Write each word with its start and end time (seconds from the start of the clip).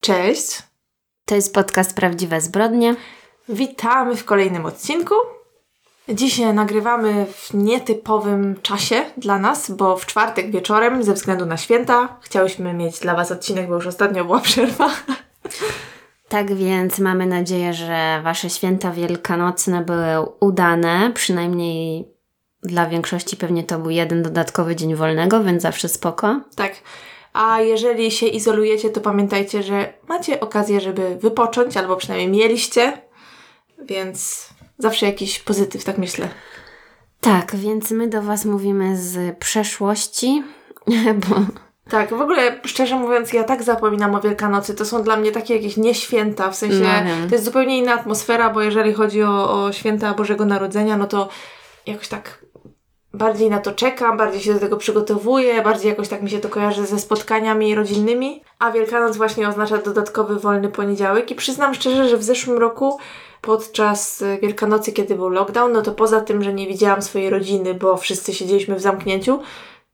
Cześć. 0.00 0.62
To 1.24 1.34
jest 1.34 1.54
podcast 1.54 1.96
Prawdziwe 1.96 2.40
Zbrodnie. 2.40 2.96
Witamy 3.48 4.16
w 4.16 4.24
kolejnym 4.24 4.66
odcinku. 4.66 5.14
Dzisiaj 6.08 6.54
nagrywamy 6.54 7.26
w 7.26 7.54
nietypowym 7.54 8.60
czasie 8.62 9.04
dla 9.16 9.38
nas, 9.38 9.70
bo 9.70 9.96
w 9.96 10.06
czwartek 10.06 10.50
wieczorem, 10.50 11.02
ze 11.02 11.14
względu 11.14 11.46
na 11.46 11.56
święta, 11.56 12.16
chciałyśmy 12.22 12.74
mieć 12.74 13.00
dla 13.00 13.14
Was 13.14 13.32
odcinek, 13.32 13.68
bo 13.68 13.74
już 13.74 13.86
ostatnio 13.86 14.24
była 14.24 14.40
przerwa. 14.50 14.90
Tak 16.28 16.54
więc 16.54 16.98
mamy 16.98 17.26
nadzieję, 17.26 17.74
że 17.74 18.20
Wasze 18.24 18.50
święta 18.50 18.90
wielkanocne 18.90 19.84
były 19.84 20.26
udane. 20.40 21.10
Przynajmniej 21.14 22.08
dla 22.62 22.86
większości 22.86 23.36
pewnie 23.36 23.64
to 23.64 23.78
był 23.78 23.90
jeden 23.90 24.22
dodatkowy 24.22 24.76
dzień 24.76 24.94
wolnego, 24.94 25.44
więc 25.44 25.62
zawsze 25.62 25.88
spoko. 25.88 26.40
Tak. 26.56 26.72
A 27.32 27.60
jeżeli 27.60 28.10
się 28.10 28.26
izolujecie, 28.26 28.90
to 28.90 29.00
pamiętajcie, 29.00 29.62
że 29.62 29.92
macie 30.08 30.40
okazję, 30.40 30.80
żeby 30.80 31.16
wypocząć, 31.16 31.76
albo 31.76 31.96
przynajmniej 31.96 32.28
mieliście, 32.42 32.92
więc 33.84 34.48
zawsze 34.78 35.06
jakiś 35.06 35.38
pozytyw, 35.38 35.84
tak 35.84 35.98
myślę. 35.98 36.28
Tak, 37.20 37.56
więc 37.56 37.90
my 37.90 38.08
do 38.08 38.22
Was 38.22 38.44
mówimy 38.44 38.96
z 38.96 39.38
przeszłości, 39.38 40.42
bo 41.28 41.36
Tak, 41.90 42.10
w 42.10 42.20
ogóle 42.20 42.60
szczerze 42.64 42.96
mówiąc, 42.96 43.32
ja 43.32 43.44
tak 43.44 43.62
zapominam 43.62 44.14
o 44.14 44.20
Wielkanocy. 44.20 44.74
To 44.74 44.84
są 44.84 45.02
dla 45.02 45.16
mnie 45.16 45.32
takie 45.32 45.56
jakieś 45.56 45.76
nieświęta, 45.76 46.50
w 46.50 46.56
sensie 46.56 46.80
No 46.80 47.04
wiem. 47.04 47.28
to 47.28 47.34
jest 47.34 47.44
zupełnie 47.44 47.78
inna 47.78 47.92
atmosfera, 47.94 48.50
bo 48.50 48.60
jeżeli 48.62 48.92
chodzi 48.92 49.22
o, 49.22 49.64
o 49.64 49.72
święta 49.72 50.14
Bożego 50.14 50.44
Narodzenia, 50.44 50.96
no 50.96 51.06
to 51.06 51.28
jakoś 51.86 52.08
tak 52.08 52.44
bardziej 53.14 53.50
na 53.50 53.58
to 53.58 53.72
czekam, 53.72 54.16
bardziej 54.16 54.40
się 54.40 54.54
do 54.54 54.60
tego 54.60 54.76
przygotowuję, 54.76 55.62
bardziej 55.62 55.88
jakoś 55.88 56.08
tak 56.08 56.22
mi 56.22 56.30
się 56.30 56.38
to 56.38 56.48
kojarzy 56.48 56.86
ze 56.86 56.98
spotkaniami 56.98 57.74
rodzinnymi, 57.74 58.42
a 58.58 58.72
Wielkanoc 58.72 59.16
właśnie 59.16 59.48
oznacza 59.48 59.78
dodatkowy 59.78 60.38
wolny 60.38 60.68
poniedziałek 60.68 61.30
i 61.30 61.34
przyznam 61.34 61.74
szczerze, 61.74 62.08
że 62.08 62.16
w 62.16 62.22
zeszłym 62.22 62.58
roku 62.58 62.98
podczas 63.40 64.22
e, 64.22 64.38
Wielkanocy, 64.38 64.92
kiedy 64.92 65.14
był 65.14 65.28
lockdown, 65.28 65.72
no 65.72 65.82
to 65.82 65.92
poza 65.92 66.20
tym, 66.20 66.42
że 66.42 66.54
nie 66.54 66.66
widziałam 66.66 67.02
swojej 67.02 67.30
rodziny, 67.30 67.74
bo 67.74 67.96
wszyscy 67.96 68.34
siedzieliśmy 68.34 68.76
w 68.76 68.80
zamknięciu, 68.80 69.40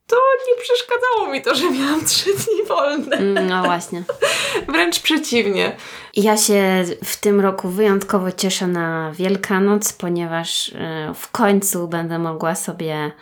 to 0.06 0.16
nie 0.48 0.62
przeszkadzało 0.62 1.32
mi 1.32 1.42
to, 1.42 1.54
że 1.54 1.70
miałam 1.70 2.04
trzy 2.04 2.30
dni 2.34 2.66
wolne. 2.68 3.16
mm, 3.16 3.46
no 3.46 3.62
właśnie. 3.64 4.02
Wręcz 4.72 5.00
przeciwnie. 5.00 5.76
Ja 6.14 6.36
się 6.36 6.84
w 7.04 7.16
tym 7.16 7.40
roku 7.40 7.68
wyjątkowo 7.68 8.32
cieszę 8.32 8.66
na 8.66 9.12
Wielkanoc, 9.12 9.92
ponieważ 9.92 10.68
e, 10.68 11.12
w 11.14 11.30
końcu 11.30 11.88
będę 11.88 12.18
mogła 12.18 12.54
sobie 12.54 13.12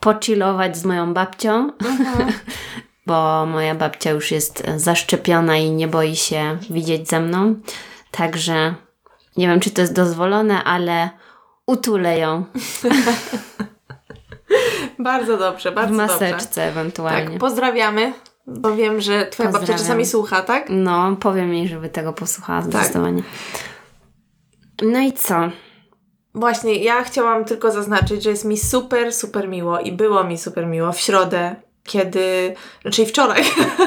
pochillować 0.00 0.76
z 0.76 0.84
moją 0.84 1.14
babcią, 1.14 1.72
bo 3.06 3.46
moja 3.46 3.74
babcia 3.74 4.10
już 4.10 4.30
jest 4.30 4.62
zaszczepiona 4.76 5.56
i 5.56 5.70
nie 5.70 5.88
boi 5.88 6.16
się 6.16 6.58
widzieć 6.70 7.08
ze 7.08 7.20
mną. 7.20 7.54
Także 8.10 8.74
nie 9.36 9.48
wiem, 9.48 9.60
czy 9.60 9.70
to 9.70 9.80
jest 9.80 9.94
dozwolone, 9.94 10.64
ale 10.64 11.10
utulę 11.66 12.18
ją 12.18 12.44
Bardzo 14.98 15.36
dobrze, 15.36 15.70
w 15.70 15.74
bardzo 15.74 15.96
dobrze. 15.96 16.12
maseczce 16.12 16.62
ewentualnie. 16.62 17.30
Tak, 17.30 17.38
pozdrawiamy, 17.38 18.12
bo 18.46 18.76
wiem, 18.76 19.00
że 19.00 19.26
twoja 19.26 19.52
babcia 19.52 19.72
czasami 19.72 20.06
słucha, 20.06 20.42
tak? 20.42 20.66
No, 20.70 21.16
powiem 21.16 21.54
jej, 21.54 21.68
żeby 21.68 21.88
tego 21.88 22.12
posłuchała 22.12 22.62
zdecydowanie. 22.62 23.22
No 24.82 25.00
i 25.00 25.12
co? 25.12 25.50
Właśnie, 26.34 26.74
ja 26.74 27.02
chciałam 27.04 27.44
tylko 27.44 27.70
zaznaczyć, 27.70 28.22
że 28.22 28.30
jest 28.30 28.44
mi 28.44 28.58
super, 28.58 29.12
super 29.12 29.48
miło 29.48 29.80
i 29.80 29.92
było 29.92 30.24
mi 30.24 30.38
super 30.38 30.66
miło 30.66 30.92
w 30.92 31.00
środę, 31.00 31.56
kiedy, 31.88 32.54
czyli 32.92 33.08
wczoraj, 33.08 33.42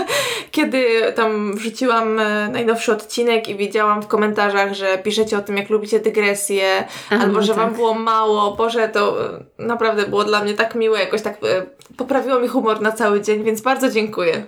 kiedy 0.52 0.86
tam 1.16 1.56
wrzuciłam 1.56 2.20
e, 2.20 2.50
najnowszy 2.50 2.92
odcinek 2.92 3.48
i 3.48 3.56
widziałam 3.56 4.02
w 4.02 4.08
komentarzach, 4.08 4.74
że 4.74 4.98
piszecie 4.98 5.38
o 5.38 5.42
tym, 5.42 5.58
jak 5.58 5.70
lubicie 5.70 6.00
dygresję, 6.00 6.88
Aha, 7.12 7.24
albo 7.24 7.42
że 7.42 7.48
tak. 7.48 7.58
wam 7.58 7.74
było 7.74 7.94
mało. 7.94 8.56
Boże, 8.56 8.90
to 8.90 9.26
e, 9.36 9.44
naprawdę 9.58 10.08
było 10.08 10.24
dla 10.24 10.44
mnie 10.44 10.54
tak 10.54 10.76
miłe, 10.76 11.00
jakoś 11.00 11.22
tak 11.22 11.38
e, 11.44 11.66
poprawiło 11.98 12.40
mi 12.40 12.48
humor 12.48 12.82
na 12.82 12.92
cały 12.92 13.22
dzień, 13.22 13.44
więc 13.44 13.62
bardzo 13.62 13.90
dziękuję. 13.90 14.46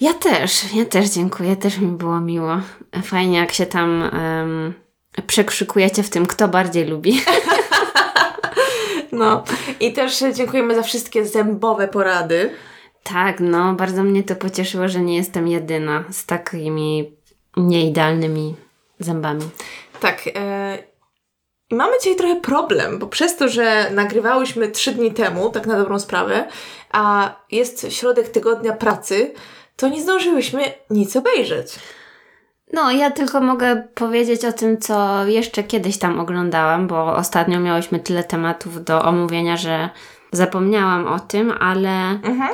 Ja 0.00 0.12
też, 0.14 0.74
ja 0.74 0.84
też 0.84 1.08
dziękuję, 1.08 1.56
też 1.56 1.78
mi 1.78 1.86
było 1.86 2.20
miło. 2.20 2.60
Fajnie, 3.02 3.38
jak 3.38 3.52
się 3.52 3.66
tam 3.66 4.02
em, 4.02 4.74
przekrzykujecie 5.26 6.02
w 6.02 6.10
tym, 6.10 6.26
kto 6.26 6.48
bardziej 6.48 6.86
lubi. 6.86 7.20
No 9.12 9.44
i 9.80 9.92
też 9.92 10.22
e, 10.22 10.34
dziękujemy 10.34 10.74
za 10.74 10.82
wszystkie 10.82 11.26
zębowe 11.26 11.88
porady. 11.88 12.50
tak, 13.02 13.40
no, 13.40 13.74
bardzo 13.74 14.02
mnie 14.02 14.22
to 14.22 14.36
pocieszyło, 14.36 14.88
że 14.88 15.00
nie 15.00 15.16
jestem 15.16 15.48
jedyna 15.48 16.04
z 16.10 16.26
takimi 16.26 17.12
nieidealnymi 17.56 18.54
zębami. 18.98 19.50
Tak. 20.00 20.28
E, 20.34 20.78
I 21.70 21.74
mamy 21.74 21.92
dzisiaj 21.98 22.16
trochę 22.16 22.36
problem, 22.40 22.98
bo 22.98 23.06
przez 23.06 23.36
to, 23.36 23.48
że 23.48 23.90
nagrywałyśmy 23.90 24.68
trzy 24.68 24.92
dni 24.92 25.12
temu, 25.12 25.50
tak 25.50 25.66
na 25.66 25.78
dobrą 25.78 25.98
sprawę, 25.98 26.48
a 26.92 27.34
jest 27.50 27.92
środek 27.92 28.28
tygodnia 28.28 28.72
pracy, 28.72 29.34
to 29.76 29.88
nie 29.88 30.02
zdążyłyśmy 30.02 30.62
nic 30.90 31.16
obejrzeć. 31.16 31.72
No, 32.72 32.90
ja 32.92 33.10
tylko 33.10 33.40
mogę 33.40 33.82
powiedzieć 33.94 34.44
o 34.44 34.52
tym, 34.52 34.78
co 34.78 35.26
jeszcze 35.26 35.62
kiedyś 35.62 35.98
tam 35.98 36.20
oglądałam, 36.20 36.86
bo 36.86 37.16
ostatnio 37.16 37.60
miałyśmy 37.60 38.00
tyle 38.00 38.24
tematów 38.24 38.84
do 38.84 39.02
omówienia, 39.02 39.56
że 39.56 39.88
zapomniałam 40.32 41.06
o 41.06 41.20
tym, 41.20 41.52
ale 41.60 41.90
Mhm. 42.10 42.50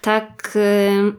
tak 0.00 0.52
y, 0.56 1.12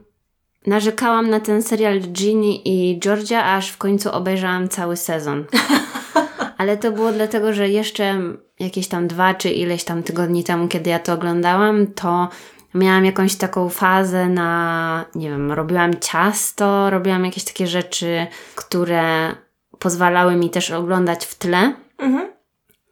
narzekałam 0.68 1.30
na 1.30 1.40
ten 1.40 1.62
serial 1.64 2.00
Ginny 2.00 2.54
i 2.66 3.00
Georgia, 3.00 3.46
aż 3.46 3.70
w 3.70 3.78
końcu 3.78 4.12
obejrzałam 4.12 4.70
cały 4.70 4.98
sezon. 4.98 5.46
Ale 6.58 6.78
to 6.78 6.92
było 6.92 7.12
dlatego, 7.12 7.54
że 7.54 7.70
jeszcze 7.70 8.20
jakieś 8.60 8.88
tam 8.88 9.08
dwa 9.08 9.34
czy 9.34 9.50
ileś 9.50 9.84
tam 9.84 10.04
tygodni 10.04 10.44
temu, 10.44 10.68
kiedy 10.68 10.90
ja 10.90 11.00
to 11.00 11.14
oglądałam, 11.14 11.88
to 11.88 12.30
miałam 12.74 13.06
jakąś 13.06 13.36
taką 13.36 13.70
fazę 13.70 14.30
na, 14.30 15.06
nie 15.16 15.30
wiem, 15.30 15.52
robiłam 15.52 16.00
ciasto, 16.00 16.90
robiłam 16.90 17.26
jakieś 17.26 17.44
takie 17.44 17.68
rzeczy, 17.68 18.28
które 18.56 19.36
pozwalały 19.80 20.36
mi 20.36 20.50
też 20.50 20.72
oglądać 20.72 21.26
w 21.26 21.36
tle. 21.36 21.74
Mhm. 21.98 22.32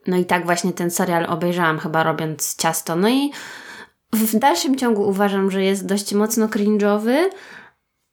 No 0.07 0.17
i 0.17 0.25
tak 0.25 0.45
właśnie 0.45 0.73
ten 0.73 0.91
serial 0.91 1.25
obejrzałam 1.29 1.79
chyba 1.79 2.03
robiąc 2.03 2.56
ciasto. 2.56 2.95
No 2.95 3.09
i 3.09 3.31
w 4.13 4.40
dalszym 4.40 4.78
ciągu 4.78 5.09
uważam, 5.09 5.51
że 5.51 5.63
jest 5.63 5.85
dość 5.85 6.13
mocno 6.13 6.47
cringe'owy, 6.47 7.16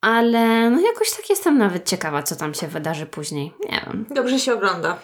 ale 0.00 0.70
no 0.70 0.80
jakoś 0.80 1.10
tak 1.10 1.30
jestem 1.30 1.58
nawet 1.58 1.88
ciekawa, 1.88 2.22
co 2.22 2.36
tam 2.36 2.54
się 2.54 2.66
wydarzy 2.66 3.06
później. 3.06 3.54
Nie 3.70 3.82
wiem. 3.86 4.06
Dobrze 4.10 4.38
się 4.38 4.54
ogląda. 4.54 4.98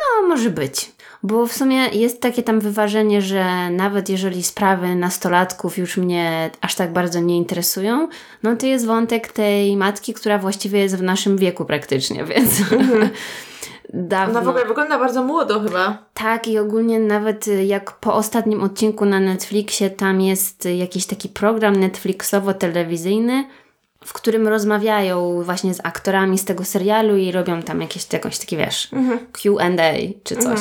No, 0.00 0.28
może 0.28 0.50
być. 0.50 0.92
Bo 1.22 1.46
w 1.46 1.52
sumie 1.52 1.88
jest 1.88 2.20
takie 2.20 2.42
tam 2.42 2.60
wyważenie, 2.60 3.22
że 3.22 3.70
nawet 3.70 4.08
jeżeli 4.08 4.42
sprawy 4.42 4.94
nastolatków 4.94 5.78
już 5.78 5.96
mnie 5.96 6.50
aż 6.60 6.74
tak 6.74 6.92
bardzo 6.92 7.20
nie 7.20 7.36
interesują, 7.36 8.08
no 8.42 8.56
to 8.56 8.66
jest 8.66 8.86
wątek 8.86 9.32
tej 9.32 9.76
matki, 9.76 10.14
która 10.14 10.38
właściwie 10.38 10.80
jest 10.80 10.96
w 10.96 11.02
naszym 11.02 11.36
wieku 11.36 11.64
praktycznie, 11.64 12.24
więc 12.34 12.50
dawno. 13.94 14.38
Ona 14.38 14.46
w 14.46 14.48
ogóle 14.48 14.64
wygląda 14.64 14.98
bardzo 14.98 15.24
młodo 15.24 15.60
chyba. 15.60 15.98
Tak, 16.14 16.48
i 16.48 16.58
ogólnie 16.58 17.00
nawet 17.00 17.48
y, 17.48 17.64
jak 17.64 17.92
po 17.92 18.14
ostatnim 18.14 18.62
odcinku 18.62 19.04
na 19.04 19.20
Netflixie, 19.20 19.90
tam 19.90 20.20
jest 20.20 20.64
jakiś 20.64 21.06
taki 21.06 21.28
program 21.28 21.76
Netflixowo-telewizyjny, 21.76 23.44
w 24.04 24.12
którym 24.12 24.48
rozmawiają 24.48 25.42
właśnie 25.42 25.74
z 25.74 25.80
aktorami 25.84 26.38
z 26.38 26.44
tego 26.44 26.64
serialu 26.64 27.16
i 27.16 27.32
robią 27.32 27.62
tam 27.62 27.80
jakieś, 27.80 28.12
jakąś 28.12 28.38
taki, 28.38 28.56
wiesz, 28.56 28.90
Q&A 29.32 29.92
czy 30.24 30.36
coś. 30.36 30.60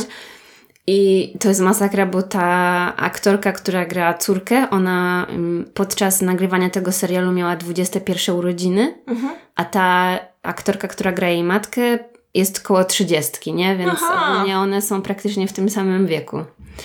I 0.92 1.34
to 1.40 1.50
jest 1.50 1.62
masakra, 1.62 2.06
bo 2.06 2.22
ta 2.22 2.46
aktorka, 2.98 3.52
która 3.52 3.86
gra 3.86 4.14
córkę, 4.14 4.70
ona 4.70 5.28
ym, 5.30 5.72
podczas 5.74 6.22
nagrywania 6.22 6.70
tego 6.70 6.92
serialu 6.92 7.32
miała 7.32 7.56
21 7.56 8.36
urodziny, 8.36 8.94
a 9.56 9.66
ta 9.66 10.20
aktorka, 10.44 10.88
która 10.88 11.12
gra 11.12 11.30
jej 11.30 11.44
matkę, 11.44 12.00
jest 12.34 12.62
koło 12.62 12.84
30, 12.84 13.54
nie? 13.54 13.78
Więc 13.78 14.00
ogólnie 14.04 14.58
one 14.58 14.82
są 14.82 15.02
praktycznie 15.02 15.48
w 15.48 15.54
tym 15.54 15.70
samym 15.70 16.08
wieku. 16.08 16.38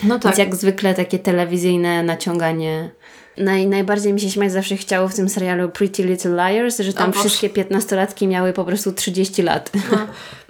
No 0.03 0.15
tak. 0.15 0.25
Więc 0.25 0.39
jak 0.39 0.57
zwykle 0.57 0.95
takie 0.95 1.19
telewizyjne 1.19 2.03
naciąganie. 2.03 2.91
Naj, 3.37 3.67
najbardziej 3.67 4.13
mi 4.13 4.21
się 4.21 4.31
śmiać 4.31 4.53
zawsze 4.53 4.77
chciało 4.77 5.09
w 5.09 5.15
tym 5.15 5.29
serialu 5.29 5.69
Pretty 5.69 6.03
Little 6.03 6.31
Liars, 6.31 6.79
że 6.79 6.93
tam 6.93 7.11
O 7.11 7.13
wszystkie 7.13 7.51
piętnastolatki 7.51 8.29
miały 8.29 8.53
po 8.53 8.65
prostu 8.65 8.93
30 8.93 9.43
lat. 9.43 9.71
No, 9.93 9.99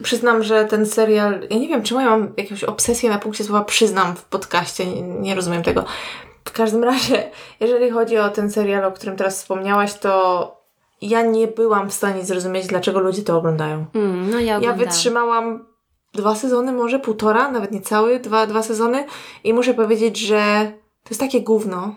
przyznam, 0.02 0.42
że 0.42 0.64
ten 0.64 0.86
serial, 0.86 1.40
ja 1.50 1.58
nie 1.58 1.69
wiem, 1.69 1.82
ja 1.90 2.10
mam 2.10 2.32
jakąś 2.36 2.64
obsesję 2.64 3.10
na 3.10 3.19
punkcie 3.19 3.44
słowa 3.44 3.64
przyznam 3.64 4.16
w 4.16 4.25
podcaście, 4.25 4.86
nie, 4.86 5.02
nie 5.02 5.34
rozumiem 5.34 5.62
tego. 5.62 5.84
W 6.44 6.52
każdym 6.52 6.84
razie, 6.84 7.31
jeżeli 7.60 7.90
chodzi 7.90 8.19
o 8.19 8.28
ten 8.28 8.50
serial, 8.50 8.84
o 8.84 8.92
którym 8.92 9.16
teraz 9.16 9.36
wspomniałaś, 9.36 9.94
to 9.94 10.64
ja 11.02 11.22
nie 11.22 11.48
byłam 11.48 11.90
w 11.90 11.94
stanie 11.94 12.25
zrozumieć, 12.25 12.66
dlaczego 12.66 13.00
ludzie 13.00 13.22
to 13.22 13.36
oglądają. 13.36 13.84
Mm, 13.94 14.31
no 14.31 14.40
ja 14.40 14.58
Ja 14.60 14.72
wytrzymałam 14.72 15.66
dwa 16.14 16.34
sezony, 16.34 16.72
może 16.72 16.98
półtora, 16.98 17.50
nawet 17.50 17.72
nie 17.72 17.81
cały, 17.81 18.20
dwa, 18.20 18.46
dwa 18.46 18.62
sezony 18.62 19.04
i 19.44 19.54
muszę 19.54 19.75
powiedzieć, 19.75 20.19
że 20.19 20.72
to 21.04 21.10
jest 21.10 21.20
takie 21.20 21.40
gówno. 21.42 21.94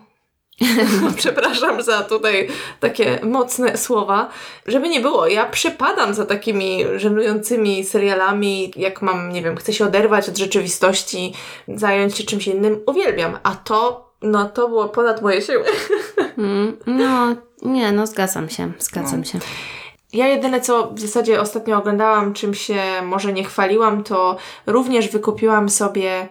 Przepraszam 1.17 1.83
za 1.83 2.03
tutaj 2.03 2.47
takie 2.79 3.19
mocne 3.23 3.77
słowa. 3.77 4.29
Żeby 4.65 4.89
nie 4.89 4.99
było, 4.99 5.27
ja 5.27 5.45
przypadam 5.45 6.13
za 6.13 6.25
takimi 6.25 6.83
żenującymi 6.95 7.83
serialami, 7.83 8.73
jak 8.75 9.01
mam, 9.01 9.29
nie 9.29 9.41
wiem, 9.41 9.57
chcę 9.57 9.73
się 9.73 9.85
oderwać 9.85 10.29
od 10.29 10.37
rzeczywistości, 10.37 11.33
zająć 11.67 12.17
się 12.17 12.23
czymś 12.23 12.47
innym, 12.47 12.79
uwielbiam. 12.85 13.39
A 13.43 13.55
to, 13.55 14.09
no 14.21 14.49
to 14.49 14.67
było 14.67 14.89
ponad 14.89 15.21
moje 15.21 15.41
siły. 15.41 15.63
Mm, 16.37 16.77
no, 16.87 17.35
nie, 17.61 17.91
no 17.91 18.07
zgadzam 18.07 18.49
się, 18.49 18.71
zgadzam 18.79 19.25
się. 19.25 19.39
Ja 20.13 20.27
jedyne, 20.27 20.61
co 20.61 20.91
w 20.91 20.99
zasadzie 20.99 21.41
ostatnio 21.41 21.77
oglądałam, 21.77 22.33
czym 22.33 22.53
się 22.53 22.81
może 23.03 23.33
nie 23.33 23.43
chwaliłam, 23.43 24.03
to 24.03 24.37
również 24.65 25.09
wykupiłam 25.09 25.69
sobie 25.69 26.27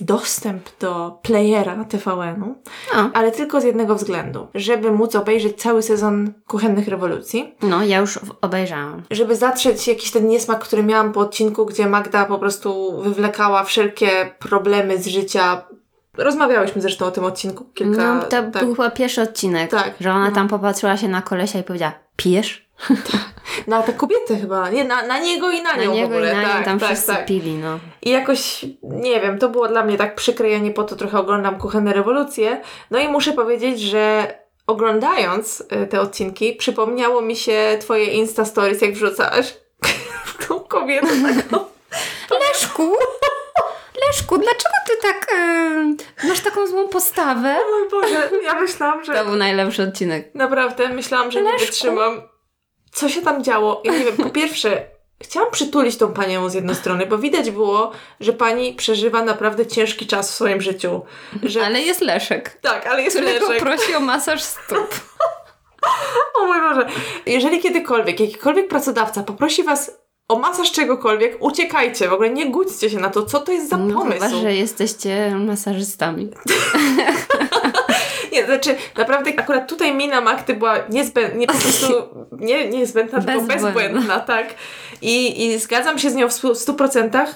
dostęp 0.00 0.62
do 0.80 1.18
playera 1.22 1.84
TVN-u, 1.84 2.54
O. 2.94 3.10
ale 3.14 3.32
tylko 3.32 3.60
z 3.60 3.64
jednego 3.64 3.94
względu, 3.94 4.46
żeby 4.54 4.92
móc 4.92 5.16
obejrzeć 5.16 5.62
cały 5.62 5.82
sezon 5.82 6.32
Kuchennych 6.46 6.88
Rewolucji, 6.88 7.54
No, 7.62 7.84
ja 7.84 7.98
już 7.98 8.18
obejrzałam. 8.40 9.02
żeby 9.10 9.36
zatrzeć 9.36 9.88
jakiś 9.88 10.10
ten 10.10 10.28
niesmak, 10.28 10.58
który 10.64 10.82
miałam 10.82 11.12
po 11.12 11.20
odcinku, 11.20 11.66
gdzie 11.66 11.86
Magda 11.86 12.24
po 12.24 12.38
prostu 12.38 13.00
wywlekała 13.02 13.64
wszelkie 13.64 14.08
problemy 14.38 14.98
z 14.98 15.06
życia. 15.06 15.62
Rozmawiałyśmy 16.16 16.82
zresztą 16.82 17.06
o 17.06 17.10
tym 17.10 17.24
odcinku 17.24 17.64
kilka... 17.74 18.14
No, 18.14 18.20
to 18.22 18.28
tak. 18.28 18.50
był 18.50 18.74
chyba 18.74 18.90
pierwszy 18.90 19.22
odcinek, 19.22 19.70
Tak, 19.70 19.94
że 20.00 20.10
ona 20.12 20.28
no. 20.28 20.34
tam 20.34 20.48
popatrzyła 20.48 20.96
się 20.96 21.08
na 21.08 21.22
kolesia 21.22 21.58
i 21.58 21.62
powiedziała, 21.62 21.92
pijesz? 22.16 22.69
Na 23.66 23.82
te 23.82 23.92
kobiety 23.92 24.36
chyba, 24.40 24.70
nie, 24.70 24.84
na, 24.84 25.02
na 25.06 25.18
niego 25.18 25.50
i 25.50 25.62
na, 25.62 25.76
Na 25.76 25.84
nią 25.84 25.92
niego 25.94 26.08
w 26.08 26.12
ogóle. 26.12 26.32
i 26.32 26.36
na 26.36 26.42
tak, 26.42 26.64
tam 26.64 26.78
tak, 26.78 26.88
wszyscy 26.88 27.06
tak. 27.12 27.26
pili, 27.26 27.54
no. 27.54 27.78
I 28.02 28.10
jakoś, 28.10 28.64
nie 28.82 29.20
wiem, 29.20 29.38
to 29.38 29.48
było 29.48 29.68
dla 29.68 29.84
mnie 29.84 29.96
tak 29.98 30.14
przykre, 30.14 30.50
ja 30.50 30.58
nie 30.58 30.70
po 30.70 30.84
to 30.84 30.96
trochę 30.96 31.18
oglądam 31.18 31.58
Kuchenne 31.58 31.92
Rewolucje. 31.92 32.60
No 32.90 32.98
i 32.98 33.08
muszę 33.08 33.32
powiedzieć, 33.32 33.80
że 33.80 34.34
oglądając 34.66 35.60
y, 35.60 35.86
te 35.86 36.00
odcinki, 36.00 36.52
przypomniało 36.56 37.22
mi 37.22 37.36
się 37.36 37.78
twoje 37.80 38.04
Insta 38.04 38.44
Stories, 38.44 38.82
jak 38.82 38.92
wrzucałaś 38.92 39.56
tą 40.48 40.60
kobietę 40.60 41.06
taką. 41.06 41.64
Leszku! 42.48 42.96
Leszku, 44.08 44.38
dlaczego 44.38 44.74
ty 44.86 44.92
tak 45.02 45.26
e, 45.38 46.28
masz 46.28 46.40
taką 46.40 46.66
złą 46.66 46.88
postawę? 46.88 47.56
O 47.66 47.78
mój 47.80 47.88
Boże, 47.90 48.30
ja 48.44 48.60
myślałam, 48.60 49.04
że 49.04 49.14
To 49.14 49.24
był 49.24 49.36
najlepszy 49.36 49.82
odcinek. 49.82 50.34
naprawdę, 50.34 50.88
myślałam, 50.88 51.30
że 51.30 51.42
nie 51.42 51.52
Leszku. 51.52 51.66
wytrzymam. 51.66 52.22
Co 52.92 53.08
się 53.08 53.22
tam 53.22 53.44
działo? 53.44 53.80
Ja 53.84 53.92
nie 53.92 54.04
wiem, 54.04 54.16
po 54.16 54.30
pierwsze, 54.40 54.82
chciałam 55.22 55.50
przytulić 55.50 55.96
tą 55.96 56.12
panią 56.12 56.48
z 56.48 56.54
jednej 56.54 56.76
strony, 56.76 57.06
bo 57.06 57.18
widać 57.18 57.50
było, 57.50 57.92
że 58.20 58.32
pani 58.32 58.74
przeżywa 58.74 59.22
naprawdę 59.22 59.66
ciężki 59.66 60.06
czas 60.06 60.30
w 60.30 60.34
swoim 60.34 60.60
życiu. 60.60 61.00
Że... 61.42 61.66
Ale 61.66 61.80
jest 61.80 62.00
Leszek, 62.00 62.58
Tak, 62.62 62.86
ale 62.86 63.02
jest 63.02 63.16
którego 63.16 63.48
Leszek. 63.48 63.62
prosi 63.64 63.94
o 63.94 64.00
masaż 64.00 64.42
stóp. 64.42 64.94
O 66.40 66.46
mój 66.46 66.60
Boże. 66.60 66.86
Jeżeli 67.26 67.60
kiedykolwiek, 67.60 68.20
jakikolwiek 68.20 68.68
pracodawca 68.68 69.22
poprosi 69.22 69.62
was 69.64 69.90
o 70.28 70.38
masaż 70.38 70.72
czegokolwiek, 70.72 71.36
uciekajcie. 71.40 72.08
W 72.08 72.12
ogóle 72.12 72.30
nie 72.30 72.46
gódźcie 72.50 72.90
się 72.90 72.98
na 72.98 73.10
to, 73.10 73.22
co 73.22 73.40
to 73.40 73.52
jest 73.52 73.68
za 73.68 73.76
No 73.76 73.98
pomysł. 73.98 74.20
chyba, 74.24 74.40
że 74.40 74.54
jesteście 74.54 75.34
masażystami. 75.46 76.30
Nie, 78.40 78.46
znaczy 78.46 78.76
naprawdę 78.96 79.30
akurat 79.38 79.68
tutaj 79.68 79.94
mina 79.94 80.20
Magdy 80.20 80.54
była 80.54 80.76
niezbędna, 80.88 81.38
nie 81.38 81.46
po 81.46 81.52
prostu 81.52 81.92
nie, 82.38 82.68
niezbędna, 82.68 83.18
tylko 83.18 83.32
Bezbłędna. 83.40 83.66
bezbłędna, 83.72 84.20
tak. 84.20 84.54
I, 85.02 85.46
I 85.46 85.58
zgadzam 85.58 85.98
się 85.98 86.10
z 86.10 86.14
nią 86.14 86.28
w 86.28 86.32
stu- 86.32 86.52
100%. 86.52 87.26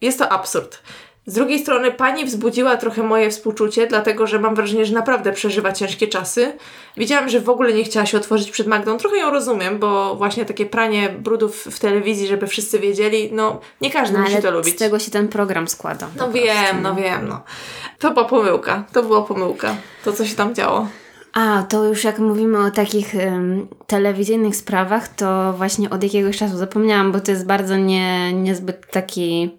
Jest 0.00 0.18
to 0.18 0.28
absurd. 0.32 0.82
Z 1.26 1.34
drugiej 1.34 1.58
strony 1.58 1.90
pani 1.90 2.24
wzbudziła 2.24 2.76
trochę 2.76 3.02
moje 3.02 3.30
współczucie, 3.30 3.86
dlatego 3.86 4.26
że 4.26 4.38
mam 4.38 4.54
wrażenie, 4.54 4.84
że 4.86 4.94
naprawdę 4.94 5.32
przeżywa 5.32 5.72
ciężkie 5.72 6.08
czasy. 6.08 6.52
Widziałam, 6.96 7.28
że 7.28 7.40
w 7.40 7.48
ogóle 7.48 7.72
nie 7.72 7.84
chciała 7.84 8.06
się 8.06 8.16
otworzyć 8.16 8.50
przed 8.50 8.66
Magdą. 8.66 8.96
Trochę 8.98 9.16
ją 9.16 9.30
rozumiem, 9.30 9.78
bo 9.78 10.14
właśnie 10.14 10.44
takie 10.44 10.66
pranie 10.66 11.08
brudów 11.18 11.56
w 11.64 11.78
telewizji, 11.78 12.26
żeby 12.26 12.46
wszyscy 12.46 12.78
wiedzieli, 12.78 13.28
no 13.32 13.60
nie 13.80 13.90
każdy 13.90 14.18
No, 14.18 14.24
musi 14.24 14.42
to 14.42 14.50
lubić. 14.50 14.74
z 14.74 14.78
tego 14.78 14.98
się 14.98 15.10
ten 15.10 15.28
program 15.28 15.68
składa. 15.68 16.06
No 16.16 16.32
wiem, 16.32 16.82
no 16.82 16.94
wiem, 16.94 17.28
no. 17.28 17.40
To 17.98 18.10
była 18.10 18.24
pomyłka, 18.24 18.84
to 18.92 19.02
była 19.02 19.22
pomyłka, 19.22 19.74
to 20.04 20.12
co 20.12 20.24
się 20.26 20.36
tam 20.36 20.54
działo. 20.54 20.88
A, 21.32 21.62
to 21.68 21.84
już 21.84 22.04
jak 22.04 22.18
mówimy 22.18 22.58
o 22.66 22.70
takich 22.70 23.14
em, 23.14 23.68
telewizyjnych 23.86 24.56
sprawach, 24.56 25.08
to 25.08 25.52
właśnie 25.52 25.90
od 25.90 26.02
jakiegoś 26.02 26.38
czasu 26.38 26.56
zapomniałam, 26.56 27.12
bo 27.12 27.20
to 27.20 27.30
jest 27.30 27.46
bardzo 27.46 27.76
nie, 27.76 28.32
niezbyt 28.32 28.90
taki 28.90 29.50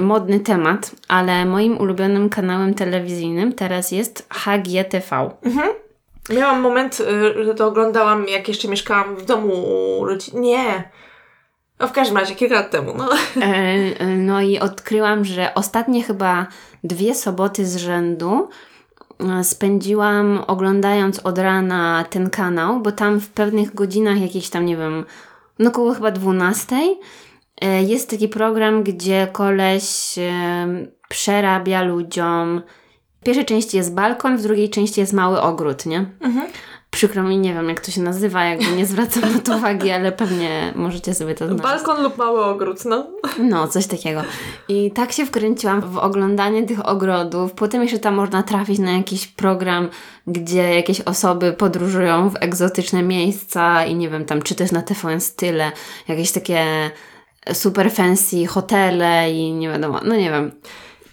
modny 0.00 0.40
temat, 0.40 0.90
ale 1.08 1.44
moim 1.44 1.78
ulubionym 1.78 2.28
kanałem 2.28 2.74
telewizyjnym 2.74 3.52
teraz 3.52 3.92
jest 3.92 4.28
HGTV. 4.30 5.30
Miałam 6.30 6.60
moment, 6.60 7.00
y, 7.00 7.44
że 7.44 7.54
to 7.54 7.66
oglądałam, 7.66 8.28
jak 8.28 8.48
jeszcze 8.48 8.68
mieszkałam 8.68 9.16
w 9.16 9.24
domu 9.24 9.54
rodzin. 10.04 10.40
Nie. 10.40 10.90
No 11.80 11.88
w 11.88 11.92
każdym 11.92 12.16
razie, 12.16 12.34
kilka 12.34 12.54
lat 12.54 12.70
temu. 12.70 12.94
No. 12.96 13.08
E, 13.42 13.46
e, 13.98 14.06
no 14.06 14.40
i 14.40 14.58
odkryłam, 14.58 15.24
że 15.24 15.54
ostatnie 15.54 16.02
chyba 16.02 16.46
dwie 16.84 17.14
soboty 17.14 17.66
z 17.66 17.76
rzędu 17.76 18.48
e, 19.20 19.44
spędziłam 19.44 20.44
oglądając 20.46 21.18
od 21.18 21.38
rana 21.38 22.04
ten 22.10 22.30
kanał, 22.30 22.80
bo 22.80 22.92
tam 22.92 23.20
w 23.20 23.28
pewnych 23.28 23.74
godzinach, 23.74 24.20
jakichś 24.20 24.48
tam, 24.48 24.66
nie 24.66 24.76
wiem, 24.76 25.04
no 25.58 25.70
około 25.70 25.94
chyba 25.94 26.10
12, 26.10 26.76
e, 26.76 26.96
jest 27.66 28.10
taki 28.10 28.28
program, 28.28 28.82
gdzie 28.82 29.28
koleś 29.32 30.18
e, 30.18 30.66
przerabia 31.08 31.82
ludziom. 31.82 32.62
W 33.20 33.24
pierwszej 33.24 33.44
części 33.46 33.76
jest 33.76 33.94
balkon, 33.94 34.36
w 34.36 34.42
drugiej 34.42 34.70
części 34.70 35.00
jest 35.00 35.12
mały 35.12 35.40
ogród, 35.40 35.86
nie? 35.86 36.06
Przykro 36.90 37.22
mi, 37.22 37.38
nie 37.38 37.54
wiem 37.54 37.68
jak 37.68 37.80
to 37.80 37.90
się 37.90 38.02
nazywa, 38.02 38.44
jakby 38.44 38.76
nie 38.76 38.86
zwracam 38.86 39.32
na 39.32 39.38
to 39.38 39.54
uwagi, 39.56 39.90
ale 39.90 40.12
pewnie 40.12 40.72
możecie 40.76 41.14
sobie 41.14 41.34
to 41.34 41.44
znaleźć. 41.44 41.62
Balkon 41.62 42.02
lub 42.02 42.18
mały 42.18 42.44
ogród, 42.44 42.84
no. 42.84 43.06
No, 43.38 43.68
coś 43.68 43.86
takiego. 43.86 44.22
I 44.68 44.90
tak 44.90 45.12
się 45.12 45.26
wkręciłam 45.26 45.80
w 45.80 45.98
oglądanie 45.98 46.66
tych 46.66 46.88
ogrodów. 46.88 47.52
Potem 47.52 47.82
jeszcze 47.82 47.98
tam 47.98 48.14
można 48.14 48.42
trafić 48.42 48.78
na 48.78 48.92
jakiś 48.92 49.26
program, 49.26 49.88
gdzie 50.26 50.74
jakieś 50.74 51.00
osoby 51.00 51.52
podróżują 51.52 52.30
w 52.30 52.36
egzotyczne 52.40 53.02
miejsca 53.02 53.84
i 53.84 53.94
nie 53.94 54.10
wiem, 54.10 54.24
tam 54.24 54.42
czy 54.42 54.54
też 54.54 54.72
na 54.72 54.82
TVN 54.82 55.20
Style, 55.20 55.72
jakieś 56.08 56.32
takie 56.32 56.90
super 57.52 57.90
fancy 57.90 58.46
hotele 58.46 59.32
i 59.32 59.52
nie 59.52 59.68
wiadomo, 59.68 60.00
no 60.04 60.16
nie 60.16 60.30
wiem. 60.30 60.52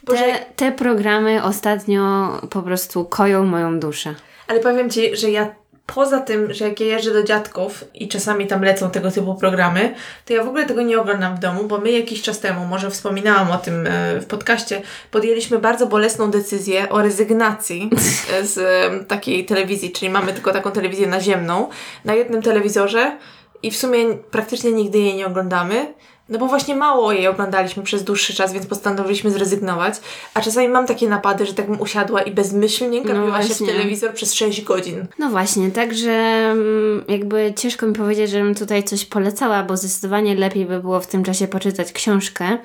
Te, 0.06 0.46
te 0.56 0.72
programy 0.72 1.44
ostatnio 1.44 2.32
po 2.50 2.62
prostu 2.62 3.06
koją 3.06 3.46
moją 3.46 3.80
duszę. 3.80 4.16
ale 4.48 4.60
powiem 4.60 4.90
Ci, 4.90 5.16
że 5.16 5.32
ja 5.32 5.56
poza 5.96 6.20
tym, 6.20 6.54
że 6.54 6.70
jak 6.70 6.80
ja 6.80 6.86
jeżdżę 6.86 7.14
do 7.14 7.24
dziadków 7.24 7.84
i 7.94 8.08
czasami 8.08 8.48
tam 8.48 8.64
lecą 8.64 8.92
tego 8.92 9.12
typu 9.12 9.36
programy, 9.36 9.96
to 10.26 10.34
ja 10.34 10.44
w 10.44 10.48
ogóle 10.48 10.66
tego 10.66 10.82
nie 10.82 11.02
oglądam 11.02 11.36
w 11.36 11.40
domu, 11.40 11.64
bo 11.64 11.78
my 11.78 11.92
jakiś 11.92 12.22
czas 12.22 12.40
temu, 12.40 12.66
może 12.66 12.90
wspominałam 12.90 13.52
o 13.52 13.58
tym 13.58 13.88
e, 13.88 14.20
w 14.20 14.26
podcaście, 14.26 14.82
podjęliśmy 15.12 15.60
bardzo 15.60 15.88
bolesną 15.88 16.32
decyzję 16.32 16.90
o 16.90 17.02
rezygnacji 17.02 17.90
e, 18.34 18.46
z 18.46 18.58
e, 18.58 19.06
takiej 19.06 19.46
telewizji, 19.46 19.92
czyli 19.92 20.12
mamy 20.12 20.34
tylko 20.34 20.52
taką 20.52 20.72
telewizję 20.72 21.08
naziemną 21.08 21.70
na 22.06 22.14
jednym 22.14 22.42
telewizorze 22.42 23.18
i 23.64 23.72
w 23.72 23.78
sumie 23.78 24.16
praktycznie 24.32 24.72
nigdy 24.72 25.00
jej 25.00 25.16
nie 25.16 25.28
oglądamy. 25.28 25.94
No 26.30 26.40
bo 26.40 26.48
właśnie 26.48 26.76
mało 26.76 27.12
jej 27.12 27.28
oglądaliśmy 27.28 27.84
przez 27.84 28.04
dłuższy 28.04 28.34
czas, 28.34 28.54
więc 28.54 28.66
postanowiliśmy 28.66 29.32
zrezygnować. 29.32 29.94
A 30.34 30.42
czasami 30.42 30.68
mam 30.68 30.88
takie 30.88 31.10
napady, 31.10 31.46
że 31.46 31.54
tak 31.54 31.68
bym 31.68 31.82
usiadła 31.82 32.22
i 32.22 32.32
bezmyślnie 32.32 33.02
gapiła 33.02 33.44
się 33.44 33.54
w 33.54 33.58
telewizor 33.58 34.14
przez 34.14 34.34
6 34.34 34.62
godzin. 34.62 35.06
No 35.20 35.30
właśnie, 35.30 35.72
także 35.72 36.12
mm, 36.12 37.04
jakby 37.08 37.54
ciężko 37.56 37.88
mi 37.88 37.94
powiedzieć, 37.94 38.32
żebym 38.32 38.56
tutaj 38.56 38.84
coś 38.84 39.06
polecała, 39.06 39.64
bo 39.64 39.78
zdecydowanie 39.78 40.36
lepiej 40.36 40.66
by 40.66 40.80
było 40.80 41.00
w 41.00 41.08
tym 41.08 41.24
czasie 41.24 41.48
poczytać 41.48 41.92
książkę. 41.92 42.58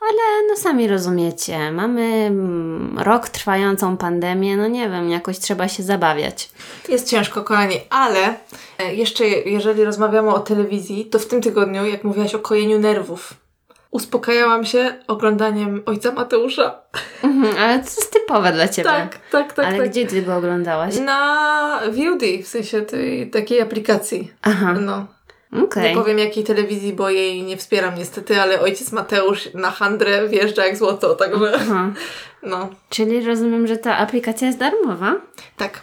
Ale 0.00 0.48
no 0.48 0.56
sami 0.56 0.88
rozumiecie, 0.88 1.72
mamy 1.72 2.02
mm, 2.02 2.98
rok 2.98 3.28
trwającą 3.28 3.96
pandemię, 3.96 4.56
no 4.56 4.68
nie 4.68 4.90
wiem, 4.90 5.10
jakoś 5.10 5.38
trzeba 5.38 5.68
się 5.68 5.82
zabawiać. 5.82 6.50
Jest 6.88 7.08
ciężko, 7.10 7.42
kochani, 7.42 7.80
ale 7.90 8.34
e, 8.78 8.94
jeszcze 8.94 9.24
jeżeli 9.28 9.84
rozmawiamy 9.84 10.28
o 10.34 10.40
telewizji, 10.40 11.04
to 11.06 11.18
w 11.18 11.26
tym 11.26 11.42
tygodniu, 11.42 11.86
jak 11.86 12.04
mówiłaś 12.04 12.34
o 12.34 12.38
kojeniu 12.38 12.78
nerwów, 12.78 13.34
uspokajałam 13.90 14.64
się 14.64 14.94
oglądaniem 15.06 15.82
Ojca 15.86 16.12
Mateusza. 16.12 16.80
Mhm, 17.22 17.56
ale 17.58 17.78
to 17.78 17.84
jest 17.84 18.12
typowe 18.12 18.52
dla 18.52 18.68
Ciebie. 18.68 18.88
Tak, 18.88 19.18
tak, 19.30 19.52
tak. 19.52 19.66
ale 19.66 19.78
tak. 19.78 19.88
gdzie 19.90 20.06
Ty 20.06 20.22
go 20.22 20.36
oglądałaś? 20.36 20.98
Na 20.98 21.80
VOD, 21.86 22.22
w 22.44 22.46
sensie 22.46 22.82
tej 22.82 23.30
takiej 23.30 23.60
aplikacji. 23.60 24.32
Aha, 24.42 24.72
No. 24.72 25.06
Okej. 25.64 25.90
Nie 25.90 25.94
powiem 26.02 26.18
jakiej 26.18 26.44
telewizji, 26.44 26.92
bo 26.92 27.10
jej 27.10 27.42
nie 27.42 27.56
wspieram 27.56 27.94
niestety, 27.94 28.40
ale 28.40 28.60
ojciec 28.60 28.92
Mateusz 28.92 29.54
na 29.54 29.70
handrę 29.70 30.28
wjeżdża 30.28 30.66
jak 30.66 30.76
złoto, 30.76 31.14
także 31.14 31.52
Aha. 31.54 31.92
no, 32.42 32.68
Czyli 32.88 33.26
rozumiem, 33.26 33.66
że 33.66 33.76
ta 33.76 33.96
aplikacja 33.96 34.46
jest 34.46 34.58
darmowa? 34.58 35.14
tak. 35.56 35.82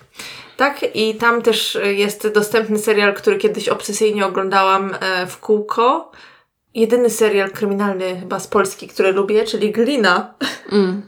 Tak 0.58 0.96
i 0.96 1.16
tam 1.16 1.42
też 1.42 1.78
jest 1.84 2.28
dostępny 2.28 2.80
serial, 2.80 3.14
który 3.14 3.38
kiedyś 3.38 3.70
obsesyjnie 3.70 4.26
oglądałam 4.26 4.96
e, 5.00 5.28
w 5.28 5.40
kółko. 5.40 6.12
Jedyny 6.74 7.10
serial 7.10 7.52
kryminalny 7.52 8.20
chyba 8.20 8.40
z 8.40 8.48
Polski, 8.48 8.88
który 8.88 9.12
lubię, 9.12 9.44
czyli 9.44 9.72
Glina. 9.72 10.34
Mm. 10.72 11.02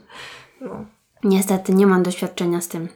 No. 0.60 0.84
Niestety 1.24 1.74
nie 1.74 1.86
mam 1.86 2.02
doświadczenia 2.02 2.60
z 2.60 2.68
tym. 2.68 2.88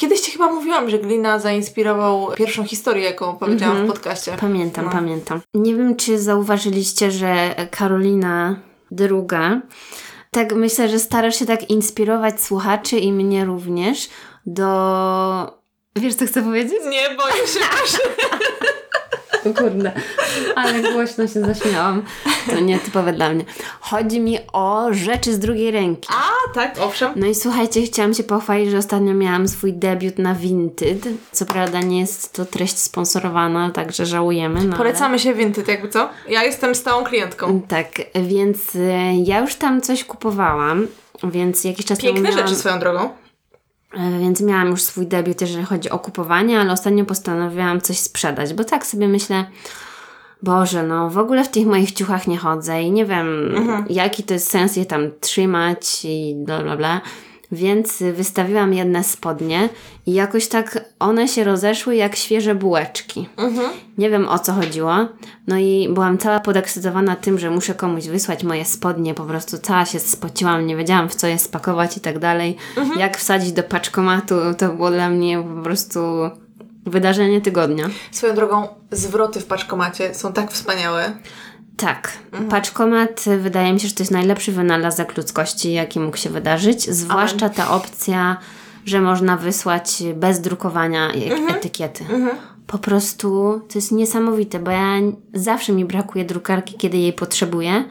Kiedyś 0.00 0.20
Ci 0.20 0.32
chyba 0.32 0.52
mówiłam, 0.52 0.90
że 0.90 0.98
Glina 0.98 1.38
zainspirował 1.38 2.30
pierwszą 2.36 2.64
historię, 2.64 3.04
jaką 3.04 3.26
opowiedziałam 3.26 3.76
Mhm. 3.76 3.88
w 3.88 3.92
podcaście. 3.92 4.36
Pamiętam, 4.40 4.84
No. 4.84 4.90
pamiętam. 4.90 5.40
Nie 5.54 5.74
wiem, 5.74 5.96
czy 5.96 6.18
zauważyliście, 6.18 7.10
że 7.10 7.54
Karolina 7.70 8.56
druga, 8.90 9.60
tak 10.30 10.54
myślę, 10.54 10.88
że 10.88 10.98
starasz 10.98 11.36
się 11.38 11.46
tak 11.46 11.70
inspirować 11.70 12.40
słuchaczy 12.42 12.98
i 12.98 13.12
mnie 13.12 13.44
również 13.44 14.08
do... 14.46 15.60
Wiesz, 15.96 16.14
co 16.14 16.26
chcę 16.26 16.42
powiedzieć? 16.42 16.78
Nie, 16.90 17.16
boję 17.16 17.46
się. 17.46 17.60
Kurde, 19.42 19.92
ale 20.56 20.92
głośno 20.92 21.26
się 21.26 21.40
zaśmiałam. 21.40 22.02
To 22.50 22.60
nietypowe 22.60 23.12
dla 23.12 23.30
mnie. 23.30 23.44
Chodzi 23.80 24.20
mi 24.20 24.38
o 24.52 24.86
rzeczy 24.90 25.32
z 25.32 25.38
drugiej 25.38 25.70
ręki. 25.70 26.08
A, 26.12 26.54
tak, 26.54 26.78
owszem. 26.80 27.12
No 27.16 27.26
i 27.26 27.34
słuchajcie, 27.34 27.82
chciałam 27.82 28.14
się 28.14 28.22
pochwalić, 28.22 28.70
że 28.70 28.78
ostatnio 28.78 29.14
miałam 29.14 29.48
swój 29.48 29.72
debiut 29.72 30.18
na 30.18 30.34
Vinted. 30.34 31.08
Co 31.32 31.46
prawda 31.46 31.80
nie 31.80 32.00
jest 32.00 32.32
to 32.32 32.44
treść 32.44 32.78
sponsorowana, 32.78 33.70
także 33.70 34.06
żałujemy. 34.06 34.64
No 34.64 34.76
Polecamy 34.76 35.18
się 35.18 35.34
Vinted, 35.34 35.68
jakby 35.68 35.88
co? 35.88 36.08
Ja 36.28 36.44
jestem 36.44 36.74
stałą 36.74 37.04
klientką. 37.04 37.46
Ale... 37.46 37.60
Tak, 37.68 37.88
więc 38.14 38.74
y, 38.74 38.92
ja 39.24 39.40
już 39.40 39.54
tam 39.54 39.80
coś 39.80 40.04
kupowałam, 40.04 40.86
więc 41.24 41.64
jakiś 41.64 41.86
czas 41.86 42.00
Piękne 42.00 42.22
temu 42.22 42.34
miałam, 42.34 42.48
rzeczy 42.48 42.60
swoją 42.60 42.78
drogą. 42.78 43.10
E, 43.94 44.18
Więc 44.20 44.40
miałam 44.40 44.68
już 44.68 44.82
swój 44.82 45.06
debiut, 45.06 45.40
jeżeli 45.40 45.64
chodzi 45.64 45.90
o 45.90 45.98
kupowanie, 45.98 46.60
ale 46.60 46.72
ostatnio 46.72 47.04
postanowiłam 47.04 47.80
coś 47.80 47.98
sprzedać, 47.98 48.54
bo 48.54 48.64
tak 48.64 48.86
sobie 48.86 49.08
myślę, 49.08 49.44
Boże, 50.42 50.82
no 50.82 51.10
w 51.10 51.18
ogóle 51.18 51.44
w 51.44 51.48
tych 51.48 51.66
moich 51.66 51.92
ciuchach 51.92 52.26
nie 52.26 52.38
chodzę 52.38 52.82
i 52.82 52.90
nie 52.90 53.06
wiem, 53.06 53.54
jaki 53.90 54.22
to 54.22 54.34
jest 54.34 54.50
sens 54.50 54.76
je 54.76 54.86
tam 54.86 55.10
trzymać 55.20 56.04
i 56.04 56.34
bla 56.36 56.62
bla 56.62 56.76
bla. 56.76 57.00
Więc 57.52 58.02
wystawiłam 58.12 58.74
jedne 58.74 59.04
spodnie 59.04 59.68
i 60.06 60.12
jakoś 60.12 60.48
tak 60.48 60.84
one 60.98 61.28
się 61.28 61.44
rozeszły 61.44 61.96
jak 61.96 62.16
świeże 62.16 62.54
bułeczki. 62.54 63.28
Nie 63.98 64.10
wiem 64.10 64.28
o 64.28 64.38
co 64.38 64.52
chodziło. 64.52 64.94
No 65.46 65.58
i 65.58 65.88
byłam 65.90 66.18
cała 66.18 66.40
podekscytowana 66.40 67.16
tym, 67.16 67.38
że 67.38 67.50
muszę 67.50 67.74
komuś 67.74 68.06
wysłać 68.06 68.44
moje 68.44 68.64
spodnie. 68.64 69.14
Po 69.14 69.24
prostu 69.24 69.58
cała 69.58 69.86
się 69.86 69.98
spociłam, 69.98 70.66
nie 70.66 70.76
wiedziałam 70.76 71.08
w 71.08 71.14
co 71.14 71.26
je 71.26 71.38
spakować 71.38 71.96
i 71.96 72.00
tak 72.00 72.18
dalej. 72.18 72.56
Jak 72.96 73.16
wsadzić 73.16 73.52
do 73.52 73.62
paczkomatu, 73.62 74.34
to 74.58 74.68
było 74.68 74.90
dla 74.90 75.10
mnie 75.10 75.42
po 75.56 75.62
prostu 75.62 76.00
wydarzenie 76.86 77.40
tygodnia. 77.40 77.88
Swoją 78.10 78.34
drogą, 78.34 78.68
zwroty 78.90 79.40
w 79.40 79.46
paczkomacie 79.46 80.14
są 80.14 80.32
tak 80.32 80.52
wspaniałe. 80.52 81.12
Tak. 81.80 82.12
Paczkomat 82.50 83.26
y, 83.26 83.38
wydaje 83.38 83.72
mi 83.72 83.80
się, 83.80 83.88
że 83.88 83.94
to 83.94 84.02
jest 84.02 84.12
najlepszy 84.12 84.52
wynalazek 84.52 85.16
ludzkości, 85.16 85.72
jaki 85.72 86.00
mógł 86.00 86.16
się 86.16 86.30
wydarzyć. 86.30 86.90
Zwłaszcza 86.90 87.48
ta 87.48 87.70
opcja, 87.70 88.36
że 88.84 89.00
można 89.00 89.36
wysłać 89.36 90.02
bez 90.14 90.40
drukowania 90.40 91.10
e- 91.10 91.56
etykiety. 91.56 92.04
Po 92.66 92.78
prostu 92.78 93.60
to 93.68 93.78
jest 93.78 93.92
niesamowite, 93.92 94.58
bo 94.58 94.70
ja 94.70 94.86
zawsze 95.34 95.72
mi 95.72 95.84
brakuje 95.84 96.24
drukarki, 96.24 96.74
kiedy 96.74 96.96
jej 96.98 97.12
potrzebuję. 97.12 97.84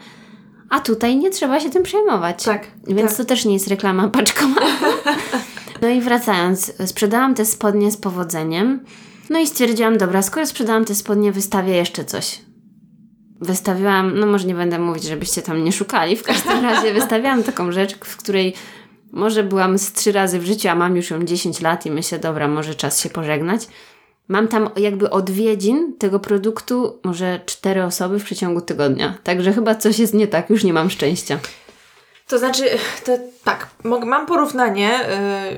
A 0.70 0.80
tutaj 0.80 1.16
nie 1.16 1.30
trzeba 1.30 1.60
się 1.60 1.70
tym 1.70 1.82
przejmować. 1.82 2.44
Tak, 2.44 2.66
Więc 2.86 3.10
tak. 3.10 3.16
to 3.16 3.24
też 3.24 3.44
nie 3.44 3.54
jest 3.54 3.68
reklama 3.68 4.08
paczkomatu. 4.18 4.86
No 5.82 5.88
i 5.88 6.00
wracając, 6.00 6.72
sprzedałam 6.86 7.34
te 7.34 7.44
spodnie 7.44 7.90
z 7.90 7.96
powodzeniem. 7.96 8.80
No 9.30 9.38
i 9.38 9.46
stwierdziłam, 9.46 9.98
dobra, 9.98 10.22
skoro 10.22 10.46
sprzedałam 10.46 10.84
te 10.84 10.94
spodnie, 10.94 11.32
wystawię 11.32 11.76
jeszcze 11.76 12.04
coś. 12.04 12.40
Wystawiłam, 13.40 14.18
no 14.18 14.26
może 14.26 14.46
nie 14.46 14.54
będę 14.54 14.78
mówić, 14.78 15.04
żebyście 15.04 15.42
tam 15.42 15.64
nie 15.64 15.72
szukali, 15.72 16.16
w 16.16 16.22
każdym 16.22 16.64
razie 16.70 16.94
wystawiałam 16.94 17.42
taką 17.42 17.72
rzecz, 17.72 17.94
w 17.94 18.16
której 18.16 18.54
może 19.12 19.42
byłam 19.42 19.78
z 19.78 19.92
trzy 19.92 20.12
razy 20.12 20.38
w 20.38 20.44
życiu, 20.44 20.68
a 20.68 20.74
mam 20.74 20.96
już 20.96 21.10
ją 21.10 21.24
10 21.24 21.60
lat 21.60 21.86
i 21.86 21.90
myślę, 21.90 22.18
dobra, 22.18 22.48
może 22.48 22.74
czas 22.74 23.00
się 23.00 23.10
pożegnać. 23.10 23.68
Mam 24.28 24.48
tam 24.48 24.70
jakby 24.76 25.10
odwiedzin 25.10 25.94
tego 25.98 26.20
produktu 26.20 27.00
może 27.04 27.40
cztery 27.46 27.84
osoby 27.84 28.18
w 28.18 28.24
przeciągu 28.24 28.60
tygodnia. 28.60 29.18
Także 29.22 29.52
chyba 29.52 29.74
coś 29.74 29.98
jest 29.98 30.14
nie 30.14 30.26
tak, 30.28 30.50
już 30.50 30.64
nie 30.64 30.72
mam 30.72 30.90
szczęścia. 30.90 31.38
To 32.28 32.38
znaczy, 32.38 32.64
to 33.04 33.12
tak, 33.44 33.66
mam 33.84 34.26
porównanie, 34.26 35.00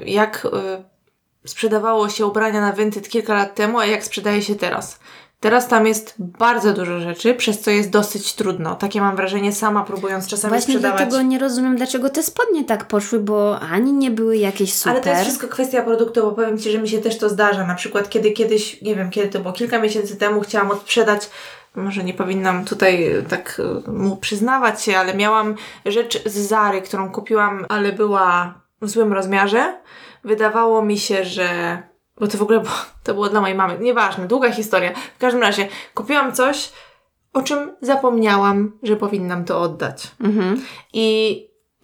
y, 0.03 0.11
jak 0.11 0.45
y, 0.45 1.49
sprzedawało 1.49 2.09
się 2.09 2.27
ubrania 2.27 2.61
na 2.61 2.73
Vinted 2.73 3.09
kilka 3.09 3.35
lat 3.35 3.55
temu, 3.55 3.79
a 3.79 3.87
jak 3.87 4.05
sprzedaje 4.05 4.43
się 4.43 4.55
teraz. 4.55 4.99
Teraz 5.43 5.69
tam 5.69 5.87
jest 5.87 6.15
bardzo 6.19 6.73
dużo 6.73 7.01
rzeczy, 7.01 7.35
przez 7.35 7.61
co 7.61 7.71
jest 7.71 7.91
dosyć 7.91 8.35
trudno. 8.35 8.75
Takie 8.75 9.01
mam 9.01 9.17
wrażenie 9.17 9.53
sama 9.53 9.85
próbując 9.85 10.27
czasami 10.27 10.51
Właśnie 10.51 10.75
sprzedawać. 10.75 10.99
dlatego 10.99 11.23
nie 11.23 11.39
rozumiem, 11.39 11.77
dlaczego 11.77 12.11
te 12.11 12.23
spodnie 12.23 12.65
tak 12.65 12.89
poszły, 12.89 13.21
bo 13.21 13.61
ani 13.61 13.93
nie 13.93 14.11
były 14.11 14.37
jakieś 14.37 14.75
super. 14.75 14.93
Ale 14.93 15.03
to 15.03 15.11
jest 15.11 15.23
wszystko 15.23 15.49
kwestia 15.49 15.83
produktu, 15.83 16.23
bo 16.23 16.33
powiem 16.33 16.59
Ci, 16.59 16.71
że 16.71 16.79
mi 16.79 16.89
się 16.89 16.99
też 16.99 17.19
to 17.19 17.29
zdarza. 17.29 17.67
Na 17.67 17.75
przykład, 17.75 18.11
kiedy 18.11 18.31
kiedyś, 18.31 18.83
nie 18.83 18.95
wiem 18.95 19.11
kiedy 19.11 19.29
to 19.29 19.41
było, 19.41 19.53
kilka 19.53 19.79
miesięcy 19.79 20.17
temu 20.17 20.41
chciałam 20.41 20.71
odsprzedać, 20.71 21.31
może 21.75 22.05
nie 22.05 22.15
powinnam 22.15 22.65
tutaj 22.65 23.11
tak 23.29 23.61
e, 23.87 23.91
mu 23.91 24.17
przyznawać 24.17 24.83
się, 24.83 24.99
ale 24.99 25.15
miałam 25.15 25.55
rzecz 25.87 26.29
z 26.29 26.37
Zary, 26.37 26.83
którą 26.83 27.13
kupiłam, 27.13 27.67
ale 27.69 27.93
była 27.93 28.55
w 28.83 28.89
złym 28.89 29.13
rozmiarze. 29.13 29.75
Wydawało 30.25 30.83
mi 30.83 30.99
się, 30.99 31.25
że. 31.25 31.83
Bo 32.23 32.29
to 32.29 32.39
w 32.39 32.43
ogóle 32.43 32.63
to 33.03 33.15
było 33.15 33.29
dla 33.29 33.41
mojej 33.41 33.57
mamy. 33.57 33.79
Nieważne, 33.79 34.29
długa 34.29 34.53
historia. 34.53 34.93
W 35.17 35.19
każdym 35.19 35.43
razie, 35.43 35.69
kupiłam 35.95 36.33
coś, 36.33 36.73
o 37.33 37.43
czym 37.43 37.77
zapomniałam, 37.81 38.79
że 38.83 38.97
powinnam 38.97 39.45
to 39.45 39.61
oddać. 39.61 40.11
Mhm. 40.21 40.63
I 40.93 41.37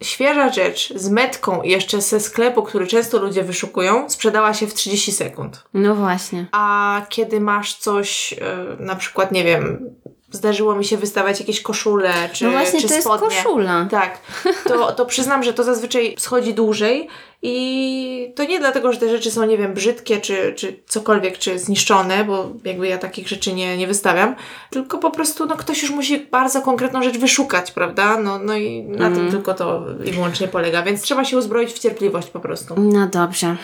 świeża 0.03 0.49
rzecz 0.49 0.93
z 0.95 1.09
metką 1.09 1.63
jeszcze 1.63 2.01
ze 2.01 2.19
sklepu, 2.19 2.63
który 2.63 2.87
często 2.87 3.19
ludzie 3.19 3.43
wyszukują, 3.43 4.09
sprzedała 4.09 4.53
się 4.53 4.67
w 4.67 4.73
30 4.73 5.11
sekund. 5.11 5.63
No 5.73 5.95
właśnie. 5.95 6.47
A 6.51 7.01
kiedy 7.09 7.39
masz 7.41 7.75
coś, 7.75 8.33
e, 8.33 8.65
na 8.79 8.95
przykład, 8.95 9.31
nie 9.31 9.43
wiem, 9.43 9.95
zdarzyło 10.31 10.75
mi 10.75 10.85
się 10.85 10.97
wystawiać 10.97 11.39
jakieś 11.39 11.61
koszule 11.61 12.13
czy, 12.33 12.45
no 12.45 12.51
właśnie, 12.51 12.81
czy 12.81 12.87
to 12.87 12.93
jest 12.93 13.07
spodnie. 13.07 13.27
koszula. 13.27 13.87
Tak, 13.91 14.19
to, 14.67 14.91
to 14.91 15.05
przyznam, 15.05 15.43
że 15.43 15.53
to 15.53 15.63
zazwyczaj 15.63 16.15
schodzi 16.17 16.53
dłużej 16.53 17.07
i 17.41 18.33
to 18.35 18.43
nie 18.43 18.59
dlatego, 18.59 18.93
że 18.93 18.99
te 18.99 19.09
rzeczy 19.09 19.31
są, 19.31 19.45
nie 19.45 19.57
wiem, 19.57 19.73
brzydkie 19.73 20.21
czy, 20.21 20.53
czy 20.57 20.79
cokolwiek, 20.87 21.37
czy 21.37 21.59
zniszczone, 21.59 22.23
bo 22.23 22.49
jakby 22.63 22.87
ja 22.87 22.97
takich 22.97 23.27
rzeczy 23.27 23.53
nie, 23.53 23.77
nie 23.77 23.87
wystawiam, 23.87 24.35
tylko 24.69 24.97
po 24.97 25.11
prostu 25.11 25.45
no, 25.45 25.57
ktoś 25.57 25.81
już 25.81 25.91
musi 25.91 26.19
bardzo 26.19 26.61
konkretną 26.61 27.03
rzecz 27.03 27.17
wyszukać, 27.17 27.71
prawda? 27.71 28.17
No, 28.19 28.39
no 28.39 28.57
i 28.57 28.83
na 28.83 29.07
Mhm. 29.07 29.15
tym 29.15 29.31
tylko 29.31 29.53
to 29.53 29.85
i 30.05 30.11
wyłącznie 30.11 30.47
polega, 30.47 30.81
więc 30.83 31.01
trzeba 31.01 31.25
się 31.25 31.37
uzbroić 31.37 31.73
w 31.73 31.79
cierpliwość 31.79 32.27
po 32.29 32.39
prostu. 32.39 32.75
No 32.77 33.07
dobrze. 33.07 33.55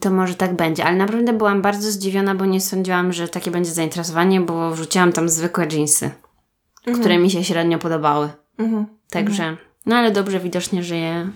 To 0.00 0.10
może 0.10 0.34
tak 0.34 0.56
będzie, 0.56 0.84
ale 0.84 0.96
naprawdę 0.96 1.32
byłam 1.32 1.62
bardzo 1.62 1.90
zdziwiona, 1.90 2.34
bo 2.34 2.44
nie 2.44 2.60
sądziłam, 2.60 3.12
że 3.12 3.28
takie 3.28 3.50
będzie 3.50 3.70
zainteresowanie, 3.70 4.40
bo 4.40 4.70
wrzuciłam 4.70 5.12
tam 5.12 5.28
zwykłe 5.28 5.66
jeansy, 5.72 6.10
które 7.00 7.18
mi 7.18 7.30
się 7.30 7.44
średnio 7.44 7.78
podobały. 7.78 8.28
Mhm. 8.58 8.86
Także, 9.10 9.56
no 9.86 9.96
ale 9.96 10.10
dobrze 10.10 10.40
widocznie, 10.40 10.82
że 10.82 10.96
je 10.96 11.30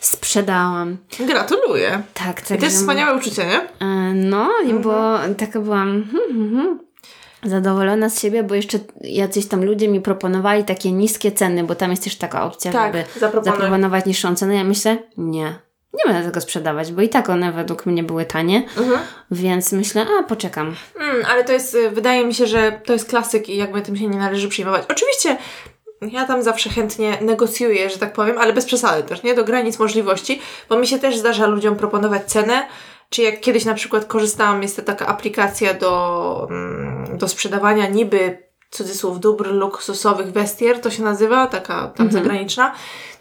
sprzedałam. 0.00 0.96
Gratuluję. 1.26 2.02
Tak, 2.14 2.40
I 2.40 2.42
także... 2.42 2.56
to 2.58 2.64
jest 2.64 2.76
wspaniałe 2.76 3.18
uczucie, 3.18 3.46
nie? 3.46 3.86
E, 3.86 4.14
No, 4.14 4.50
i 4.66 4.74
bo 4.74 5.18
taka 5.38 5.60
byłam 5.60 6.04
hmm, 6.12 6.32
hmm, 6.32 6.56
hmm, 6.56 6.78
zadowolona 7.44 8.08
z 8.08 8.20
siebie, 8.20 8.42
bo 8.42 8.54
jeszcze 8.54 8.78
jacyś 9.00 9.46
tam 9.46 9.64
ludzie 9.64 9.88
mi 9.88 10.00
proponowali 10.00 10.64
takie 10.64 10.92
niskie 10.92 11.32
ceny, 11.32 11.64
bo 11.64 11.74
tam 11.74 11.90
jest 11.90 12.04
też 12.04 12.16
taka 12.16 12.44
opcja, 12.44 12.72
Tak, 12.72 12.92
żeby 12.94 13.04
zaproponować 13.44 14.06
niższą 14.06 14.34
cenę. 14.34 14.54
Ja 14.54 14.64
myślę, 14.64 14.98
nie, 15.16 15.54
nie 15.92 16.12
będę 16.12 16.28
tego 16.28 16.40
sprzedawać, 16.40 16.92
bo 16.92 17.02
i 17.02 17.08
tak 17.08 17.28
one 17.30 17.52
według 17.52 17.86
mnie 17.86 18.02
były 18.02 18.24
tanie, 18.24 18.62
Mhm. 18.78 19.00
więc 19.30 19.72
myślę, 19.72 20.06
a 20.20 20.22
poczekam. 20.22 20.74
Mm, 21.00 21.26
ale 21.30 21.44
to 21.44 21.52
jest, 21.52 21.74
y, 21.74 21.90
wydaje 21.90 22.24
mi 22.24 22.34
się, 22.34 22.46
że 22.46 22.80
to 22.84 22.92
jest 22.92 23.08
klasyk 23.08 23.48
i 23.48 23.56
jakby 23.56 23.82
tym 23.82 23.96
się 23.96 24.08
nie 24.08 24.18
należy 24.18 24.48
przyjmować. 24.48 24.82
Oczywiście 24.88 25.36
ja 26.02 26.24
tam 26.26 26.42
zawsze 26.42 26.70
chętnie 26.70 27.18
negocjuję, 27.20 27.90
że 27.90 27.98
tak 27.98 28.12
powiem, 28.12 28.38
ale 28.38 28.52
bez 28.52 28.64
przesady 28.66 29.02
też, 29.02 29.22
nie? 29.22 29.34
Do 29.34 29.44
granic 29.44 29.78
możliwości, 29.78 30.40
bo 30.68 30.78
mi 30.78 30.86
się 30.86 30.98
też 30.98 31.16
zdarza 31.18 31.46
ludziom 31.46 31.76
proponować 31.76 32.24
cenę, 32.24 32.66
czy 33.10 33.22
jak 33.22 33.40
kiedyś 33.40 33.64
na 33.64 33.74
przykład 33.74 34.04
korzystałam, 34.04 34.62
jest 34.62 34.76
to 34.76 34.82
taka 34.82 35.06
aplikacja 35.06 35.74
do, 35.74 36.46
mm, 36.50 37.18
do 37.18 37.28
sprzedawania 37.28 37.86
niby 37.88 38.49
cudzysłów 38.70 39.20
dóbr 39.20 39.52
luksusowych 39.52 40.32
Vestier, 40.32 40.80
to 40.80 40.90
się 40.90 41.02
nazywa, 41.02 41.46
taka 41.46 41.88
tam 41.88 42.12
zagraniczna, 42.12 42.72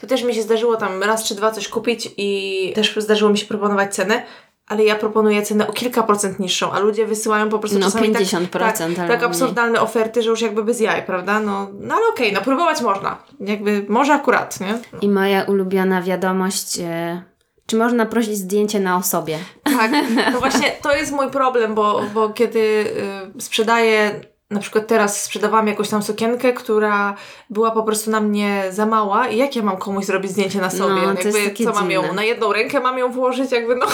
to 0.02 0.08
też 0.08 0.24
mi 0.24 0.36
się 0.36 0.42
zdarzyło 0.42 0.76
tam 0.76 1.04
raz 1.04 1.24
czy 1.24 1.36
dwa 1.36 1.52
coś 1.52 1.68
kupić 1.68 2.10
i 2.18 2.72
też 2.76 2.96
zdarzyło 2.98 3.32
mi 3.32 3.38
się 3.38 3.46
proponować 3.46 3.96
cenę, 3.96 4.24
ale 4.68 4.84
ja 4.84 4.96
proponuję 4.96 5.42
cenę 5.42 5.68
o 5.68 5.74
kilka 5.74 6.04
procent 6.04 6.40
niższą, 6.40 6.72
a 6.72 6.80
ludzie 6.80 7.06
wysyłają 7.06 7.50
po 7.50 7.60
prostu 7.60 7.80
No, 7.80 7.86
czasami 7.86 8.14
50% 8.14 8.48
tak, 8.50 8.78
tak, 8.78 8.78
tak 8.96 9.08
mniej. 9.08 9.24
absurdalne 9.24 9.82
oferty, 9.82 10.24
że 10.24 10.30
już 10.30 10.42
jakby 10.42 10.64
bez 10.64 10.80
jaj, 10.80 11.06
prawda? 11.06 11.40
No, 11.40 11.68
no 11.80 11.96
ale 11.96 12.08
okej, 12.08 12.34
no 12.34 12.42
próbować 12.42 12.82
można. 12.82 13.18
Jakby 13.40 13.86
może 13.90 14.14
akurat, 14.14 14.60
nie? 14.60 14.80
I 15.02 15.10
moja 15.10 15.44
ulubiona 15.44 16.02
wiadomość, 16.02 16.80
e, 16.80 17.24
czy 17.66 17.76
można 17.76 18.06
prosić 18.06 18.38
zdjęcie 18.38 18.80
na 18.80 18.98
osobie? 18.98 19.38
Tak, 19.64 19.92
no 20.34 20.40
właśnie 20.40 20.72
to 20.82 20.96
jest 20.96 21.12
mój 21.12 21.32
problem, 21.32 21.76
bo, 21.76 22.02
bo 22.14 22.30
kiedy 22.30 22.60
y, 22.60 23.42
sprzedaję 23.42 24.22
na 24.50 24.60
przykład 24.60 24.88
teraz 24.88 25.24
sprzedawałam 25.24 25.68
jakąś 25.68 25.90
tam 25.90 26.04
sukienkę, 26.04 26.54
która 26.54 27.16
była 27.50 27.72
po 27.72 27.84
prostu 27.84 28.12
na 28.12 28.22
mnie 28.22 28.64
za 28.70 28.86
mała 28.86 29.28
i 29.28 29.38
jak 29.38 29.56
ja 29.56 29.64
mam 29.64 29.78
komuś 29.78 30.06
zrobić 30.06 30.32
zdjęcie 30.32 30.62
na 30.62 30.70
sobie? 30.70 30.96
No, 30.96 31.02
to 31.02 31.08
jakby, 31.08 31.24
jest 31.24 31.44
takie 31.44 31.64
co 31.64 31.74
mam 31.74 31.92
ją, 31.92 32.02
dziwne. 32.02 32.16
na 32.16 32.24
jedną 32.24 32.54
rękę 32.54 32.80
mam 32.80 32.98
ją 32.98 33.12
włożyć? 33.12 33.52
Jakby 33.52 33.76
no, 33.76 33.86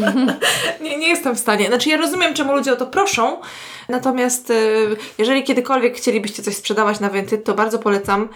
nie, 0.84 0.98
nie 0.98 1.08
jestem 1.08 1.34
w 1.34 1.38
stanie. 1.38 1.66
Znaczy 1.66 1.88
ja 1.88 1.96
rozumiem, 1.96 2.34
czemu 2.34 2.52
ludzie 2.52 2.72
o 2.72 2.76
to 2.76 2.86
proszą, 2.86 3.40
natomiast 3.88 4.50
y, 4.50 4.96
jeżeli 5.18 5.44
kiedykolwiek 5.44 5.96
chcielibyście 5.96 6.42
coś 6.42 6.56
sprzedawać 6.56 7.00
na 7.00 7.10
Vinted, 7.10 7.44
to 7.44 7.54
bardzo 7.54 7.78
polecam 7.78 8.28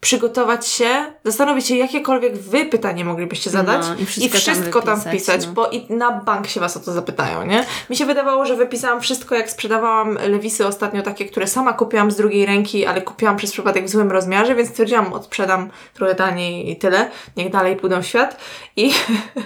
przygotować 0.00 0.66
się, 0.66 0.88
zastanowić 1.24 1.66
się, 1.66 1.76
jakiekolwiek 1.76 2.36
wy 2.36 2.64
pytanie 2.64 3.04
moglibyście 3.04 3.50
zadać 3.50 3.86
No, 3.88 3.94
i 3.94 4.02
i 4.02 4.06
wszystko 4.06 4.38
wszystko, 4.38 4.82
tam 4.82 5.00
tam, 5.00 5.04
wypisać, 5.04 5.36
wpisać, 5.36 5.46
no. 5.46 5.52
bo 5.52 5.70
i 5.70 5.86
na 5.92 6.10
bank 6.10 6.46
się 6.46 6.60
was 6.60 6.76
o 6.76 6.80
to 6.80 6.92
zapytają, 6.92 7.46
nie? 7.46 7.64
Mi 7.90 7.96
się 7.96 8.06
wydawało, 8.06 8.46
że 8.46 8.56
wypisałam 8.56 9.00
wszystko, 9.00 9.34
jak 9.34 9.50
sprzedawałam 9.50 10.18
lewisy 10.28 10.66
ostatnio 10.66 11.02
takie, 11.02 11.24
które 11.24 11.46
sama 11.46 11.72
kupiłam 11.72 12.10
z 12.10 12.16
drugiej 12.16 12.46
ręki, 12.46 12.86
ale 12.86 13.02
kupiłam 13.02 13.36
przez 13.36 13.52
przypadek 13.52 13.84
w 13.84 13.88
złym 13.88 14.10
rozmiarze, 14.10 14.54
więc 14.54 14.70
stwierdziłam, 14.70 15.12
odsprzedam 15.12 15.70
trochę 15.94 16.14
taniej 16.14 16.70
i 16.70 16.76
tyle, 16.76 17.10
niech 17.36 17.50
dalej 17.50 17.76
pójdą 17.76 18.02
w 18.02 18.06
świat. 18.06 18.36
I, 18.76 18.92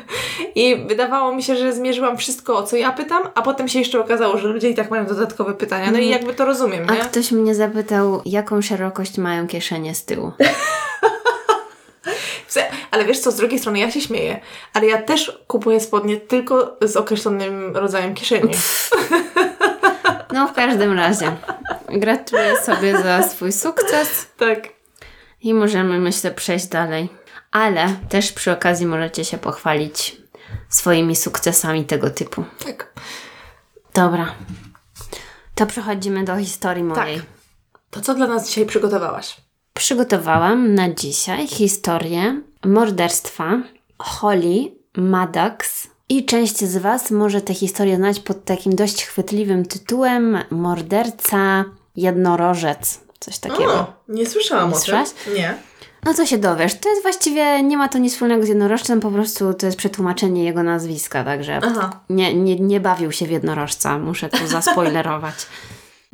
I 0.54 0.86
wydawało 0.88 1.34
mi 1.34 1.42
się, 1.42 1.56
że 1.56 1.72
zmierzyłam 1.72 2.16
wszystko, 2.16 2.56
o 2.56 2.62
co 2.62 2.76
ja 2.76 2.92
pytam, 2.92 3.22
a 3.34 3.42
potem 3.42 3.68
się 3.68 3.78
jeszcze 3.78 4.00
okazało, 4.00 4.38
że 4.38 4.48
ludzie 4.48 4.70
i 4.70 4.74
tak 4.74 4.90
mają 4.90 5.06
dodatkowe 5.06 5.54
pytania, 5.54 5.90
no 5.90 5.98
i 5.98 6.08
jakby 6.08 6.34
to 6.34 6.44
rozumiem, 6.44 6.84
Mhm. 6.84 7.00
A 7.00 7.04
nie? 7.04 7.10
ktoś 7.10 7.32
mnie 7.32 7.54
zapytał, 7.54 8.22
jaką 8.26 8.62
szerokość 8.62 9.18
mają 9.18 9.46
kieszenie 9.46 9.94
z 9.94 10.04
tyłu. 10.04 10.32
Ale 12.90 13.04
wiesz 13.04 13.18
co, 13.18 13.30
z 13.30 13.36
drugiej 13.36 13.58
strony 13.58 13.78
ja 13.78 13.90
się 13.90 14.00
śmieję, 14.00 14.40
ale 14.72 14.86
ja 14.86 15.02
też 15.02 15.38
kupuję 15.46 15.80
spodnie 15.80 16.16
tylko 16.16 16.76
z 16.82 16.96
określonym 16.96 17.76
rodzajem 17.76 18.14
kieszeni. 18.14 18.54
No 20.32 20.48
w 20.48 20.52
każdym 20.52 20.92
razie. 20.92 21.36
Gratuluję 21.88 22.56
sobie 22.62 23.02
za 23.02 23.22
swój 23.22 23.52
sukces 23.52 24.26
Tak. 24.36 24.68
i 25.40 25.54
możemy, 25.54 25.98
myślę, 25.98 26.30
przejść 26.30 26.66
dalej. 26.66 27.08
Ale 27.50 27.96
też 28.08 28.32
przy 28.32 28.52
okazji 28.52 28.86
możecie 28.86 29.24
się 29.24 29.38
pochwalić 29.38 30.16
swoimi 30.68 31.16
sukcesami 31.16 31.84
tego 31.84 32.10
typu. 32.10 32.44
Tak. 32.64 32.92
Dobra. 33.94 34.34
To 35.54 35.66
przechodzimy 35.66 36.24
do 36.24 36.36
historii 36.36 36.84
mojej. 36.84 37.22
To 37.90 38.00
co 38.00 38.14
dla 38.14 38.26
nas 38.26 38.46
dzisiaj 38.46 38.66
przygotowałaś? 38.66 39.36
Przygotowałam 39.74 40.74
na 40.74 40.94
dzisiaj 40.94 41.46
historię 41.46 42.40
morderstwa 42.64 43.62
Holly 43.98 44.72
Maddox. 44.96 45.88
I 46.08 46.24
część 46.24 46.64
z 46.64 46.76
Was 46.76 47.10
może 47.10 47.40
tę 47.40 47.54
historię 47.54 47.96
znać 47.96 48.20
pod 48.20 48.44
takim 48.44 48.76
dość 48.76 49.04
chwytliwym 49.04 49.66
tytułem 49.66 50.38
Morderca 50.50 51.64
Jednorożec. 51.96 53.00
Coś 53.20 53.38
takiego. 53.38 53.74
O, 53.74 53.92
nie 54.08 54.26
słyszałam 54.26 54.70
Nie 54.70 54.76
o 54.76 54.80
tym. 54.80 55.34
Nie. 55.34 55.54
No 56.04 56.14
co 56.14 56.26
się 56.26 56.38
dowiesz? 56.38 56.74
To 56.74 56.88
jest 56.88 57.02
właściwie, 57.02 57.62
nie 57.62 57.76
ma 57.76 57.88
to 57.88 57.98
nic 57.98 58.12
wspólnego 58.12 58.44
z 58.44 58.48
jednorożcem, 58.48 59.00
po 59.00 59.10
prostu 59.10 59.54
to 59.54 59.66
jest 59.66 59.78
przetłumaczenie 59.78 60.44
jego 60.44 60.62
nazwiska, 60.62 61.24
także 61.24 61.60
Aha. 61.62 62.00
nie, 62.10 62.34
nie, 62.34 62.60
nie 62.60 62.80
bawił 62.80 63.12
się 63.12 63.26
w 63.26 63.30
jednorożca, 63.30 63.98
muszę 63.98 64.28
tu 64.28 64.46
zaspoilerować. 64.56 65.34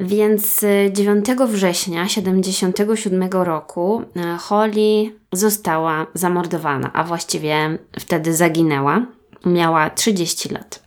Więc 0.00 0.62
y, 0.62 0.90
9 0.92 1.26
września 1.46 2.08
77 2.08 3.30
roku 3.30 4.02
y, 4.02 4.38
Holly 4.38 5.16
została 5.32 6.06
zamordowana, 6.14 6.92
a 6.92 7.04
właściwie 7.04 7.78
wtedy 7.98 8.34
zaginęła. 8.34 9.06
Miała 9.46 9.90
30 9.90 10.48
lat. 10.48 10.82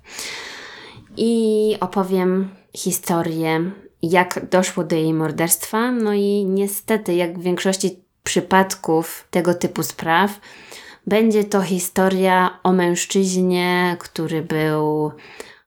I 1.17 1.75
opowiem 1.79 2.49
historię, 2.77 3.71
jak 4.01 4.49
doszło 4.49 4.83
do 4.83 4.95
jej 4.95 5.13
morderstwa. 5.13 5.91
No 5.91 6.13
i 6.13 6.45
niestety, 6.45 7.15
jak 7.15 7.39
w 7.39 7.43
większości 7.43 7.99
przypadków 8.23 9.27
tego 9.31 9.53
typu 9.53 9.83
spraw, 9.83 10.39
będzie 11.07 11.43
to 11.43 11.61
historia 11.61 12.59
o 12.63 12.73
mężczyźnie, 12.73 13.97
który 13.99 14.41
był 14.41 15.11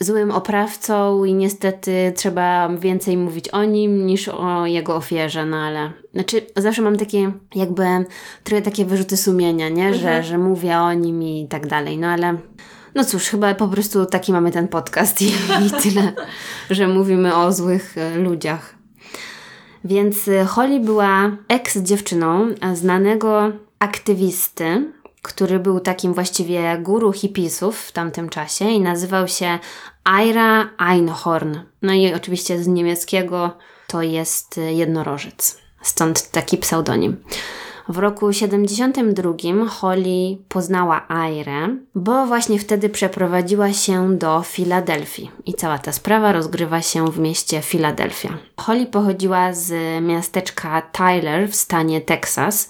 złym 0.00 0.30
oprawcą 0.30 1.24
i 1.24 1.34
niestety 1.34 2.12
trzeba 2.16 2.68
więcej 2.68 3.16
mówić 3.16 3.48
o 3.48 3.64
nim 3.64 4.06
niż 4.06 4.28
o 4.28 4.66
jego 4.66 4.96
ofierze, 4.96 5.46
no 5.46 5.56
ale 5.56 5.92
znaczy 6.14 6.46
zawsze 6.56 6.82
mam 6.82 6.96
takie 6.96 7.32
jakby 7.54 7.84
trochę 8.44 8.62
takie 8.62 8.84
wyrzuty 8.84 9.16
sumienia, 9.16 9.68
nie? 9.68 9.94
Że, 9.94 10.22
że 10.22 10.38
mówię 10.38 10.78
o 10.78 10.92
nim 10.92 11.22
i 11.22 11.46
tak 11.48 11.66
dalej, 11.66 11.98
no 11.98 12.06
ale 12.08 12.38
no 12.96 13.04
cóż, 13.04 13.28
chyba 13.28 13.54
po 13.54 13.68
prostu 13.68 14.06
taki 14.06 14.32
mamy 14.32 14.50
ten 14.50 14.68
podcast 14.68 15.22
i, 15.22 15.26
i 15.66 15.70
tyle, 15.82 16.12
że 16.70 16.88
mówimy 16.88 17.36
o 17.36 17.52
złych 17.52 17.98
e, 17.98 18.18
ludziach. 18.18 18.74
Więc 19.84 20.28
y, 20.28 20.44
Holly 20.44 20.80
była 20.80 21.30
ex-dziewczyną 21.48 22.48
e, 22.60 22.76
znanego 22.76 23.52
aktywisty, 23.78 24.92
który 25.22 25.58
był 25.58 25.80
takim 25.80 26.14
właściwie 26.14 26.78
guru 26.82 27.12
hipisów 27.12 27.80
w 27.80 27.92
tamtym 27.92 28.28
czasie 28.28 28.64
i 28.64 28.80
nazywał 28.80 29.28
się 29.28 29.58
Ira 30.24 30.70
Einhorn. 30.78 31.58
No 31.82 31.92
i 31.92 32.14
oczywiście 32.14 32.62
z 32.62 32.66
niemieckiego 32.66 33.50
to 33.86 34.02
jest 34.02 34.58
y, 34.58 34.72
jednorożec. 34.72 35.58
Stąd 35.82 36.30
taki 36.30 36.58
pseudonim. 36.58 37.16
W 37.88 37.98
roku 37.98 38.32
72 38.32 39.68
Holly 39.68 40.36
poznała 40.48 41.08
Airę, 41.08 41.76
bo 41.94 42.26
właśnie 42.26 42.58
wtedy 42.58 42.88
przeprowadziła 42.88 43.72
się 43.72 44.18
do 44.18 44.42
Filadelfii 44.42 45.30
i 45.46 45.54
cała 45.54 45.78
ta 45.78 45.92
sprawa 45.92 46.32
rozgrywa 46.32 46.82
się 46.82 47.10
w 47.10 47.18
mieście 47.18 47.62
Filadelfia. 47.62 48.38
Holly 48.56 48.86
pochodziła 48.86 49.52
z 49.52 49.72
miasteczka 50.02 50.82
Tyler 50.82 51.50
w 51.50 51.54
stanie 51.54 52.00
Teksas. 52.00 52.68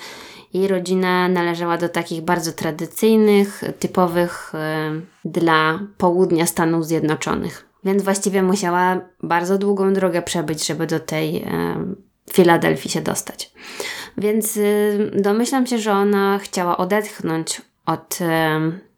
Jej 0.57 0.69
rodzina 0.69 1.29
należała 1.29 1.79
do 1.79 1.89
takich 1.89 2.21
bardzo 2.23 2.53
tradycyjnych, 2.53 3.65
typowych 3.79 4.53
y, 4.55 5.29
dla 5.31 5.81
południa 5.99 6.47
Stanów 6.47 6.87
Zjednoczonych. 6.87 7.67
Więc 7.85 8.03
właściwie 8.03 8.43
musiała 8.43 9.01
bardzo 9.23 9.59
długą 9.59 9.93
drogę 9.93 10.23
przebyć, 10.23 10.67
żeby 10.67 10.87
do 10.87 11.01
tej 11.01 11.37
y, 11.37 11.47
Filadelfii 12.33 12.91
się 12.91 13.01
dostać. 13.01 13.53
Więc 14.19 14.57
y, 14.57 15.11
domyślam 15.15 15.67
się, 15.67 15.79
że 15.79 15.93
ona 15.93 16.39
chciała 16.39 16.77
odetchnąć 16.77 17.63
od 17.87 18.19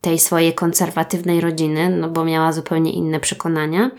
tej 0.00 0.18
swojej 0.18 0.54
konserwatywnej 0.54 1.40
rodziny, 1.40 1.90
no 1.90 2.08
bo 2.08 2.24
miała 2.24 2.52
zupełnie 2.52 2.92
inne 2.92 3.20
przekonania. 3.20 3.90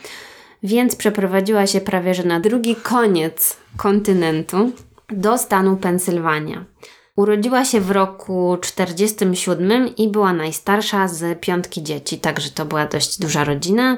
Więc 0.64 0.96
przeprowadziła 0.96 1.68
się 1.68 1.82
prawie 1.82 2.14
że 2.14 2.24
na 2.24 2.40
drugi 2.40 2.76
koniec 2.76 3.58
kontynentu 3.78 4.72
do 5.10 5.38
stanu 5.38 5.78
Pensylwania. 5.78 6.66
Urodziła 7.20 7.66
się 7.66 7.82
w 7.82 7.92
roku 7.92 8.58
47 8.62 9.96
i 9.96 10.08
była 10.08 10.34
najstarsza 10.34 11.08
z 11.08 11.40
piątki 11.40 11.84
dzieci, 11.84 12.20
także 12.20 12.50
to 12.50 12.66
była 12.66 12.86
dość 12.86 13.20
duża 13.20 13.44
rodzina. 13.44 13.98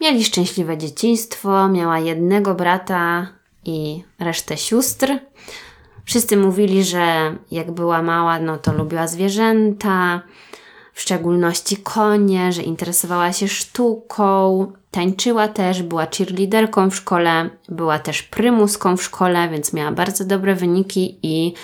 Mieli 0.00 0.24
szczęśliwe 0.24 0.78
dzieciństwo, 0.78 1.68
miała 1.68 1.98
jednego 1.98 2.54
brata 2.54 3.26
i 3.64 4.04
resztę 4.18 4.56
sióstr. 4.56 5.18
Wszyscy 6.04 6.36
mówili, 6.36 6.84
że 6.84 7.36
jak 7.50 7.70
była 7.70 8.02
mała, 8.02 8.38
no 8.38 8.58
to 8.58 8.72
lubiła 8.72 9.06
zwierzęta, 9.06 10.22
w 10.92 11.00
szczególności 11.00 11.76
konie, 11.76 12.52
że 12.52 12.62
interesowała 12.62 13.32
się 13.32 13.48
sztuką, 13.48 14.66
tańczyła 14.90 15.48
też, 15.48 15.82
była 15.82 16.06
cheerleaderką 16.06 16.90
w 16.90 16.96
szkole, 16.96 17.50
była 17.68 17.98
też 17.98 18.22
prymuską 18.22 18.96
w 18.96 19.02
szkole, 19.02 19.48
więc 19.48 19.72
miała 19.72 19.92
bardzo 19.92 20.24
dobre 20.24 20.54
wyniki 20.54 21.18
i 21.22 21.54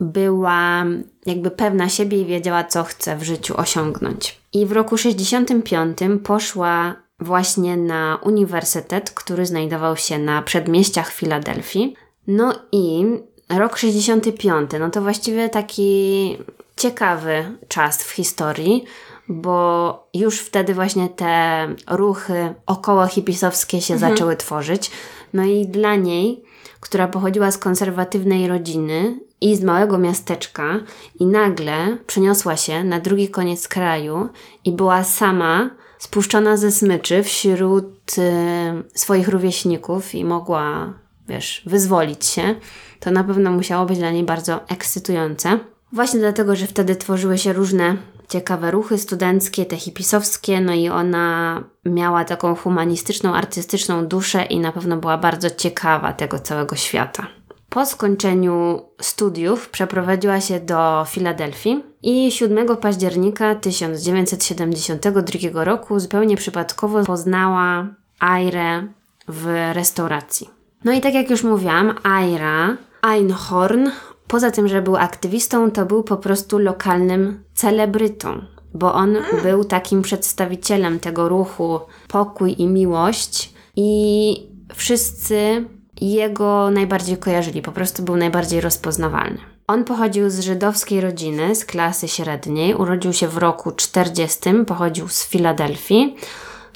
była 0.00 0.84
jakby 1.26 1.50
pewna 1.50 1.88
siebie 1.88 2.20
i 2.20 2.26
wiedziała, 2.26 2.64
co 2.64 2.84
chce 2.84 3.16
w 3.16 3.22
życiu 3.22 3.54
osiągnąć. 3.56 4.40
I 4.52 4.66
w 4.66 4.72
roku 4.72 4.98
65 4.98 5.98
poszła 6.24 6.96
właśnie 7.20 7.76
na 7.76 8.18
uniwersytet, 8.22 9.10
który 9.10 9.46
znajdował 9.46 9.96
się 9.96 10.18
na 10.18 10.42
przedmieściach 10.42 11.12
Filadelfii. 11.12 11.94
No 12.26 12.54
i 12.72 13.04
rok 13.48 13.78
65, 13.78 14.70
no 14.80 14.90
to 14.90 15.02
właściwie 15.02 15.48
taki 15.48 16.36
ciekawy 16.76 17.58
czas 17.68 18.04
w 18.04 18.10
historii, 18.10 18.84
bo 19.28 20.08
już 20.14 20.40
wtedy 20.40 20.74
właśnie 20.74 21.08
te 21.08 21.66
ruchy 21.90 22.54
około 22.66 23.06
hipisowskie 23.06 23.80
się 23.80 23.98
zaczęły 23.98 24.36
tworzyć. 24.36 24.90
No 25.32 25.44
i 25.44 25.66
dla 25.66 25.96
niej, 25.96 26.44
która 26.80 27.08
pochodziła 27.08 27.50
z 27.50 27.58
konserwatywnej 27.58 28.48
rodziny 28.48 29.20
i 29.40 29.56
z 29.56 29.62
małego 29.62 29.98
miasteczka 29.98 30.80
i 31.20 31.26
nagle 31.26 31.98
przeniosła 32.06 32.56
się 32.56 32.84
na 32.84 33.00
drugi 33.00 33.28
koniec 33.28 33.68
kraju 33.68 34.28
i 34.64 34.72
była 34.72 35.04
sama 35.04 35.70
spuszczona 35.98 36.56
ze 36.56 36.72
smyczy 36.72 37.22
wśród 37.22 38.18
y, 38.18 38.98
swoich 38.98 39.28
rówieśników 39.28 40.14
i 40.14 40.24
mogła, 40.24 40.94
wiesz, 41.28 41.62
wyzwolić 41.66 42.26
się, 42.26 42.54
to 43.00 43.10
na 43.10 43.24
pewno 43.24 43.50
musiało 43.50 43.86
być 43.86 43.98
dla 43.98 44.10
niej 44.10 44.24
bardzo 44.24 44.68
ekscytujące. 44.68 45.58
Właśnie 45.92 46.20
dlatego, 46.20 46.56
że 46.56 46.66
wtedy 46.66 46.96
tworzyły 46.96 47.38
się 47.38 47.52
różne 47.52 47.96
ciekawe 48.28 48.70
ruchy 48.70 48.98
studenckie, 48.98 49.66
te 49.66 49.76
hipisowskie, 49.76 50.60
no 50.60 50.74
i 50.74 50.88
ona 50.88 51.64
miała 51.84 52.24
taką 52.24 52.54
humanistyczną, 52.54 53.34
artystyczną 53.34 54.06
duszę 54.06 54.44
i 54.44 54.60
na 54.60 54.72
pewno 54.72 54.96
była 54.96 55.18
bardzo 55.18 55.50
ciekawa 55.50 56.12
tego 56.12 56.38
całego 56.38 56.76
świata. 56.76 57.26
Po 57.68 57.86
skończeniu 57.86 58.82
studiów 59.00 59.68
przeprowadziła 59.68 60.40
się 60.40 60.60
do 60.60 61.06
Filadelfii 61.08 61.84
i 62.02 62.32
7 62.32 62.76
października 62.76 63.54
1972 63.54 65.64
roku 65.64 66.00
zupełnie 66.00 66.36
przypadkowo 66.36 67.04
poznała 67.04 67.86
Airę 68.20 68.82
w 69.28 69.70
restauracji. 69.72 70.50
No 70.84 70.92
i 70.92 71.00
tak 71.00 71.14
jak 71.14 71.30
już 71.30 71.42
mówiłam, 71.42 71.94
Aira 72.02 72.76
Einhorn, 73.02 73.90
poza 74.28 74.50
tym, 74.50 74.68
że 74.68 74.82
był 74.82 74.96
aktywistą, 74.96 75.70
to 75.70 75.86
był 75.86 76.02
po 76.02 76.16
prostu 76.16 76.58
lokalnym 76.58 77.44
celebrytą, 77.54 78.42
bo 78.74 78.94
on 78.94 79.16
był 79.42 79.64
takim 79.64 80.02
przedstawicielem 80.02 81.00
tego 81.00 81.28
ruchu 81.28 81.80
pokój 82.08 82.54
i 82.58 82.66
miłość 82.66 83.52
i 83.76 84.50
wszyscy 84.74 85.64
jego 86.00 86.70
najbardziej 86.70 87.16
kojarzyli, 87.16 87.62
po 87.62 87.72
prostu 87.72 88.02
był 88.02 88.16
najbardziej 88.16 88.60
rozpoznawalny. 88.60 89.38
On 89.66 89.84
pochodził 89.84 90.30
z 90.30 90.40
żydowskiej 90.40 91.00
rodziny, 91.00 91.54
z 91.54 91.64
klasy 91.64 92.08
średniej, 92.08 92.74
urodził 92.74 93.12
się 93.12 93.28
w 93.28 93.36
roku 93.36 93.72
40, 93.72 94.40
pochodził 94.66 95.08
z 95.08 95.28
Filadelfii. 95.28 96.16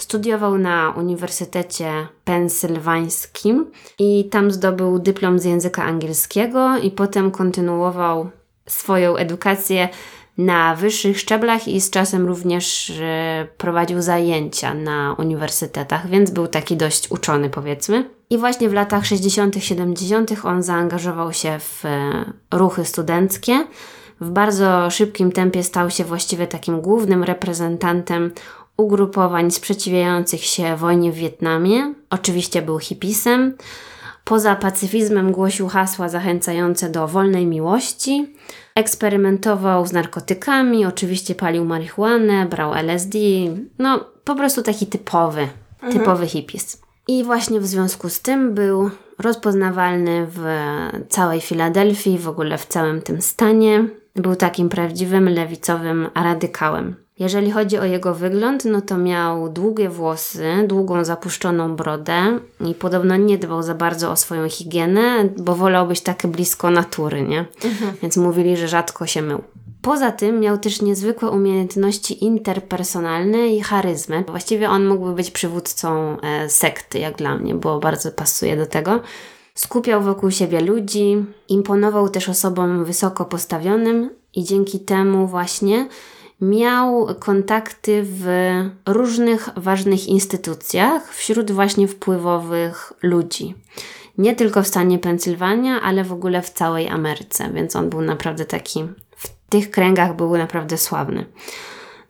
Studiował 0.03 0.59
na 0.59 0.95
Uniwersytecie 0.97 2.07
Pensylwańskim 2.25 3.71
i 3.99 4.29
tam 4.31 4.51
zdobył 4.51 4.99
dyplom 4.99 5.39
z 5.39 5.45
języka 5.45 5.85
angielskiego 5.85 6.79
i 6.79 6.91
potem 6.91 7.31
kontynuował 7.31 8.31
swoją 8.67 9.17
edukację 9.17 9.89
na 10.39 10.77
wyższych 10.77 11.21
szczeblach 11.21 11.69
i 11.69 11.81
z 11.81 11.91
czasem 11.91 12.27
również 12.27 12.91
e, 13.01 13.49
prowadził 13.59 14.03
zajęcia 14.03 14.75
na 14.75 15.15
uniwersytetach, 15.19 16.09
więc 16.09 16.31
był 16.31 16.47
taki 16.47 16.77
dość 16.77 17.11
uczony, 17.11 17.51
powiedzmy. 17.51 18.11
I 18.31 18.39
właśnie 18.39 18.69
w 18.69 18.73
latach 18.73 19.07
60., 19.07 19.57
70. 19.61 20.31
on 20.45 20.63
zaangażował 20.63 21.33
się 21.33 21.59
w 21.59 21.85
e, 21.85 22.25
ruchy 22.53 22.85
studenckie. 22.85 23.67
W 24.21 24.31
bardzo 24.31 24.91
szybkim 24.91 25.33
tempie 25.33 25.63
stał 25.63 25.91
się 25.91 26.05
właściwie 26.05 26.47
takim 26.47 26.81
głównym 26.81 27.25
reprezentantem 27.25 28.33
ugrupowań 28.83 29.51
sprzeciwiających 29.51 30.45
się 30.45 30.77
wojnie 30.77 31.13
w 31.13 31.15
Wietnamie. 31.15 31.95
Oczywiście 32.11 32.63
był 32.63 32.79
hipisem. 32.79 33.57
Poza 34.25 34.57
pacyfizmem 34.57 35.33
głosił 35.33 35.69
hasła 35.69 36.09
zachęcające 36.09 36.91
do 36.91 37.09
wolnej 37.09 37.47
miłości. 37.47 38.35
Eksperymentował 38.75 39.87
z 39.87 39.93
narkotykami, 39.93 40.87
oczywiście 40.87 41.35
palił 41.35 41.65
marihuanę, 41.65 42.47
brał 42.47 42.75
LSD. 42.75 43.19
No, 43.79 44.05
po 44.25 44.35
prostu 44.35 44.63
taki 44.63 44.87
typowy, 44.87 45.49
mhm. 45.75 45.93
typowy 45.93 46.27
hipis. 46.27 46.83
I 47.09 47.25
właśnie 47.25 47.61
w 47.61 47.67
związku 47.67 48.09
z 48.09 48.21
tym 48.21 48.55
był 48.55 48.91
rozpoznawalny 49.19 50.27
w 50.31 50.45
całej 51.09 51.41
Filadelfii, 51.41 52.19
w 52.19 52.29
ogóle 52.29 52.59
w 52.59 52.67
całym 52.67 53.03
tym 53.03 53.23
stanie. 53.23 53.89
Był 54.17 54.37
takim 54.37 54.69
prawdziwym 54.69 55.29
lewicowym 55.29 56.09
radykałem. 56.15 57.02
Jeżeli 57.19 57.51
chodzi 57.51 57.79
o 57.79 57.85
jego 57.85 58.15
wygląd, 58.15 58.65
no 58.65 58.81
to 58.81 58.99
miał 58.99 59.49
długie 59.49 59.89
włosy, 59.89 60.45
długą 60.67 61.05
zapuszczoną 61.05 61.77
brodę 61.77 62.39
i 62.61 62.75
podobno 62.75 63.17
nie 63.17 63.39
dbał 63.39 63.63
za 63.63 63.75
bardzo 63.75 64.11
o 64.11 64.17
swoją 64.17 64.49
higienę, 64.49 65.29
bo 65.39 65.57
wolał 65.57 65.87
być 65.87 66.01
tak 66.01 66.27
blisko 66.27 66.71
natury, 66.71 67.23
nie? 67.23 67.45
Mhm. 67.65 67.93
Więc 68.03 68.17
mówili, 68.17 68.57
że 68.57 68.69
rzadko 68.69 69.07
się 69.07 69.23
mył. 69.23 69.43
Poza 69.83 70.13
tym 70.13 70.41
miał 70.41 70.59
też 70.59 70.83
niezwykłe 70.83 71.31
umiejętności 71.31 72.25
interpersonalne 72.25 73.49
i 73.49 73.61
charyzmę. 73.61 74.25
Właściwie 74.29 74.71
on 74.71 74.87
mógłby 74.87 75.15
być 75.15 75.31
przywódcą 75.31 76.21
e, 76.21 76.49
sekty, 76.49 76.99
jak 76.99 77.17
dla 77.17 77.39
mnie, 77.39 77.55
bo 77.55 77.81
bardzo 77.81 78.11
pasuje 78.11 78.57
do 78.57 78.67
tego. 78.67 79.01
Skupiał 79.55 80.03
wokół 80.03 80.31
siebie 80.31 80.61
ludzi, 80.61 81.25
imponował 81.49 82.09
też 82.09 82.29
osobom 82.29 82.85
wysoko 82.85 83.25
postawionym 83.25 84.11
i 84.35 84.45
dzięki 84.45 84.81
temu 84.81 85.27
właśnie 85.27 85.89
miał 86.43 87.07
kontakty 87.21 88.03
w 88.05 88.27
różnych 88.87 89.49
ważnych 89.57 90.07
instytucjach 90.07 91.15
wśród 91.15 91.51
właśnie 91.51 91.89
wpływowych 91.89 92.93
ludzi. 93.03 93.55
Nie 94.19 94.37
tylko 94.37 94.63
w 94.63 94.69
stanie 94.69 94.99
Pensylwania, 94.99 95.81
ale 95.81 96.05
w 96.05 96.13
ogóle 96.13 96.43
w 96.43 96.51
całej 96.51 96.89
Ameryce, 96.89 97.53
więc 97.53 97.77
on 97.77 97.91
był 97.91 98.01
naprawdę 98.01 98.45
taki, 98.45 98.85
w 99.17 99.29
tych 99.49 99.71
kręgach 99.71 100.17
był 100.17 100.37
naprawdę 100.37 100.79
sławny. 100.79 101.27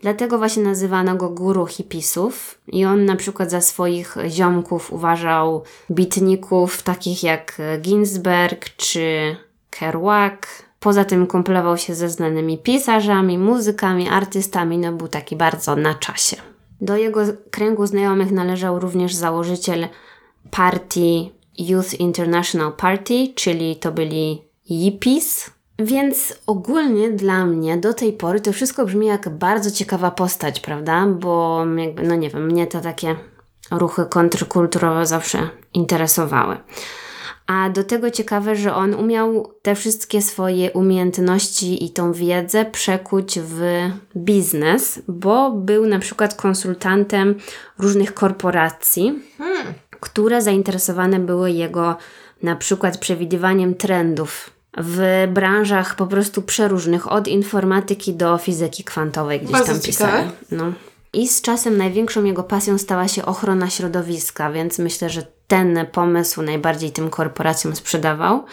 Dlatego 0.00 0.38
właśnie 0.38 0.62
nazywano 0.62 1.16
go 1.16 1.28
guru 1.30 1.66
hipisów 1.66 2.58
i 2.68 2.84
on 2.84 3.04
na 3.04 3.16
przykład 3.16 3.50
za 3.50 3.60
swoich 3.60 4.16
ziomków 4.28 4.92
uważał 4.92 5.64
bitników 5.90 6.82
takich 6.82 7.22
jak 7.22 7.58
Ginsberg 7.80 8.76
czy 8.76 9.36
Kerouac, 9.70 10.40
Poza 10.82 11.04
tym 11.04 11.26
kumplował 11.26 11.78
się 11.78 11.94
ze 11.94 12.08
znanymi 12.08 12.58
pisarzami, 12.58 13.38
muzykami, 13.38 14.08
artystami, 14.08 14.78
no 14.78 14.92
był 14.92 15.08
taki 15.08 15.36
bardzo 15.36 15.76
na 15.76 15.94
czasie. 15.94 16.36
Do 16.80 16.96
jego 16.96 17.20
kręgu 17.50 17.86
znajomych 17.86 18.32
należał 18.32 18.78
również 18.78 19.14
założyciel 19.14 19.88
partii 20.50 21.32
Youth 21.58 21.94
International 21.94 22.72
Party, 22.72 23.28
czyli 23.34 23.76
to 23.76 23.92
byli 23.92 24.42
Yippies. 24.70 25.50
Więc 25.78 26.34
ogólnie 26.46 27.10
dla 27.10 27.46
mnie 27.46 27.76
do 27.76 27.94
tej 27.94 28.12
pory 28.12 28.40
to 28.40 28.52
wszystko 28.52 28.86
brzmi 28.86 29.06
jak 29.06 29.28
bardzo 29.28 29.70
ciekawa 29.70 30.10
postać, 30.10 30.60
prawda? 30.60 31.06
Bo 31.06 31.64
jakby, 31.76 32.02
no 32.02 32.14
nie 32.14 32.30
wiem, 32.30 32.46
mnie 32.46 32.66
to 32.66 32.80
takie 32.80 33.16
ruchy 33.70 34.06
kontrkulturowe 34.06 35.06
zawsze 35.06 35.48
interesowały. 35.74 36.56
A 37.46 37.70
do 37.70 37.84
tego 37.84 38.10
ciekawe, 38.10 38.56
że 38.56 38.74
on 38.74 38.94
umiał 38.94 39.52
te 39.62 39.74
wszystkie 39.74 40.22
swoje 40.22 40.72
umiejętności 40.72 41.84
i 41.84 41.90
tą 41.90 42.12
wiedzę 42.12 42.64
przekuć 42.64 43.38
w 43.40 43.60
biznes, 44.16 45.02
bo 45.08 45.50
był 45.50 45.86
na 45.86 45.98
przykład 45.98 46.34
konsultantem 46.34 47.34
różnych 47.78 48.14
korporacji, 48.14 49.22
hmm. 49.38 49.74
które 50.00 50.42
zainteresowane 50.42 51.18
były 51.18 51.50
jego 51.50 51.96
na 52.42 52.56
przykład 52.56 52.98
przewidywaniem 52.98 53.74
trendów 53.74 54.50
w 54.78 55.28
branżach 55.32 55.96
po 55.96 56.06
prostu 56.06 56.42
przeróżnych, 56.42 57.12
od 57.12 57.28
informatyki 57.28 58.14
do 58.14 58.38
fizyki 58.38 58.84
kwantowej 58.84 59.40
gdzieś 59.40 59.52
Bardzo 59.52 59.72
tam 59.72 59.80
pisali. 59.80 60.30
No. 60.50 60.72
I 61.12 61.28
z 61.28 61.42
czasem 61.42 61.76
największą 61.76 62.24
jego 62.24 62.42
pasją 62.42 62.78
stała 62.78 63.08
się 63.08 63.24
ochrona 63.24 63.70
środowiska, 63.70 64.52
więc 64.52 64.78
myślę, 64.78 65.10
że 65.10 65.26
ten 65.52 65.86
pomysł 65.92 66.42
najbardziej 66.42 66.92
tym 66.92 67.10
korporacjom 67.10 67.76
sprzedawał. 67.76 68.44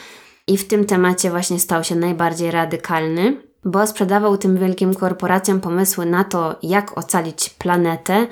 I 0.47 0.57
w 0.57 0.67
tym 0.67 0.85
temacie 0.85 1.29
właśnie 1.29 1.59
stał 1.59 1.83
się 1.83 1.95
najbardziej 1.95 2.51
radykalny, 2.51 3.41
bo 3.65 3.87
sprzedawał 3.87 4.37
tym 4.37 4.57
wielkim 4.57 4.93
korporacjom 4.93 5.61
pomysły 5.61 6.05
na 6.05 6.23
to, 6.23 6.55
jak 6.63 6.97
ocalić 6.97 7.49
planetę, 7.49 8.27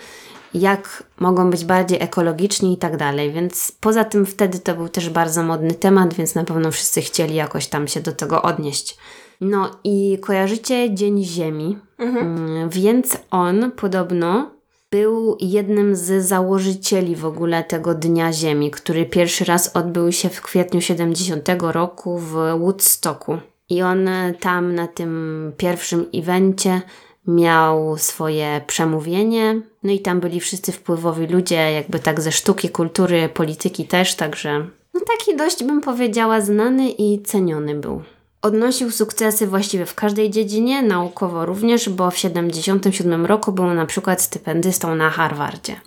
jak 0.54 1.04
mogą 1.20 1.50
być 1.50 1.66
bardziej 1.66 2.02
ekologiczni 2.02 2.74
i 2.74 2.78
tak 2.78 2.98
dalej. 2.98 3.32
Więc 3.32 3.72
poza 3.80 4.04
tym 4.04 4.26
wtedy 4.26 4.60
to 4.60 4.76
był 4.76 4.90
też 4.90 5.10
bardzo 5.10 5.44
modny 5.44 5.74
temat, 5.74 6.14
więc 6.14 6.36
na 6.36 6.44
pewno 6.44 6.72
wszyscy 6.72 7.02
chcieli 7.02 7.36
jakoś 7.36 7.68
tam 7.68 7.88
się 7.88 8.00
do 8.00 8.12
tego 8.12 8.42
odnieść. 8.42 8.98
No 9.42 9.72
i 9.84 10.18
kojarzycie 10.22 10.96
Dzień 10.96 11.24
Ziemi, 11.24 11.78
mhm. 12.00 12.26
Mm, 12.26 12.70
więc 12.70 13.18
on 13.32 13.72
podobno 13.72 14.57
był 14.92 15.38
jednym 15.40 15.96
z 15.96 16.26
założycieli 16.26 17.16
w 17.16 17.26
ogóle 17.26 17.64
tego 17.64 17.94
Dnia 17.94 18.34
Ziemi, 18.34 18.72
który 18.72 19.06
pierwszy 19.06 19.46
raz 19.46 19.76
odbył 19.76 20.12
się 20.12 20.30
w 20.30 20.42
kwietniu 20.42 20.82
70 20.82 21.50
roku 21.62 22.18
w 22.18 22.32
Woodstocku. 22.60 23.38
I 23.70 23.82
on 23.82 24.10
tam 24.40 24.76
na 24.76 24.88
tym 24.88 25.54
pierwszym 25.58 26.06
evencie 26.14 26.82
miał 27.28 27.98
swoje 27.98 28.62
przemówienie, 28.68 29.62
no 29.84 29.92
i 29.92 30.00
tam 30.00 30.20
byli 30.20 30.40
wszyscy 30.40 30.72
wpływowi 30.72 31.28
ludzie, 31.28 31.72
jakby 31.72 32.00
tak 32.00 32.22
ze 32.22 32.32
sztuki, 32.32 32.70
kultury, 32.70 33.30
polityki 33.30 33.86
też, 33.86 34.16
także 34.16 34.68
no 34.94 35.02
taki 35.18 35.38
dość 35.38 35.64
bym 35.64 35.82
powiedziała 35.82 36.42
znany 36.42 36.90
i 36.90 37.22
ceniony 37.22 37.76
był. 37.76 38.02
Odnosił 38.48 38.92
sukcesy 38.92 39.48
właściwie 39.48 39.86
w 39.86 39.96
każdej 39.96 40.30
dziedzinie, 40.30 40.84
naukowo 40.84 41.46
również, 41.46 41.90
bo 41.90 42.12
w 42.12 42.16
1977 42.16 43.26
roku 43.26 43.52
był 43.52 43.66
na 43.74 43.86
przykład 43.86 44.22
stypendystą 44.22 44.96
na 44.96 45.10
Harvardzie. 45.10 45.82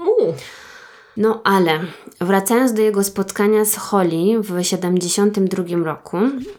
No 1.16 1.40
ale 1.44 1.80
wracając 2.20 2.72
do 2.72 2.82
jego 2.82 3.04
spotkania 3.04 3.64
z 3.64 3.76
Holly 3.76 4.40
w 4.40 4.56
1972 4.56 5.84
roku, 5.84 6.16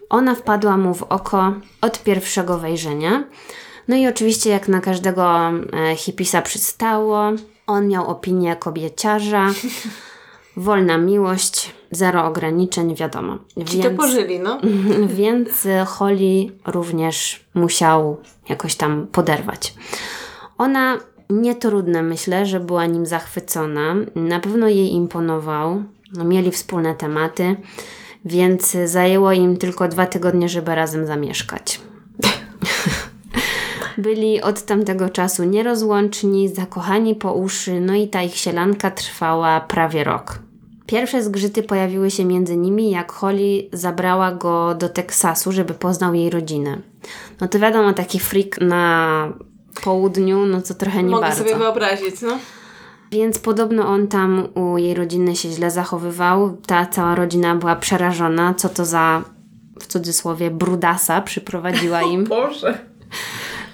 ona 0.10 0.36
wpadła 0.36 0.78
mu 0.78 0.94
w 0.94 1.04
oko 1.04 1.54
od 1.82 2.04
pierwszego 2.04 2.58
wejrzenia. 2.58 3.24
No 3.88 3.96
i 3.96 4.08
oczywiście 4.08 4.50
jak 4.50 4.68
na 4.68 4.82
każdego 4.82 5.38
e, 5.74 5.96
hipisa 5.96 6.42
przystało, 6.42 7.32
on 7.68 7.88
miał 7.88 8.08
opinię 8.08 8.56
kobieciarza. 8.56 9.48
wolna 10.58 10.98
miłość, 10.98 11.74
zero 11.92 12.26
ograniczeń, 12.26 12.96
wiadomo. 12.96 13.38
Ci 13.66 13.80
to 13.80 13.92
pożyli, 13.92 14.40
no. 14.40 14.60
więc 15.20 15.68
Holly 15.88 16.46
również 16.66 17.46
musiał 17.54 18.18
jakoś 18.50 18.76
tam 18.76 19.08
poderwać. 19.12 19.74
Ona 20.58 20.98
nietrudne 21.30 22.04
myślę, 22.04 22.46
że 22.46 22.60
była 22.60 22.86
nim 22.86 23.06
zachwycona. 23.06 23.96
Na 24.16 24.40
pewno 24.40 24.68
jej 24.68 24.94
imponował. 24.94 25.84
No, 26.14 26.24
mieli 26.24 26.52
wspólne 26.52 26.96
tematy, 26.96 27.56
więc 28.26 28.78
zajęło 28.86 29.32
im 29.32 29.58
tylko 29.58 29.88
dwa 29.88 30.06
tygodnie, 30.06 30.50
żeby 30.50 30.76
razem 30.76 31.06
zamieszkać. 31.06 31.82
Byli 34.02 34.42
od 34.42 34.62
tamtego 34.66 35.10
czasu 35.10 35.44
nierozłączni, 35.44 36.50
zakochani 36.50 37.16
po 37.16 37.34
uszy, 37.34 37.80
no 37.82 37.94
i 37.94 38.08
ta 38.08 38.24
ich 38.24 38.36
sielanka 38.36 38.92
trwała 38.92 39.60
prawie 39.60 40.04
rok. 40.04 40.40
Pierwsze 40.86 41.24
zgrzyty 41.24 41.64
pojawiły 41.64 42.12
się 42.12 42.26
między 42.26 42.58
nimi, 42.58 42.92
jak 42.92 43.12
Holly 43.12 43.70
zabrała 43.74 44.32
go 44.32 44.76
do 44.76 44.90
Teksasu, 44.90 45.52
żeby 45.52 45.74
poznał 45.74 46.14
jej 46.14 46.30
rodzinę. 46.30 46.78
No 47.42 47.48
to 47.48 47.60
wiadomo, 47.60 47.94
taki 47.94 48.20
freak 48.20 48.62
na 48.62 49.28
południu, 49.84 50.46
no 50.46 50.62
to 50.62 50.74
trochę 50.74 51.04
nie 51.04 51.10
Mogę 51.10 51.22
bardzo. 51.28 51.44
sobie 51.44 51.56
wyobrazić, 51.56 52.22
no. 52.22 52.38
Więc 53.12 53.40
podobno 53.40 53.88
on 53.88 54.08
tam 54.08 54.48
u 54.56 54.78
jej 54.78 54.94
rodziny 54.94 55.36
się 55.36 55.50
źle 55.50 55.72
zachowywał. 55.72 56.58
Ta 56.68 56.86
cała 56.86 57.16
rodzina 57.16 57.56
była 57.56 57.76
przerażona, 57.76 58.54
co 58.54 58.70
to 58.70 58.86
za, 58.86 59.24
w 59.80 59.88
cudzysłowie, 59.88 60.52
brudasa 60.52 61.22
przyprowadziła 61.22 62.02
im. 62.14 62.24
Boże. 62.24 62.91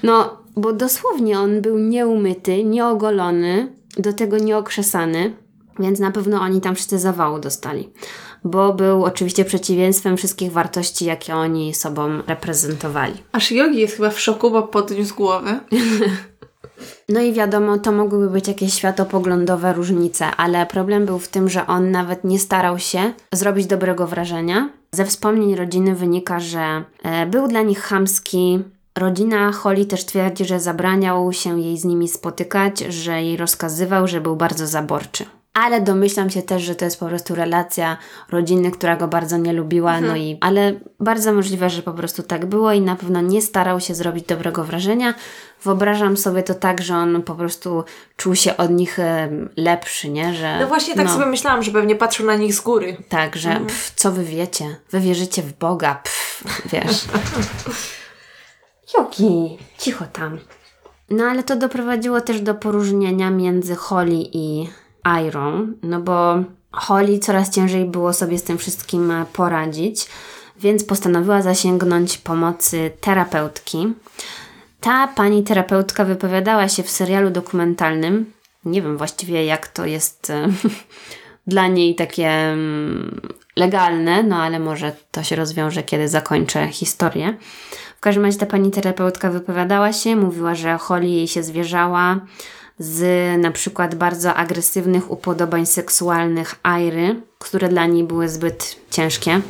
No, 0.04 0.38
bo 0.56 0.74
dosłownie 0.74 1.40
on 1.40 1.62
był 1.62 1.78
nieumyty, 1.78 2.64
nieogolony, 2.64 3.74
do 3.98 4.14
tego 4.14 4.38
nieokrzesany, 4.38 5.34
więc 5.80 6.00
na 6.00 6.12
pewno 6.12 6.42
oni 6.42 6.62
tam 6.62 6.76
wszyscy 6.76 7.00
zawału 7.00 7.40
dostali. 7.40 7.90
Bo 8.44 8.74
był 8.74 9.04
oczywiście 9.04 9.46
przeciwieństwem 9.46 10.18
wszystkich 10.18 10.52
wartości, 10.52 11.06
jakie 11.06 11.36
oni 11.36 11.74
sobą 11.74 12.22
reprezentowali. 12.28 13.14
Aż 13.32 13.52
Yogi 13.52 13.80
jest 13.80 13.96
chyba 13.96 14.10
w 14.10 14.20
szoku, 14.20 14.52
bo 14.52 14.64
podniósł 14.64 15.16
głowę. 15.16 15.60
No 17.10 17.22
i 17.22 17.34
wiadomo, 17.34 17.78
to 17.78 17.92
mogłyby 17.92 18.30
być 18.30 18.48
jakieś 18.48 18.74
światopoglądowe 18.74 19.74
różnice, 19.74 20.26
ale 20.26 20.66
problem 20.66 21.06
był 21.06 21.20
w 21.20 21.28
tym, 21.28 21.50
że 21.50 21.68
on 21.68 21.92
nawet 21.92 22.24
nie 22.24 22.40
starał 22.40 22.80
się 22.80 23.14
zrobić 23.32 23.66
dobrego 23.66 24.08
wrażenia. 24.08 24.70
Ze 24.92 25.06
wspomnień 25.06 25.56
rodziny 25.56 25.96
wynika, 25.96 26.40
że 26.40 26.84
e, 27.04 27.26
był 27.26 27.48
dla 27.48 27.62
nich 27.62 27.80
chamski. 27.80 28.60
Rodzina 28.98 29.52
Holly 29.52 29.86
też 29.86 30.06
twierdzi, 30.06 30.46
że 30.46 30.60
zabraniał 30.60 31.34
się 31.34 31.62
jej 31.62 31.78
z 31.78 31.86
nimi 31.86 32.08
spotykać, 32.08 32.80
że 32.80 33.24
jej 33.24 33.38
rozkazywał, 33.38 34.08
że 34.08 34.22
był 34.22 34.36
bardzo 34.36 34.68
zaborczy. 34.68 35.26
Ale 35.54 35.82
domyślam 35.82 36.30
się 36.30 36.42
też, 36.42 36.64
że 36.64 36.76
to 36.76 36.86
jest 36.86 37.00
po 37.00 37.06
prostu 37.06 37.36
relacja 37.36 37.98
rodziny, 38.30 38.72
która 38.72 38.96
go 38.96 39.08
bardzo 39.08 39.38
nie 39.38 39.54
lubiła, 39.54 40.02
no 40.02 40.16
i 40.16 40.38
ale 40.42 40.74
bardzo 41.00 41.34
możliwe, 41.34 41.70
że 41.70 41.82
po 41.82 41.94
prostu 41.94 42.24
tak 42.24 42.46
było 42.46 42.74
i 42.74 42.82
na 42.82 42.96
pewno 42.96 43.22
nie 43.22 43.42
starał 43.42 43.80
się 43.80 43.96
zrobić 43.96 44.26
dobrego 44.26 44.64
wrażenia. 44.64 45.14
Wyobrażam 45.64 46.18
sobie 46.18 46.44
to 46.44 46.54
tak, 46.54 46.82
że 46.82 46.96
on 46.96 47.24
po 47.24 47.36
prostu 47.36 47.84
czuł 48.18 48.36
się 48.36 48.58
od 48.58 48.72
nich 48.72 48.98
lepszy, 49.58 50.10
nie? 50.10 50.34
Że, 50.34 50.58
No 50.62 50.68
właśnie 50.68 50.96
tak 50.96 51.10
sobie 51.10 51.26
myślałam, 51.26 51.64
że 51.64 51.72
pewnie 51.72 51.96
patrzył 51.96 52.26
na 52.26 52.36
nich 52.36 52.54
z 52.54 52.62
góry. 52.62 52.98
Tak, 53.10 53.36
że 53.36 53.50
pff, 53.50 53.92
co 53.96 54.12
wy 54.12 54.24
wiecie? 54.24 54.76
Wy 54.92 55.00
wierzycie 55.00 55.42
w 55.42 55.54
Boga, 55.54 55.96
pff, 56.04 56.44
wiesz. 56.72 57.06
Joki, 58.94 59.58
cicho 59.78 60.06
tam. 60.14 60.40
No 61.10 61.24
ale 61.26 61.44
to 61.44 61.56
doprowadziło 61.56 62.22
też 62.22 62.42
do 62.42 62.56
poróżnienia 62.56 63.30
między 63.30 63.76
Holly 63.76 64.24
i 64.34 64.68
Irą, 65.28 65.68
no 65.84 66.02
bo 66.02 66.44
Holly 66.72 67.20
coraz 67.20 67.50
ciężej 67.50 67.86
było 67.86 68.14
sobie 68.14 68.38
z 68.38 68.44
tym 68.44 68.58
wszystkim 68.58 69.14
poradzić, 69.34 70.08
więc 70.60 70.84
postanowiła 70.84 71.42
zasięgnąć 71.42 72.18
pomocy 72.18 72.92
terapeutki. 73.02 73.94
Ta 74.82 75.08
pani 75.08 75.44
terapeutka 75.44 76.06
wypowiadała 76.06 76.70
się 76.70 76.84
w 76.84 76.90
serialu 76.90 77.30
dokumentalnym. 77.30 78.34
Nie 78.66 78.82
wiem 78.82 78.98
właściwie, 78.98 79.46
jak 79.46 79.68
to 79.68 79.86
jest 79.86 80.30
e, 80.30 80.50
dla 81.48 81.68
niej 81.68 81.96
takie 81.96 82.30
mm, 82.30 83.22
legalne, 83.56 84.24
no 84.24 84.36
ale 84.36 84.60
może 84.60 84.92
to 85.12 85.24
się 85.24 85.36
rozwiąże, 85.36 85.84
kiedy 85.84 86.08
zakończę 86.08 86.68
historię. 86.68 87.38
W 88.08 88.10
każdym 88.10 88.26
razie 88.26 88.38
ta 88.38 88.46
pani 88.46 88.72
terapeutka 88.72 89.30
wypowiadała 89.30 89.94
się, 89.94 90.16
mówiła, 90.16 90.56
że 90.56 90.78
Holly 90.78 91.08
jej 91.08 91.28
się 91.28 91.44
zwierzała 91.44 92.20
z 92.80 93.02
na 93.42 93.52
przykład 93.52 93.96
bardzo 93.96 94.34
agresywnych 94.34 95.12
upodobań 95.12 95.66
seksualnych 95.66 96.56
Airy, 96.64 97.22
które 97.40 97.70
dla 97.70 97.86
niej 97.86 98.04
były 98.04 98.30
zbyt 98.30 98.76
ciężkie. 98.92 99.42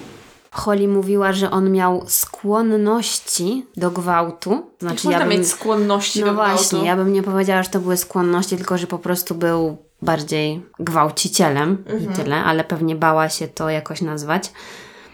Holly 0.52 0.88
mówiła, 0.88 1.34
że 1.34 1.52
on 1.52 1.72
miał 1.72 2.04
skłonności 2.08 3.66
do 3.76 3.92
gwałtu. 3.92 4.66
Znaczy, 4.80 5.08
ja 5.12 5.20
bym, 5.20 5.30
mieć 5.30 5.48
skłonności 5.48 6.20
no 6.20 6.26
do 6.26 6.34
gwałtu? 6.34 6.52
właśnie, 6.52 6.86
ja 6.86 6.96
bym 6.96 7.14
nie 7.14 7.24
powiedziała, 7.24 7.64
że 7.64 7.70
to 7.70 7.80
były 7.80 7.98
skłonności, 7.98 8.58
tylko 8.58 8.78
że 8.78 8.88
po 8.88 9.00
prostu 9.00 9.36
był 9.36 9.78
bardziej 10.02 10.66
gwałcicielem 10.80 11.84
i 12.04 12.16
tyle, 12.16 12.36
ale 12.36 12.64
pewnie 12.64 12.96
bała 12.96 13.30
się 13.30 13.48
to 13.48 13.70
jakoś 13.70 14.02
nazwać. 14.02 14.52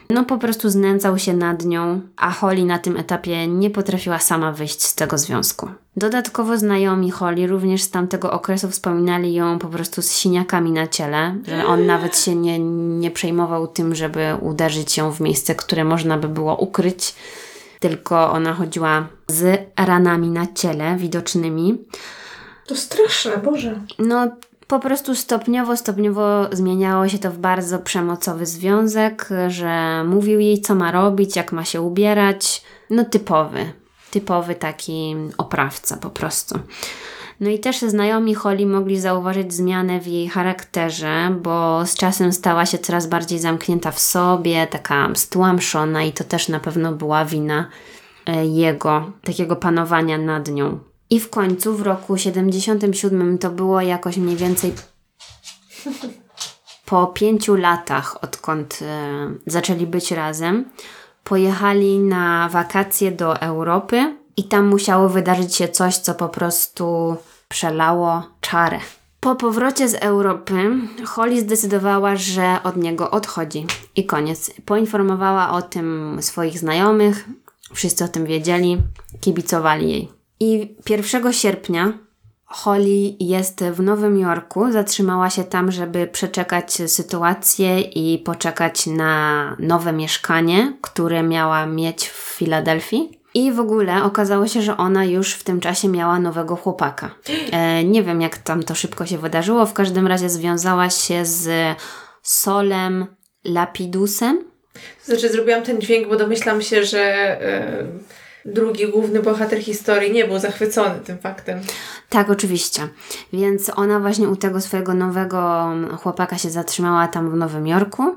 No 0.10 0.26
po 0.26 0.38
prostu 0.38 0.70
znęcał 0.70 1.18
się 1.18 1.34
nad 1.34 1.66
nią, 1.66 2.02
a 2.18 2.32
Holly 2.32 2.66
na 2.66 2.80
tym 2.80 2.98
etapie 2.98 3.48
nie 3.48 3.70
potrafiła 3.70 4.20
sama 4.20 4.52
wyjść 4.52 4.84
z 4.84 4.96
tego 4.96 5.18
związku. 5.18 5.70
Dodatkowo 5.98 6.58
znajomi 6.58 7.12
Holly 7.12 7.48
również 7.48 7.82
z 7.82 7.90
tamtego 7.90 8.32
okresu 8.32 8.70
wspominali 8.70 9.34
ją 9.34 9.60
po 9.60 9.68
prostu 9.68 10.02
z 10.02 10.12
siniakami 10.12 10.72
na 10.72 10.88
ciele, 10.88 11.36
że 11.48 11.66
on 11.66 11.86
nawet 11.86 12.18
się 12.18 12.36
nie, 12.36 12.60
nie 13.00 13.12
przejmował 13.12 13.68
tym, 13.68 13.96
żeby 13.96 14.36
uderzyć 14.42 14.98
ją 14.98 15.12
w 15.12 15.20
miejsce, 15.20 15.56
które 15.56 15.84
można 15.84 16.18
by 16.18 16.28
było 16.30 16.56
ukryć, 16.56 17.16
tylko 17.80 18.32
ona 18.32 18.54
chodziła 18.54 19.08
z 19.28 19.68
ranami 19.78 20.30
na 20.30 20.48
ciele 20.54 20.96
widocznymi. 20.98 21.78
To 22.68 22.76
straszne, 22.76 23.38
Boże. 23.38 23.80
No, 24.00 24.28
po 24.68 24.80
prostu 24.80 25.16
stopniowo, 25.16 25.78
stopniowo 25.78 26.48
zmieniało 26.52 27.10
się 27.10 27.20
to 27.20 27.32
w 27.32 27.38
bardzo 27.38 27.80
przemocowy 27.80 28.46
związek, 28.46 29.30
że 29.48 30.04
mówił 30.04 30.40
jej, 30.40 30.62
co 30.62 30.76
ma 30.76 30.92
robić, 30.92 31.36
jak 31.36 31.52
ma 31.52 31.66
się 31.66 31.82
ubierać. 31.82 32.64
No, 32.90 33.06
typowy, 33.06 33.74
typowy 34.12 34.56
taki 34.56 35.16
oprawca 35.38 35.98
po 35.98 36.10
prostu. 36.10 36.60
No 37.40 37.50
i 37.50 37.60
też 37.60 37.82
znajomi 37.82 38.36
Holly 38.36 38.66
mogli 38.66 39.00
zauważyć 39.00 39.54
zmianę 39.54 40.00
w 40.00 40.08
jej 40.08 40.28
charakterze, 40.28 41.36
bo 41.42 41.86
z 41.86 41.96
czasem 41.96 42.34
stała 42.34 42.66
się 42.66 42.78
coraz 42.78 43.08
bardziej 43.08 43.40
zamknięta 43.40 43.92
w 43.92 44.00
sobie, 44.00 44.68
taka 44.68 45.10
stłamszona 45.16 46.04
i 46.04 46.12
to 46.12 46.24
też 46.24 46.48
na 46.50 46.60
pewno 46.60 46.92
była 46.92 47.26
wina 47.26 47.70
e, 48.26 48.46
jego, 48.46 49.12
takiego 49.24 49.56
panowania 49.56 50.18
nad 50.18 50.48
nią. 50.48 50.93
I 51.10 51.20
w 51.20 51.30
końcu 51.30 51.76
w 51.76 51.82
roku 51.82 52.18
77 52.18 53.38
to 53.38 53.50
było 53.50 53.82
jakoś 53.82 54.18
mniej 54.18 54.36
więcej 54.36 54.74
po 56.86 57.08
pięciu 57.08 57.56
latach, 57.56 58.24
odkąd 58.24 58.80
e, 58.82 59.30
zaczęli 59.48 59.88
być 59.88 60.12
razem, 60.12 60.66
pojechali 61.24 62.00
na 62.00 62.50
wakacje 62.50 63.12
do 63.12 63.42
Europy 63.42 64.18
i 64.38 64.44
tam 64.44 64.66
musiało 64.68 65.10
wydarzyć 65.10 65.56
się 65.56 65.68
coś, 65.68 65.98
co 65.98 66.14
po 66.14 66.30
prostu 66.30 67.16
przelało 67.50 68.24
czarę. 68.42 68.80
Po 69.20 69.36
powrocie 69.36 69.90
z 69.90 69.94
Europy 69.94 70.54
Holly 71.06 71.42
zdecydowała, 71.42 72.16
że 72.16 72.58
od 72.64 72.78
niego 72.78 73.12
odchodzi. 73.12 73.66
I 73.96 74.06
koniec. 74.06 74.52
Poinformowała 74.66 75.52
o 75.52 75.62
tym 75.62 76.18
swoich 76.22 76.60
znajomych, 76.60 77.30
wszyscy 77.74 78.04
o 78.04 78.08
tym 78.08 78.26
wiedzieli, 78.26 78.78
kibicowali 79.22 79.90
jej. 79.90 80.23
I 80.44 80.76
1 80.90 81.34
sierpnia 81.34 81.94
Holly 82.46 83.16
jest 83.20 83.64
w 83.64 83.82
Nowym 83.82 84.20
Jorku, 84.20 84.72
zatrzymała 84.72 85.30
się 85.30 85.44
tam, 85.44 85.72
żeby 85.72 86.08
przeczekać 86.08 86.74
sytuację 86.88 87.82
i 87.82 88.20
poczekać 88.20 88.88
na 88.88 89.56
nowe 89.60 89.94
mieszkanie, 89.94 90.74
które 90.82 91.24
miała 91.24 91.66
mieć 91.66 92.10
w 92.10 92.36
Filadelfii. 92.38 93.20
I 93.34 93.52
w 93.52 93.60
ogóle 93.60 94.04
okazało 94.04 94.48
się, 94.48 94.62
że 94.62 94.78
ona 94.78 95.06
już 95.06 95.34
w 95.34 95.44
tym 95.44 95.60
czasie 95.60 95.88
miała 95.88 96.20
nowego 96.20 96.56
chłopaka. 96.56 97.16
E, 97.52 97.84
nie 97.84 98.04
wiem, 98.04 98.22
jak 98.22 98.38
tam 98.38 98.64
to 98.64 98.76
szybko 98.76 99.06
się 99.06 99.18
wydarzyło. 99.18 99.66
W 99.66 99.74
każdym 99.74 100.08
razie 100.08 100.30
związała 100.30 100.90
się 100.90 101.26
z 101.26 101.76
Solem 102.22 103.06
Lapidusem. 103.46 104.44
Znaczy 105.04 105.30
zrobiłam 105.30 105.64
ten 105.64 105.82
dźwięk, 105.82 106.08
bo 106.08 106.16
domyślam 106.16 106.62
się, 106.62 106.84
że 106.84 107.02
e, 107.42 107.86
drugi 108.46 108.88
główny 108.88 109.22
bohater 109.22 109.60
historii 109.60 110.12
nie 110.12 110.26
był 110.26 110.40
zachwycony 110.40 111.00
tym 111.00 111.18
faktem. 111.18 111.60
Tak, 112.10 112.30
oczywiście. 112.30 112.88
Więc 113.34 113.72
ona 113.76 114.00
właśnie 114.00 114.30
u 114.30 114.36
tego 114.36 114.62
swojego 114.62 114.94
nowego 114.94 115.72
chłopaka 116.02 116.38
się 116.38 116.50
zatrzymała 116.50 117.08
tam 117.08 117.32
w 117.32 117.36
Nowym 117.36 117.68
Jorku 117.68 118.16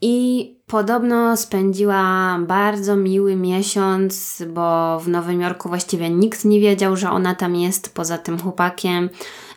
i 0.00 0.56
podobno 0.66 1.36
spędziła 1.36 2.38
bardzo 2.40 2.96
miły 2.96 3.36
miesiąc, 3.36 4.42
bo 4.48 5.00
w 5.00 5.08
Nowym 5.08 5.40
Jorku 5.40 5.68
właściwie 5.68 6.10
nikt 6.10 6.44
nie 6.44 6.60
wiedział, 6.60 6.96
że 6.96 7.10
ona 7.10 7.34
tam 7.34 7.56
jest 7.56 7.94
poza 7.94 8.18
tym 8.18 8.38
chłopakiem. 8.38 9.10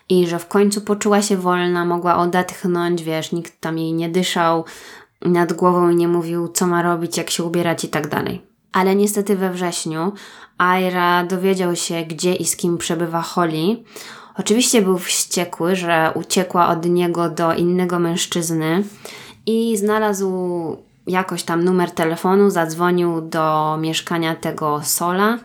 i 0.10 0.28
że 0.28 0.40
w 0.40 0.48
końcu 0.48 0.82
poczuła 0.82 1.22
się 1.22 1.38
wolna, 1.38 1.86
mogła 1.86 2.18
odetchnąć, 2.18 3.04
wiesz, 3.04 3.32
nikt 3.32 3.62
tam 3.62 3.78
jej 3.78 3.94
nie 3.94 4.10
dyszał 4.10 4.66
nad 5.22 5.54
głową 5.54 5.90
i 5.90 5.96
nie 5.96 6.08
mówił, 6.08 6.48
co 6.48 6.68
ma 6.68 6.82
robić, 6.82 7.18
jak 7.18 7.30
się 7.30 7.44
ubierać 7.44 7.84
i 7.84 7.88
tak 7.88 8.08
dalej. 8.08 8.51
Ale 8.74 8.96
niestety 8.96 9.36
we 9.36 9.52
wrześniu 9.52 10.12
Aira 10.58 11.24
dowiedział 11.24 11.76
się, 11.76 12.02
gdzie 12.02 12.34
i 12.36 12.46
z 12.46 12.56
kim 12.56 12.78
przebywa 12.78 13.22
Holly. 13.22 13.84
Oczywiście 14.38 14.82
był 14.82 14.98
wściekły, 14.98 15.76
że 15.76 16.12
uciekła 16.16 16.68
od 16.68 16.86
niego 16.86 17.30
do 17.30 17.54
innego 17.54 18.00
mężczyzny 18.00 18.84
i 19.46 19.78
znalazł 19.78 20.32
jakoś 21.08 21.44
tam 21.44 21.64
numer 21.64 21.92
telefonu, 21.92 22.50
zadzwonił 22.50 23.22
do 23.22 23.78
mieszkania 23.82 24.36
tego 24.36 24.82
Sola 24.84 25.38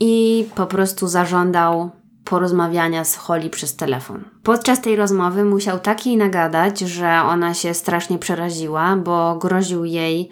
i 0.00 0.46
po 0.54 0.66
prostu 0.66 1.06
zażądał 1.06 1.90
porozmawiania 2.24 3.04
z 3.04 3.16
Holly 3.16 3.50
przez 3.50 3.76
telefon. 3.76 4.24
Podczas 4.42 4.80
tej 4.80 4.96
rozmowy 4.96 5.44
musiał 5.44 5.78
takiej 5.78 6.16
nagadać, 6.16 6.80
że 6.80 7.22
ona 7.22 7.54
się 7.54 7.74
strasznie 7.74 8.18
przeraziła, 8.18 8.96
bo 8.96 9.36
groził 9.36 9.84
jej. 9.84 10.30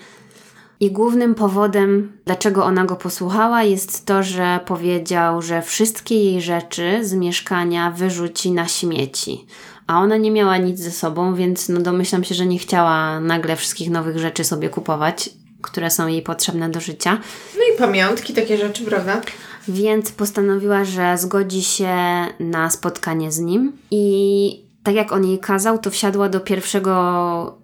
I 0.81 0.91
głównym 0.91 1.35
powodem, 1.35 2.13
dlaczego 2.25 2.65
ona 2.65 2.85
go 2.85 2.97
posłuchała, 2.97 3.63
jest 3.63 4.07
to, 4.07 4.23
że 4.23 4.61
powiedział, 4.67 5.43
że 5.43 5.63
wszystkie 5.63 6.25
jej 6.25 6.43
rzeczy 6.43 6.99
z 7.03 7.15
mieszkania 7.15 7.91
wyrzuci 7.91 8.53
na 8.53 8.69
śmieci. 8.69 9.47
A 9.87 10.01
ona 10.01 10.17
nie 10.17 10.31
miała 10.31 10.57
nic 10.57 10.81
ze 10.81 10.91
sobą, 10.91 11.35
więc 11.35 11.69
no 11.69 11.81
domyślam 11.81 12.25
się, 12.25 12.35
że 12.35 12.47
nie 12.47 12.59
chciała 12.59 13.21
nagle 13.21 13.57
wszystkich 13.57 13.91
nowych 13.91 14.19
rzeczy 14.19 14.45
sobie 14.45 14.69
kupować, 14.69 15.31
które 15.63 15.91
są 15.91 16.07
jej 16.07 16.23
potrzebne 16.23 16.71
do 16.71 16.81
życia. 16.81 17.19
No 17.57 17.75
i 17.75 17.79
pamiątki, 17.79 18.33
takie 18.33 18.57
rzeczy, 18.57 18.85
prawda? 18.85 19.21
więc 19.69 20.13
postanowiła, 20.13 20.85
że 20.85 21.19
zgodzi 21.19 21.63
się 21.63 21.97
na 22.41 22.71
spotkanie 22.71 23.33
z 23.33 23.39
nim. 23.39 23.73
I 23.91 24.65
tak 24.83 24.95
jak 24.95 25.13
on 25.13 25.25
jej 25.25 25.39
kazał, 25.39 25.79
to 25.79 25.91
wsiadła 25.91 26.29
do 26.29 26.41
pierwszego 26.41 27.59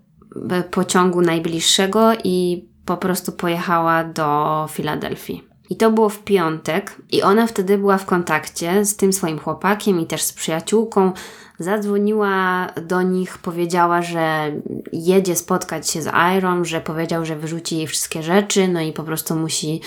e, 0.50 0.62
pociągu 0.62 1.20
najbliższego 1.20 2.12
i 2.24 2.64
po 2.86 2.96
prostu 2.96 3.32
pojechała 3.32 4.04
do 4.04 4.68
Filadelfii. 4.70 5.48
I 5.70 5.76
to 5.76 5.90
było 5.90 6.08
w 6.08 6.18
piątek, 6.18 6.96
i 7.10 7.22
ona 7.22 7.46
wtedy 7.46 7.78
była 7.78 7.98
w 7.98 8.06
kontakcie 8.06 8.84
z 8.84 8.96
tym 8.96 9.12
swoim 9.12 9.38
chłopakiem 9.38 10.00
i 10.00 10.06
też 10.06 10.22
z 10.22 10.32
przyjaciółką. 10.32 11.12
Zadzwoniła 11.58 12.66
do 12.86 13.02
nich, 13.02 13.38
powiedziała, 13.38 14.02
że 14.02 14.52
jedzie 14.92 15.36
spotkać 15.36 15.90
się 15.90 16.02
z 16.02 16.10
Iron, 16.38 16.64
że 16.64 16.80
powiedział, 16.80 17.24
że 17.24 17.36
wyrzuci 17.36 17.76
jej 17.76 17.86
wszystkie 17.86 18.22
rzeczy, 18.22 18.68
no 18.68 18.80
i 18.80 18.92
po 18.92 19.02
prostu 19.02 19.36
musi 19.36 19.80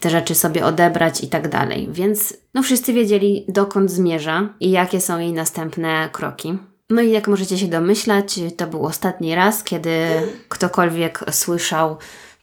te 0.00 0.10
rzeczy 0.10 0.34
sobie 0.34 0.66
odebrać 0.66 1.24
i 1.24 1.28
tak 1.28 1.48
dalej. 1.48 1.88
Więc 1.90 2.36
no 2.54 2.62
wszyscy 2.62 2.92
wiedzieli, 2.92 3.44
dokąd 3.48 3.90
zmierza 3.90 4.48
i 4.60 4.70
jakie 4.70 5.00
są 5.00 5.18
jej 5.18 5.32
następne 5.32 6.08
kroki. 6.12 6.58
No 6.90 7.02
i 7.02 7.10
jak 7.10 7.28
możecie 7.28 7.58
się 7.58 7.66
domyślać, 7.66 8.40
to 8.56 8.66
był 8.66 8.86
ostatni 8.86 9.34
raz, 9.34 9.64
kiedy 9.64 9.90
ktokolwiek 10.48 11.24
słyszał 11.30 11.96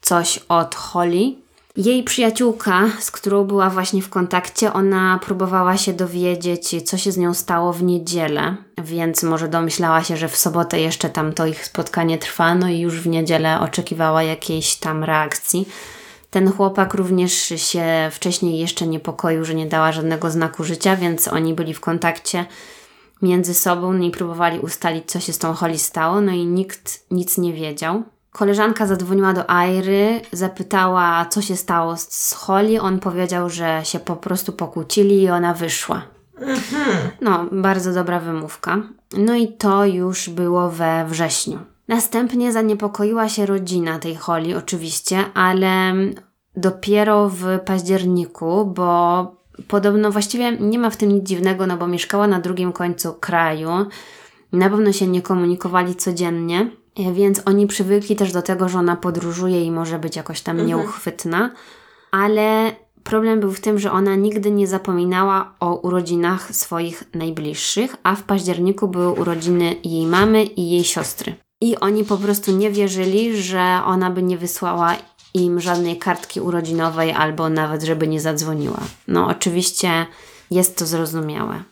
coś 0.04 0.39
od 0.50 0.76
Holly, 0.76 1.36
jej 1.78 2.04
przyjaciółka, 2.04 2.89
z 3.00 3.12
którą 3.12 3.44
była 3.44 3.70
właśnie 3.70 4.02
w 4.02 4.10
kontakcie, 4.10 4.74
ona 4.74 5.20
próbowała 5.26 5.78
się 5.78 5.94
dowiedzieć, 5.94 6.89
co 6.89 6.98
się 6.98 7.12
z 7.12 7.18
nią 7.18 7.34
stało 7.34 7.74
w 7.74 7.84
niedzielę, 7.84 8.56
więc 8.78 9.24
może 9.24 9.48
domyślała 9.48 10.04
się, 10.04 10.18
że 10.18 10.30
w 10.30 10.38
sobotę 10.38 10.80
jeszcze 10.82 11.10
tam 11.10 11.34
to 11.34 11.46
ich 11.46 11.66
spotkanie 11.66 12.18
trwa, 12.18 12.56
no 12.56 12.70
i 12.70 12.80
już 12.80 13.02
w 13.02 13.08
niedzielę 13.08 13.60
oczekiwała 13.60 14.24
jakiejś 14.24 14.76
tam 14.76 15.04
reakcji. 15.04 15.68
Ten 16.30 16.52
chłopak 16.52 16.94
również 16.94 17.34
się 17.56 17.86
wcześniej 18.12 18.60
jeszcze 18.60 18.88
niepokoił, 18.88 19.46
że 19.46 19.56
nie 19.56 19.66
dała 19.66 19.92
żadnego 19.92 20.32
znaku 20.32 20.63
życia, 20.63 20.96
więc 20.96 21.28
oni 21.28 21.54
byli 21.54 21.74
w 21.74 21.80
kontakcie 21.80 22.46
między 23.22 23.54
sobą 23.54 23.94
no 23.94 24.06
i 24.06 24.12
próbowali 24.12 24.60
ustalić, 24.60 25.12
co 25.12 25.20
się 25.20 25.34
z 25.34 25.38
tą 25.38 25.54
Holly 25.54 25.80
stało, 25.80 26.22
no 26.22 26.32
i 26.32 26.46
nikt 26.46 27.04
nic 27.12 27.38
nie 27.38 27.54
wiedział. 27.54 28.04
Koleżanka 28.34 28.86
zadzwoniła 28.86 29.34
do 29.34 29.50
Airy, 29.50 30.22
zapytała, 30.32 31.26
co 31.26 31.41
się 31.41 31.56
stało 31.56 31.98
z 31.98 32.34
Holly. 32.34 32.82
On 32.82 33.00
powiedział, 33.00 33.50
że 33.50 33.82
się 33.84 34.00
po 34.00 34.15
prostu 34.15 34.54
pokłócili 34.54 35.22
i 35.22 35.30
ona 35.30 35.54
wyszła. 35.54 36.02
No, 37.22 37.46
bardzo 37.52 37.93
dobra 37.93 38.19
wymówka. 38.19 38.78
No 39.17 39.36
i 39.36 39.48
to 39.48 39.86
już 39.86 40.30
było 40.30 40.69
we 40.69 41.06
wrześniu. 41.10 41.60
Następnie 41.88 42.52
zaniepokoiła 42.52 43.30
się 43.30 43.46
rodzina 43.46 44.00
tej 44.00 44.15
Holly, 44.15 44.58
oczywiście, 44.58 45.26
ale 45.34 45.93
dopiero 46.56 47.30
w 47.30 47.60
październiku, 47.65 48.65
bo 48.65 49.28
podobno 49.67 50.12
właściwie 50.12 50.58
nie 50.58 50.80
ma 50.80 50.89
w 50.89 50.98
tym 50.98 51.10
nic 51.10 51.28
dziwnego, 51.28 51.67
no 51.67 51.78
bo 51.78 51.88
mieszkała 51.88 52.28
na 52.28 52.39
drugim 52.39 52.72
końcu 52.72 53.13
kraju. 53.13 53.69
Na 54.54 54.69
pewno 54.69 54.91
się 54.91 55.08
nie 55.08 55.22
komunikowali 55.22 55.96
codziennie. 55.96 56.69
E, 56.95 57.13
więc 57.13 57.41
oni 57.45 57.67
przywykli 57.67 58.15
też 58.15 58.32
do 58.32 58.41
tego, 58.41 58.69
że 58.69 58.79
ona 58.79 58.95
podróżuje 58.95 59.65
i 59.65 59.71
może 59.71 59.99
być 59.99 60.15
jakoś 60.15 60.41
tam 60.41 60.60
mhm. 60.60 60.67
nieuchwytna, 60.67 61.51
ale 62.12 62.75
problem 63.03 63.39
był 63.39 63.51
w 63.51 63.62
tym, 63.62 63.79
że 63.79 63.91
ona 63.91 64.15
nigdy 64.15 64.51
nie 64.51 64.67
zapominała 64.67 65.53
o 65.60 65.75
urodzinach 65.75 66.56
swoich 66.56 67.03
najbliższych, 67.13 67.95
a 68.03 68.15
w 68.15 68.23
październiku 68.23 68.88
były 68.88 69.12
urodziny 69.12 69.75
jej 69.84 70.06
mamy 70.06 70.43
i 70.43 70.71
jej 70.71 70.84
siostry. 70.84 71.36
I 71.62 71.77
oni 71.77 72.03
po 72.03 72.17
prostu 72.17 72.51
nie 72.51 72.71
wierzyli, 72.71 73.41
że 73.41 73.82
ona 73.86 74.10
by 74.10 74.23
nie 74.23 74.38
wysłała 74.38 74.95
im 75.34 75.60
żadnej 75.60 75.97
kartki 75.97 76.41
urodzinowej 76.41 77.12
albo 77.12 77.49
nawet, 77.49 77.84
żeby 77.84 78.08
nie 78.08 78.21
zadzwoniła. 78.21 78.79
No, 79.08 79.27
oczywiście 79.27 80.06
jest 80.51 80.77
to 80.77 80.86
zrozumiałe. 80.86 81.63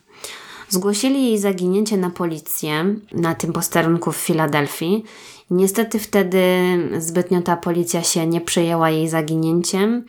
Zgłosili 0.72 1.26
jej 1.26 1.38
zaginięcie 1.38 1.96
na 1.96 2.10
policję 2.10 2.94
na 3.12 3.34
tym 3.34 3.52
posterunku 3.52 4.12
w 4.12 4.16
Filadelfii. 4.16 5.04
Niestety 5.50 5.98
wtedy 5.98 6.44
zbytnio 6.98 7.42
ta 7.42 7.56
policja 7.56 8.02
się 8.02 8.26
nie 8.26 8.40
przejęła 8.40 8.90
jej 8.90 9.08
zaginięciem. 9.08 10.04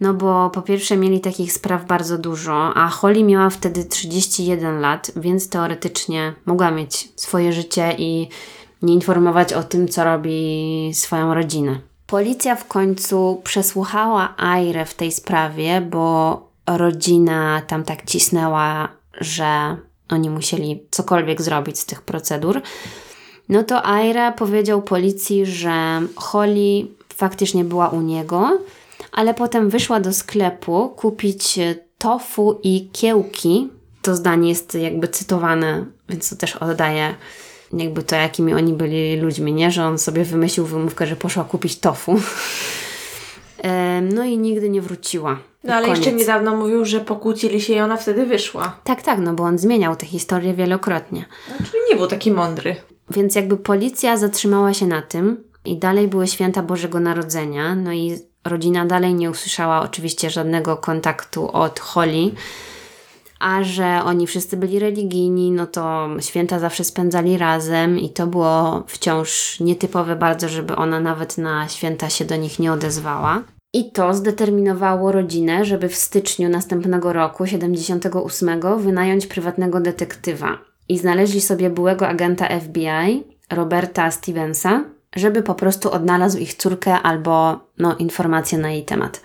No 0.00 0.14
bo 0.14 0.50
po 0.50 0.62
pierwsze 0.62 0.96
mieli 0.96 1.20
takich 1.20 1.52
spraw 1.52 1.86
bardzo 1.86 2.18
dużo, 2.18 2.74
a 2.74 2.88
Holly 2.88 3.24
miała 3.24 3.50
wtedy 3.50 3.84
31 3.84 4.80
lat, 4.80 5.12
więc 5.16 5.48
teoretycznie 5.48 6.34
mogła 6.46 6.70
mieć 6.70 7.12
swoje 7.16 7.52
życie 7.52 7.94
i 7.98 8.28
nie 8.82 8.94
informować 8.94 9.52
o 9.52 9.62
tym, 9.62 9.88
co 9.88 10.04
robi 10.04 10.90
swoją 10.94 11.34
rodzinę. 11.34 11.80
Policja 12.06 12.56
w 12.56 12.68
końcu 12.68 13.40
przesłuchała 13.44 14.34
Aire 14.38 14.86
w 14.86 14.94
tej 14.94 15.12
sprawie, 15.12 15.80
bo 15.80 16.40
rodzina 16.66 17.62
tam 17.66 17.84
tak 17.84 18.04
cisnęła, 18.04 18.88
że 19.20 19.76
oni 20.12 20.30
musieli 20.30 20.82
cokolwiek 20.90 21.42
zrobić 21.42 21.78
z 21.78 21.86
tych 21.86 22.02
procedur. 22.02 22.62
No 23.48 23.64
to 23.64 23.86
Aira 23.86 24.32
powiedział 24.32 24.82
policji, 24.82 25.46
że 25.46 26.02
Holly 26.16 26.86
faktycznie 27.14 27.64
była 27.64 27.88
u 27.88 28.00
niego, 28.00 28.58
ale 29.12 29.34
potem 29.34 29.70
wyszła 29.70 30.00
do 30.00 30.12
sklepu 30.12 30.88
kupić 30.88 31.58
tofu 31.98 32.60
i 32.62 32.88
kiełki. 32.92 33.68
To 34.02 34.16
zdanie 34.16 34.48
jest 34.48 34.74
jakby 34.74 35.08
cytowane, 35.08 35.86
więc 36.08 36.30
to 36.30 36.36
też 36.36 36.56
oddaje 36.56 37.14
jakby 37.72 38.02
to, 38.02 38.16
jakimi 38.16 38.54
oni 38.54 38.72
byli 38.72 39.16
ludźmi, 39.16 39.52
nie? 39.52 39.70
Że 39.70 39.84
on 39.84 39.98
sobie 39.98 40.24
wymyślił 40.24 40.66
wymówkę, 40.66 41.06
że 41.06 41.16
poszła 41.16 41.44
kupić 41.44 41.78
tofu. 41.78 42.20
No 44.14 44.24
i 44.24 44.38
nigdy 44.38 44.70
nie 44.70 44.82
wróciła. 44.82 45.38
No 45.64 45.74
ale 45.74 45.86
Koniec. 45.86 45.98
jeszcze 45.98 46.12
niedawno 46.12 46.56
mówił, 46.56 46.84
że 46.84 47.00
pokłócili 47.00 47.60
się 47.60 47.72
i 47.72 47.80
ona 47.80 47.96
wtedy 47.96 48.26
wyszła. 48.26 48.76
Tak, 48.84 49.02
tak, 49.02 49.18
no 49.18 49.34
bo 49.34 49.44
on 49.44 49.58
zmieniał 49.58 49.96
tę 49.96 50.06
historię 50.06 50.54
wielokrotnie. 50.54 51.24
No, 51.48 51.66
czyli 51.66 51.78
nie 51.90 51.96
był 51.96 52.06
taki 52.06 52.30
mądry. 52.30 52.76
Więc 53.10 53.34
jakby 53.34 53.56
policja 53.56 54.16
zatrzymała 54.16 54.74
się 54.74 54.86
na 54.86 55.02
tym 55.02 55.44
i 55.64 55.76
dalej 55.76 56.08
były 56.08 56.26
święta 56.26 56.62
Bożego 56.62 57.00
Narodzenia, 57.00 57.74
no 57.74 57.92
i 57.92 58.18
rodzina 58.44 58.86
dalej 58.86 59.14
nie 59.14 59.30
usłyszała 59.30 59.82
oczywiście 59.82 60.30
żadnego 60.30 60.76
kontaktu 60.76 61.50
od 61.52 61.80
Holly, 61.80 62.30
a 63.42 63.64
że 63.64 64.00
oni 64.04 64.26
wszyscy 64.26 64.56
byli 64.56 64.78
religijni, 64.78 65.50
no 65.50 65.66
to 65.66 66.08
święta 66.20 66.58
zawsze 66.58 66.84
spędzali 66.84 67.38
razem 67.38 67.98
i 67.98 68.10
to 68.10 68.26
było 68.26 68.84
wciąż 68.86 69.60
nietypowe 69.60 70.16
bardzo, 70.16 70.48
żeby 70.48 70.76
ona 70.76 71.00
nawet 71.00 71.38
na 71.38 71.68
święta 71.68 72.10
się 72.10 72.24
do 72.24 72.36
nich 72.36 72.58
nie 72.58 72.72
odezwała. 72.72 73.42
I 73.74 73.92
to 73.92 74.14
zdeterminowało 74.14 75.12
rodzinę, 75.12 75.64
żeby 75.64 75.88
w 75.88 75.96
styczniu 75.96 76.48
następnego 76.48 77.12
roku, 77.12 77.46
78, 77.46 78.60
wynająć 78.78 79.26
prywatnego 79.26 79.80
detektywa. 79.80 80.58
I 80.88 80.98
znaleźli 80.98 81.40
sobie 81.40 81.70
byłego 81.70 82.08
agenta 82.08 82.48
FBI, 82.60 83.24
Roberta 83.50 84.10
Stevensa, 84.10 84.84
żeby 85.16 85.42
po 85.42 85.54
prostu 85.54 85.90
odnalazł 85.92 86.38
ich 86.38 86.54
córkę 86.54 86.92
albo 86.92 87.60
no, 87.78 87.96
informacje 87.96 88.58
na 88.58 88.70
jej 88.70 88.84
temat. 88.84 89.20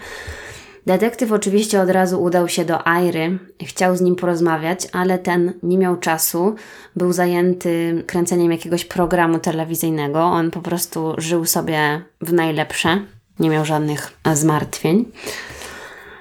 Detektyw 0.87 1.31
oczywiście 1.31 1.81
od 1.81 1.89
razu 1.89 2.23
udał 2.23 2.47
się 2.47 2.65
do 2.65 2.87
Airy, 2.87 3.39
chciał 3.65 3.97
z 3.97 4.01
nim 4.01 4.15
porozmawiać, 4.15 4.87
ale 4.91 5.19
ten 5.19 5.53
nie 5.63 5.77
miał 5.77 5.97
czasu, 5.97 6.55
był 6.95 7.13
zajęty 7.13 8.03
kręceniem 8.07 8.51
jakiegoś 8.51 8.85
programu 8.85 9.39
telewizyjnego. 9.39 10.19
On 10.19 10.51
po 10.51 10.61
prostu 10.61 11.13
żył 11.17 11.45
sobie 11.45 12.01
w 12.21 12.33
najlepsze, 12.33 13.01
nie 13.39 13.49
miał 13.49 13.65
żadnych 13.65 14.13
zmartwień. 14.33 15.05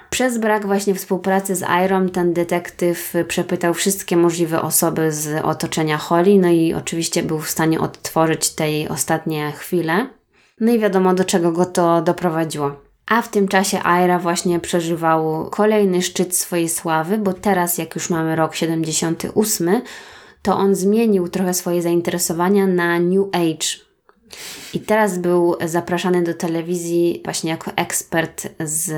Przez 0.09 0.37
brak 0.37 0.65
właśnie 0.65 0.95
współpracy 0.95 1.55
z 1.55 1.63
Irą, 1.85 2.09
ten 2.09 2.33
detektyw 2.33 3.13
przepytał 3.27 3.73
wszystkie 3.73 4.17
możliwe 4.17 4.61
osoby 4.61 5.11
z 5.11 5.45
otoczenia 5.45 5.97
Holly, 5.97 6.39
no 6.39 6.47
i 6.47 6.73
oczywiście 6.73 7.23
był 7.23 7.39
w 7.39 7.49
stanie 7.49 7.79
odtworzyć 7.79 8.49
te 8.49 8.71
jej 8.71 8.87
ostatnie 8.87 9.51
chwile. 9.51 10.07
No 10.59 10.71
i 10.71 10.79
wiadomo, 10.79 11.13
do 11.13 11.23
czego 11.23 11.51
go 11.51 11.65
to 11.65 12.01
doprowadziło. 12.01 12.86
A 13.07 13.21
w 13.21 13.29
tym 13.29 13.47
czasie 13.47 13.77
Ira 14.03 14.19
właśnie 14.19 14.59
przeżywał 14.59 15.49
kolejny 15.49 16.01
szczyt 16.01 16.35
swojej 16.35 16.69
sławy, 16.69 17.17
bo 17.17 17.33
teraz, 17.33 17.77
jak 17.77 17.95
już 17.95 18.09
mamy 18.09 18.35
rok 18.35 18.55
78, 18.55 19.81
to 20.41 20.57
on 20.57 20.75
zmienił 20.75 21.27
trochę 21.27 21.53
swoje 21.53 21.81
zainteresowania 21.81 22.67
na 22.67 22.99
New 22.99 23.27
Age. 23.31 23.67
I 24.73 24.79
teraz 24.79 25.17
był 25.17 25.55
zapraszany 25.65 26.23
do 26.23 26.33
telewizji 26.33 27.21
właśnie 27.23 27.51
jako 27.51 27.71
ekspert 27.75 28.47
z, 28.59 28.91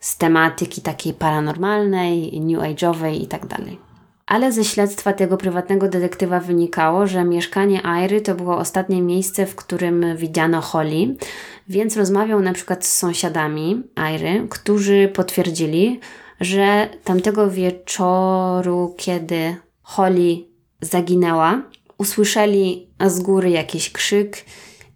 z 0.00 0.16
tematyki 0.16 0.80
takiej 0.80 1.14
paranormalnej, 1.14 2.40
new 2.40 2.60
age'owej 2.60 3.22
i 3.22 3.26
tak 3.26 3.46
dalej. 3.46 3.91
Ale 4.26 4.52
ze 4.52 4.64
śledztwa 4.64 5.12
tego 5.12 5.36
prywatnego 5.36 5.88
detektywa 5.88 6.40
wynikało, 6.40 7.06
że 7.06 7.24
mieszkanie 7.24 7.82
Iry 8.04 8.20
to 8.20 8.34
było 8.34 8.56
ostatnie 8.58 9.02
miejsce, 9.02 9.46
w 9.46 9.54
którym 9.54 10.16
widziano 10.16 10.60
Holly, 10.60 11.14
więc 11.68 11.96
rozmawiał 11.96 12.40
na 12.40 12.52
przykład 12.52 12.86
z 12.86 12.98
sąsiadami 12.98 13.82
Iry, 14.14 14.46
którzy 14.50 15.10
potwierdzili, 15.14 16.00
że 16.40 16.88
tamtego 17.04 17.50
wieczoru, 17.50 18.94
kiedy 18.96 19.56
Holly 19.82 20.36
zaginęła, 20.80 21.62
usłyszeli 21.98 22.88
z 23.06 23.20
góry 23.20 23.50
jakiś 23.50 23.92
krzyk 23.92 24.44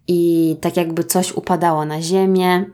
i 0.07 0.55
tak 0.61 0.77
jakby 0.77 1.03
coś 1.03 1.31
upadało 1.31 1.85
na 1.85 2.01
ziemię. 2.01 2.65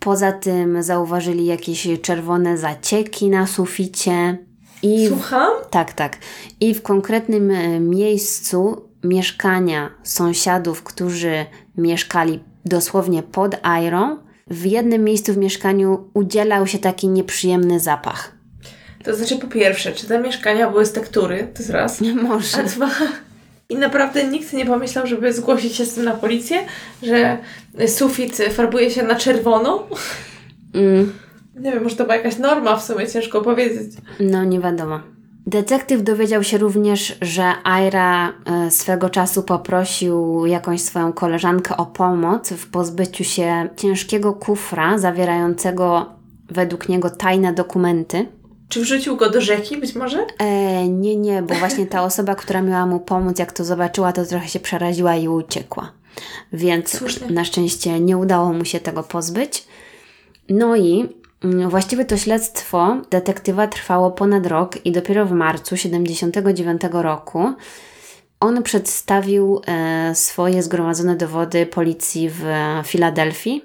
Poza 0.00 0.32
tym 0.32 0.82
zauważyli 0.82 1.46
jakieś 1.46 1.88
czerwone 2.02 2.58
zacieki 2.58 3.28
na 3.28 3.46
suficie. 3.46 4.47
I 4.82 5.08
Słucham? 5.08 5.50
tak, 5.70 5.92
tak. 5.92 6.16
I 6.60 6.74
w 6.74 6.82
konkretnym 6.82 7.50
e, 7.50 7.80
miejscu 7.80 8.88
mieszkania 9.04 9.90
sąsiadów, 10.02 10.82
którzy 10.82 11.46
mieszkali 11.76 12.40
dosłownie 12.64 13.22
pod 13.22 13.66
Airą, 13.66 14.16
w 14.50 14.66
jednym 14.66 15.04
miejscu 15.04 15.32
w 15.32 15.36
mieszkaniu 15.36 16.10
udzielał 16.14 16.66
się 16.66 16.78
taki 16.78 17.08
nieprzyjemny 17.08 17.80
zapach. 17.80 18.32
To 19.04 19.16
znaczy, 19.16 19.36
po 19.36 19.46
pierwsze, 19.46 19.92
czy 19.92 20.06
te 20.06 20.20
mieszkania 20.20 20.70
były 20.70 20.86
z 20.86 20.92
tektury? 20.92 21.48
To 21.54 21.58
jest 21.58 21.70
raz. 21.70 22.00
Może. 22.22 22.58
A 22.58 22.62
dwa. 22.62 22.90
I 23.68 23.76
naprawdę 23.76 24.24
nikt 24.24 24.52
nie 24.52 24.66
pomyślał, 24.66 25.06
żeby 25.06 25.32
zgłosić 25.32 25.76
się 25.76 25.84
z 25.84 25.94
tym 25.94 26.04
na 26.04 26.14
policję, 26.14 26.58
że 27.02 27.38
sufit 27.86 28.36
farbuje 28.36 28.90
się 28.90 29.02
na 29.02 29.14
czerwono. 29.14 29.86
Mm, 30.74 31.12
Nie 31.60 31.72
wiem, 31.72 31.82
może 31.82 31.96
to 31.96 32.04
była 32.04 32.16
jakaś 32.16 32.38
norma 32.38 32.76
w 32.76 32.84
sumie, 32.84 33.06
ciężko 33.06 33.42
powiedzieć. 33.42 33.92
no, 34.20 34.44
nie 34.44 34.60
wiadomo. 34.60 35.00
Detektyw 35.46 36.02
dowiedział 36.02 36.42
się 36.42 36.58
również, 36.58 37.18
że 37.22 37.52
Aira 37.64 38.28
e, 38.28 38.70
swego 38.70 39.10
czasu 39.10 39.42
poprosił 39.42 40.46
jakąś 40.46 40.80
swoją 40.80 41.12
koleżankę 41.12 41.76
o 41.76 41.86
pomoc 41.86 42.48
w 42.50 42.70
pozbyciu 42.70 43.24
się 43.24 43.68
ciężkiego 43.76 44.32
kufra 44.32 44.98
zawierającego 44.98 46.06
według 46.50 46.88
niego 46.88 47.10
tajne 47.10 47.52
dokumenty. 47.52 48.26
Czy 48.68 48.80
wrzucił 48.80 49.16
go 49.16 49.30
do 49.30 49.40
rzeki 49.40 49.76
być 49.76 49.94
może? 49.94 50.26
E, 50.38 50.88
nie, 50.88 51.16
nie, 51.16 51.42
bo 51.42 51.54
właśnie 51.54 51.86
ta 51.86 52.02
osoba, 52.02 52.34
która 52.34 52.62
miała 52.62 52.86
mu 52.86 53.00
pomóc, 53.00 53.38
jak 53.38 53.52
to 53.52 53.64
zobaczyła, 53.64 54.12
to 54.12 54.24
trochę 54.24 54.48
się 54.48 54.60
przeraziła 54.60 55.16
i 55.16 55.28
uciekła. 55.28 55.92
Więc 56.52 57.00
na 57.30 57.44
szczęście 57.44 58.00
nie 58.00 58.18
udało 58.18 58.52
mu 58.52 58.64
się 58.64 58.80
tego 58.80 59.02
pozbyć. 59.02 59.64
No 60.48 60.76
i 60.76 61.08
właściwie 61.68 62.04
to 62.04 62.16
śledztwo 62.16 62.96
detektywa 63.10 63.66
trwało 63.66 64.10
ponad 64.10 64.46
rok 64.46 64.86
i 64.86 64.92
dopiero 64.92 65.26
w 65.26 65.32
marcu 65.32 65.76
79 65.76 66.82
roku 66.92 67.54
on 68.40 68.62
przedstawił 68.62 69.60
e, 69.66 70.14
swoje 70.14 70.62
zgromadzone 70.62 71.16
dowody 71.16 71.66
policji 71.66 72.30
w 72.30 72.44
Filadelfii, 72.84 73.64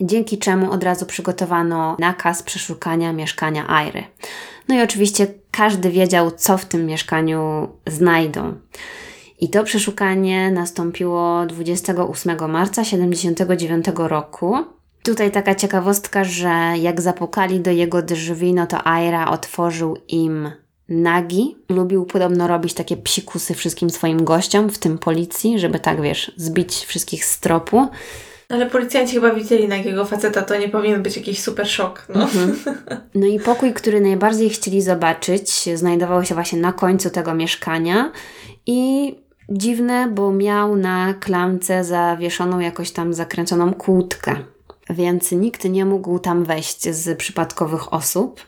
dzięki 0.00 0.38
czemu 0.38 0.72
od 0.72 0.84
razu 0.84 1.06
przygotowano 1.06 1.96
nakaz 1.98 2.42
przeszukania 2.42 3.12
mieszkania 3.12 3.68
Airy. 3.68 4.04
No 4.68 4.74
i 4.74 4.82
oczywiście 4.82 5.26
każdy 5.50 5.90
wiedział, 5.90 6.30
co 6.30 6.58
w 6.58 6.64
tym 6.64 6.86
mieszkaniu 6.86 7.68
znajdą. 7.86 8.54
I 9.40 9.50
to 9.50 9.64
przeszukanie 9.64 10.50
nastąpiło 10.50 11.46
28 11.46 12.50
marca 12.50 12.84
79 12.84 13.86
roku. 13.96 14.56
Tutaj 15.04 15.30
taka 15.30 15.54
ciekawostka, 15.54 16.24
że 16.24 16.48
jak 16.80 17.00
zapukali 17.00 17.60
do 17.60 17.70
jego 17.70 18.02
drzwi, 18.02 18.54
no 18.54 18.66
to 18.66 18.86
Aira 18.86 19.30
otworzył 19.30 19.96
im 20.08 20.50
nagi. 20.88 21.56
Lubił 21.68 22.04
podobno 22.04 22.48
robić 22.48 22.74
takie 22.74 22.96
psikusy 22.96 23.54
wszystkim 23.54 23.90
swoim 23.90 24.24
gościom, 24.24 24.70
w 24.70 24.78
tym 24.78 24.98
policji, 24.98 25.58
żeby 25.58 25.78
tak, 25.78 26.02
wiesz, 26.02 26.32
zbić 26.36 26.74
wszystkich 26.74 27.24
z 27.24 27.40
tropu. 27.40 27.88
Ale 28.48 28.66
policjanci 28.66 29.14
chyba 29.14 29.34
widzieli 29.34 29.68
nagiego 29.68 30.04
faceta, 30.04 30.42
to 30.42 30.58
nie 30.58 30.68
powinien 30.68 31.02
być 31.02 31.16
jakiś 31.16 31.42
super 31.42 31.68
szok. 31.68 32.06
No. 32.14 32.28
No 33.14 33.26
i 33.26 33.40
pokój, 33.40 33.72
który 33.72 34.00
najbardziej 34.00 34.50
chcieli 34.50 34.82
zobaczyć, 34.82 35.68
znajdował 35.74 36.24
się 36.24 36.34
właśnie 36.34 36.58
na 36.58 36.72
końcu 36.72 37.10
tego 37.10 37.34
mieszkania 37.34 38.12
i 38.66 39.14
dziwne, 39.48 40.08
bo 40.08 40.32
miał 40.32 40.76
na 40.76 41.14
klamce 41.14 41.84
zawieszoną 41.84 42.60
jakoś 42.60 42.90
tam 42.90 43.14
zakręconą 43.14 43.74
kłódkę, 43.74 44.36
więc 44.90 45.32
nikt 45.32 45.64
nie 45.64 45.84
mógł 45.84 46.18
tam 46.18 46.44
wejść 46.44 46.90
z 46.90 47.18
przypadkowych 47.18 47.92
osób. 47.92 48.46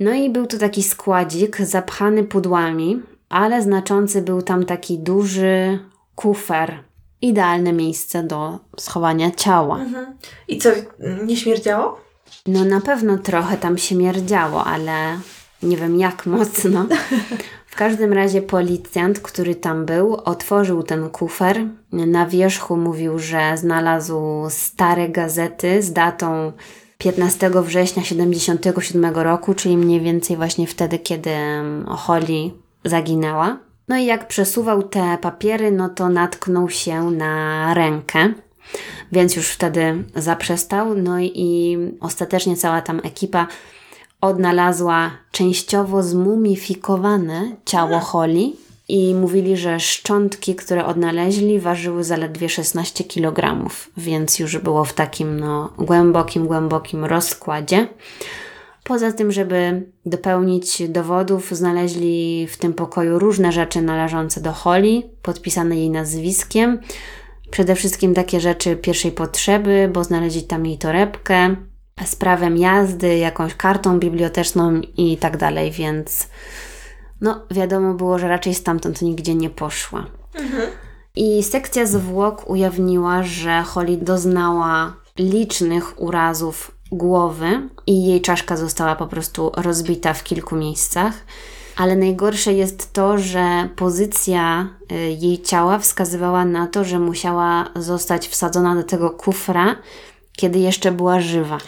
No 0.00 0.12
i 0.12 0.30
był 0.30 0.46
to 0.46 0.58
taki 0.58 0.82
składzik 0.82 1.56
zapchany 1.56 2.24
pudłami, 2.24 3.02
ale 3.28 3.62
znaczący 3.62 4.22
był 4.22 4.42
tam 4.42 4.64
taki 4.64 4.98
duży 4.98 5.78
kufer. 6.14 6.82
Idealne 7.22 7.72
miejsce 7.72 8.22
do 8.22 8.58
schowania 8.78 9.30
ciała. 9.30 9.80
I 10.48 10.58
co, 10.58 10.70
nie 11.26 11.36
śmierdziało? 11.36 12.00
No 12.46 12.64
na 12.64 12.80
pewno 12.80 13.18
trochę 13.18 13.56
tam 13.56 13.78
się 13.78 13.94
mierdziało, 13.94 14.64
ale 14.64 15.18
nie 15.62 15.76
wiem 15.76 15.98
jak 15.98 16.26
mocno. 16.26 16.86
Każdym 17.78 18.12
razie 18.12 18.42
policjant, 18.42 19.20
który 19.20 19.54
tam 19.54 19.86
był, 19.86 20.14
otworzył 20.14 20.82
ten 20.82 21.10
kufer. 21.10 21.66
Na 21.92 22.26
wierzchu 22.26 22.76
mówił, 22.76 23.18
że 23.18 23.56
znalazł 23.56 24.20
stare 24.48 25.08
gazety 25.08 25.82
z 25.82 25.92
datą 25.92 26.52
15 26.98 27.50
września 27.54 28.02
77 28.02 29.04
roku, 29.14 29.54
czyli 29.54 29.76
mniej 29.76 30.00
więcej 30.00 30.36
właśnie 30.36 30.66
wtedy, 30.66 30.98
kiedy 30.98 31.30
Holly 31.86 32.50
zaginęła. 32.84 33.58
No 33.88 33.96
i 33.96 34.06
jak 34.06 34.28
przesuwał 34.28 34.82
te 34.82 35.18
papiery, 35.20 35.70
no 35.70 35.88
to 35.88 36.08
natknął 36.08 36.70
się 36.70 37.10
na 37.10 37.74
rękę. 37.74 38.32
Więc 39.12 39.36
już 39.36 39.48
wtedy 39.48 40.04
zaprzestał. 40.14 40.94
No 40.94 41.20
i 41.20 41.78
ostatecznie 42.00 42.56
cała 42.56 42.82
tam 42.82 43.00
ekipa 43.04 43.46
odnalazła 44.20 45.10
częściowo 45.32 46.02
zmumifikowane 46.02 47.56
ciało 47.64 47.98
Holly 47.98 48.52
i 48.88 49.14
mówili, 49.14 49.56
że 49.56 49.80
szczątki, 49.80 50.54
które 50.54 50.86
odnaleźli, 50.86 51.60
ważyły 51.60 52.04
zaledwie 52.04 52.48
16 52.48 53.04
kg, 53.04 53.68
więc 53.96 54.38
już 54.38 54.58
było 54.58 54.84
w 54.84 54.92
takim 54.92 55.40
no, 55.40 55.72
głębokim, 55.78 56.46
głębokim 56.46 57.04
rozkładzie. 57.04 57.88
Poza 58.84 59.12
tym, 59.12 59.32
żeby 59.32 59.86
dopełnić 60.06 60.82
dowodów, 60.88 61.50
znaleźli 61.50 62.46
w 62.46 62.56
tym 62.56 62.74
pokoju 62.74 63.18
różne 63.18 63.52
rzeczy 63.52 63.82
należące 63.82 64.40
do 64.40 64.52
Holly, 64.52 65.02
podpisane 65.22 65.76
jej 65.76 65.90
nazwiskiem. 65.90 66.80
Przede 67.50 67.74
wszystkim 67.74 68.14
takie 68.14 68.40
rzeczy 68.40 68.76
pierwszej 68.76 69.12
potrzeby, 69.12 69.90
bo 69.92 70.04
znaleźli 70.04 70.42
tam 70.42 70.66
jej 70.66 70.78
torebkę, 70.78 71.56
z 72.04 72.16
prawem 72.16 72.56
jazdy, 72.56 73.18
jakąś 73.18 73.54
kartą 73.54 73.98
biblioteczną 73.98 74.80
i 74.96 75.16
tak 75.16 75.36
dalej, 75.36 75.70
więc 75.70 76.28
no 77.20 77.46
wiadomo 77.50 77.94
było, 77.94 78.18
że 78.18 78.28
raczej 78.28 78.54
stamtąd 78.54 79.02
nigdzie 79.02 79.34
nie 79.34 79.50
poszła. 79.50 80.06
I 81.16 81.42
sekcja 81.42 81.86
zwłok 81.86 82.50
ujawniła, 82.50 83.22
że 83.22 83.62
Holly 83.62 83.96
doznała 83.96 84.96
licznych 85.18 86.00
urazów 86.00 86.72
głowy 86.92 87.68
i 87.86 88.06
jej 88.06 88.20
czaszka 88.20 88.56
została 88.56 88.96
po 88.96 89.06
prostu 89.06 89.52
rozbita 89.56 90.14
w 90.14 90.24
kilku 90.24 90.56
miejscach. 90.56 91.14
Ale 91.76 91.96
najgorsze 91.96 92.52
jest 92.52 92.92
to, 92.92 93.18
że 93.18 93.68
pozycja 93.76 94.68
y, 94.92 94.94
jej 94.94 95.42
ciała 95.42 95.78
wskazywała 95.78 96.44
na 96.44 96.66
to, 96.66 96.84
że 96.84 96.98
musiała 96.98 97.70
zostać 97.76 98.28
wsadzona 98.28 98.74
do 98.74 98.82
tego 98.82 99.10
kufra, 99.10 99.76
kiedy 100.38 100.58
jeszcze 100.58 100.92
była 100.92 101.20
żywa 101.20 101.58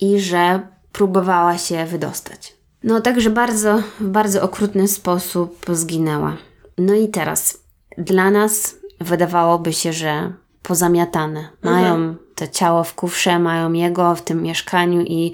i 0.00 0.20
że 0.20 0.60
próbowała 0.92 1.58
się 1.58 1.86
wydostać. 1.86 2.54
No, 2.82 3.00
także 3.00 3.30
bardzo, 3.30 3.82
w 4.00 4.08
bardzo 4.08 4.42
okrutny 4.42 4.88
sposób 4.88 5.66
zginęła. 5.68 6.36
No 6.78 6.94
i 6.94 7.08
teraz, 7.08 7.58
dla 7.98 8.30
nas 8.30 8.76
wydawałoby 9.00 9.72
się, 9.72 9.92
że 9.92 10.32
pozamiatane. 10.62 11.48
Mają 11.62 12.14
to 12.34 12.46
ciało 12.46 12.84
w 12.84 12.94
kufrze, 12.94 13.38
mają 13.38 13.72
jego 13.72 14.14
w 14.14 14.22
tym 14.22 14.42
mieszkaniu 14.42 15.00
i 15.00 15.32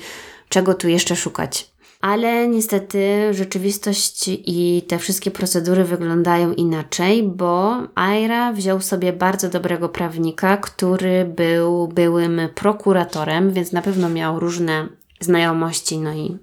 czego 0.49 0.75
tu 0.75 0.89
jeszcze 0.89 1.17
szukać. 1.17 1.71
Ale 2.07 2.49
niestety 2.49 3.35
rzeczywistość 3.35 4.29
i 4.29 4.83
te 4.89 4.99
wszystkie 4.99 5.31
procedury 5.31 5.85
wyglądają 5.85 6.53
inaczej, 6.53 7.23
bo 7.23 7.77
Aira 7.95 8.53
wziął 8.53 8.81
sobie 8.81 9.13
bardzo 9.13 9.49
dobrego 9.49 9.89
prawnika, 9.89 10.57
który 10.57 11.25
był 11.25 11.89
byłym 11.89 12.41
prokuratorem, 12.55 13.53
więc 13.53 13.73
na 13.73 13.83
pewno 13.83 14.09
miał 14.09 14.41
różne 14.41 14.89
znajomości, 15.21 15.99
no 15.99 16.15
i 16.15 16.39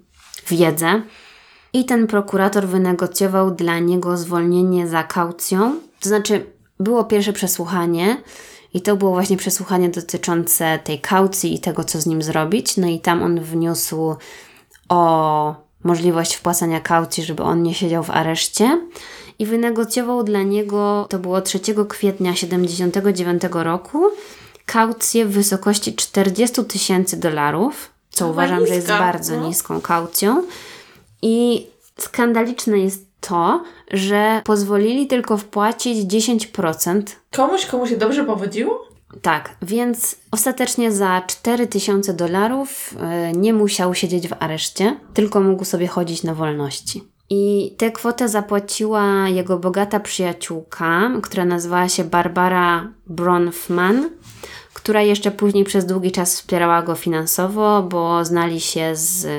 wiedzę. 0.48 1.02
I 1.74 1.86
ten 1.86 2.08
prokurator 2.08 2.68
wynegocjował 2.68 3.52
dla 3.52 3.80
niego 3.80 4.18
zwolnienie 4.18 4.88
za 4.88 5.04
kaucją. 5.04 5.76
To 6.00 6.10
znaczy, 6.10 6.46
było 6.80 7.04
pierwsze 7.04 7.34
przesłuchanie, 7.34 8.18
i 8.74 8.82
to 8.82 8.96
było 8.96 9.12
właśnie 9.12 9.38
przesłuchanie 9.38 9.90
dotyczące 9.90 10.80
tej 10.84 11.00
kaucji 11.00 11.54
i 11.56 11.60
tego, 11.60 11.84
co 11.84 12.02
z 12.02 12.06
nim 12.06 12.22
zrobić. 12.22 12.78
No 12.78 12.88
i 12.88 13.00
tam 13.00 13.24
on 13.24 13.40
wniósł 13.40 14.16
o 14.94 15.56
możliwość 15.84 16.36
wpłacania 16.36 16.82
kaucji, 16.82 17.24
żeby 17.24 17.44
on 17.44 17.64
nie 17.64 17.74
siedział 17.74 18.04
w 18.04 18.10
areszcie. 18.10 18.82
I 19.40 19.46
wynegocjował 19.46 20.24
dla 20.24 20.42
niego, 20.42 21.06
to 21.10 21.20
było 21.20 21.42
3 21.42 21.60
kwietnia 21.90 22.34
1979 22.34 23.44
roku, 23.54 24.04
kaucję 24.66 25.26
w 25.26 25.32
wysokości 25.32 25.96
40 25.96 26.66
tysięcy 26.66 27.18
dolarów, 27.18 27.90
co 28.10 28.28
uważam, 28.28 28.60
niska, 28.60 28.70
że 28.70 28.76
jest 28.76 28.88
bardzo 28.88 29.36
no. 29.36 29.48
niską 29.48 29.82
kaucją. 29.82 30.44
I 31.22 31.68
skandaliczne 32.00 32.80
jest 32.80 33.06
to, 33.22 33.64
że 33.92 34.42
pozwolili 34.46 35.08
tylko 35.08 35.38
wpłacić 35.38 35.98
10%. 35.98 37.02
Komuś, 37.32 37.66
komu 37.66 37.88
się 37.88 37.98
dobrze 37.98 38.24
powodziło? 38.24 38.93
Tak, 39.22 39.56
więc 39.62 40.16
ostatecznie 40.32 40.92
za 40.92 41.22
4000 41.28 42.14
dolarów 42.14 42.96
e, 43.00 43.32
nie 43.32 43.54
musiał 43.54 43.96
siedzieć 43.96 44.28
w 44.28 44.34
areszcie, 44.40 45.00
tylko 45.14 45.42
mógł 45.42 45.66
sobie 45.66 45.88
chodzić 45.88 46.24
na 46.24 46.36
wolności. 46.36 47.04
I 47.30 47.76
tę 47.78 47.92
kwotę 47.92 48.30
zapłaciła 48.30 49.30
jego 49.30 49.60
bogata 49.60 50.00
przyjaciółka, 50.00 51.12
która 51.24 51.46
nazywała 51.46 51.90
się 51.90 52.04
Barbara 52.04 52.88
Bronfman, 53.08 54.10
która 54.74 55.02
jeszcze 55.02 55.32
później 55.32 55.64
przez 55.64 55.86
długi 55.86 56.12
czas 56.12 56.36
wspierała 56.36 56.82
go 56.82 56.96
finansowo, 56.96 57.84
bo 57.84 58.26
znali 58.26 58.60
się 58.60 58.96
z, 58.96 59.26
e, 59.26 59.30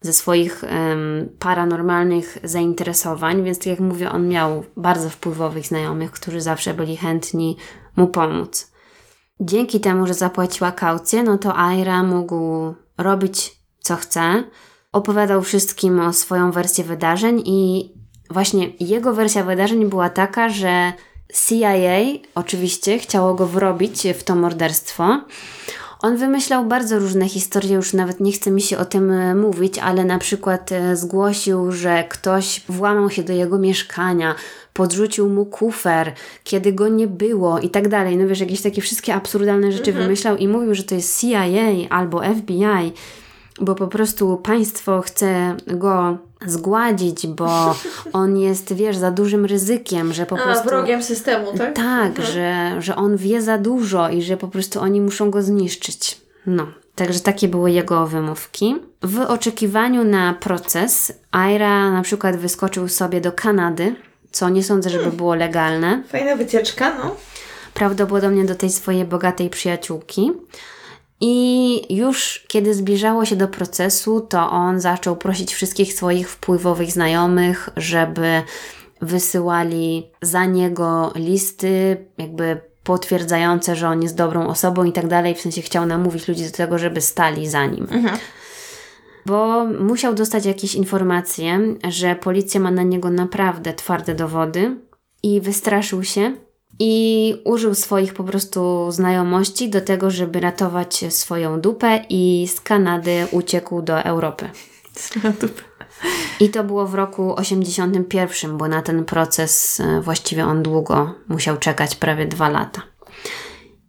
ze 0.00 0.12
swoich 0.12 0.64
em, 0.64 1.28
paranormalnych 1.38 2.38
zainteresowań, 2.44 3.44
więc 3.44 3.58
tak 3.58 3.66
jak 3.66 3.80
mówię, 3.80 4.12
on 4.12 4.28
miał 4.28 4.64
bardzo 4.76 5.10
wpływowych 5.10 5.66
znajomych, 5.66 6.10
którzy 6.10 6.40
zawsze 6.40 6.74
byli 6.74 6.96
chętni 6.96 7.56
mu 7.96 8.06
pomóc. 8.06 8.69
Dzięki 9.40 9.80
temu, 9.80 10.06
że 10.06 10.14
zapłaciła 10.14 10.72
kaucję, 10.72 11.22
no 11.22 11.38
to 11.38 11.58
Aira 11.58 12.02
mógł 12.02 12.74
robić 12.98 13.52
co 13.80 13.96
chce. 13.96 14.44
Opowiadał 14.92 15.42
wszystkim 15.42 16.00
o 16.00 16.12
swoją 16.12 16.50
wersję 16.50 16.84
wydarzeń 16.84 17.42
i 17.46 17.92
właśnie 18.30 18.72
jego 18.80 19.14
wersja 19.14 19.44
wydarzeń 19.44 19.86
była 19.86 20.10
taka, 20.10 20.48
że 20.48 20.92
CIA 21.48 22.00
oczywiście 22.34 22.98
chciało 22.98 23.34
go 23.34 23.46
wrobić 23.46 24.02
w 24.14 24.22
to 24.24 24.34
morderstwo. 24.34 25.20
On 26.02 26.16
wymyślał 26.16 26.64
bardzo 26.64 26.98
różne 26.98 27.28
historie, 27.28 27.74
już 27.74 27.92
nawet 27.92 28.20
nie 28.20 28.32
chce 28.32 28.50
mi 28.50 28.62
się 28.62 28.78
o 28.78 28.84
tym 28.84 29.10
e, 29.10 29.34
mówić, 29.34 29.78
ale 29.78 30.04
na 30.04 30.18
przykład 30.18 30.72
e, 30.72 30.96
zgłosił, 30.96 31.72
że 31.72 32.04
ktoś 32.08 32.62
włamał 32.68 33.10
się 33.10 33.22
do 33.22 33.32
jego 33.32 33.58
mieszkania, 33.58 34.34
podrzucił 34.72 35.28
mu 35.28 35.46
kufer, 35.46 36.12
kiedy 36.44 36.72
go 36.72 36.88
nie 36.88 37.06
było 37.06 37.58
i 37.58 37.70
tak 37.70 37.88
dalej. 37.88 38.16
No 38.16 38.28
wiesz, 38.28 38.40
jakieś 38.40 38.62
takie 38.62 38.82
wszystkie 38.82 39.14
absurdalne 39.14 39.72
rzeczy 39.72 39.92
wymyślał 39.92 40.36
i 40.36 40.48
mówił, 40.48 40.74
że 40.74 40.82
to 40.82 40.94
jest 40.94 41.20
CIA 41.20 41.88
albo 41.90 42.22
FBI, 42.34 42.92
bo 43.60 43.74
po 43.74 43.86
prostu 43.86 44.36
państwo 44.36 45.00
chce 45.00 45.56
go 45.66 46.18
zgładzić, 46.46 47.26
bo 47.26 47.74
on 48.12 48.36
jest, 48.36 48.72
wiesz, 48.72 48.96
za 48.96 49.10
dużym 49.10 49.46
ryzykiem, 49.46 50.12
że 50.12 50.26
po 50.26 50.38
A, 50.38 50.42
prostu... 50.42 50.68
wrogiem 50.68 51.02
systemu, 51.02 51.58
tak? 51.58 51.76
Tak, 51.76 52.26
że, 52.26 52.76
że 52.78 52.96
on 52.96 53.16
wie 53.16 53.42
za 53.42 53.58
dużo 53.58 54.10
i 54.10 54.22
że 54.22 54.36
po 54.36 54.48
prostu 54.48 54.80
oni 54.80 55.00
muszą 55.00 55.30
go 55.30 55.42
zniszczyć. 55.42 56.20
No, 56.46 56.66
także 56.94 57.20
takie 57.20 57.48
były 57.48 57.70
jego 57.70 58.06
wymówki. 58.06 58.76
W 59.02 59.20
oczekiwaniu 59.20 60.04
na 60.04 60.34
proces, 60.34 61.12
Aira 61.30 61.90
na 61.90 62.02
przykład 62.02 62.36
wyskoczył 62.36 62.88
sobie 62.88 63.20
do 63.20 63.32
Kanady, 63.32 63.94
co 64.30 64.48
nie 64.48 64.64
sądzę, 64.64 64.90
żeby 64.90 65.12
było 65.12 65.34
legalne. 65.34 66.02
Fajna 66.08 66.36
wycieczka, 66.36 66.94
no. 66.98 67.16
Prawdopodobnie 67.74 68.44
do 68.44 68.54
tej 68.54 68.70
swojej 68.70 69.04
bogatej 69.04 69.50
przyjaciółki. 69.50 70.32
I 71.20 71.96
już 71.96 72.44
kiedy 72.48 72.74
zbliżało 72.74 73.24
się 73.24 73.36
do 73.36 73.48
procesu, 73.48 74.20
to 74.20 74.50
on 74.50 74.80
zaczął 74.80 75.16
prosić 75.16 75.54
wszystkich 75.54 75.92
swoich 75.92 76.30
wpływowych 76.30 76.92
znajomych, 76.92 77.68
żeby 77.76 78.42
wysyłali 79.02 80.10
za 80.22 80.44
niego 80.44 81.12
listy, 81.16 82.06
jakby 82.18 82.60
potwierdzające, 82.84 83.76
że 83.76 83.88
on 83.88 84.02
jest 84.02 84.16
dobrą 84.16 84.46
osobą 84.46 84.84
i 84.84 84.92
tak 84.92 85.06
dalej. 85.08 85.34
W 85.34 85.40
sensie 85.40 85.62
chciał 85.62 85.86
namówić 85.86 86.28
ludzi 86.28 86.44
do 86.44 86.50
tego, 86.50 86.78
żeby 86.78 87.00
stali 87.00 87.48
za 87.48 87.66
nim. 87.66 87.86
Bo 89.26 89.64
musiał 89.64 90.14
dostać 90.14 90.46
jakieś 90.46 90.74
informacje, 90.74 91.60
że 91.88 92.16
policja 92.16 92.60
ma 92.60 92.70
na 92.70 92.82
niego 92.82 93.10
naprawdę 93.10 93.74
twarde 93.74 94.14
dowody 94.14 94.76
i 95.22 95.40
wystraszył 95.40 96.04
się 96.04 96.32
i 96.80 97.34
użył 97.44 97.74
swoich 97.74 98.14
po 98.14 98.24
prostu 98.24 98.90
znajomości 98.90 99.70
do 99.70 99.80
tego, 99.80 100.10
żeby 100.10 100.40
ratować 100.40 101.04
swoją 101.08 101.60
dupę 101.60 102.04
i 102.08 102.48
z 102.48 102.60
Kanady 102.60 103.26
uciekł 103.30 103.82
do 103.82 104.02
Europy. 104.02 104.50
I 106.40 106.48
to 106.48 106.64
było 106.64 106.86
w 106.86 106.94
roku 106.94 107.34
81, 107.36 108.58
bo 108.58 108.68
na 108.68 108.82
ten 108.82 109.04
proces 109.04 109.80
e, 109.80 110.00
właściwie 110.00 110.46
on 110.46 110.62
długo 110.62 111.14
musiał 111.28 111.56
czekać, 111.56 111.96
prawie 111.96 112.26
dwa 112.26 112.48
lata. 112.48 112.82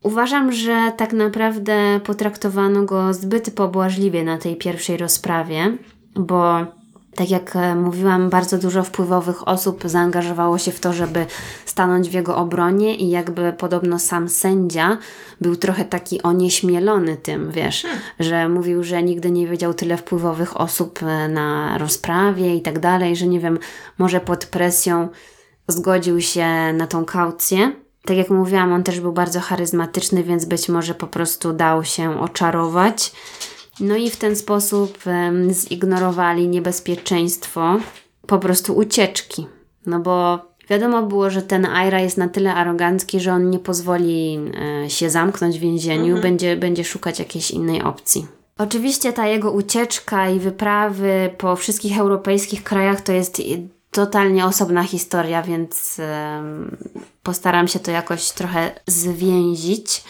Uważam, 0.04 0.52
że 0.52 0.92
tak 0.98 1.14
naprawdę 1.14 2.00
potraktowano 2.04 2.84
go 2.84 3.14
zbyt 3.14 3.56
pobłażliwie 3.56 4.24
na 4.24 4.38
tej 4.38 4.56
pierwszej 4.56 4.98
rozprawie, 4.98 5.78
bo 6.16 6.66
tak 7.16 7.30
jak 7.30 7.56
e, 7.56 7.76
mówiłam, 7.76 8.30
bardzo 8.30 8.58
dużo 8.58 8.84
wpływowych 8.84 9.48
osób 9.48 9.84
zaangażowało 9.86 10.58
się 10.58 10.72
w 10.72 10.80
to, 10.80 10.94
żeby 10.94 11.26
stanąć 11.66 12.10
w 12.10 12.14
jego 12.14 12.36
obronie 12.36 12.96
i 12.96 13.10
jakby 13.10 13.54
podobno 13.54 14.00
sam 14.00 14.30
sędzia 14.30 14.98
był 15.42 15.56
trochę 15.56 15.86
taki 15.86 16.22
onieśmielony 16.22 17.18
tym, 17.18 17.52
wiesz, 17.52 17.86
że 18.20 18.50
mówił, 18.50 18.84
że 18.84 19.04
nigdy 19.04 19.32
nie 19.32 19.48
wiedział 19.48 19.74
tyle 19.74 19.98
wpływowych 19.98 20.62
osób 20.62 21.04
e, 21.04 21.28
na 21.28 21.78
rozprawie 21.78 22.56
i 22.56 22.62
tak 22.62 22.80
dalej, 22.80 23.16
że 23.16 23.28
nie 23.28 23.40
wiem, 23.40 23.60
może 23.98 24.20
pod 24.20 24.46
presją 24.46 25.10
zgodził 25.68 26.22
się 26.22 26.74
na 26.74 26.88
tą 26.88 27.06
kaucję. 27.06 27.72
Tak 28.06 28.18
jak 28.18 28.30
mówiłam, 28.30 28.74
on 28.74 28.84
też 28.84 29.00
był 29.00 29.12
bardzo 29.14 29.40
charyzmatyczny, 29.40 30.24
więc 30.24 30.46
być 30.46 30.70
może 30.70 30.96
po 30.96 31.08
prostu 31.08 31.54
dał 31.54 31.84
się 31.84 32.20
oczarować. 32.20 33.12
No 33.82 33.96
i 33.96 34.10
w 34.10 34.18
ten 34.18 34.36
sposób 34.36 34.98
zignorowali 35.52 36.48
niebezpieczeństwo 36.48 37.78
po 38.28 38.40
prostu 38.40 38.78
ucieczki. 38.78 39.48
No 39.86 40.00
bo 40.00 40.40
wiadomo 40.70 41.04
było, 41.04 41.30
że 41.30 41.42
ten 41.42 41.66
Aira 41.66 42.00
jest 42.00 42.18
na 42.18 42.30
tyle 42.30 42.54
arogancki, 42.54 43.20
że 43.20 43.34
on 43.34 43.50
nie 43.50 43.60
pozwoli 43.60 44.40
e, 44.84 44.90
się 44.90 45.10
zamknąć 45.10 45.58
w 45.58 45.62
więzieniu, 45.62 46.22
będzie, 46.22 46.58
będzie 46.58 46.84
szukać 46.84 47.20
jakiejś 47.20 47.52
innej 47.52 47.82
opcji. 47.82 48.28
Oczywiście 48.58 49.14
ta 49.14 49.28
jego 49.28 49.52
ucieczka 49.52 50.30
i 50.30 50.40
wyprawy 50.40 51.30
po 51.38 51.56
wszystkich 51.56 52.00
europejskich 52.00 52.64
krajach 52.64 53.02
to 53.02 53.12
jest 53.12 53.42
totalnie 53.92 54.46
osobna 54.46 54.84
historia, 54.84 55.42
więc 55.44 56.02
postaram 57.24 57.68
się 57.68 57.80
to 57.80 57.92
jakoś 57.92 58.32
trochę 58.32 58.72
zwięzić. 58.88 60.04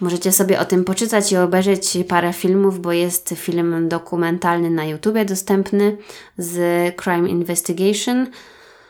Możecie 0.00 0.32
sobie 0.32 0.60
o 0.60 0.64
tym 0.64 0.84
poczytać 0.84 1.32
i 1.32 1.36
obejrzeć 1.36 1.98
parę 2.08 2.32
filmów, 2.32 2.80
bo 2.80 2.92
jest 2.92 3.34
film 3.36 3.88
dokumentalny 3.88 4.70
na 4.70 4.84
YouTubie 4.84 5.24
dostępny 5.24 5.96
z 6.38 6.56
Crime 6.96 7.28
Investigation. 7.28 8.26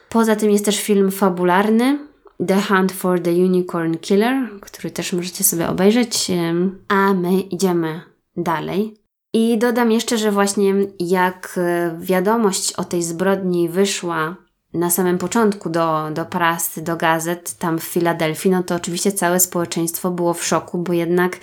Poza 0.09 0.37
tym 0.37 0.51
jest 0.51 0.65
też 0.65 0.81
film 0.81 1.11
fabularny 1.11 1.99
The 2.47 2.63
Hunt 2.63 2.93
for 2.93 3.21
the 3.23 3.31
Unicorn 3.31 3.95
Killer, 3.99 4.49
który 4.61 4.91
też 4.91 5.13
możecie 5.13 5.45
sobie 5.45 5.69
obejrzeć. 5.69 6.31
A 6.89 7.15
my 7.15 7.41
idziemy 7.41 8.01
dalej. 8.37 8.95
I 9.35 9.59
dodam 9.59 9.93
jeszcze, 9.93 10.19
że 10.19 10.33
właśnie 10.33 10.75
jak 11.01 11.55
e, 11.57 11.97
wiadomość 12.01 12.73
o 12.73 12.85
tej 12.85 13.03
zbrodni 13.03 13.69
wyszła 13.69 14.37
na 14.75 14.91
samym 14.91 15.19
początku 15.19 15.71
do, 15.71 16.11
do 16.11 16.25
prasy, 16.25 16.83
do 16.83 16.97
gazet 16.97 17.55
tam 17.59 17.79
w 17.79 17.85
Filadelfii, 17.85 18.51
no 18.51 18.63
to 18.63 18.75
oczywiście 18.75 19.13
całe 19.13 19.41
społeczeństwo 19.41 20.11
było 20.11 20.35
w 20.35 20.45
szoku, 20.45 20.79
bo 20.79 20.93
jednak 20.93 21.39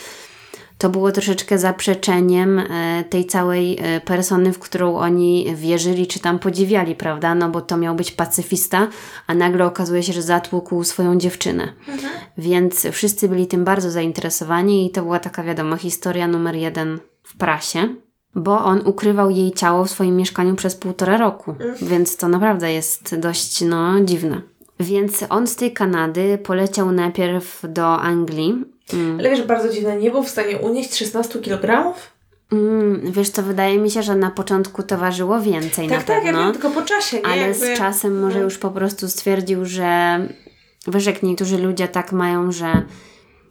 to 0.78 0.90
było 0.90 1.12
troszeczkę 1.12 1.60
zaprzeczeniem 1.60 2.60
e, 2.60 3.04
tej 3.10 3.26
całej 3.26 3.78
e, 3.82 4.02
persony, 4.02 4.54
w 4.54 4.60
którą 4.60 4.96
oni 4.96 5.56
wierzyli 5.56 6.08
czy 6.08 6.20
tam 6.20 6.40
podziwiali, 6.40 6.96
prawda? 6.96 7.36
No 7.36 7.50
bo 7.50 7.62
to 7.62 7.78
miał 7.78 7.96
być 7.96 8.12
pacyfista, 8.12 8.88
a 9.28 9.34
nagle 9.34 9.66
okazuje 9.66 10.04
się, 10.04 10.14
że 10.14 10.22
zatłukł 10.22 10.84
swoją 10.84 11.18
dziewczynę. 11.18 11.74
Mhm. 11.88 12.14
Więc 12.38 12.88
wszyscy 12.92 13.30
byli 13.30 13.48
tym 13.48 13.64
bardzo 13.64 13.92
zainteresowani 13.92 14.86
i 14.86 14.92
to 14.92 15.02
była 15.02 15.20
taka, 15.20 15.44
wiadomo, 15.44 15.78
historia 15.78 16.28
numer 16.28 16.56
jeden 16.56 17.00
w 17.24 17.38
prasie 17.38 17.96
bo 18.36 18.64
on 18.64 18.82
ukrywał 18.86 19.30
jej 19.30 19.52
ciało 19.52 19.86
w 19.86 19.92
swoim 19.92 20.16
mieszkaniu 20.16 20.56
przez 20.56 20.76
półtora 20.76 21.18
roku, 21.18 21.52
mhm. 21.52 21.76
więc 21.82 22.18
to 22.18 22.28
naprawdę 22.28 22.74
jest 22.74 23.16
dość 23.20 23.62
no, 23.62 24.00
dziwne. 24.02 24.42
Więc 24.80 25.24
on 25.30 25.48
z 25.48 25.56
tej 25.56 25.74
Kanady 25.74 26.38
poleciał 26.38 26.92
najpierw 26.92 27.62
do 27.70 28.02
Anglii. 28.02 28.64
Mm. 28.94 29.20
Ale 29.20 29.30
wiesz, 29.30 29.42
bardzo 29.42 29.70
dziwne, 29.70 29.98
nie 29.98 30.12
był 30.12 30.24
w 30.24 30.30
stanie 30.30 30.58
unieść 30.58 30.96
16 30.96 31.40
kg? 31.40 31.94
Mm, 32.52 33.12
wiesz 33.12 33.30
co, 33.30 33.44
wydaje 33.44 33.78
mi 33.78 33.92
się, 33.92 34.04
że 34.04 34.16
na 34.16 34.32
początku 34.32 34.84
to 34.84 34.98
ważyło 34.98 35.42
więcej 35.42 35.88
tak, 35.90 35.98
na 35.98 36.04
tak, 36.04 36.06
pewno. 36.06 36.32
Tak, 36.32 36.40
ja 36.40 36.44
wiem, 36.44 36.54
tylko 36.54 36.70
po 36.70 36.82
czasie, 36.82 37.18
nie? 37.18 37.26
Ale 37.26 37.42
Jakby... 37.42 37.76
z 37.76 37.78
czasem 37.78 38.22
może 38.22 38.38
no. 38.38 38.44
już 38.44 38.58
po 38.58 38.72
prostu 38.72 39.10
stwierdził, 39.10 39.66
że 39.66 40.20
wiesz, 40.88 41.06
jak 41.06 41.24
niektórzy 41.24 41.58
ludzie 41.58 41.88
tak 41.88 42.12
mają, 42.12 42.52
że 42.52 42.82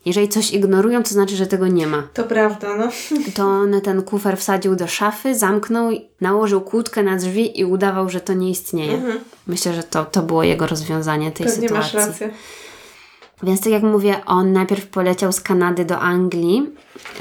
jeżeli 0.05 0.29
coś 0.29 0.51
ignorują, 0.51 1.03
to 1.03 1.09
znaczy, 1.09 1.37
że 1.37 1.47
tego 1.47 1.67
nie 1.67 1.87
ma. 1.87 2.03
To 2.15 2.25
prawda, 2.25 2.77
no. 2.77 2.89
To 3.35 3.45
on 3.45 3.81
ten 3.81 4.03
kufer 4.03 4.39
wsadził 4.39 4.77
do 4.77 4.87
szafy, 4.87 5.35
zamknął, 5.35 5.91
nałożył 6.21 6.61
kłódkę 6.61 7.03
na 7.03 7.17
drzwi 7.17 7.61
i 7.61 7.65
udawał, 7.65 8.11
że 8.11 8.21
to 8.21 8.33
nie 8.35 8.51
istnieje. 8.51 8.95
Mhm. 8.95 9.19
Myślę, 9.47 9.75
że 9.75 9.83
to, 9.83 10.05
to 10.05 10.23
było 10.23 10.43
jego 10.43 10.67
rozwiązanie 10.67 11.33
tej 11.33 11.47
Pewnie 11.47 11.69
sytuacji. 11.69 11.97
masz 11.99 12.07
rację. 12.07 12.31
Więc 13.43 13.61
tak 13.61 13.73
jak 13.73 13.83
mówię, 13.83 14.25
on 14.27 14.53
najpierw 14.53 14.87
poleciał 14.87 15.33
z 15.33 15.41
Kanady 15.41 15.85
do 15.85 15.99
Anglii, 15.99 16.71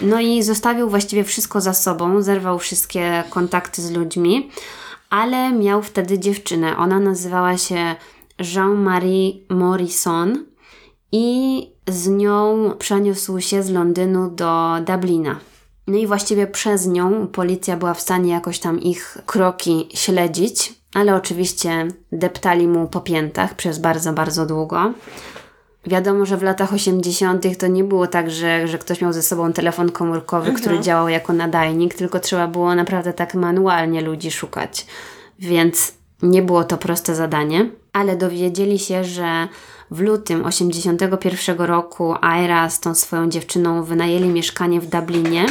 no 0.01 0.19
i 0.21 0.43
zostawił 0.43 0.89
właściwie 0.89 1.23
wszystko 1.23 1.61
za 1.61 1.73
sobą, 1.73 2.21
zerwał 2.21 2.59
wszystkie 2.59 3.23
kontakty 3.29 3.81
z 3.81 3.91
ludźmi, 3.91 4.49
ale 5.09 5.51
miał 5.51 5.81
wtedy 5.81 6.19
dziewczynę. 6.19 6.77
Ona 6.77 6.99
nazywała 6.99 7.57
się 7.57 7.95
Jean-Marie 8.39 9.34
Morrison 9.49 10.45
i 11.11 11.72
z 11.88 12.07
nią 12.07 12.71
przeniósł 12.79 13.39
się 13.39 13.63
z 13.63 13.69
Londynu 13.69 14.29
do 14.29 14.71
Dublina. 14.86 15.39
No 15.88 15.97
i 15.97 16.07
właściwie 16.07 16.47
przez 16.47 16.88
nią 16.88 17.27
policja 17.27 17.77
była 17.77 17.93
w 17.93 18.01
stanie 18.01 18.31
jakoś 18.31 18.59
tam 18.59 18.79
ich 18.79 19.17
kroki 19.25 19.89
śledzić, 19.93 20.73
ale 20.93 21.15
oczywiście 21.15 21.88
deptali 22.11 22.67
mu 22.67 22.88
po 22.88 23.01
piętach 23.01 23.55
przez 23.55 23.79
bardzo, 23.79 24.13
bardzo 24.13 24.45
długo. 24.45 24.93
Wiadomo, 25.88 26.25
że 26.25 26.38
w 26.38 26.43
latach 26.43 26.73
80. 26.73 27.57
to 27.57 27.67
nie 27.67 27.84
było 27.84 28.07
tak, 28.07 28.31
że, 28.31 28.67
że 28.67 28.77
ktoś 28.77 29.01
miał 29.01 29.13
ze 29.13 29.21
sobą 29.21 29.53
telefon 29.53 29.91
komórkowy, 29.91 30.49
mhm. 30.49 30.61
który 30.61 30.79
działał 30.79 31.09
jako 31.09 31.34
nadajnik, 31.34 31.93
tylko 31.93 32.19
trzeba 32.19 32.47
było 32.47 32.75
naprawdę 32.75 33.13
tak 33.13 33.34
manualnie 33.34 34.01
ludzi 34.01 34.31
szukać. 34.31 34.86
Więc 35.39 35.93
nie 36.21 36.41
było 36.41 36.63
to 36.63 36.77
proste 36.77 37.15
zadanie, 37.15 37.69
ale 37.93 38.17
dowiedzieli 38.17 38.79
się, 38.79 39.03
że 39.03 39.47
w 39.93 40.01
lutym 40.01 40.45
81 40.45 41.57
roku 41.57 42.15
Aira 42.21 42.69
z 42.69 42.79
tą 42.79 42.95
swoją 42.95 43.29
dziewczyną 43.29 43.83
wynajęli 43.83 44.27
mieszkanie 44.27 44.81
w 44.81 44.87
Dublinie. 44.87 45.45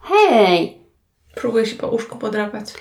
Hej! 0.00 0.78
Próbuję 1.34 1.66
się 1.66 1.76
po 1.76 1.88
łóżku 1.88 2.18
podrapać. 2.18 2.74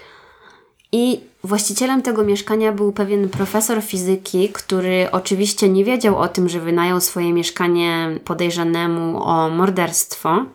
I 0.92 1.20
właścicielem 1.44 2.02
tego 2.02 2.24
mieszkania 2.24 2.72
był 2.72 2.92
pewien 2.92 3.30
profesor 3.30 3.84
fizyki, 3.84 4.50
który 4.50 5.08
oczywiście 5.12 5.70
nie 5.70 5.86
wiedział 5.86 6.18
o 6.18 6.28
tym, 6.28 6.50
że 6.50 6.60
wynajął 6.60 7.02
swoje 7.02 7.34
mieszkanie 7.34 8.20
podejrzanemu 8.26 9.24
o 9.24 9.50
morderstwo 9.50 10.46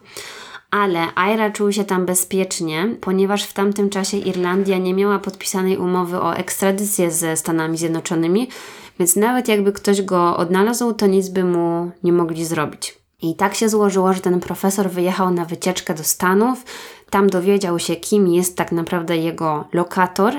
ale 0.71 1.07
Aira 1.15 1.51
czuł 1.51 1.73
się 1.73 1.85
tam 1.85 2.07
bezpiecznie, 2.07 2.97
ponieważ 3.01 3.45
w 3.45 3.53
tamtym 3.53 3.91
czasie 3.91 4.17
Irlandia 4.17 4.79
nie 4.79 4.95
miała 4.95 5.19
podpisanej 5.19 5.77
umowy 5.77 6.21
o 6.21 6.37
ekstradycję 6.37 7.11
ze 7.11 7.37
Stanami 7.37 7.79
Zjednoczonymi, 7.79 8.49
więc 8.99 9.17
nawet 9.17 9.49
jakby 9.49 9.73
ktoś 9.73 10.03
go 10.03 10.37
odnalazł, 10.37 10.93
to 10.93 11.07
nic 11.07 11.29
by 11.29 11.45
mu 11.45 11.91
nie 12.03 12.13
mogli 12.13 12.45
zrobić. 12.45 12.99
I 13.23 13.37
tak 13.37 13.55
się 13.55 13.69
złożyło, 13.69 14.13
że 14.13 14.21
ten 14.21 14.41
profesor 14.41 14.91
wyjechał 14.91 15.31
na 15.31 15.45
wycieczkę 15.45 15.95
do 15.95 16.05
Stanów, 16.05 16.65
tam 17.11 17.31
dowiedział 17.31 17.79
się, 17.79 17.97
kim 17.97 18.29
jest 18.29 18.57
tak 18.57 18.73
naprawdę 18.73 19.17
jego 19.17 19.69
lokator, 19.73 20.35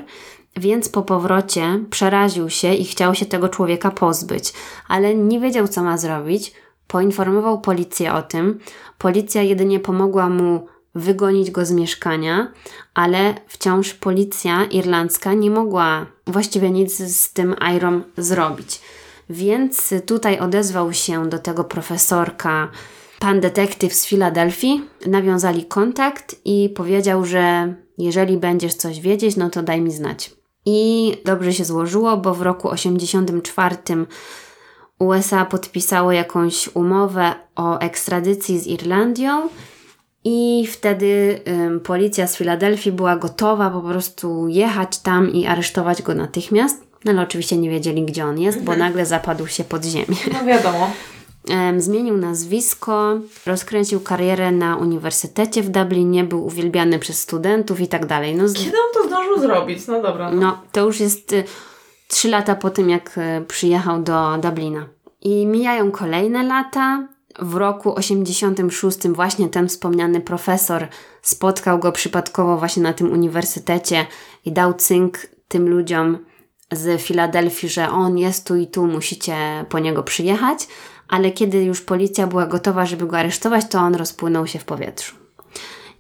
więc 0.57 0.89
po 0.89 1.01
powrocie 1.01 1.80
przeraził 1.89 2.49
się 2.49 2.73
i 2.73 2.86
chciał 2.86 3.15
się 3.15 3.25
tego 3.25 3.49
człowieka 3.49 3.91
pozbyć, 3.91 4.53
ale 4.88 5.15
nie 5.15 5.39
wiedział, 5.39 5.67
co 5.67 5.84
ma 5.84 5.97
zrobić 5.97 6.53
Poinformował 6.88 7.61
policję 7.61 8.13
o 8.13 8.21
tym. 8.21 8.59
Policja 8.97 9.41
jedynie 9.41 9.79
pomogła 9.79 10.29
mu 10.29 10.67
wygonić 10.95 11.51
go 11.51 11.65
z 11.65 11.71
mieszkania, 11.71 12.51
ale 12.93 13.35
wciąż 13.47 13.93
policja 13.93 14.65
irlandzka 14.65 15.33
nie 15.33 15.51
mogła 15.51 16.05
właściwie 16.27 16.71
nic 16.71 16.97
z 16.97 17.33
tym 17.33 17.55
Irom 17.75 18.03
zrobić. 18.17 18.81
Więc 19.29 19.93
tutaj 20.05 20.39
odezwał 20.39 20.93
się 20.93 21.29
do 21.29 21.39
tego 21.39 21.63
profesorka 21.63 22.71
pan 23.19 23.39
detektyw 23.39 23.93
z 23.93 24.05
Filadelfii. 24.05 24.83
Nawiązali 25.05 25.65
kontakt 25.65 26.35
i 26.45 26.69
powiedział, 26.75 27.25
że 27.25 27.73
jeżeli 27.97 28.38
będziesz 28.38 28.73
coś 28.73 28.99
wiedzieć, 28.99 29.35
no 29.35 29.49
to 29.49 29.63
daj 29.63 29.81
mi 29.81 29.91
znać. 29.91 30.31
I 30.65 31.13
dobrze 31.25 31.53
się 31.53 31.65
złożyło, 31.65 32.17
bo 32.17 32.33
w 32.33 32.41
roku 32.41 32.69
84 32.69 33.77
USA 34.99 35.45
podpisało 35.45 36.11
jakąś 36.11 36.69
umowę 36.75 37.33
o 37.55 37.79
ekstradycji 37.79 38.59
z 38.59 38.67
Irlandią 38.67 39.49
i 40.23 40.67
wtedy 40.71 41.39
ym, 41.47 41.79
policja 41.79 42.27
z 42.27 42.35
Filadelfii 42.35 42.91
była 42.91 43.15
gotowa 43.15 43.69
po 43.69 43.81
prostu 43.81 44.47
jechać 44.47 44.99
tam 44.99 45.31
i 45.33 45.45
aresztować 45.45 46.01
go 46.01 46.13
natychmiast. 46.13 46.87
No 47.05 47.11
ale 47.11 47.21
oczywiście 47.21 47.57
nie 47.57 47.69
wiedzieli, 47.69 48.05
gdzie 48.05 48.25
on 48.25 48.39
jest, 48.39 48.57
bo 48.57 48.73
mhm. 48.73 48.79
nagle 48.79 49.05
zapadł 49.05 49.47
się 49.47 49.63
pod 49.63 49.85
ziemię. 49.85 50.17
No 50.33 50.45
wiadomo. 50.45 50.91
Zmienił 51.77 52.17
nazwisko, 52.17 53.19
rozkręcił 53.45 53.99
karierę 53.99 54.51
na 54.51 54.77
uniwersytecie 54.77 55.63
w 55.63 55.69
Dublinie, 55.69 56.23
był 56.23 56.45
uwielbiany 56.45 56.99
przez 56.99 57.21
studentów 57.21 57.79
i 57.79 57.87
tak 57.87 58.05
dalej. 58.05 58.35
No, 58.35 58.43
Kiedy 58.53 58.77
on 58.77 58.93
to 58.93 59.07
zdążył 59.07 59.39
zrobić? 59.39 59.87
No 59.87 60.01
dobra. 60.01 60.31
No, 60.31 60.41
no 60.41 60.61
to 60.71 60.85
już 60.85 60.99
jest 60.99 61.33
y, 61.33 61.43
trzy 62.08 62.30
lata 62.30 62.55
po 62.55 62.70
tym, 62.70 62.89
jak 62.89 63.18
e, 63.18 63.41
przyjechał 63.41 64.03
do 64.03 64.38
Dublina. 64.38 64.88
I 65.22 65.45
mijają 65.45 65.91
kolejne 65.91 66.43
lata. 66.43 67.08
W 67.39 67.55
roku 67.55 67.95
86 67.95 69.08
właśnie 69.08 69.49
ten 69.49 69.68
wspomniany 69.68 70.22
profesor 70.22 70.88
spotkał 71.22 71.80
go 71.80 71.91
przypadkowo 71.91 72.58
właśnie 72.58 72.84
na 72.84 72.93
tym 72.93 73.12
uniwersytecie 73.12 74.05
i 74.45 74.51
dał 74.51 74.74
cynk 74.74 75.18
tym 75.47 75.70
ludziom 75.70 76.18
z 76.72 77.01
Filadelfii, 77.01 77.70
że 77.70 77.89
on 77.89 78.18
jest 78.18 78.47
tu 78.47 78.55
i 78.55 78.68
tu, 78.68 78.88
musicie 78.88 79.66
po 79.70 79.80
niego 79.80 80.03
przyjechać, 80.03 80.68
ale 81.08 81.32
kiedy 81.32 81.64
już 81.64 81.82
policja 81.82 82.28
była 82.28 82.45
gotowa, 82.45 82.86
żeby 82.86 83.08
go 83.08 83.18
aresztować, 83.18 83.66
to 83.70 83.80
on 83.80 83.95
rozpłynął 83.95 84.47
się 84.47 84.60
w 84.60 84.66
powietrzu. 84.66 85.26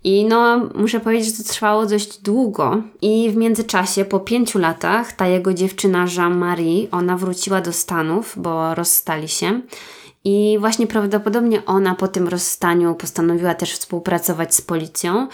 I 0.07 0.25
no, 0.25 0.69
muszę 0.75 0.99
powiedzieć, 0.99 1.37
że 1.37 1.43
to 1.43 1.49
trwało 1.49 1.85
dość 1.85 2.21
długo. 2.21 2.81
I 3.01 3.31
w 3.31 3.35
międzyczasie, 3.35 4.05
po 4.05 4.19
pięciu 4.19 4.59
latach, 4.59 5.11
ta 5.11 5.27
jego 5.27 5.53
dziewczyna 5.53 6.05
Jean-Marie, 6.17 6.87
ona 6.91 7.17
wróciła 7.17 7.61
do 7.61 7.73
Stanów, 7.73 8.33
bo 8.37 8.75
rozstali 8.75 9.27
się. 9.27 9.61
I 10.23 10.57
właśnie 10.59 10.87
prawdopodobnie 10.87 11.65
ona 11.65 11.95
po 11.95 12.07
tym 12.07 12.27
rozstaniu 12.27 12.95
postanowiła 12.95 13.53
też 13.53 13.73
współpracować 13.73 14.55
z 14.55 14.61
policją 14.61 15.27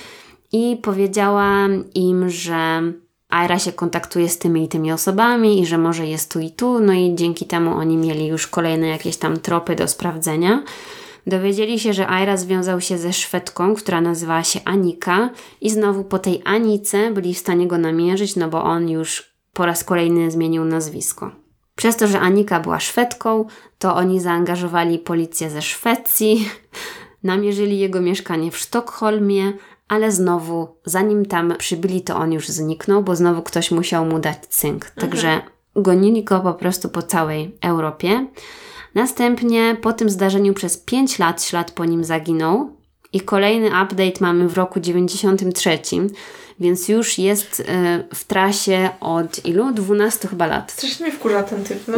i 0.52 0.78
powiedziała 0.82 1.68
im, 1.96 2.30
że 2.30 2.82
Aira 3.30 3.60
się 3.60 3.72
kontaktuje 3.72 4.30
z 4.30 4.38
tymi 4.38 4.64
i 4.64 4.68
tymi 4.68 4.92
osobami 4.92 5.62
i 5.62 5.66
że 5.66 5.78
może 5.78 6.08
jest 6.08 6.32
tu 6.34 6.40
i 6.40 6.52
tu, 6.52 6.80
no 6.80 6.94
i 6.94 7.16
dzięki 7.16 7.46
temu 7.46 7.72
oni 7.72 7.98
mieli 7.98 8.28
już 8.28 8.48
kolejne 8.48 8.88
jakieś 8.88 9.18
tam 9.18 9.40
tropy 9.40 9.76
do 9.76 9.88
sprawdzenia. 9.88 10.64
Dowiedzieli 11.28 11.80
się, 11.80 11.94
że 11.94 12.10
Aira 12.10 12.38
związał 12.38 12.82
się 12.82 12.98
ze 12.98 13.14
Szwedką, 13.14 13.76
która 13.76 14.02
nazywała 14.02 14.44
się 14.44 14.60
Anika 14.66 15.30
i 15.62 15.70
znowu 15.70 16.04
po 16.04 16.20
tej 16.20 16.42
Anice 16.46 17.12
byli 17.12 17.34
w 17.34 17.38
stanie 17.38 17.68
go 17.68 17.78
namierzyć, 17.78 18.36
no 18.36 18.50
bo 18.50 18.64
on 18.64 18.90
już 18.90 19.34
po 19.54 19.66
raz 19.66 19.84
kolejny 19.84 20.32
zmienił 20.32 20.66
nazwisko. 20.66 21.32
Przez 21.76 21.98
to, 21.98 22.08
że 22.08 22.20
Anika 22.20 22.60
była 22.60 22.80
Szwedką, 22.80 23.46
to 23.80 23.96
oni 23.96 24.20
zaangażowali 24.20 25.00
policję 25.00 25.50
ze 25.50 25.62
Szwecji, 25.62 26.50
namierzyli 27.24 27.80
jego 27.80 28.02
mieszkanie 28.02 28.52
w 28.52 28.58
Sztokholmie, 28.58 29.54
ale 29.88 30.12
znowu, 30.12 30.68
zanim 30.86 31.26
tam 31.26 31.54
przybyli, 31.58 32.02
to 32.02 32.16
on 32.16 32.34
już 32.34 32.48
zniknął, 32.48 33.04
bo 33.04 33.16
znowu 33.16 33.42
ktoś 33.42 33.72
musiał 33.72 34.06
mu 34.06 34.20
dać 34.20 34.38
cynk. 34.46 34.90
Także 34.90 35.30
mhm. 35.30 35.52
gonili 35.76 36.24
go 36.24 36.40
po 36.40 36.54
prostu 36.54 36.90
po 36.90 37.02
całej 37.02 37.58
Europie. 37.62 38.28
Następnie 38.96 39.78
po 39.82 39.94
tym 39.94 40.10
zdarzeniu 40.10 40.54
przez 40.54 40.78
5 40.78 41.20
lat 41.20 41.44
ślad 41.44 41.72
po 41.72 41.86
nim 41.86 42.04
zaginął 42.04 42.70
i 43.14 43.22
kolejny 43.22 43.68
update 43.68 44.20
mamy 44.20 44.48
w 44.50 44.58
roku 44.58 44.80
93, 44.80 45.80
więc 46.60 46.89
już 46.89 47.18
jest 47.18 47.60
y, 47.60 47.64
w 48.16 48.24
trasie 48.26 48.89
od 49.00 49.46
ilu? 49.46 49.74
12 49.74 50.28
chyba 50.28 50.48
lat. 50.48 50.72
Strasznie 50.72 51.06
mnie 51.06 51.16
wkurza 51.16 51.44
ten 51.44 51.64
typ, 51.64 51.80
no. 51.88 51.98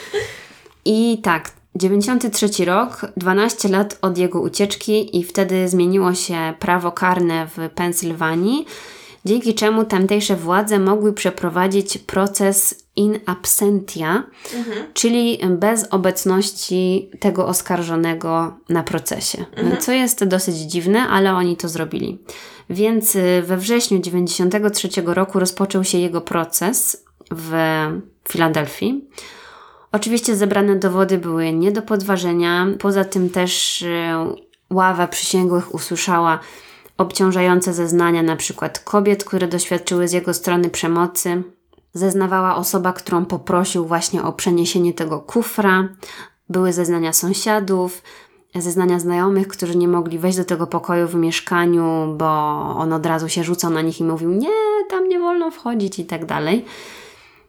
I 0.84 1.18
tak, 1.22 1.50
93 1.74 2.64
rok, 2.64 3.06
12 3.16 3.68
lat 3.68 3.98
od 4.02 4.18
jego 4.18 4.40
ucieczki 4.40 5.18
i 5.18 5.24
wtedy 5.24 5.68
zmieniło 5.68 6.14
się 6.14 6.54
prawo 6.58 6.92
karne 6.92 7.46
w 7.56 7.70
Pensylwanii, 7.74 8.66
dzięki 9.24 9.54
czemu 9.54 9.84
tamtejsze 9.84 10.36
władze 10.36 10.78
mogły 10.78 11.12
przeprowadzić 11.12 11.98
proces 11.98 12.85
in 12.96 13.20
absentia, 13.26 14.22
czyli 14.94 15.38
bez 15.48 15.86
obecności 15.90 17.10
tego 17.20 17.46
oskarżonego 17.46 18.56
na 18.68 18.82
procesie. 18.82 19.44
Co 19.80 19.92
jest 19.92 20.24
dosyć 20.24 20.56
dziwne, 20.56 21.00
ale 21.00 21.34
oni 21.34 21.56
to 21.56 21.68
zrobili. 21.68 22.18
Więc 22.70 23.16
y, 23.16 23.42
we 23.46 23.56
wrześniu 23.56 23.98
93 23.98 24.88
roku 25.06 25.40
rozpoczął 25.40 25.84
się 25.84 25.98
jego 25.98 26.20
proces 26.20 27.04
w 27.30 27.52
Filadelfii. 28.28 29.04
Oczywiście 29.92 30.36
zebrane 30.36 30.76
dowody 30.76 31.18
były 31.18 31.52
nie 31.52 31.72
do 31.72 31.82
podważenia. 31.82 32.66
Poza 32.78 33.04
tym 33.04 33.30
też 33.30 33.82
y, 33.82 33.88
ława 34.70 35.06
przysięgłych 35.06 35.74
usłyszała 35.74 36.38
obciążające 36.98 37.74
zeznania 37.74 38.22
na 38.22 38.36
przykład 38.36 38.78
kobiet, 38.78 39.24
które 39.24 39.48
doświadczyły 39.48 40.08
z 40.08 40.12
jego 40.12 40.34
strony 40.34 40.70
przemocy. 40.70 41.42
Zeznawała 41.96 42.56
osoba, 42.56 42.92
którą 42.92 43.24
poprosił 43.24 43.86
właśnie 43.86 44.22
o 44.22 44.32
przeniesienie 44.32 44.94
tego 44.94 45.20
kufra. 45.20 45.88
Były 46.48 46.72
zeznania 46.72 47.12
sąsiadów, 47.12 48.02
zeznania 48.54 48.98
znajomych, 48.98 49.48
którzy 49.48 49.76
nie 49.76 49.88
mogli 49.88 50.18
wejść 50.18 50.38
do 50.38 50.44
tego 50.44 50.66
pokoju 50.66 51.08
w 51.08 51.14
mieszkaniu, 51.14 52.14
bo 52.18 52.26
on 52.76 52.92
od 52.92 53.06
razu 53.06 53.28
się 53.28 53.44
rzucał 53.44 53.70
na 53.70 53.82
nich 53.82 54.00
i 54.00 54.04
mówił: 54.04 54.30
Nie, 54.30 54.48
tam 54.90 55.08
nie 55.08 55.20
wolno 55.20 55.50
wchodzić 55.50 55.98
i 55.98 56.04
tak 56.04 56.26
dalej. 56.26 56.64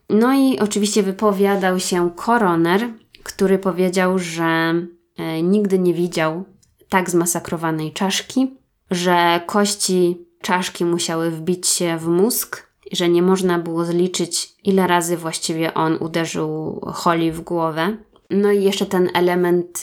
No 0.10 0.34
i 0.34 0.60
oczywiście 0.60 1.04
wypowiadał 1.04 1.80
się 1.80 2.12
koroner, 2.16 2.89
który 3.24 3.60
powiedział, 3.60 4.20
że 4.20 4.74
e, 5.18 5.41
nigdy 5.41 5.80
nie 5.80 5.93
widział 5.93 6.43
tak 6.89 7.10
zmasakrowanej 7.10 7.93
czaszki, 7.93 8.58
że 8.91 9.41
kości 9.45 10.28
czaszki 10.41 10.86
musiały 10.86 11.32
wbić 11.32 11.68
się 11.68 11.98
w 11.98 12.08
mózg, 12.08 12.66
że 12.92 13.10
nie 13.10 13.22
można 13.22 13.60
było 13.60 13.86
zliczyć, 13.86 14.54
ile 14.64 14.88
razy 14.88 15.18
właściwie 15.18 15.74
on 15.74 15.98
uderzył 16.00 16.80
Holly 16.94 17.32
w 17.32 17.42
głowę. 17.42 17.98
No 18.30 18.52
i 18.52 18.64
jeszcze 18.64 18.86
ten 18.86 19.10
element, 19.14 19.82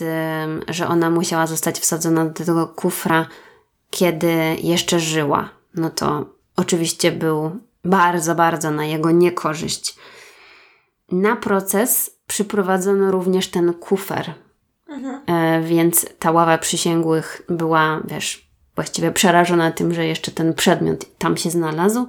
że 0.68 0.88
ona 0.88 1.10
musiała 1.10 1.46
zostać 1.46 1.80
wsadzona 1.80 2.24
do 2.24 2.44
tego 2.44 2.66
kufra, 2.66 3.26
kiedy 3.90 4.32
jeszcze 4.62 5.00
żyła. 5.00 5.48
No 5.74 5.90
to 5.90 6.26
oczywiście 6.56 7.12
był 7.12 7.50
bardzo, 7.84 8.34
bardzo 8.34 8.70
na 8.70 8.84
jego 8.84 9.10
niekorzyść. 9.10 9.96
Na 11.12 11.36
proces 11.36 12.18
przyprowadzono 12.26 13.10
również 13.10 13.48
ten 13.48 13.74
kufer, 13.74 14.34
e, 15.26 15.62
więc 15.62 16.06
ta 16.18 16.30
ława 16.30 16.58
przysięgłych 16.58 17.42
była, 17.48 18.00
wiesz, 18.04 18.48
właściwie 18.74 19.12
przerażona 19.12 19.72
tym, 19.72 19.94
że 19.94 20.06
jeszcze 20.06 20.30
ten 20.30 20.54
przedmiot 20.54 21.18
tam 21.18 21.36
się 21.36 21.50
znalazł. 21.50 22.08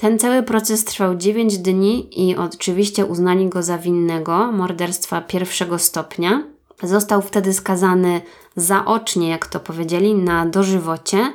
Ten 0.00 0.18
cały 0.18 0.42
proces 0.42 0.84
trwał 0.84 1.14
9 1.14 1.58
dni 1.58 2.28
i 2.28 2.36
oczywiście 2.36 3.06
uznali 3.06 3.48
go 3.48 3.62
za 3.62 3.78
winnego 3.78 4.52
morderstwa 4.52 5.20
pierwszego 5.20 5.78
stopnia. 5.78 6.42
Został 6.82 7.22
wtedy 7.22 7.52
skazany 7.52 8.20
zaocznie, 8.56 9.28
jak 9.28 9.46
to 9.46 9.60
powiedzieli, 9.60 10.14
na 10.14 10.46
dożywocie. 10.46 11.32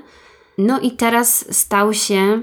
No 0.57 0.79
i 0.79 0.91
teraz 0.91 1.57
stał 1.57 1.93
się 1.93 2.41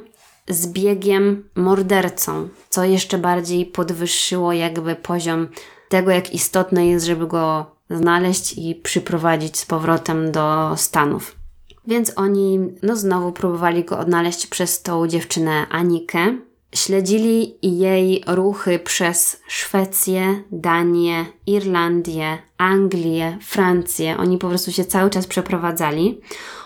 zbiegiem 0.48 1.48
mordercą, 1.54 2.48
co 2.68 2.84
jeszcze 2.84 3.18
bardziej 3.18 3.66
podwyższyło 3.66 4.52
jakby 4.52 4.96
poziom 4.96 5.48
tego, 5.88 6.10
jak 6.10 6.34
istotne 6.34 6.86
jest, 6.86 7.06
żeby 7.06 7.26
go 7.26 7.66
znaleźć 7.90 8.54
i 8.58 8.74
przyprowadzić 8.74 9.58
z 9.58 9.66
powrotem 9.66 10.32
do 10.32 10.74
Stanów. 10.76 11.41
Więc 11.86 12.12
oni, 12.16 12.58
no 12.82 12.96
znowu 12.96 13.32
próbowali 13.32 13.84
go 13.84 13.98
odnaleźć 13.98 14.46
przez 14.46 14.82
tą 14.82 15.06
dziewczynę 15.06 15.66
Anikę. 15.70 16.38
Śledzili 16.74 17.54
jej 17.62 18.24
ruchy 18.26 18.78
przez 18.78 19.40
Szwecję, 19.46 20.42
Danię, 20.52 21.26
Irlandię, 21.46 22.38
Anglię, 22.58 23.38
Francję. 23.40 24.16
Oni 24.16 24.38
po 24.38 24.48
prostu 24.48 24.72
się 24.72 24.84
cały 24.84 25.10
czas 25.10 25.26
przeprowadzali. 25.26 26.20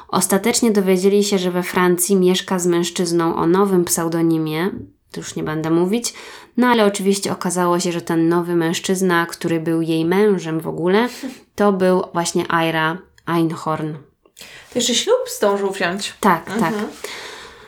Ostatecznie 0.09 0.71
dowiedzieli 0.71 1.25
się, 1.25 1.39
że 1.39 1.51
we 1.51 1.63
Francji 1.63 2.17
mieszka 2.17 2.59
z 2.59 2.67
mężczyzną 2.67 3.37
o 3.37 3.47
nowym 3.47 3.85
pseudonimie, 3.85 4.71
to 5.13 5.21
już 5.21 5.37
nie 5.37 5.43
będę 5.43 5.71
mówić, 5.71 6.15
no 6.57 6.67
ale 6.67 6.87
oczywiście 6.87 7.33
okazało 7.33 7.81
się, 7.81 7.93
że 7.93 8.01
ten 8.01 8.29
nowy 8.29 8.57
mężczyzna, 8.57 9.27
który 9.27 9.61
był 9.61 9.83
jej 9.83 10.05
mężem 10.05 10.61
w 10.61 10.69
ogóle, 10.69 11.09
to 11.55 11.73
był 11.73 12.03
właśnie 12.13 12.45
Ira 12.69 12.99
Einhorn. 13.27 13.95
To 14.73 14.79
jeszcze 14.79 14.95
ślub 14.95 15.19
zdążył 15.37 15.71
wziąć. 15.71 16.15
Tak, 16.21 16.45
tak. 16.61 16.75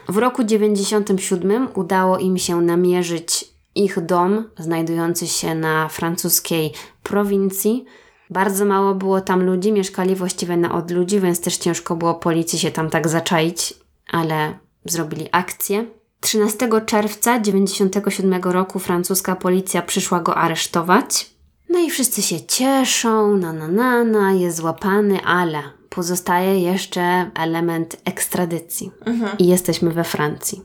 W 0.08 0.16
roku 0.16 0.44
97 0.44 1.68
udało 1.74 2.18
im 2.18 2.38
się 2.38 2.60
namierzyć 2.60 3.44
ich 3.74 4.00
dom, 4.00 4.50
znajdujący 4.58 5.26
się 5.26 5.54
na 5.54 5.88
francuskiej 5.88 6.72
prowincji. 7.02 7.84
Bardzo 8.30 8.64
mało 8.64 8.94
było 8.94 9.20
tam 9.20 9.42
ludzi, 9.42 9.72
mieszkali 9.72 10.14
właściwie 10.14 10.56
na 10.56 10.74
odludzi, 10.74 11.20
więc 11.20 11.40
też 11.40 11.56
ciężko 11.56 11.96
było 11.96 12.14
policji 12.14 12.58
się 12.58 12.70
tam 12.70 12.90
tak 12.90 13.08
zaczaić, 13.08 13.74
ale 14.10 14.58
zrobili 14.84 15.28
akcję. 15.32 15.86
13 16.20 16.68
czerwca 16.86 17.40
97 17.40 18.42
roku 18.42 18.78
francuska 18.78 19.36
policja 19.36 19.82
przyszła 19.82 20.20
go 20.20 20.34
aresztować. 20.34 21.30
No 21.78 21.84
i 21.84 21.90
wszyscy 21.90 22.22
się 22.22 22.40
cieszą, 22.40 23.36
na 23.36 23.52
na 23.52 23.68
na 23.68 24.04
na, 24.04 24.32
jest 24.32 24.56
złapany, 24.56 25.20
ale 25.24 25.62
pozostaje 25.88 26.60
jeszcze 26.60 27.30
element 27.34 27.96
ekstradycji. 28.04 28.90
I 29.38 29.46
jesteśmy 29.46 29.90
we 29.90 30.04
Francji. 30.04 30.62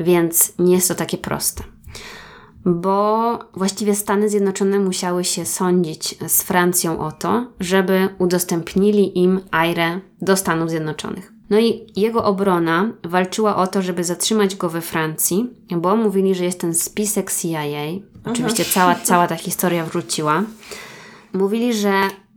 Więc 0.00 0.52
nie 0.58 0.74
jest 0.74 0.88
to 0.88 0.94
takie 0.94 1.18
proste. 1.18 1.64
Bo 2.64 3.38
właściwie 3.54 3.94
Stany 3.94 4.28
Zjednoczone 4.28 4.78
musiały 4.78 5.24
się 5.24 5.46
sądzić 5.46 6.18
z 6.28 6.42
Francją 6.42 6.98
o 6.98 7.12
to, 7.12 7.46
żeby 7.60 8.08
udostępnili 8.18 9.18
im 9.18 9.40
Aire 9.50 10.00
do 10.22 10.36
Stanów 10.36 10.70
Zjednoczonych. 10.70 11.32
No 11.50 11.58
i 11.58 11.86
jego 11.96 12.24
obrona 12.24 12.92
walczyła 13.04 13.56
o 13.56 13.66
to, 13.66 13.82
żeby 13.82 14.04
zatrzymać 14.04 14.56
go 14.56 14.68
we 14.68 14.80
Francji, 14.80 15.50
bo 15.76 15.96
mówili, 15.96 16.34
że 16.34 16.44
jest 16.44 16.60
ten 16.60 16.74
spisek 16.74 17.32
CIA. 17.32 17.60
Oczywiście 18.24 18.64
cała, 18.64 18.94
cała 19.08 19.26
ta 19.26 19.36
historia 19.36 19.84
wróciła. 19.84 20.42
Mówili, 21.32 21.74
że 21.74 21.92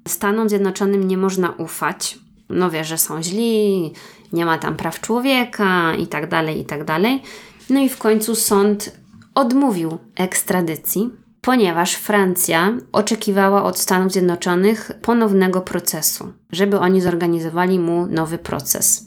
Stanom 0.07 0.49
Zjednoczonym 0.49 1.07
nie 1.07 1.17
można 1.17 1.49
ufać. 1.49 2.19
No 2.49 2.69
wie, 2.69 2.83
że 2.83 2.97
są 2.97 3.23
źli, 3.23 3.93
nie 4.33 4.45
ma 4.45 4.57
tam 4.57 4.75
praw 4.75 5.01
człowieka 5.01 5.95
i 5.95 6.07
tak 6.07 6.29
dalej, 6.29 6.59
i 6.59 6.65
tak 6.65 6.83
dalej. 6.83 7.21
No 7.69 7.79
i 7.79 7.89
w 7.89 7.97
końcu 7.97 8.35
sąd 8.35 8.97
odmówił 9.35 9.97
ekstradycji, 10.15 11.09
ponieważ 11.43 11.93
Francja 11.95 12.73
oczekiwała 12.91 13.63
od 13.63 13.79
Stanów 13.79 14.11
Zjednoczonych 14.11 14.91
ponownego 15.01 15.61
procesu, 15.61 16.33
żeby 16.51 16.79
oni 16.79 17.01
zorganizowali 17.01 17.79
mu 17.79 18.05
nowy 18.05 18.37
proces. 18.37 19.05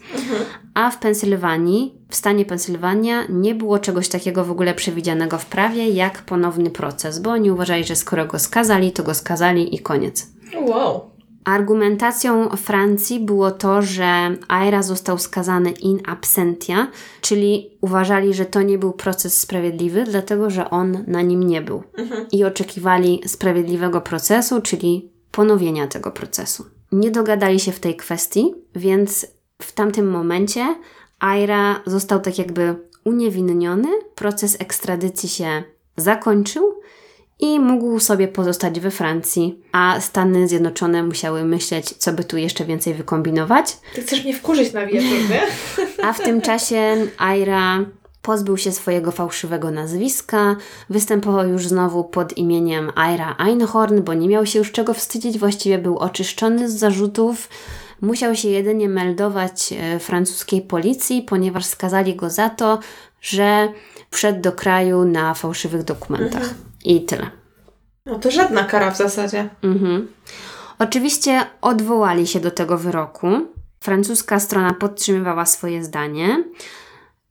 A 0.74 0.91
w 0.91 0.99
Pensylwanii, 0.99 1.95
w 2.09 2.16
stanie 2.16 2.45
Pensylwania, 2.45 3.24
nie 3.28 3.55
było 3.55 3.78
czegoś 3.78 4.09
takiego 4.09 4.45
w 4.45 4.51
ogóle 4.51 4.74
przewidzianego 4.74 5.39
w 5.39 5.47
prawie 5.47 5.89
jak 5.89 6.22
ponowny 6.22 6.70
proces, 6.70 7.18
bo 7.18 7.30
oni 7.30 7.51
uważali, 7.51 7.84
że 7.84 7.97
skoro 7.97 8.26
go 8.26 8.39
skazali, 8.39 8.93
to 8.93 9.03
go 9.03 9.14
skazali 9.14 9.74
i 9.74 9.78
koniec. 9.78 10.26
Wow. 10.61 11.15
Argumentacją 11.47 12.49
Francji 12.49 13.20
było 13.20 13.51
to, 13.51 13.82
że 13.82 14.36
Aira 14.49 14.82
został 14.82 15.18
skazany 15.18 15.70
in 15.70 16.01
absentia, 16.07 16.90
czyli 17.20 17.70
uważali, 17.80 18.34
że 18.34 18.44
to 18.44 18.62
nie 18.62 18.78
był 18.78 18.92
proces 18.92 19.40
sprawiedliwy, 19.40 20.05
dlatego 20.05 20.51
że 20.51 20.70
on 20.70 21.05
na 21.07 21.22
nim 21.22 21.42
nie 21.42 21.62
był. 21.62 21.82
I 22.32 22.44
oczekiwali 22.44 23.22
sprawiedliwego 23.26 24.01
procesu, 24.01 24.61
czyli 24.61 25.11
ponowienia 25.30 25.86
tego 25.86 26.11
procesu. 26.11 26.66
Nie 26.92 27.11
dogadali 27.11 27.61
się 27.61 27.72
w 27.72 27.80
tej 27.80 27.97
kwestii, 27.97 28.55
więc 28.74 29.26
w 29.62 29.72
tamtym 29.72 30.11
momencie 30.11 30.76
Aira 31.20 31.80
został 31.86 32.20
tak 32.20 32.38
jakby 32.38 32.74
uniewinniony, 33.05 33.88
proces 34.14 34.57
ekstradycji 34.61 35.28
się 35.28 35.62
zakończył 35.97 36.76
i 37.41 37.61
mógł 37.61 38.01
sobie 38.01 38.28
pozostać 38.28 38.80
we 38.80 38.91
Francji, 38.91 39.61
a 39.72 40.01
Stany 40.01 40.49
Zjednoczone 40.49 41.03
musiały 41.03 41.45
myśleć, 41.45 41.89
co 41.89 42.12
by 42.12 42.24
tu 42.24 42.37
jeszcze 42.37 42.64
więcej 42.64 42.95
wykombinować. 42.95 43.78
Ty 43.95 44.03
chcesz 44.03 44.24
mnie 44.24 44.34
wkurzyć 44.34 44.72
na 44.72 44.87
wieczór, 44.87 45.18
nie? 45.30 45.43
A 46.07 46.12
w 46.12 46.20
tym 46.20 46.41
czasie 46.41 46.97
Aira 47.18 47.84
pozbył 48.22 48.57
się 48.57 48.72
swojego 48.72 49.12
fałszywego 49.12 49.70
nazwiska, 49.70 50.57
występował 50.91 51.49
już 51.49 51.66
znowu 51.66 52.05
pod 52.05 52.39
imieniem 52.39 52.93
Aira 52.95 53.37
Einhorn, 53.39 54.03
bo 54.03 54.14
nie 54.14 54.28
miał 54.28 54.47
się 54.47 54.59
już 54.59 54.72
czego 54.72 54.95
wstydzić, 54.95 55.39
właściwie 55.39 55.78
był 55.78 55.99
oczyszczony 55.99 56.70
z 56.70 56.78
zarzutów. 56.78 57.49
Musiał 58.01 58.37
się 58.37 58.49
jedynie 58.49 58.89
meldować 58.89 59.72
e, 59.72 59.99
francuskiej 59.99 60.62
policji, 60.62 61.22
ponieważ 61.22 61.64
skazali 61.64 62.16
go 62.16 62.30
za 62.30 62.51
to, 62.51 62.78
że 63.20 63.68
wszedł 64.11 64.41
do 64.41 64.53
kraju 64.53 65.05
na 65.05 65.34
fałszywych 65.34 65.82
dokumentach. 65.82 66.55
I 66.87 67.05
tyle. 67.05 67.30
No 68.07 68.18
to 68.18 68.30
żadna 68.30 68.64
kara 68.64 68.91
w 68.91 68.97
zasadzie. 68.97 69.49
Mhm. 69.62 70.09
Oczywiście 70.78 71.47
odwołali 71.61 72.26
się 72.26 72.41
do 72.41 72.51
tego 72.51 72.78
wyroku. 72.78 73.28
Francuska 73.80 74.41
strona 74.41 74.74
podtrzymywała 74.74 75.47
swoje 75.47 75.84
zdanie. 75.84 76.45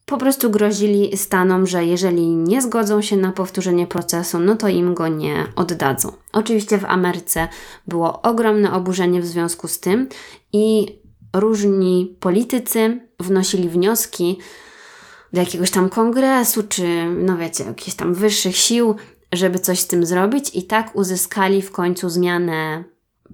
Po 0.06 0.18
prostu 0.18 0.49
grozili 0.49 1.18
Stanom, 1.18 1.68
że 1.68 1.86
jeżeli 1.86 2.28
nie 2.28 2.62
zgodzą 2.62 3.01
się 3.01 3.18
na 3.18 3.32
powtórzenie 3.32 3.88
procesu, 3.88 4.39
no 4.39 4.56
to 4.56 4.68
im 4.68 4.93
go 4.93 5.08
nie 5.08 5.45
oddadzą. 5.56 6.12
Oczywiście 6.34 6.78
w 6.78 6.86
Ameryce 6.86 7.47
było 7.88 8.22
ogromne 8.22 8.74
oburzenie 8.74 9.22
w 9.22 9.26
związku 9.26 9.68
z 9.68 9.80
tym 9.80 10.10
i 10.53 10.88
różni 11.34 12.18
politycy 12.20 12.99
wnosili 13.20 13.70
wnioski 13.70 14.39
do 15.34 15.39
jakiegoś 15.39 15.72
tam 15.72 15.89
kongresu, 15.89 16.64
czy 16.64 17.06
no 17.06 17.38
wiecie, 17.38 17.64
jakichś 17.64 17.97
tam 17.97 18.14
wyższych 18.14 18.58
sił, 18.58 18.95
żeby 19.36 19.59
coś 19.59 19.79
z 19.79 19.88
tym 19.88 20.05
zrobić, 20.05 20.55
i 20.55 20.63
tak 20.63 20.95
uzyskali 20.95 21.61
w 21.61 21.71
końcu 21.71 22.09
zmianę 22.09 22.83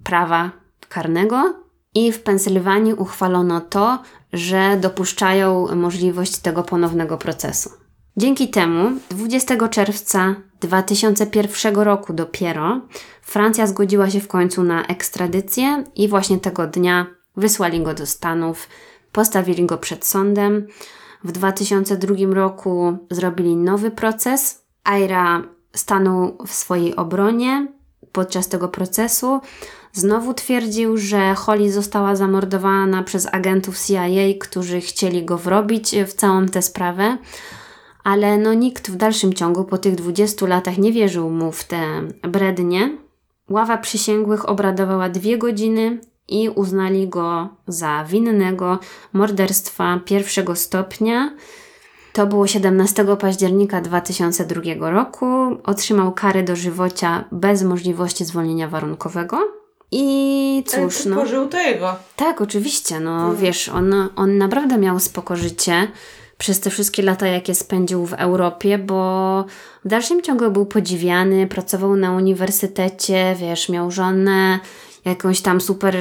prawa 0.04 0.52
karnego. 0.90 1.54
I 1.96 2.12
w 2.12 2.22
Pensylwanii 2.22 2.94
uchwalono 2.94 3.62
to, 3.62 4.00
że 4.34 4.78
dopuszczają 4.82 5.76
możliwość 5.76 6.38
tego 6.38 6.64
ponownego 6.64 7.18
procesu. 7.18 7.70
Dzięki 8.18 8.50
temu 8.50 8.92
20 9.10 9.68
czerwca 9.68 10.36
2001 10.62 11.76
roku 11.76 12.14
dopiero 12.14 12.82
Francja 13.22 13.68
zgodziła 13.68 14.10
się 14.10 14.20
w 14.20 14.28
końcu 14.28 14.64
na 14.64 14.86
ekstradycję 14.86 15.84
i 15.96 16.08
właśnie 16.08 16.40
tego 16.40 16.68
dnia 16.68 17.06
wysłali 17.38 17.82
go 17.82 17.94
do 17.94 18.06
Stanów, 18.06 18.68
postawili 19.12 19.66
go 19.66 19.78
przed 19.78 20.06
sądem. 20.06 20.68
W 21.24 21.32
2002 21.32 22.16
roku 22.34 22.98
zrobili 23.12 23.56
nowy 23.56 23.92
proces. 23.92 24.66
Aira 24.84 25.44
stanął 25.76 26.38
w 26.48 26.54
swojej 26.54 26.96
obronie 26.96 27.68
podczas 28.12 28.48
tego 28.48 28.68
procesu. 28.68 29.40
Znowu 29.94 30.34
twierdził, 30.34 30.98
że 30.98 31.36
Holly 31.36 31.72
została 31.72 32.16
zamordowana 32.16 33.04
przez 33.04 33.28
agentów 33.34 33.86
CIA, 33.86 34.06
którzy 34.40 34.82
chcieli 34.82 35.26
go 35.26 35.38
wrobić 35.38 35.96
w 36.08 36.14
całą 36.14 36.46
tę 36.46 36.62
sprawę. 36.62 37.18
Ale 38.04 38.38
no 38.38 38.54
nikt 38.54 38.92
w 38.92 38.96
dalszym 38.96 39.34
ciągu 39.34 39.64
po 39.64 39.78
tych 39.78 39.96
20 39.96 40.48
latach 40.48 40.78
nie 40.78 40.92
wierzył 40.92 41.30
mu 41.30 41.52
w 41.52 41.64
te 41.64 41.84
brednie. 42.22 42.98
Ława 43.50 43.78
przysięgłych 43.78 44.50
obradowała 44.50 45.10
dwie 45.10 45.38
godziny 45.38 46.00
i 46.28 46.50
uznali 46.50 47.08
go 47.08 47.50
za 47.68 48.06
winnego 48.06 48.80
morderstwa 49.14 50.00
pierwszego 50.06 50.56
stopnia. 50.56 51.32
To 52.14 52.28
było 52.28 52.48
17 52.48 53.06
października 53.20 53.82
2002 53.82 54.90
roku. 54.92 55.26
Otrzymał 55.64 56.12
karę 56.12 56.44
dożywocia 56.44 57.26
bez 57.32 57.64
możliwości 57.64 58.26
zwolnienia 58.26 58.68
warunkowego. 58.68 59.62
I 59.92 60.64
cóż, 60.68 61.06
no. 61.06 61.16
Pożył 61.16 61.48
to 61.48 61.60
jego. 61.60 61.96
Tak, 62.16 62.42
oczywiście. 62.42 63.00
No 63.00 63.36
wiesz, 63.36 63.70
on, 63.70 64.10
on 64.16 64.38
naprawdę 64.38 64.78
miał 64.78 65.00
spoko 65.00 65.36
życie 65.36 65.88
przez 66.38 66.60
te 66.60 66.70
wszystkie 66.70 67.04
lata, 67.04 67.28
jakie 67.28 67.56
spędził 67.56 68.06
w 68.06 68.14
Europie, 68.14 68.78
bo 68.78 69.46
w 69.86 69.88
dalszym 69.88 70.22
ciągu 70.22 70.52
był 70.52 70.66
podziwiany, 70.66 71.48
pracował 71.48 71.96
na 71.96 72.12
uniwersytecie, 72.12 73.36
wiesz, 73.40 73.70
miał 73.70 73.92
żonę, 73.92 74.60
jakąś 75.06 75.42
tam 75.42 75.62
super 75.62 75.98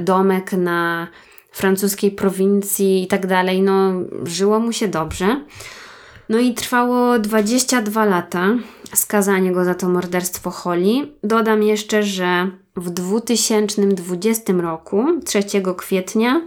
domek 0.00 0.52
na 0.52 1.08
francuskiej 1.54 2.10
prowincji 2.10 3.02
i 3.02 3.06
tak 3.06 3.26
dalej. 3.26 3.62
No, 3.62 3.92
żyło 4.24 4.60
mu 4.60 4.72
się 4.72 4.88
dobrze. 4.88 5.40
No 6.28 6.38
i 6.38 6.54
trwało 6.54 7.18
22 7.18 8.04
lata 8.04 8.48
skazanie 8.94 9.52
go 9.52 9.64
za 9.64 9.74
to 9.74 9.88
morderstwo 9.88 10.50
Holly. 10.50 11.08
Dodam 11.22 11.62
jeszcze, 11.62 12.02
że 12.02 12.50
w 12.76 12.90
2020 12.90 14.52
roku, 14.52 15.04
3 15.24 15.42
kwietnia, 15.76 16.40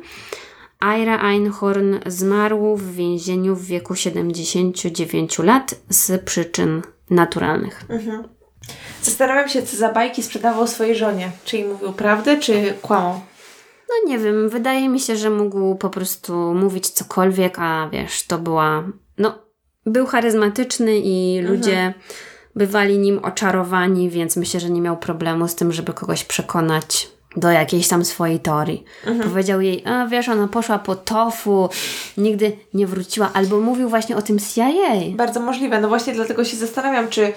Ira 0.81 1.21
Einhorn 1.21 1.95
zmarł 2.05 2.75
w 2.75 2.95
więzieniu 2.95 3.55
w 3.55 3.65
wieku 3.65 3.95
79 3.95 5.39
lat 5.39 5.75
z 5.89 6.23
przyczyn 6.23 6.81
naturalnych. 7.09 7.85
Mhm. 7.89 8.23
Zastanawiam 9.01 9.49
się, 9.49 9.61
co 9.61 9.77
za 9.77 9.93
bajki 9.93 10.23
sprzedawał 10.23 10.67
swojej 10.67 10.95
żonie. 10.95 11.31
Czy 11.45 11.57
jej 11.57 11.67
mówił 11.67 11.93
prawdę, 11.93 12.37
czy 12.37 12.73
kłamał? 12.81 13.21
No 13.89 14.11
nie 14.11 14.19
wiem, 14.19 14.49
wydaje 14.49 14.89
mi 14.89 14.99
się, 14.99 15.15
że 15.15 15.29
mógł 15.29 15.75
po 15.75 15.89
prostu 15.89 16.53
mówić 16.53 16.89
cokolwiek, 16.89 17.59
a 17.59 17.89
wiesz, 17.91 18.23
to 18.23 18.37
była. 18.37 18.83
No, 19.17 19.39
był 19.85 20.05
charyzmatyczny 20.05 20.97
i 20.97 21.41
ludzie 21.41 21.93
bywali 22.55 22.99
nim 22.99 23.19
oczarowani, 23.19 24.09
więc 24.09 24.37
myślę, 24.37 24.59
że 24.59 24.69
nie 24.69 24.81
miał 24.81 24.97
problemu 24.97 25.47
z 25.47 25.55
tym, 25.55 25.71
żeby 25.71 25.93
kogoś 25.93 26.23
przekonać 26.23 27.09
do 27.35 27.51
jakiejś 27.51 27.87
tam 27.87 28.05
swojej 28.05 28.39
teorii. 28.39 28.83
Powiedział 29.23 29.61
jej, 29.61 29.83
a 29.85 30.07
wiesz, 30.07 30.29
ona 30.29 30.47
poszła 30.47 30.79
po 30.79 30.95
tofu, 30.95 31.69
nigdy 32.17 32.57
nie 32.73 32.87
wróciła, 32.87 33.29
albo 33.33 33.59
mówił 33.59 33.89
właśnie 33.89 34.17
o 34.17 34.21
tym 34.21 34.39
CIA. 34.39 34.71
Bardzo 35.15 35.39
możliwe. 35.39 35.81
No 35.81 35.87
właśnie 35.87 36.13
dlatego 36.13 36.43
się 36.43 36.57
zastanawiam, 36.57 37.07
czy 37.07 37.33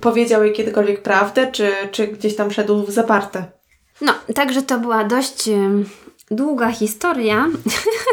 powiedział 0.00 0.44
jej 0.44 0.52
kiedykolwiek 0.52 1.02
prawdę, 1.02 1.52
czy, 1.52 1.72
czy 1.92 2.06
gdzieś 2.06 2.36
tam 2.36 2.50
szedł 2.50 2.86
w 2.86 2.90
zaparte. 2.90 3.59
No, 4.00 4.14
także 4.34 4.62
to 4.62 4.78
była 4.78 5.04
dość 5.04 5.48
długa 6.30 6.72
historia. 6.72 7.46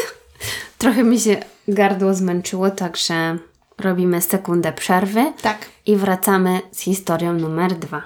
Trochę 0.78 1.04
mi 1.04 1.20
się 1.20 1.38
gardło 1.68 2.14
zmęczyło, 2.14 2.70
także 2.72 3.38
robimy 3.80 4.22
sekundę 4.22 4.74
przerwy 4.74 5.34
Tak. 5.42 5.66
i 5.86 5.96
wracamy 5.96 6.62
z 6.72 6.80
historią 6.80 7.34
numer 7.34 7.74
dwa. 7.74 8.04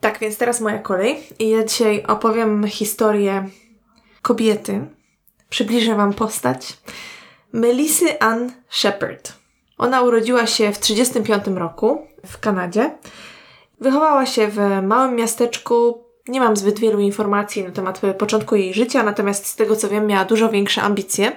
Tak, 0.00 0.18
więc 0.18 0.38
teraz 0.38 0.60
moja 0.60 0.78
kolej. 0.78 1.22
I 1.38 1.48
ja 1.48 1.64
dzisiaj 1.64 2.04
opowiem 2.06 2.66
historię 2.66 3.48
kobiety. 4.22 4.86
Przybliżę 5.50 5.94
Wam 5.94 6.12
postać. 6.12 6.78
Melissy 7.52 8.20
Ann 8.20 8.52
Shepard. 8.68 9.32
Ona 9.78 10.02
urodziła 10.02 10.46
się 10.46 10.72
w 10.72 10.78
1935 10.78 11.58
roku 11.58 12.06
w 12.26 12.38
Kanadzie. 12.38 12.90
Wychowała 13.80 14.26
się 14.26 14.48
w 14.48 14.58
małym 14.82 15.16
miasteczku. 15.16 16.04
Nie 16.30 16.40
mam 16.40 16.56
zbyt 16.56 16.78
wielu 16.78 17.00
informacji 17.00 17.64
na 17.64 17.70
temat 17.70 18.00
początku 18.18 18.56
jej 18.56 18.74
życia, 18.74 19.02
natomiast 19.02 19.46
z 19.46 19.56
tego 19.56 19.76
co 19.76 19.88
wiem, 19.88 20.06
miała 20.06 20.24
dużo 20.24 20.48
większe 20.48 20.82
ambicje. 20.82 21.32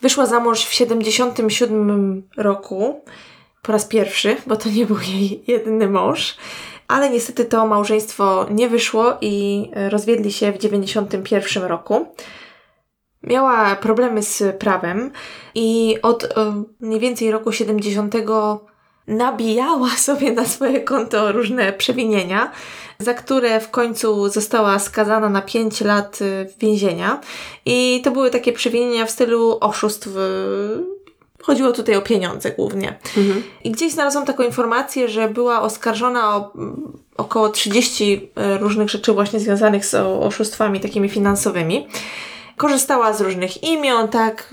Wyszła 0.00 0.26
za 0.26 0.40
mąż 0.40 0.64
w 0.64 0.72
77 0.72 2.22
roku 2.36 3.00
po 3.62 3.72
raz 3.72 3.84
pierwszy, 3.84 4.36
bo 4.46 4.56
to 4.56 4.68
nie 4.68 4.86
był 4.86 4.96
jej 4.98 5.44
jedyny 5.46 5.88
mąż. 5.88 6.36
Ale 6.88 7.10
niestety 7.10 7.44
to 7.44 7.66
małżeństwo 7.66 8.46
nie 8.50 8.68
wyszło 8.68 9.16
i 9.20 9.68
e, 9.74 9.90
rozwiedli 9.90 10.32
się 10.32 10.52
w 10.52 10.58
91 10.58 11.62
roku. 11.62 12.06
Miała 13.22 13.76
problemy 13.76 14.22
z 14.22 14.56
prawem 14.58 15.10
i 15.54 15.96
od 16.02 16.24
e, 16.24 16.62
mniej 16.80 17.00
więcej 17.00 17.30
roku 17.30 17.52
70 17.52 18.14
nabijała 19.06 19.90
sobie 20.08 20.32
na 20.32 20.44
swoje 20.44 20.80
konto 20.80 21.32
różne 21.32 21.72
przewinienia, 21.72 22.52
za 22.98 23.14
które 23.14 23.60
w 23.60 23.70
końcu 23.70 24.28
została 24.28 24.78
skazana 24.78 25.28
na 25.28 25.42
5 25.42 25.80
lat 25.80 26.22
y, 26.22 26.48
więzienia. 26.58 27.20
I 27.66 28.00
to 28.04 28.10
były 28.10 28.30
takie 28.30 28.52
przewinienia 28.52 29.06
w 29.06 29.10
stylu 29.10 29.58
oszustw. 29.60 30.06
y, 30.06 31.02
Chodziło 31.42 31.72
tutaj 31.72 31.96
o 31.96 32.02
pieniądze 32.02 32.50
głównie. 32.50 32.98
I 33.64 33.70
gdzieś 33.70 33.92
znalazłam 33.92 34.24
taką 34.26 34.42
informację, 34.42 35.08
że 35.08 35.28
była 35.28 35.62
oskarżona 35.62 36.36
o 36.36 36.52
mm, 36.54 36.92
około 37.16 37.48
30 37.48 38.30
e, 38.36 38.58
różnych 38.58 38.90
rzeczy 38.90 39.12
właśnie 39.12 39.40
związanych 39.40 39.86
z 39.86 39.94
oszustwami 39.94 40.80
takimi 40.80 41.08
finansowymi. 41.08 41.88
Korzystała 42.56 43.12
z 43.12 43.20
różnych 43.20 43.62
imion, 43.62 44.08
tak. 44.08 44.50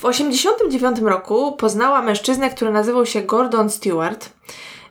W 0.00 0.04
89 0.04 1.00
roku 1.00 1.52
poznała 1.52 2.02
mężczyznę, 2.02 2.50
który 2.50 2.70
nazywał 2.70 3.06
się 3.06 3.22
Gordon 3.22 3.70
Stewart. 3.70 4.30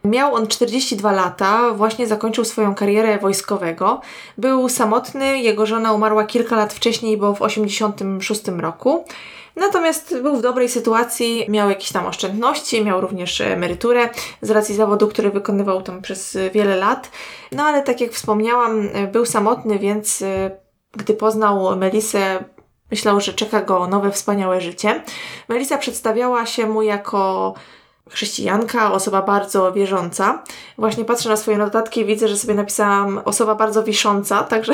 Miał 0.04 0.36
on 0.36 0.48
42 0.48 1.12
lata, 1.12 1.74
właśnie 1.74 2.08
zakończył 2.08 2.46
swoją 2.46 2.76
karierę 2.76 3.18
wojskowego. 3.18 4.02
Był 4.38 4.70
samotny, 4.70 5.40
jego 5.40 5.66
żona 5.66 5.94
umarła 5.94 6.24
kilka 6.24 6.56
lat 6.56 6.74
wcześniej, 6.74 7.18
bo 7.18 7.36
w 7.36 7.42
86 7.42 8.42
roku. 8.48 9.06
Natomiast 9.56 10.22
był 10.22 10.36
w 10.38 10.42
dobrej 10.42 10.70
sytuacji, 10.70 11.46
miał 11.48 11.70
jakieś 11.70 11.92
tam 11.92 12.06
oszczędności, 12.06 12.86
miał 12.86 13.02
również 13.02 13.42
emeryturę 13.42 14.10
z 14.42 14.52
racji 14.52 14.76
zawodu, 14.76 15.08
który 15.08 15.30
wykonywał 15.30 15.82
tam 15.82 16.02
przez 16.02 16.38
wiele 16.54 16.76
lat. 16.76 17.12
No 17.52 17.64
ale 17.64 17.84
tak 17.84 18.02
jak 18.02 18.12
wspomniałam, 18.12 18.90
był 19.12 19.26
samotny, 19.26 19.80
więc 19.80 20.22
e, 20.22 20.52
gdy 20.92 21.14
poznał 21.14 21.78
Melisę, 21.78 22.44
myślał, 22.92 23.22
że 23.22 23.34
czeka 23.34 23.62
go 23.62 23.88
nowe, 23.88 24.12
wspaniałe 24.12 24.62
życie. 24.62 25.04
Melisa 25.48 25.78
przedstawiała 25.78 26.46
się 26.46 26.66
mu 26.66 26.82
jako 26.82 27.54
chrześcijanka, 28.10 28.92
osoba 28.94 29.22
bardzo 29.22 29.72
wierząca. 29.72 30.44
Właśnie 30.78 31.06
patrzę 31.06 31.30
na 31.30 31.38
swoje 31.38 31.58
notatki 31.58 32.02
i 32.02 32.06
widzę, 32.06 32.28
że 32.28 32.38
sobie 32.38 32.54
napisałam 32.54 33.22
osoba 33.26 33.56
bardzo 33.56 33.84
wisząca, 33.84 34.44
także 34.44 34.74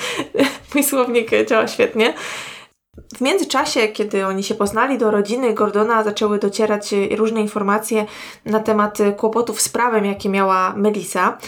mój 0.74 0.84
słownik 0.84 1.30
działa 1.48 1.68
świetnie. 1.68 2.14
W 3.16 3.20
międzyczasie, 3.20 3.88
kiedy 3.88 4.26
oni 4.26 4.42
się 4.42 4.54
poznali, 4.54 4.98
do 4.98 5.10
rodziny 5.10 5.54
Gordona 5.54 6.04
zaczęły 6.04 6.38
docierać 6.38 6.94
różne 7.16 7.40
informacje 7.40 8.06
na 8.44 8.60
temat 8.60 8.98
kłopotów 9.16 9.60
z 9.60 9.68
prawem, 9.68 10.04
jakie 10.04 10.28
miała 10.28 10.72
Melissa. 10.76 11.38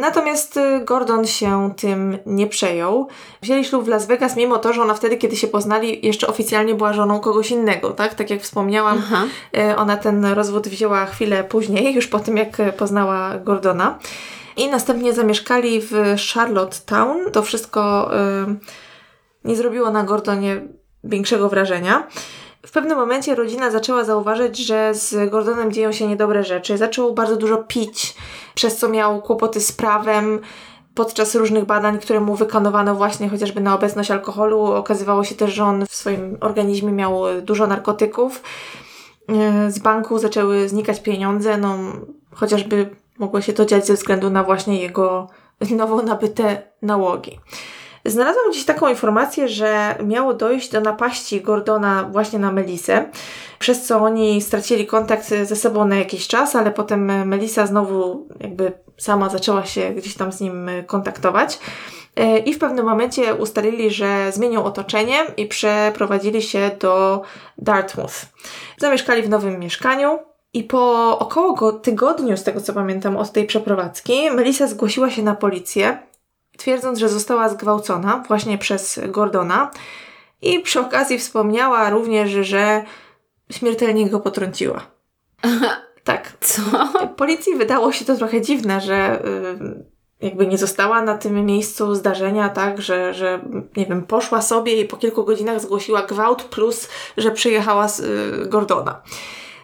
Natomiast 0.00 0.58
Gordon 0.84 1.26
się 1.26 1.74
tym 1.76 2.18
nie 2.26 2.46
przejął. 2.46 3.08
Wzięli 3.42 3.64
ślub 3.64 3.84
w 3.84 3.88
Las 3.88 4.06
Vegas, 4.06 4.36
mimo 4.36 4.58
to, 4.58 4.72
że 4.72 4.82
ona 4.82 4.94
wtedy, 4.94 5.16
kiedy 5.16 5.36
się 5.36 5.48
poznali, 5.48 6.06
jeszcze 6.06 6.26
oficjalnie 6.26 6.74
była 6.74 6.92
żoną 6.92 7.20
kogoś 7.20 7.50
innego, 7.50 7.90
tak? 7.90 8.14
Tak 8.14 8.30
jak 8.30 8.40
wspomniałam, 8.40 9.02
Aha. 9.04 9.24
ona 9.76 9.96
ten 9.96 10.24
rozwód 10.24 10.68
wzięła 10.68 11.06
chwilę 11.06 11.44
później, 11.44 11.94
już 11.94 12.06
po 12.06 12.20
tym, 12.20 12.36
jak 12.36 12.56
poznała 12.76 13.38
Gordona. 13.38 13.98
I 14.56 14.68
następnie 14.68 15.12
zamieszkali 15.12 15.80
w 15.80 15.92
Charlottetown. 16.34 17.32
To 17.32 17.42
wszystko 17.42 18.10
nie 19.44 19.56
zrobiło 19.56 19.90
na 19.90 20.04
Gordonie 20.04 20.77
większego 21.04 21.48
wrażenia. 21.48 22.06
W 22.66 22.70
pewnym 22.70 22.98
momencie 22.98 23.34
rodzina 23.34 23.70
zaczęła 23.70 24.04
zauważyć, 24.04 24.58
że 24.58 24.94
z 24.94 25.30
Gordonem 25.30 25.72
dzieją 25.72 25.92
się 25.92 26.06
niedobre 26.06 26.44
rzeczy. 26.44 26.78
Zaczął 26.78 27.14
bardzo 27.14 27.36
dużo 27.36 27.56
pić, 27.56 28.14
przez 28.54 28.76
co 28.76 28.88
miał 28.88 29.22
kłopoty 29.22 29.60
z 29.60 29.72
prawem. 29.72 30.40
Podczas 30.94 31.34
różnych 31.34 31.64
badań, 31.64 31.98
które 31.98 32.20
mu 32.20 32.34
wykonywano 32.34 32.94
właśnie 32.94 33.28
chociażby 33.28 33.60
na 33.60 33.74
obecność 33.74 34.10
alkoholu, 34.10 34.62
okazywało 34.64 35.24
się 35.24 35.34
też, 35.34 35.54
że 35.54 35.64
on 35.64 35.86
w 35.86 35.94
swoim 35.94 36.38
organizmie 36.40 36.92
miał 36.92 37.22
dużo 37.42 37.66
narkotyków. 37.66 38.42
E, 39.28 39.70
z 39.70 39.78
banku 39.78 40.18
zaczęły 40.18 40.68
znikać 40.68 41.02
pieniądze, 41.02 41.56
no 41.56 41.78
chociażby 42.34 42.96
mogło 43.18 43.40
się 43.40 43.52
to 43.52 43.64
dziać 43.64 43.86
ze 43.86 43.94
względu 43.94 44.30
na 44.30 44.44
właśnie 44.44 44.82
jego 44.82 45.28
nowo 45.70 46.02
nabyte 46.02 46.62
nałogi. 46.82 47.38
Znalazłam 48.10 48.50
gdzieś 48.50 48.64
taką 48.64 48.88
informację, 48.88 49.48
że 49.48 49.94
miało 50.04 50.34
dojść 50.34 50.70
do 50.70 50.80
napaści 50.80 51.40
Gordona 51.40 52.08
właśnie 52.12 52.38
na 52.38 52.52
Melisę, 52.52 53.10
przez 53.58 53.86
co 53.86 53.98
oni 53.98 54.42
stracili 54.42 54.86
kontakt 54.86 55.28
ze 55.28 55.56
sobą 55.56 55.84
na 55.84 55.96
jakiś 55.96 56.28
czas, 56.28 56.56
ale 56.56 56.70
potem 56.70 57.28
Melisa 57.28 57.66
znowu 57.66 58.28
jakby 58.40 58.72
sama 58.96 59.28
zaczęła 59.28 59.64
się 59.66 59.90
gdzieś 59.90 60.14
tam 60.14 60.32
z 60.32 60.40
nim 60.40 60.70
kontaktować. 60.86 61.58
E, 62.16 62.38
I 62.38 62.54
w 62.54 62.58
pewnym 62.58 62.86
momencie 62.86 63.34
ustalili, 63.34 63.90
że 63.90 64.32
zmienią 64.32 64.64
otoczenie 64.64 65.16
i 65.36 65.46
przeprowadzili 65.46 66.42
się 66.42 66.70
do 66.80 67.22
Dartmouth. 67.58 68.26
Zamieszkali 68.78 69.22
w 69.22 69.28
nowym 69.28 69.58
mieszkaniu. 69.58 70.18
I 70.52 70.64
po 70.64 71.18
około 71.18 71.72
tygodniu, 71.72 72.36
z 72.36 72.44
tego 72.44 72.60
co 72.60 72.72
pamiętam, 72.72 73.16
od 73.16 73.32
tej 73.32 73.46
przeprowadzki, 73.46 74.30
Melissa 74.30 74.66
zgłosiła 74.66 75.10
się 75.10 75.22
na 75.22 75.34
policję 75.34 75.98
twierdząc, 76.58 76.98
że 76.98 77.08
została 77.08 77.48
zgwałcona 77.48 78.24
właśnie 78.28 78.58
przez 78.58 79.00
Gordona 79.08 79.70
i 80.42 80.60
przy 80.60 80.80
okazji 80.80 81.18
wspomniała 81.18 81.90
również, 81.90 82.30
że 82.30 82.84
śmiertelnie 83.52 84.10
go 84.10 84.20
potrąciła. 84.20 84.80
Tak. 86.04 86.32
Co? 86.40 86.62
Policji 87.16 87.54
wydało 87.54 87.92
się 87.92 88.04
to 88.04 88.16
trochę 88.16 88.40
dziwne, 88.40 88.80
że 88.80 89.24
y, 90.20 90.26
jakby 90.26 90.46
nie 90.46 90.58
została 90.58 91.02
na 91.02 91.18
tym 91.18 91.46
miejscu 91.46 91.94
zdarzenia, 91.94 92.48
tak, 92.48 92.82
że, 92.82 93.14
że 93.14 93.40
nie 93.76 93.86
wiem, 93.86 94.02
poszła 94.02 94.42
sobie 94.42 94.80
i 94.80 94.84
po 94.84 94.96
kilku 94.96 95.24
godzinach 95.24 95.60
zgłosiła 95.60 96.02
gwałt, 96.02 96.42
plus, 96.42 96.88
że 97.16 97.30
przyjechała 97.30 97.88
z 97.88 98.00
y, 98.00 98.48
Gordona. 98.48 99.02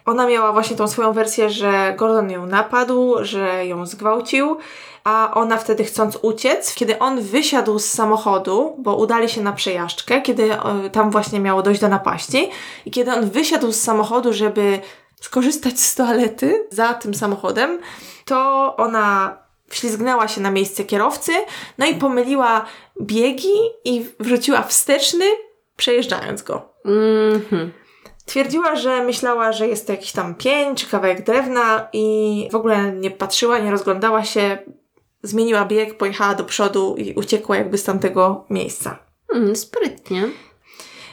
Ona 0.05 0.27
miała 0.27 0.51
właśnie 0.53 0.75
tą 0.75 0.87
swoją 0.87 1.13
wersję, 1.13 1.49
że 1.49 1.93
Gordon 1.97 2.31
ją 2.31 2.45
napadł, 2.45 3.15
że 3.21 3.67
ją 3.67 3.85
zgwałcił 3.85 4.57
a 5.05 5.31
ona 5.33 5.57
wtedy 5.57 5.83
chcąc 5.83 6.19
uciec, 6.21 6.73
kiedy 6.73 6.99
on 6.99 7.21
wysiadł 7.21 7.79
z 7.79 7.85
samochodu, 7.85 8.75
bo 8.77 8.95
udali 8.95 9.29
się 9.29 9.41
na 9.41 9.53
przejażdżkę, 9.53 10.21
kiedy 10.21 10.53
e, 10.53 10.89
tam 10.89 11.11
właśnie 11.11 11.39
miało 11.39 11.61
dojść 11.61 11.81
do 11.81 11.87
napaści, 11.87 12.49
i 12.85 12.91
kiedy 12.91 13.13
on 13.13 13.29
wysiadł 13.29 13.71
z 13.71 13.81
samochodu, 13.81 14.33
żeby 14.33 14.79
skorzystać 15.21 15.79
z 15.79 15.95
toalety 15.95 16.67
za 16.71 16.93
tym 16.93 17.13
samochodem, 17.13 17.79
to 18.25 18.73
ona 18.77 19.37
wślizgnęła 19.69 20.27
się 20.27 20.41
na 20.41 20.51
miejsce 20.51 20.83
kierowcy, 20.83 21.31
no 21.77 21.85
i 21.85 21.95
pomyliła 21.95 22.65
biegi 23.01 23.57
i 23.83 24.05
wrzuciła 24.19 24.61
wsteczny, 24.61 25.25
przejeżdżając 25.77 26.41
go. 26.43 26.69
Mhm. 26.85 27.71
Twierdziła, 28.25 28.75
że 28.75 29.03
myślała, 29.03 29.51
że 29.51 29.67
jest 29.67 29.87
to 29.87 29.93
jakiś 29.93 30.11
tam 30.11 30.35
pień 30.35 30.75
czy 30.75 30.87
kawałek 30.87 31.23
drewna 31.23 31.87
i 31.93 32.49
w 32.51 32.55
ogóle 32.55 32.91
nie 32.91 33.11
patrzyła, 33.11 33.59
nie 33.59 33.71
rozglądała 33.71 34.23
się, 34.23 34.57
zmieniła 35.27 35.65
bieg, 35.65 35.97
pojechała 35.97 36.35
do 36.35 36.43
przodu 36.43 36.95
i 36.97 37.13
uciekła 37.13 37.57
jakby 37.57 37.77
z 37.77 37.83
tamtego 37.83 38.45
miejsca. 38.49 38.99
Mm, 39.35 39.55
sprytnie. 39.55 40.29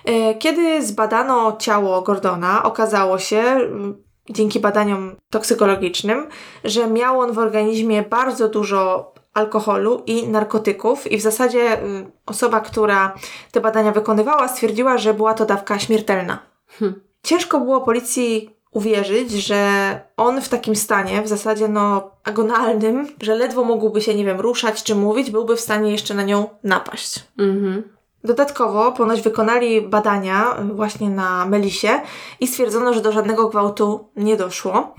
E, 0.04 0.34
kiedy 0.34 0.86
zbadano 0.86 1.56
ciało 1.58 2.02
Gordona, 2.02 2.62
okazało 2.62 3.18
się, 3.18 3.38
mm, 3.38 4.02
dzięki 4.30 4.60
badaniom 4.60 5.16
toksykologicznym, 5.30 6.28
że 6.64 6.86
miał 6.86 7.20
on 7.20 7.32
w 7.32 7.38
organizmie 7.38 8.02
bardzo 8.02 8.48
dużo 8.48 9.12
alkoholu 9.34 10.02
i 10.06 10.28
narkotyków, 10.28 11.12
i 11.12 11.16
w 11.16 11.22
zasadzie 11.22 11.78
mm, 11.78 12.10
osoba, 12.26 12.60
która 12.60 13.14
te 13.52 13.60
badania 13.60 13.92
wykonywała, 13.92 14.48
stwierdziła, 14.48 14.98
że 14.98 15.14
była 15.14 15.34
to 15.34 15.44
dawka 15.44 15.78
śmiertelna. 15.78 16.38
Hm. 16.66 17.00
Ciężko 17.22 17.60
było 17.60 17.80
policji 17.80 18.56
uwierzyć, 18.72 19.30
że 19.30 20.00
on 20.16 20.40
w 20.40 20.48
takim 20.48 20.76
stanie, 20.76 21.22
w 21.22 21.28
zasadzie 21.28 21.68
no 21.68 22.10
agonalnym, 22.24 23.08
że 23.20 23.34
ledwo 23.34 23.64
mógłby 23.64 24.00
się, 24.00 24.14
nie 24.14 24.24
wiem, 24.24 24.40
ruszać 24.40 24.82
czy 24.82 24.94
mówić, 24.94 25.30
byłby 25.30 25.56
w 25.56 25.60
stanie 25.60 25.90
jeszcze 25.92 26.14
na 26.14 26.22
nią 26.22 26.48
napaść. 26.64 27.24
Mhm. 27.38 27.82
Dodatkowo 28.24 28.92
ponoć 28.92 29.22
wykonali 29.22 29.82
badania 29.82 30.56
właśnie 30.74 31.10
na 31.10 31.46
Melisie 31.46 32.00
i 32.40 32.46
stwierdzono, 32.46 32.94
że 32.94 33.00
do 33.00 33.12
żadnego 33.12 33.48
gwałtu 33.48 34.08
nie 34.16 34.36
doszło. 34.36 34.94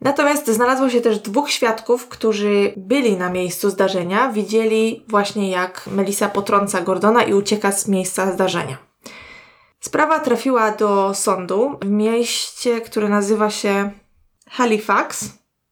Natomiast 0.00 0.46
znalazło 0.50 0.90
się 0.90 1.00
też 1.00 1.18
dwóch 1.18 1.50
świadków, 1.50 2.08
którzy 2.08 2.72
byli 2.76 3.16
na 3.16 3.30
miejscu 3.30 3.70
zdarzenia, 3.70 4.32
widzieli 4.32 5.04
właśnie 5.08 5.50
jak 5.50 5.86
Melisa 5.86 6.28
potrąca 6.28 6.80
Gordona 6.80 7.22
i 7.22 7.34
ucieka 7.34 7.72
z 7.72 7.88
miejsca 7.88 8.32
zdarzenia. 8.32 8.87
Sprawa 9.80 10.18
trafiła 10.18 10.70
do 10.70 11.14
sądu 11.14 11.78
w 11.82 11.90
mieście, 11.90 12.80
które 12.80 13.08
nazywa 13.08 13.50
się 13.50 13.90
Halifax 14.50 15.24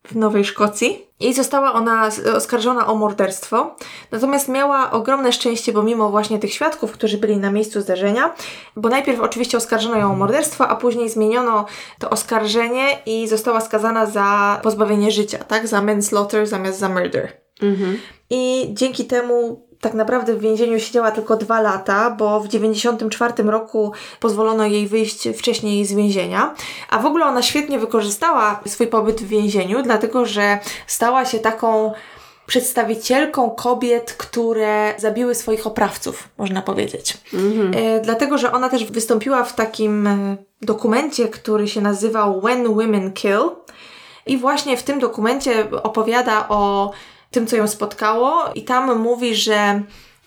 w 0.07 0.17
Nowej 0.17 0.45
Szkocji 0.45 1.07
i 1.21 1.35
została 1.35 1.73
ona 1.73 2.11
oskarżona 2.37 2.87
o 2.87 2.95
morderstwo. 2.95 3.77
Natomiast 4.11 4.49
miała 4.49 4.91
ogromne 4.91 5.33
szczęście, 5.33 5.73
bo 5.73 5.83
mimo 5.83 6.11
właśnie 6.11 6.39
tych 6.39 6.53
świadków, 6.53 6.93
którzy 6.93 7.19
byli 7.19 7.37
na 7.37 7.51
miejscu 7.51 7.81
zdarzenia, 7.81 8.35
bo 8.77 8.89
najpierw 8.89 9.21
oczywiście 9.21 9.57
oskarżono 9.57 9.97
ją 9.97 10.13
o 10.13 10.17
morderstwo, 10.17 10.69
a 10.69 10.77
później 10.77 11.11
zmieniono 11.11 11.67
to 11.99 12.11
oskarżenie 12.11 12.99
i 13.07 13.29
została 13.29 13.61
skazana 13.61 14.07
za 14.07 14.61
pozbawienie 14.63 15.11
życia, 15.11 15.39
tak? 15.39 15.67
Za 15.67 15.83
manslaughter 15.83 16.47
zamiast 16.47 16.79
za 16.79 16.89
murder. 16.89 17.33
Mhm. 17.63 17.99
I 18.31 18.69
dzięki 18.73 19.05
temu 19.05 19.66
tak 19.81 19.95
naprawdę 19.95 20.35
w 20.35 20.41
więzieniu 20.41 20.81
siedziała 20.81 21.11
tylko 21.11 21.37
dwa 21.37 21.61
lata, 21.61 22.11
bo 22.11 22.41
w 22.41 22.49
94 22.49 23.43
roku 23.43 23.93
pozwolono 24.21 24.67
jej 24.67 24.87
wyjść 24.89 25.29
wcześniej 25.29 25.85
z 25.85 25.93
więzienia. 25.93 26.55
A 26.91 26.99
w 26.99 27.07
ogóle 27.07 27.27
ona 27.27 27.43
świetnie 27.43 27.79
wykorzystała 27.79 28.61
swój 28.67 28.87
pobyt 28.87 29.21
w 29.21 29.29
więzieniu, 29.29 29.83
dlatego 29.83 30.27
że 30.27 30.59
stała 30.87 31.25
się 31.25 31.39
taką 31.39 31.93
przedstawicielką 32.47 33.51
kobiet, 33.51 34.13
które 34.13 34.95
zabiły 34.99 35.35
swoich 35.35 35.67
oprawców, 35.67 36.29
można 36.39 36.63
powiedzieć. 36.63 37.19
Mhm. 37.35 37.73
E, 37.75 38.01
dlatego, 38.01 38.39
że 38.39 38.53
ona 38.53 38.69
też 38.69 38.85
wystąpiła 38.85 39.45
w 39.45 39.55
takim 39.55 40.07
e, 40.07 40.37
dokumencie, 40.63 41.29
który 41.29 41.69
się 41.69 41.81
nazywał 41.81 42.41
When 42.41 42.75
Women 42.75 43.13
Kill. 43.13 43.51
I 44.27 44.39
właśnie 44.39 44.77
w 44.77 44.83
tym 44.83 44.99
dokumencie 44.99 45.71
opowiada 45.83 46.49
o 46.49 46.91
tym, 47.37 47.47
co 47.47 47.57
ją 47.57 47.69
spotkało, 47.69 48.45
i 48.55 48.65
tam 48.65 48.99
mówi, 48.99 49.35
że 49.35 49.83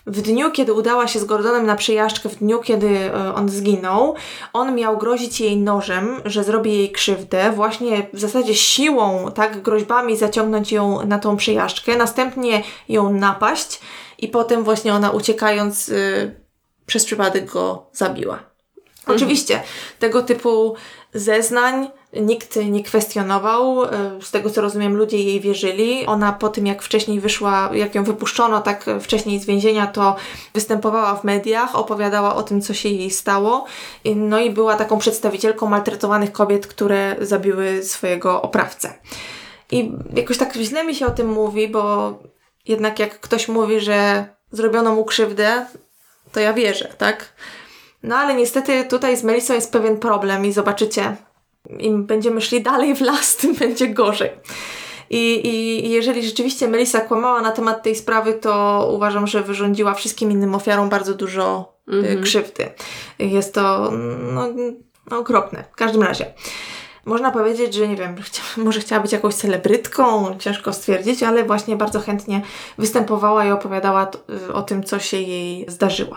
w 0.06 0.20
dniu, 0.22 0.50
kiedy 0.50 0.72
udała 0.72 1.08
się 1.08 1.18
z 1.20 1.24
Gordonem 1.24 1.66
na 1.66 1.76
przejażdżkę, 1.76 2.28
w 2.28 2.36
dniu, 2.36 2.60
kiedy 2.60 2.88
e, 2.88 3.34
on 3.34 3.48
zginął, 3.48 4.14
on 4.52 4.74
miał 4.74 4.98
grozić 4.98 5.40
jej 5.40 5.56
nożem, 5.56 6.20
że 6.24 6.44
zrobi 6.44 6.76
jej 6.76 6.92
krzywdę, 6.92 7.52
właśnie 7.52 8.06
w 8.12 8.20
zasadzie 8.20 8.54
siłą, 8.54 9.30
tak, 9.34 9.62
groźbami 9.62 10.16
zaciągnąć 10.16 10.72
ją 10.72 11.06
na 11.06 11.18
tą 11.18 11.36
przejażdżkę, 11.36 11.96
następnie 11.96 12.62
ją 12.88 13.12
napaść 13.12 13.80
i 14.18 14.28
potem 14.28 14.64
właśnie 14.64 14.94
ona 14.94 15.10
uciekając 15.10 15.88
y, 15.88 16.40
przez 16.86 17.04
przypadek 17.04 17.52
go 17.52 17.86
zabiła. 17.92 18.34
Mhm. 18.34 19.16
Oczywiście 19.16 19.62
tego 19.98 20.22
typu 20.22 20.74
zeznań 21.14 21.90
nikt 22.12 22.56
nie 22.56 22.84
kwestionował. 22.84 23.84
E, 23.84 23.88
z 24.22 24.30
tego 24.30 24.50
co 24.50 24.60
rozumiem, 24.60 24.96
ludzie 24.96 25.18
jej 25.18 25.40
wierzyli. 25.40 26.06
Ona 26.06 26.32
po 26.32 26.48
tym, 26.48 26.66
jak 26.66 26.82
wcześniej 26.82 27.20
wyszła, 27.20 27.70
jak 27.72 27.94
ją 27.94 28.04
wypuszczono, 28.04 28.60
tak 28.60 28.86
wcześniej 29.00 29.40
z 29.40 29.46
więzienia, 29.46 29.86
to 29.86 30.16
występowała 30.54 31.14
w 31.14 31.24
mediach, 31.24 31.76
opowiadała 31.76 32.34
o 32.34 32.42
tym, 32.42 32.60
co 32.60 32.74
się 32.74 32.88
jej 32.88 33.10
stało. 33.10 33.64
No 34.16 34.40
i 34.40 34.50
była 34.50 34.76
taką 34.76 34.98
przedstawicielką 34.98 35.66
maltretowanych 35.66 36.32
kobiet, 36.32 36.66
które 36.66 37.16
zabiły 37.20 37.82
swojego 37.82 38.42
oprawcę. 38.42 38.94
I 39.72 39.92
jakoś 40.14 40.38
tak 40.38 40.54
źle 40.54 40.84
mi 40.84 40.94
się 40.94 41.06
o 41.06 41.10
tym 41.10 41.28
mówi, 41.28 41.68
bo 41.68 42.12
jednak 42.68 42.98
jak 42.98 43.20
ktoś 43.20 43.48
mówi, 43.48 43.80
że 43.80 44.26
zrobiono 44.52 44.94
mu 44.94 45.04
krzywdę, 45.04 45.66
to 46.32 46.40
ja 46.40 46.52
wierzę, 46.52 46.94
tak? 46.98 47.32
No 48.02 48.16
ale 48.16 48.34
niestety 48.34 48.84
tutaj 48.84 49.16
z 49.16 49.24
Melisą 49.24 49.54
jest 49.54 49.72
pewien 49.72 49.98
problem 49.98 50.46
i 50.46 50.52
zobaczycie, 50.52 51.16
im 51.78 52.06
będziemy 52.06 52.40
szli 52.40 52.62
dalej 52.62 52.94
w 52.94 53.00
las, 53.00 53.36
tym 53.36 53.54
będzie 53.54 53.88
gorzej. 53.88 54.30
I, 55.10 55.46
I 55.46 55.90
jeżeli 55.90 56.26
rzeczywiście 56.26 56.68
Melissa 56.68 57.00
kłamała 57.00 57.40
na 57.40 57.52
temat 57.52 57.82
tej 57.82 57.96
sprawy, 57.96 58.34
to 58.34 58.88
uważam, 58.94 59.26
że 59.26 59.42
wyrządziła 59.42 59.94
wszystkim 59.94 60.30
innym 60.30 60.54
ofiarom 60.54 60.88
bardzo 60.88 61.14
dużo 61.14 61.74
y, 61.92 62.20
krzywdy. 62.22 62.68
Jest 63.18 63.54
to 63.54 63.90
no, 64.32 64.48
okropne. 65.18 65.64
W 65.72 65.76
każdym 65.76 66.02
razie. 66.02 66.34
Można 67.04 67.30
powiedzieć, 67.30 67.74
że 67.74 67.88
nie 67.88 67.96
wiem, 67.96 68.14
może 68.56 68.80
chciała 68.80 69.02
być 69.02 69.12
jakąś 69.12 69.34
celebrytką, 69.34 70.36
ciężko 70.38 70.72
stwierdzić, 70.72 71.22
ale 71.22 71.44
właśnie 71.44 71.76
bardzo 71.76 72.00
chętnie 72.00 72.42
występowała 72.78 73.44
i 73.44 73.50
opowiadała 73.50 74.10
o 74.52 74.62
tym, 74.62 74.84
co 74.84 74.98
się 74.98 75.16
jej 75.16 75.64
zdarzyło. 75.68 76.16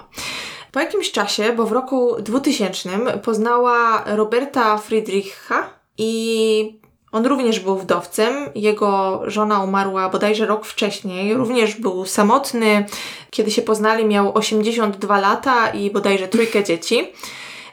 Po 0.74 0.80
jakimś 0.80 1.12
czasie, 1.12 1.54
bo 1.54 1.66
w 1.66 1.72
roku 1.72 2.16
2000 2.22 2.90
poznała 3.24 4.04
Roberta 4.06 4.78
Friedricha 4.78 5.70
i 5.98 6.80
on 7.12 7.26
również 7.26 7.60
był 7.60 7.78
wdowcem. 7.78 8.34
Jego 8.56 9.22
żona 9.26 9.64
umarła 9.64 10.10
bodajże 10.10 10.46
rok 10.46 10.66
wcześniej. 10.66 11.34
Również 11.34 11.76
był 11.76 12.06
samotny. 12.06 12.86
Kiedy 13.30 13.52
się 13.52 13.62
poznali, 13.62 14.06
miał 14.06 14.38
82 14.38 15.20
lata 15.20 15.70
i 15.70 15.92
bodajże 15.92 16.28
trójkę 16.28 16.64
dzieci. 16.64 17.08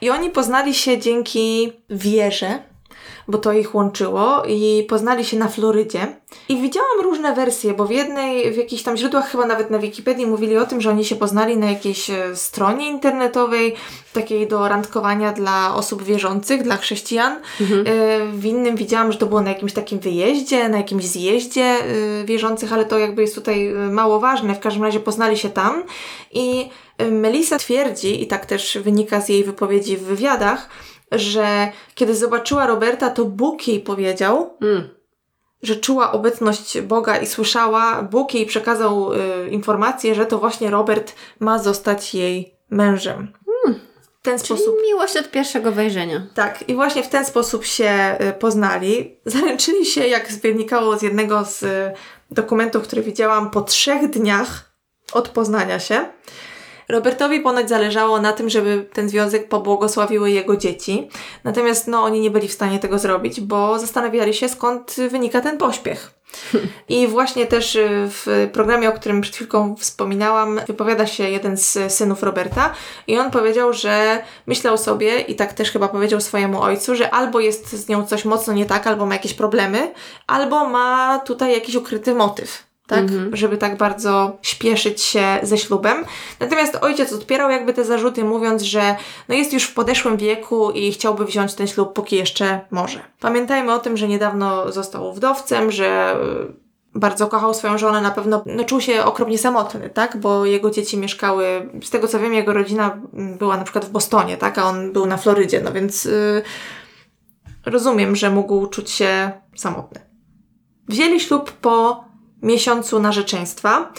I 0.01 0.09
oni 0.09 0.29
poznali 0.29 0.73
się 0.73 0.97
dzięki 0.97 1.73
wierze, 1.89 2.59
bo 3.31 3.37
to 3.37 3.53
ich 3.53 3.75
łączyło 3.75 4.43
i 4.47 4.85
poznali 4.89 5.25
się 5.25 5.37
na 5.37 5.47
Florydzie. 5.47 6.07
I 6.49 6.61
widziałam 6.61 7.01
różne 7.03 7.35
wersje, 7.35 7.73
bo 7.73 7.85
w 7.85 7.91
jednej, 7.91 8.51
w 8.51 8.57
jakichś 8.57 8.83
tam 8.83 8.97
źródłach, 8.97 9.31
chyba 9.31 9.45
nawet 9.45 9.69
na 9.69 9.79
Wikipedii, 9.79 10.25
mówili 10.25 10.57
o 10.57 10.65
tym, 10.65 10.81
że 10.81 10.89
oni 10.89 11.05
się 11.05 11.15
poznali 11.15 11.57
na 11.57 11.69
jakiejś 11.69 12.09
e, 12.09 12.35
stronie 12.35 12.87
internetowej, 12.87 13.75
takiej 14.13 14.47
do 14.47 14.67
randkowania 14.67 15.31
dla 15.31 15.75
osób 15.75 16.03
wierzących, 16.03 16.63
dla 16.63 16.77
chrześcijan. 16.77 17.33
E, 17.33 17.39
W 18.33 18.45
innym 18.45 18.75
widziałam, 18.75 19.11
że 19.11 19.17
to 19.17 19.25
było 19.25 19.41
na 19.41 19.49
jakimś 19.49 19.73
takim 19.73 19.99
wyjeździe, 19.99 20.69
na 20.69 20.77
jakimś 20.77 21.05
zjeździe 21.05 21.61
e, 21.63 22.25
wierzących, 22.25 22.73
ale 22.73 22.85
to 22.85 22.99
jakby 22.99 23.21
jest 23.21 23.35
tutaj 23.35 23.73
mało 23.91 24.19
ważne. 24.19 24.55
W 24.55 24.59
każdym 24.59 24.83
razie 24.83 24.99
poznali 24.99 25.37
się 25.37 25.49
tam 25.49 25.83
i 26.31 26.69
Melissa 27.11 27.57
twierdzi, 27.57 28.23
i 28.23 28.27
tak 28.27 28.45
też 28.45 28.77
wynika 28.81 29.21
z 29.21 29.29
jej 29.29 29.43
wypowiedzi 29.43 29.97
w 29.97 30.03
wywiadach, 30.03 30.69
że 31.11 31.71
kiedy 31.95 32.15
zobaczyła 32.15 32.67
Roberta, 32.67 33.09
to 33.09 33.25
Bóg 33.25 33.67
jej 33.67 33.79
powiedział, 33.79 34.57
Mm. 34.61 34.89
że 35.63 35.75
czuła 35.75 36.11
obecność 36.11 36.81
Boga 36.81 37.17
i 37.17 37.27
słyszała, 37.27 38.01
Bóg 38.01 38.33
jej 38.33 38.45
przekazał 38.45 39.13
y, 39.13 39.17
informację, 39.49 40.15
że 40.15 40.25
to 40.25 40.37
właśnie 40.37 40.69
Robert 40.69 41.13
ma 41.39 41.59
zostać 41.59 42.13
jej 42.15 42.55
mężem. 42.69 43.33
W 44.21 44.23
ten 44.23 44.37
Czyli 44.39 44.45
sposób. 44.45 44.75
miłość 44.87 45.17
od 45.17 45.31
pierwszego 45.31 45.71
wejrzenia. 45.71 46.27
Tak, 46.33 46.69
i 46.69 46.75
właśnie 46.75 47.03
w 47.03 47.09
ten 47.09 47.25
sposób 47.25 47.65
się 47.65 48.17
y, 48.29 48.33
poznali. 48.33 49.17
Zaręczyli 49.25 49.85
się, 49.85 50.07
jak 50.07 50.31
wynikało 50.31 50.97
z 50.97 51.01
jednego 51.01 51.43
z 51.45 51.63
y, 51.63 51.91
dokumentów, 52.31 52.83
które 52.83 53.01
widziałam, 53.01 53.49
po 53.49 53.61
trzech 53.61 54.09
dniach 54.09 54.71
od 55.13 55.29
poznania 55.29 55.79
się. 55.79 56.05
Robertowi 56.91 57.39
ponoć 57.39 57.69
zależało 57.69 58.21
na 58.21 58.33
tym, 58.33 58.49
żeby 58.49 58.89
ten 58.93 59.09
związek 59.09 59.49
pobłogosławiły 59.49 60.31
jego 60.31 60.57
dzieci. 60.57 61.09
Natomiast 61.43 61.87
no, 61.87 62.03
oni 62.03 62.19
nie 62.19 62.31
byli 62.31 62.47
w 62.47 62.53
stanie 62.53 62.79
tego 62.79 62.99
zrobić, 62.99 63.41
bo 63.41 63.79
zastanawiali 63.79 64.33
się, 64.33 64.49
skąd 64.49 64.95
wynika 65.09 65.41
ten 65.41 65.57
pośpiech. 65.57 66.21
I 66.89 67.07
właśnie 67.07 67.47
też 67.47 67.75
y, 67.75 67.89
w 68.09 68.49
programie, 68.53 68.89
o 68.89 68.91
którym 68.91 69.21
przed 69.21 69.35
chwilką 69.35 69.75
wspominałam, 69.75 70.59
wypowiada 70.67 71.07
się 71.07 71.29
jeden 71.29 71.57
z 71.57 71.93
synów 71.93 72.23
Roberta 72.23 72.73
i 73.07 73.17
on 73.17 73.31
powiedział, 73.31 73.73
że 73.73 74.23
myślał 74.47 74.77
sobie 74.77 75.19
i 75.19 75.35
tak 75.35 75.53
też 75.53 75.71
chyba 75.71 75.87
powiedział 75.87 76.21
swojemu 76.21 76.61
ojcu, 76.61 76.95
że 76.95 77.11
albo 77.11 77.39
jest 77.39 77.69
z 77.69 77.87
nią 77.89 78.05
coś 78.05 78.25
mocno 78.25 78.53
nie 78.53 78.65
tak, 78.65 78.87
albo 78.87 79.05
ma 79.05 79.13
jakieś 79.13 79.33
problemy, 79.33 79.93
albo 80.27 80.69
ma 80.69 81.19
tutaj 81.19 81.53
jakiś 81.53 81.75
ukryty 81.75 82.15
motyw. 82.15 82.70
Tak, 82.95 83.05
żeby 83.33 83.57
tak 83.57 83.77
bardzo 83.77 84.37
śpieszyć 84.41 85.01
się 85.01 85.39
ze 85.43 85.57
ślubem. 85.57 86.05
Natomiast 86.39 86.75
ojciec 86.81 87.13
odpierał 87.13 87.49
jakby 87.49 87.73
te 87.73 87.85
zarzuty, 87.85 88.23
mówiąc, 88.23 88.61
że 88.61 88.95
no 89.29 89.35
jest 89.35 89.53
już 89.53 89.63
w 89.63 89.73
podeszłym 89.73 90.17
wieku 90.17 90.71
i 90.71 90.91
chciałby 90.91 91.25
wziąć 91.25 91.53
ten 91.53 91.67
ślub, 91.67 91.93
póki 91.93 92.15
jeszcze 92.15 92.61
może. 92.71 92.99
Pamiętajmy 93.19 93.73
o 93.73 93.79
tym, 93.79 93.97
że 93.97 94.07
niedawno 94.07 94.71
został 94.71 95.13
wdowcem, 95.13 95.71
że 95.71 96.15
y, 96.95 96.99
bardzo 96.99 97.27
kochał 97.27 97.53
swoją 97.53 97.77
żonę, 97.77 98.01
na 98.01 98.11
pewno 98.11 98.43
no, 98.45 98.63
czuł 98.63 98.81
się 98.81 99.03
okropnie 99.03 99.37
samotny, 99.37 99.89
tak? 99.89 100.17
Bo 100.17 100.45
jego 100.45 100.71
dzieci 100.71 100.97
mieszkały, 100.97 101.69
z 101.83 101.89
tego 101.89 102.07
co 102.07 102.19
wiem, 102.19 102.33
jego 102.33 102.53
rodzina 102.53 102.97
była 103.13 103.57
na 103.57 103.63
przykład 103.63 103.85
w 103.85 103.89
Bostonie, 103.89 104.37
tak? 104.37 104.57
A 104.57 104.63
on 104.63 104.93
był 104.93 105.05
na 105.05 105.17
Florydzie, 105.17 105.61
no 105.61 105.71
więc 105.71 106.05
y, 106.05 106.41
rozumiem, 107.65 108.15
że 108.15 108.29
mógł 108.29 108.67
czuć 108.67 108.89
się 108.89 109.31
samotny. 109.55 110.01
Wzięli 110.87 111.19
ślub 111.19 111.51
po 111.51 112.10
miesiącu 112.41 112.99
narzeczeństwa, 112.99 113.93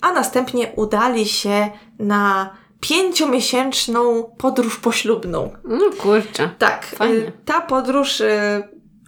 a 0.00 0.12
następnie 0.12 0.72
udali 0.76 1.28
się 1.28 1.70
na 1.98 2.50
pięciomiesięczną 2.80 4.22
podróż 4.38 4.76
poślubną. 4.76 5.52
No 5.64 5.90
kurczę. 5.98 6.50
Tak, 6.58 6.86
Fajnie. 6.86 7.14
y, 7.14 7.32
ta 7.44 7.60
podróż 7.60 8.20
y, 8.20 8.62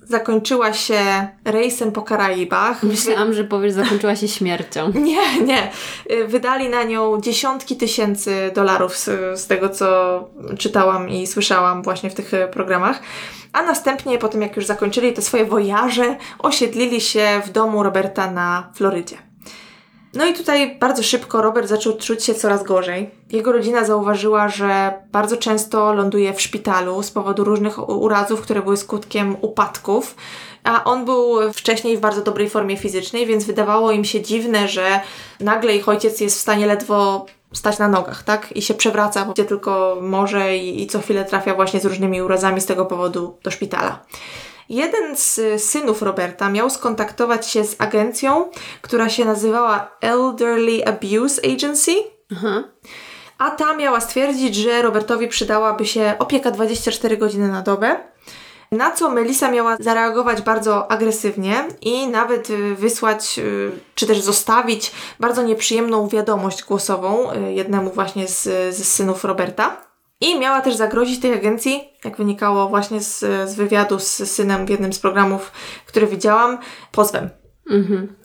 zakończyła 0.05 0.73
się 0.73 1.29
rejsem 1.45 1.93
po 1.93 2.03
Karaibach. 2.03 2.83
Myślałam, 2.83 3.33
że 3.33 3.45
powiesz, 3.45 3.73
zakończyła 3.73 4.17
się 4.17 4.29
śmiercią. 4.29 4.93
Nie, 4.95 5.41
nie. 5.41 5.71
Y, 6.11 6.27
Wydali 6.27 6.69
na 6.69 6.83
nią 6.83 7.21
dziesiątki 7.21 7.77
tysięcy 7.77 8.51
dolarów 8.55 8.97
z, 8.97 9.41
z 9.41 9.47
tego, 9.47 9.69
co 9.69 10.29
czytałam 10.59 11.09
i 11.09 11.27
słyszałam 11.27 11.83
właśnie 11.83 12.11
w 12.11 12.15
tych 12.15 12.35
y, 12.35 12.49
programach. 12.53 13.01
A 13.53 13.63
następnie, 13.63 14.19
po 14.19 14.29
tym 14.29 14.43
jak 14.43 14.57
już 14.57 14.67
zakończyli 14.67 15.13
te 15.13 15.23
swoje 15.23 15.45
wojaże, 15.45 16.17
osiedlili 16.39 17.01
się 17.01 17.43
w 17.47 17.51
domu 17.51 17.83
Roberta 17.83 18.31
na 18.31 18.71
Florydzie. 18.75 19.17
No 20.15 20.27
i 20.27 20.35
tutaj 20.35 20.77
bardzo 20.79 21.03
szybko 21.03 21.43
Robert 21.43 21.69
zaczął 21.69 21.97
czuć 21.97 22.25
się 22.25 22.35
coraz 22.35 22.63
gorzej. 22.63 23.11
Jego 23.31 23.53
rodzina 23.53 23.85
zauważyła, 23.85 24.49
że 24.49 24.93
bardzo 25.13 25.37
często 25.37 25.93
ląduje 25.95 26.35
w 26.35 26.41
szpitalu 26.41 27.03
z 27.03 27.11
powodu 27.11 27.45
różnych 27.45 27.89
urazów, 27.89 28.41
które 28.41 28.63
były 28.63 28.77
skutkiem 28.77 29.37
upadków. 29.41 30.17
A 30.65 30.85
on 30.85 31.05
był 31.05 31.53
wcześniej 31.53 31.97
w 31.97 32.01
bardzo 32.01 32.23
dobrej 32.23 32.51
formie 32.51 32.77
fizycznej, 32.77 33.27
więc 33.27 33.45
wydawało 33.45 33.93
im 33.93 34.05
się 34.05 34.23
dziwne, 34.23 34.69
że 34.69 35.01
nagle 35.41 35.77
ich 35.77 35.89
ojciec 35.89 36.21
jest 36.21 36.37
w 36.37 36.41
stanie 36.41 36.67
ledwo 36.67 37.27
stać 37.53 37.79
na 37.79 37.89
nogach, 37.89 38.23
tak? 38.23 38.57
I 38.57 38.63
się 38.63 38.75
przewraca, 38.75 39.25
gdzie 39.25 39.45
tylko 39.45 39.99
może 40.01 40.57
i, 40.57 40.83
i 40.83 40.87
co 40.87 41.01
chwilę 41.01 41.25
trafia 41.25 41.55
właśnie 41.55 41.81
z 41.81 41.85
różnymi 41.85 42.23
urazami 42.23 42.61
z 42.61 42.67
tego 42.67 42.87
powodu 42.87 43.39
do 43.43 43.51
szpitala. 43.51 44.01
Jeden 44.69 45.17
z 45.17 45.39
y, 45.39 45.59
synów 45.59 46.03
Roberta 46.03 46.51
miał 46.51 46.71
skontaktować 46.71 47.51
się 47.51 47.65
z 47.65 47.81
agencją, 47.81 48.51
która 48.83 49.09
się 49.09 49.25
nazywała 49.25 49.91
Elderly 50.01 50.87
Abuse 50.87 51.41
Agency, 51.55 51.93
Aha. 52.33 52.65
a 53.39 53.51
ta 53.51 53.77
miała 53.77 54.01
stwierdzić, 54.01 54.55
że 54.55 54.83
Robertowi 54.83 55.29
przydałaby 55.29 55.87
się 55.87 56.15
opieka 56.19 56.51
24 56.51 57.17
godziny 57.17 57.49
na 57.49 57.63
dobę. 57.63 57.97
Na 58.73 58.91
co 58.91 59.11
Melissa 59.11 59.51
miała 59.51 59.77
zareagować 59.81 60.43
bardzo 60.43 60.91
agresywnie 60.91 61.65
i 61.81 62.07
nawet 62.07 62.51
y, 62.51 62.75
wysłać, 62.75 63.39
y, 63.39 63.71
czy 63.95 64.07
też 64.07 64.21
zostawić 64.21 64.93
bardzo 65.21 65.43
nieprzyjemną 65.43 66.09
wiadomość 66.09 66.65
głosową 66.65 67.29
jednemu 67.49 67.91
właśnie 67.91 68.29
z, 68.29 68.43
z 68.77 68.89
synów 68.89 69.25
Roberta. 69.25 69.94
I 70.25 70.39
miała 70.39 70.61
też 70.61 70.75
zagrozić 70.75 71.21
tej 71.21 71.35
agencji, 71.35 71.89
jak 72.05 72.17
wynikało 72.17 72.69
właśnie 72.69 73.01
z, 73.01 73.19
z 73.51 73.55
wywiadu 73.55 73.99
z 73.99 74.31
synem 74.31 74.67
w 74.67 74.71
jednym 74.71 74.93
z 74.93 74.99
programów, 74.99 75.53
który 75.87 76.07
widziałam, 76.07 76.59
pozwem. 76.93 77.31
Mhm. 77.71 78.17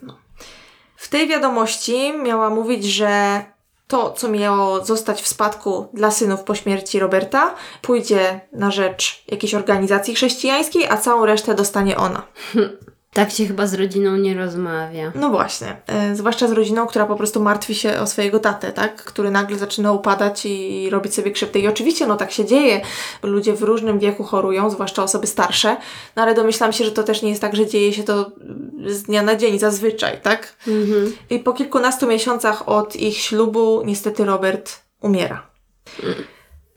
W 0.95 1.08
tej 1.08 1.28
wiadomości 1.28 2.14
miała 2.24 2.50
mówić, 2.50 2.86
że 2.86 3.43
to, 3.88 4.12
co 4.12 4.30
miało 4.30 4.86
zostać 4.86 5.22
w 5.22 5.28
spadku 5.28 5.89
dla 5.93 6.12
synów 6.12 6.43
po 6.43 6.56
śmierci 6.56 7.00
Roberta, 7.00 7.56
pójdzie 7.82 8.41
na 8.54 8.72
rzecz 8.72 9.24
jakiejś 9.28 9.56
organizacji 9.56 10.16
chrześcijańskiej, 10.16 10.88
a 10.88 10.97
całą 10.97 11.26
resztę 11.26 11.56
dostanie 11.56 11.97
ona. 11.97 12.24
Tak 13.14 13.32
się 13.32 13.45
chyba 13.45 13.68
z 13.68 13.74
rodziną 13.74 14.18
nie 14.18 14.34
rozmawia. 14.34 15.12
No 15.16 15.30
właśnie, 15.30 15.76
e, 15.88 16.16
zwłaszcza 16.16 16.47
z 16.47 16.51
rodziną, 16.51 16.88
która 16.88 17.05
po 17.05 17.16
prostu 17.16 17.41
martwi 17.41 17.76
się 17.76 17.99
o 17.99 18.07
swojego 18.07 18.39
tatę, 18.39 18.72
tak? 18.72 19.03
Który 19.03 19.32
nagle 19.32 19.57
zaczyna 19.57 19.91
upadać 19.91 20.45
i 20.45 20.89
robić 20.89 21.14
sobie 21.14 21.32
krzywdę. 21.32 21.60
I 21.60 21.68
oczywiście, 21.68 22.07
no 22.07 22.18
tak 22.18 22.32
się 22.32 22.45
dzieje. 22.45 22.82
Ludzie 23.23 23.53
w 23.53 23.61
różnym 23.61 23.99
wieku 23.99 24.23
chorują, 24.23 24.69
zwłaszcza 24.69 25.03
osoby 25.03 25.27
starsze, 25.27 25.77
no 26.15 26.23
ale 26.23 26.34
domyślam 26.36 26.73
się, 26.73 26.86
że 26.86 26.91
to 26.91 27.03
też 27.03 27.22
nie 27.22 27.30
jest 27.30 27.41
tak, 27.41 27.56
że 27.56 27.68
dzieje 27.68 27.94
się 27.94 28.03
to 28.03 28.31
z 28.86 29.03
dnia 29.03 29.23
na 29.23 29.36
dzień, 29.36 29.60
zazwyczaj, 29.60 30.22
tak? 30.22 30.56
Mhm. 30.68 31.14
I 31.30 31.40
po 31.40 31.53
kilkunastu 31.53 32.07
miesiącach 32.07 32.69
od 32.69 32.95
ich 32.95 33.18
ślubu 33.18 33.81
niestety 33.86 34.26
Robert 34.26 34.80
umiera. 35.02 35.49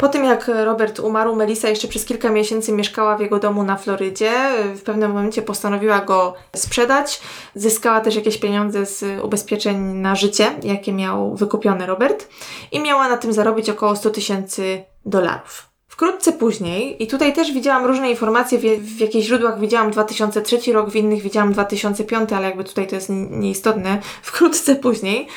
Po 0.03 0.09
tym 0.09 0.25
jak 0.25 0.51
Robert 0.65 1.01
umarł, 1.01 1.37
Melissa 1.37 1.69
jeszcze 1.69 1.89
przez 1.89 2.05
kilka 2.05 2.31
miesięcy 2.31 2.73
mieszkała 2.73 3.17
w 3.17 3.21
jego 3.21 3.39
domu 3.39 3.63
na 3.63 3.77
Florydzie. 3.77 4.33
W 4.75 4.83
pewnym 4.83 5.11
momencie 5.11 5.43
postanowiła 5.43 6.01
go 6.01 6.35
sprzedać. 6.57 7.21
Zyskała 7.55 8.01
też 8.01 8.17
jakieś 8.17 8.39
pieniądze 8.39 8.87
z 8.87 9.25
ubezpieczeń 9.25 9.77
na 9.77 10.15
życie, 10.15 10.53
jakie 10.63 10.93
miał 10.93 11.35
wykupione 11.37 11.87
Robert. 11.87 12.29
I 12.73 12.81
miała 12.81 13.09
na 13.09 13.17
tym 13.17 13.33
zarobić 13.33 13.71
około 13.71 13.97
100 13.97 14.11
tysięcy 14.11 14.85
dolarów. 15.07 15.69
Wkrótce 15.89 16.33
później, 16.33 17.03
i 17.03 17.07
tutaj 17.07 17.33
też 17.33 17.53
widziałam 17.53 17.85
różne 17.85 18.11
informacje, 18.11 18.59
w, 18.59 18.63
w 18.97 19.01
jakichś 19.01 19.27
źródłach 19.27 19.61
widziałam 19.61 19.91
2003 19.91 20.73
rok, 20.73 20.91
w 20.91 20.97
innych 20.97 21.23
widziałam 21.23 21.53
2005, 21.53 22.33
ale 22.33 22.47
jakby 22.47 22.65
tutaj 22.65 22.87
to 22.87 22.95
jest 22.95 23.09
nieistotne. 23.31 23.99
Wkrótce 24.23 24.77
później 24.77 25.29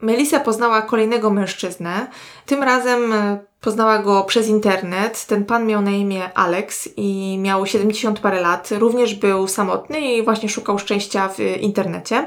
Melissa 0.00 0.40
poznała 0.40 0.82
kolejnego 0.82 1.30
mężczyznę. 1.30 2.06
Tym 2.46 2.62
razem 2.62 3.12
e, 3.12 3.38
poznała 3.60 3.98
go 3.98 4.24
przez 4.24 4.48
internet. 4.48 5.26
Ten 5.26 5.44
pan 5.44 5.66
miał 5.66 5.82
na 5.82 5.90
imię 5.90 6.30
Alex 6.34 6.88
i 6.96 7.38
miał 7.42 7.66
70 7.66 8.18
parę 8.20 8.40
lat. 8.40 8.68
Również 8.78 9.14
był 9.14 9.48
samotny 9.48 10.00
i 10.00 10.22
właśnie 10.22 10.48
szukał 10.48 10.78
szczęścia 10.78 11.28
w 11.28 11.38
internecie. 11.60 12.26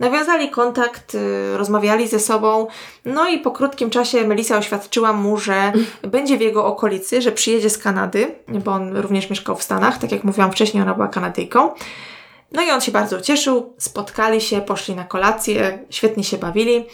Nawiązali 0.00 0.50
kontakt, 0.50 1.14
y, 1.14 1.56
rozmawiali 1.56 2.08
ze 2.08 2.20
sobą, 2.20 2.66
no 3.04 3.28
i 3.28 3.38
po 3.38 3.50
krótkim 3.50 3.90
czasie 3.90 4.26
Melissa 4.26 4.58
oświadczyła 4.58 5.12
mu, 5.12 5.36
że 5.36 5.72
będzie 6.02 6.38
w 6.38 6.40
jego 6.40 6.66
okolicy, 6.66 7.22
że 7.22 7.32
przyjedzie 7.32 7.70
z 7.70 7.78
Kanady, 7.78 8.34
bo 8.48 8.72
on 8.72 8.96
również 8.96 9.30
mieszkał 9.30 9.56
w 9.56 9.62
Stanach, 9.62 9.98
tak 9.98 10.12
jak 10.12 10.24
mówiłam 10.24 10.52
wcześniej, 10.52 10.82
ona 10.82 10.94
była 10.94 11.08
Kanadyjką. 11.08 11.70
No 12.56 12.62
i 12.62 12.70
on 12.70 12.80
się 12.80 12.92
bardzo 12.92 13.20
cieszył, 13.20 13.74
spotkali 13.78 14.40
się, 14.40 14.60
poszli 14.60 14.94
na 14.94 15.04
kolację, 15.04 15.78
świetnie 15.90 16.24
się 16.24 16.38
bawili. 16.38 16.86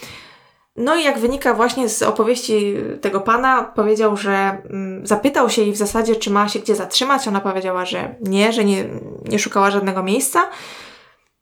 No 0.76 0.96
i 0.96 1.04
jak 1.04 1.18
wynika 1.18 1.54
właśnie 1.54 1.88
z 1.88 2.02
opowieści 2.02 2.74
tego 3.00 3.20
pana, 3.20 3.62
powiedział, 3.62 4.16
że 4.16 4.32
mm, 4.32 5.06
zapytał 5.06 5.50
się 5.50 5.62
jej 5.62 5.72
w 5.72 5.76
zasadzie, 5.76 6.16
czy 6.16 6.30
ma 6.30 6.48
się 6.48 6.58
gdzie 6.58 6.76
zatrzymać. 6.76 7.28
Ona 7.28 7.40
powiedziała, 7.40 7.84
że 7.84 8.14
nie, 8.20 8.52
że 8.52 8.64
nie, 8.64 8.84
nie 9.24 9.38
szukała 9.38 9.70
żadnego 9.70 10.02
miejsca. 10.02 10.48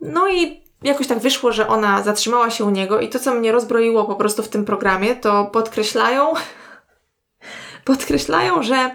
No 0.00 0.28
i 0.28 0.64
jakoś 0.82 1.06
tak 1.06 1.18
wyszło, 1.18 1.52
że 1.52 1.68
ona 1.68 2.02
zatrzymała 2.02 2.50
się 2.50 2.64
u 2.64 2.70
niego 2.70 3.00
i 3.00 3.08
to, 3.08 3.18
co 3.18 3.34
mnie 3.34 3.52
rozbroiło 3.52 4.04
po 4.04 4.14
prostu 4.14 4.42
w 4.42 4.48
tym 4.48 4.64
programie, 4.64 5.16
to 5.16 5.44
podkreślają, 5.44 6.32
podkreślają, 7.84 8.62
że 8.62 8.90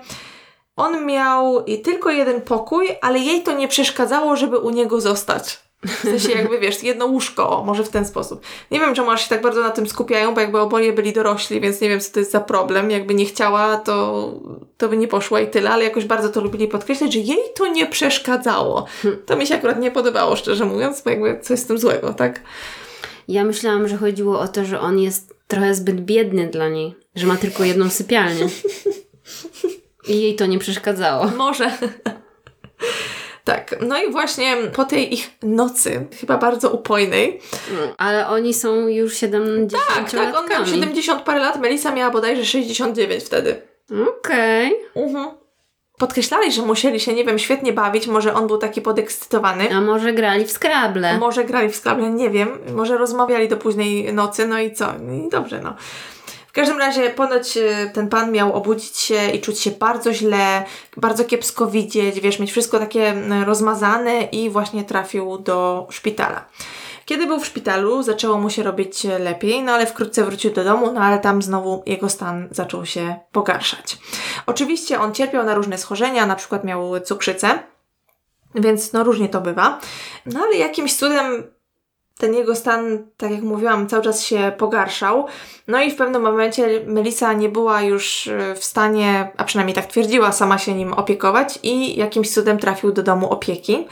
on 0.76 1.06
miał 1.06 1.64
tylko 1.84 2.12
jeden 2.12 2.42
pokój, 2.42 2.88
ale 3.02 3.20
jej 3.20 3.44
to 3.44 3.58
nie 3.58 3.68
przeszkadzało, 3.68 4.36
żeby 4.36 4.58
u 4.58 4.70
niego 4.70 5.02
zostać. 5.02 5.66
W 5.86 6.02
sensie 6.02 6.32
jakby, 6.32 6.60
wiesz, 6.60 6.84
jedno 6.84 7.06
łóżko, 7.06 7.64
może 7.66 7.84
w 7.84 7.90
ten 7.90 8.06
sposób. 8.06 8.42
Nie 8.72 8.80
wiem, 8.80 8.96
czemu 8.96 9.12
aż 9.12 9.24
się 9.24 9.30
tak 9.30 9.42
bardzo 9.42 9.62
na 9.62 9.70
tym 9.70 9.88
skupiają, 9.88 10.34
bo 10.34 10.42
jakby 10.42 10.60
oboje 10.60 10.94
byli 10.94 11.14
dorośli, 11.14 11.62
więc 11.62 11.82
nie 11.82 11.90
wiem, 11.90 12.00
co 12.00 12.14
to 12.14 12.20
jest 12.20 12.32
za 12.32 12.40
problem. 12.40 12.92
Jakby 12.92 13.14
nie 13.14 13.26
chciała, 13.26 13.78
to, 13.78 14.30
to 14.78 14.90
by 14.90 14.98
nie 14.98 15.08
poszła 15.08 15.40
i 15.40 15.48
tyle, 15.48 15.70
ale 15.70 15.84
jakoś 15.84 16.06
bardzo 16.06 16.30
to 16.30 16.42
lubili 16.42 16.68
podkreślać, 16.68 17.14
że 17.14 17.20
jej 17.20 17.40
to 17.56 17.68
nie 17.68 17.86
przeszkadzało. 17.88 18.86
To 19.26 19.36
mi 19.36 19.48
się 19.48 19.56
akurat 19.56 19.80
nie 19.80 19.92
podobało, 19.92 20.36
szczerze 20.36 20.66
mówiąc, 20.66 21.02
bo 21.02 21.10
jakby 21.10 21.40
coś 21.42 21.60
z 21.60 21.66
tym 21.66 21.78
złego, 21.78 22.14
tak? 22.14 22.42
Ja 23.28 23.44
myślałam, 23.44 23.88
że 23.88 23.98
chodziło 23.98 24.40
o 24.40 24.48
to, 24.48 24.66
że 24.66 24.80
on 24.80 25.00
jest 25.00 25.36
trochę 25.48 25.76
zbyt 25.76 26.02
biedny 26.02 26.48
dla 26.48 26.70
niej, 26.70 26.96
że 27.16 27.28
ma 27.28 27.36
tylko 27.36 27.64
jedną 27.64 27.90
sypialnię. 27.90 28.48
I 30.08 30.22
jej 30.22 30.36
to 30.36 30.46
nie 30.46 30.60
przeszkadzało. 30.60 31.26
Może. 31.38 31.72
Tak, 33.44 33.76
no 33.82 34.04
i 34.04 34.12
właśnie 34.12 34.58
po 34.76 34.86
tej 34.86 35.14
ich 35.14 35.30
nocy, 35.44 36.08
chyba 36.20 36.38
bardzo 36.38 36.70
upojnej. 36.70 37.42
No, 37.74 37.94
ale 37.98 38.28
oni 38.28 38.54
są 38.54 38.88
już 38.88 39.18
70 39.18 39.84
Tak, 39.96 40.12
tak, 40.12 40.36
on 40.36 40.50
miał 40.50 40.66
70 40.66 41.22
parę 41.22 41.40
lat, 41.40 41.62
Melisa 41.62 41.92
miała 41.92 42.12
bodajże 42.12 42.46
69 42.46 43.24
wtedy. 43.24 43.62
Okej. 44.20 44.74
Okay. 44.92 45.04
Mhm. 45.04 45.28
Podkreślali, 45.98 46.52
że 46.52 46.62
musieli 46.62 47.00
się, 47.00 47.14
nie 47.14 47.26
wiem, 47.26 47.40
świetnie 47.40 47.74
bawić, 47.74 48.08
może 48.08 48.34
on 48.34 48.48
był 48.48 48.58
taki 48.58 48.82
podekscytowany. 48.82 49.76
A 49.76 49.82
może 49.82 50.14
grali 50.14 50.46
w 50.46 50.52
Scrabble. 50.52 51.18
Może 51.18 51.44
grali 51.44 51.70
w 51.70 51.76
Scrabble, 51.76 52.10
nie 52.10 52.30
wiem. 52.30 52.60
Może 52.74 52.98
rozmawiali 52.98 53.50
do 53.50 53.58
późnej 53.58 54.14
nocy, 54.14 54.48
no 54.48 54.60
i 54.60 54.74
co? 54.74 54.94
I 55.26 55.30
dobrze, 55.30 55.62
no. 55.64 55.76
Każdym 56.56 56.80
razie 56.80 57.10
ponoć 57.10 57.58
e, 57.58 57.90
ten 57.94 58.10
pan 58.10 58.32
miał 58.32 58.54
obudzić 58.54 58.98
się 58.98 59.30
i 59.30 59.42
czuć 59.42 59.60
się 59.60 59.72
bardzo 59.72 60.14
źle, 60.14 60.66
bardzo 60.98 61.26
kiepsko 61.26 61.68
widzieć, 61.68 62.20
wiesz, 62.20 62.40
mieć 62.40 62.52
wszystko 62.52 62.80
takie 62.80 63.14
rozmazane 63.46 64.22
i 64.22 64.50
właśnie 64.50 64.84
trafił 64.84 65.38
do 65.38 65.88
szpitala. 65.92 66.46
Kiedy 67.06 67.28
był 67.28 67.40
w 67.40 67.46
szpitalu, 67.46 68.04
zaczęło 68.04 68.38
mu 68.38 68.50
się 68.50 68.64
robić 68.64 69.04
lepiej, 69.04 69.64
no 69.64 69.72
ale 69.72 69.86
wkrótce 69.86 70.24
wrócił 70.24 70.52
do 70.52 70.64
domu, 70.64 70.92
no 70.92 71.02
ale 71.02 71.20
tam 71.20 71.42
znowu 71.42 71.84
jego 71.86 72.10
stan 72.10 72.48
zaczął 72.52 72.86
się 72.86 73.16
pogarszać. 73.32 73.98
Oczywiście 74.46 75.00
on 75.00 75.14
cierpiał 75.14 75.46
na 75.46 75.56
różne 75.56 75.78
schorzenia, 75.78 76.26
na 76.26 76.36
przykład 76.36 76.64
miał 76.64 77.00
cukrzycę, 77.00 77.60
więc 78.56 78.94
no 78.94 79.04
różnie 79.04 79.30
to 79.30 79.42
bywa. 79.42 79.80
No 80.26 80.40
ale 80.40 80.56
jakimś 80.56 80.96
cudem 80.96 81.55
ten 82.20 82.34
jego 82.34 82.56
stan, 82.56 83.08
tak 83.18 83.32
jak 83.32 83.42
mówiłam, 83.42 83.88
cały 83.88 84.04
czas 84.04 84.24
się 84.24 84.52
pogarszał. 84.58 85.26
No 85.68 85.82
i 85.82 85.92
w 85.92 85.96
pewnym 85.96 86.22
momencie 86.22 86.82
Melissa 86.86 87.34
nie 87.34 87.50
była 87.50 87.82
już 87.82 88.28
e, 88.28 88.56
w 88.56 88.64
stanie, 88.64 89.32
a 89.38 89.44
przynajmniej 89.44 89.76
tak 89.76 89.86
twierdziła, 89.86 90.32
sama 90.32 90.58
się 90.58 90.74
nim 90.74 90.94
opiekować 90.94 91.60
i 91.64 91.96
jakimś 92.00 92.34
cudem 92.34 92.60
trafił 92.60 92.92
do 92.92 93.04
domu 93.04 93.30
opieki. 93.30 93.88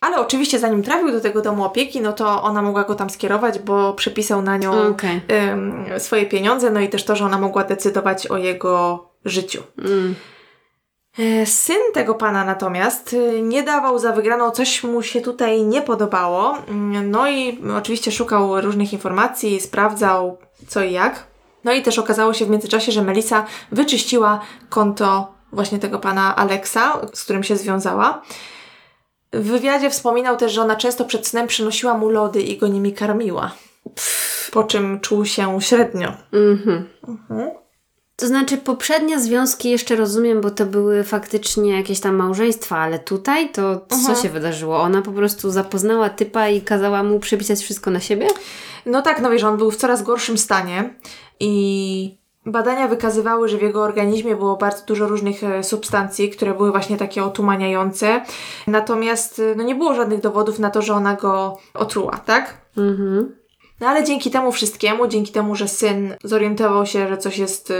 Ale 0.00 0.20
oczywiście 0.20 0.58
zanim 0.58 0.82
trafił 0.82 1.12
do 1.12 1.20
tego 1.20 1.40
domu 1.40 1.64
opieki, 1.64 2.00
no 2.00 2.12
to 2.12 2.42
ona 2.42 2.62
mogła 2.62 2.84
go 2.84 2.94
tam 2.94 3.10
skierować, 3.10 3.58
bo 3.58 3.92
przepisał 3.92 4.42
na 4.42 4.56
nią 4.56 4.88
okay. 4.88 5.20
ym, 5.50 5.84
swoje 5.98 6.26
pieniądze, 6.26 6.70
no 6.70 6.80
i 6.80 6.88
też 6.88 7.04
to, 7.04 7.16
że 7.16 7.24
ona 7.24 7.38
mogła 7.38 7.64
decydować 7.64 8.26
o 8.26 8.36
jego 8.36 9.04
życiu. 9.24 9.62
Mm. 9.78 10.14
E, 11.18 11.46
syn 11.46 11.92
tego 11.94 12.14
pana 12.14 12.44
natomiast 12.44 13.14
e, 13.14 13.42
nie 13.42 13.62
dawał 13.62 13.98
za 13.98 14.12
wygraną, 14.12 14.50
coś 14.50 14.84
mu 14.84 15.02
się 15.02 15.20
tutaj 15.20 15.62
nie 15.62 15.82
podobało. 15.82 16.58
Mm, 16.68 17.10
no 17.10 17.30
i 17.30 17.58
oczywiście 17.76 18.12
szukał 18.12 18.60
różnych 18.60 18.92
informacji, 18.92 19.60
sprawdzał 19.60 20.38
co 20.68 20.82
i 20.82 20.92
jak. 20.92 21.26
No 21.64 21.72
i 21.72 21.82
też 21.82 21.98
okazało 21.98 22.34
się 22.34 22.46
w 22.46 22.50
międzyczasie, 22.50 22.92
że 22.92 23.02
Melisa 23.02 23.46
wyczyściła 23.72 24.40
konto 24.68 25.32
właśnie 25.52 25.78
tego 25.78 25.98
pana 25.98 26.36
Alexa, 26.36 27.00
z 27.12 27.24
którym 27.24 27.42
się 27.42 27.56
związała. 27.56 28.22
W 29.32 29.50
wywiadzie 29.50 29.90
wspominał 29.90 30.36
też, 30.36 30.52
że 30.52 30.62
ona 30.62 30.76
często 30.76 31.04
przed 31.04 31.26
snem 31.26 31.46
przynosiła 31.46 31.94
mu 31.94 32.08
lody 32.08 32.42
i 32.42 32.58
go 32.58 32.68
nimi 32.68 32.92
karmiła. 32.92 33.52
Pff, 33.84 34.50
po 34.52 34.64
czym 34.64 35.00
czuł 35.00 35.24
się 35.24 35.60
średnio. 35.60 36.12
Mhm. 36.32 36.88
mhm. 37.08 37.50
To 38.18 38.26
znaczy, 38.26 38.56
poprzednie 38.56 39.20
związki 39.20 39.70
jeszcze 39.70 39.96
rozumiem, 39.96 40.40
bo 40.40 40.50
to 40.50 40.66
były 40.66 41.04
faktycznie 41.04 41.76
jakieś 41.76 42.00
tam 42.00 42.16
małżeństwa, 42.16 42.78
ale 42.78 42.98
tutaj 42.98 43.52
to 43.52 43.80
co 43.88 43.96
mhm. 43.96 44.16
się 44.16 44.28
wydarzyło? 44.28 44.80
Ona 44.80 45.02
po 45.02 45.12
prostu 45.12 45.50
zapoznała 45.50 46.10
typa 46.10 46.48
i 46.48 46.62
kazała 46.62 47.02
mu 47.02 47.20
przepisać 47.20 47.58
wszystko 47.60 47.90
na 47.90 48.00
siebie? 48.00 48.28
No 48.86 49.02
tak, 49.02 49.20
no 49.22 49.30
wiesz, 49.30 49.44
on 49.44 49.56
był 49.56 49.70
w 49.70 49.76
coraz 49.76 50.02
gorszym 50.02 50.38
stanie 50.38 50.94
i 51.40 52.18
badania 52.46 52.88
wykazywały, 52.88 53.48
że 53.48 53.58
w 53.58 53.62
jego 53.62 53.82
organizmie 53.82 54.36
było 54.36 54.56
bardzo 54.56 54.86
dużo 54.86 55.08
różnych 55.08 55.44
e, 55.44 55.64
substancji, 55.64 56.30
które 56.30 56.54
były 56.54 56.70
właśnie 56.70 56.96
takie 56.96 57.24
otumaniające. 57.24 58.24
Natomiast 58.66 59.38
e, 59.38 59.54
no 59.56 59.62
nie 59.62 59.74
było 59.74 59.94
żadnych 59.94 60.20
dowodów 60.20 60.58
na 60.58 60.70
to, 60.70 60.82
że 60.82 60.94
ona 60.94 61.14
go 61.14 61.58
otruła, 61.74 62.20
tak? 62.26 62.54
Mhm. 62.76 63.37
No 63.80 63.88
ale 63.88 64.04
dzięki 64.04 64.30
temu 64.30 64.52
wszystkiemu, 64.52 65.06
dzięki 65.06 65.32
temu, 65.32 65.54
że 65.54 65.68
syn 65.68 66.14
zorientował 66.24 66.86
się, 66.86 67.08
że 67.08 67.18
coś 67.18 67.38
jest 67.38 67.70
y, 67.70 67.74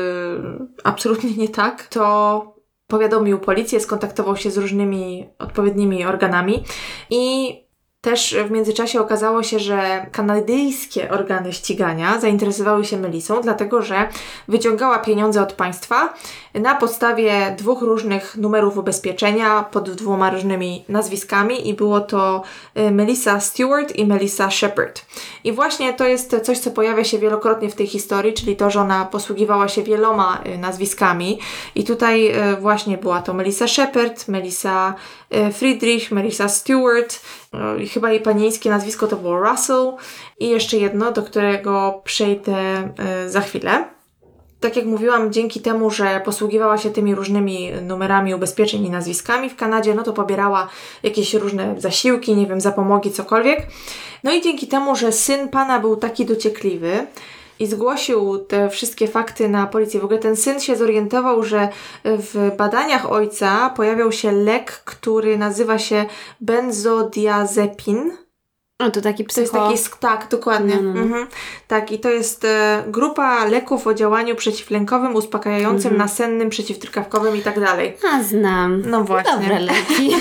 absolutnie 0.85 1.31
nie 1.31 1.49
tak, 1.49 1.87
to 1.87 2.59
powiadomił 2.87 3.39
policję, 3.39 3.81
skontaktował 3.81 4.37
się 4.37 4.51
z 4.51 4.59
różnymi 4.59 5.29
odpowiednimi 5.39 6.05
organami 6.05 6.65
i 7.11 7.55
też 8.09 8.37
w 8.49 8.51
międzyczasie 8.51 9.01
okazało 9.01 9.43
się, 9.43 9.59
że 9.59 10.07
kanadyjskie 10.13 11.11
organy 11.11 11.53
ścigania 11.53 12.21
zainteresowały 12.21 12.85
się 12.85 12.97
Melisą, 12.97 13.41
dlatego 13.41 13.83
że 13.83 14.09
wyciągała 14.49 14.99
pieniądze 14.99 15.43
od 15.43 15.53
państwa 15.53 16.15
na 16.55 16.75
podstawie 16.75 17.55
dwóch 17.59 17.83
różnych 17.83 18.37
numerów 18.37 18.79
ubezpieczenia 18.79 19.63
pod 19.63 19.91
dwoma 19.91 20.31
różnymi 20.31 20.85
nazwiskami 20.89 21.69
i 21.69 21.75
było 21.75 22.01
to 22.01 22.43
y, 22.77 22.91
Melissa 22.91 23.41
Stewart 23.41 23.97
i 23.97 24.07
Melissa 24.07 24.51
Shepard. 24.51 25.07
I 25.45 25.53
właśnie 25.53 25.93
to 25.93 26.07
jest 26.07 26.37
coś, 26.43 26.59
co 26.59 26.71
pojawia 26.71 27.05
się 27.05 27.19
wielokrotnie 27.19 27.71
w 27.71 27.75
tej 27.75 27.87
historii, 27.87 28.33
czyli 28.33 28.57
to, 28.57 28.71
że 28.71 28.81
ona 28.81 29.05
posługiwała 29.05 29.69
się 29.69 29.83
wieloma 29.83 30.41
y, 30.47 30.59
nazwiskami 30.59 31.39
i 31.75 31.85
tutaj 31.85 32.33
y, 32.53 32.57
właśnie 32.61 32.99
była 32.99 33.23
to 33.23 33.35
Melissa 33.35 33.69
Shepard, 33.69 34.29
Melissa 34.29 34.95
Friedrich, 35.53 36.13
Melissa 36.13 36.49
Stewart, 36.49 37.21
chyba 37.93 38.11
jej 38.11 38.21
panieńskie 38.21 38.71
nazwisko 38.71 39.07
to 39.07 39.17
było 39.17 39.41
Russell 39.41 39.93
i 40.39 40.49
jeszcze 40.49 40.77
jedno, 40.77 41.13
do 41.13 41.23
którego 41.23 42.01
przejdę 42.05 42.89
za 43.27 43.41
chwilę 43.41 43.85
tak 44.61 44.77
jak 44.77 44.87
mówiłam, 44.87 45.33
dzięki 45.33 45.61
temu, 45.61 45.91
że 45.91 46.21
posługiwała 46.25 46.79
się 46.79 46.91
tymi 46.91 47.15
różnymi 47.15 47.71
numerami 47.83 48.35
ubezpieczeń 48.35 48.85
i 48.85 48.91
nazwiskami 48.91 49.51
w 49.51 49.57
Kanadzie, 49.57 49.95
no 49.95 50.03
to 50.03 50.13
pobierała 50.13 50.69
jakieś 51.03 51.35
różne 51.35 51.75
zasiłki, 51.79 52.37
nie 52.37 52.47
wiem, 52.47 52.61
zapomogi, 52.61 53.11
cokolwiek. 53.11 53.67
No 54.25 54.33
i 54.33 54.43
dzięki 54.43 54.67
temu, 54.67 54.97
że 54.97 55.13
syn 55.13 55.49
pana 55.49 55.81
był 55.81 55.97
taki 55.97 56.27
dociekliwy, 56.27 57.07
i 57.61 57.67
zgłosił 57.67 58.39
te 58.39 58.71
wszystkie 58.71 59.09
fakty 59.09 59.49
na 59.49 59.67
policję. 59.67 60.01
W 60.01 60.05
ogóle 60.05 60.19
ten 60.19 60.37
syn 60.37 60.61
się 60.61 60.77
zorientował, 60.77 61.43
że 61.43 61.69
w 62.05 62.51
badaniach 62.59 63.13
ojca 63.13 63.71
pojawiał 63.77 64.13
się 64.13 64.33
lek, 64.33 64.73
który 64.85 65.39
nazywa 65.39 65.79
się 65.79 66.05
benzodiazepin 66.41 68.11
O, 68.79 68.91
to 68.91 69.01
taki 69.01 69.25
To 69.25 69.41
jest 69.41 69.53
psycho... 69.53 69.69
taki, 69.69 69.79
tak, 70.01 70.29
dokładnie. 70.31 70.77
No, 70.77 70.83
no, 70.83 70.95
no. 70.95 71.01
Mhm. 71.01 71.27
Tak, 71.69 71.93
i 71.93 71.99
to 71.99 72.11
jest 72.11 72.45
e, 72.45 72.85
grupa 72.87 73.45
leków 73.45 73.87
o 73.87 73.95
działaniu 73.95 74.37
przeciwlękowym, 74.37 75.15
uspokajającym, 75.17 75.93
Mhm. 75.93 75.97
nasennym, 75.99 76.51
przeciwdrgawkowym 76.51 77.37
i 77.37 77.41
tak 77.43 77.61
dalej. 77.61 77.97
A, 78.13 78.23
znam. 78.23 78.83
No 78.87 79.05
właśnie. 79.05 79.33
Dobre 79.33 79.59
leki. 79.59 80.11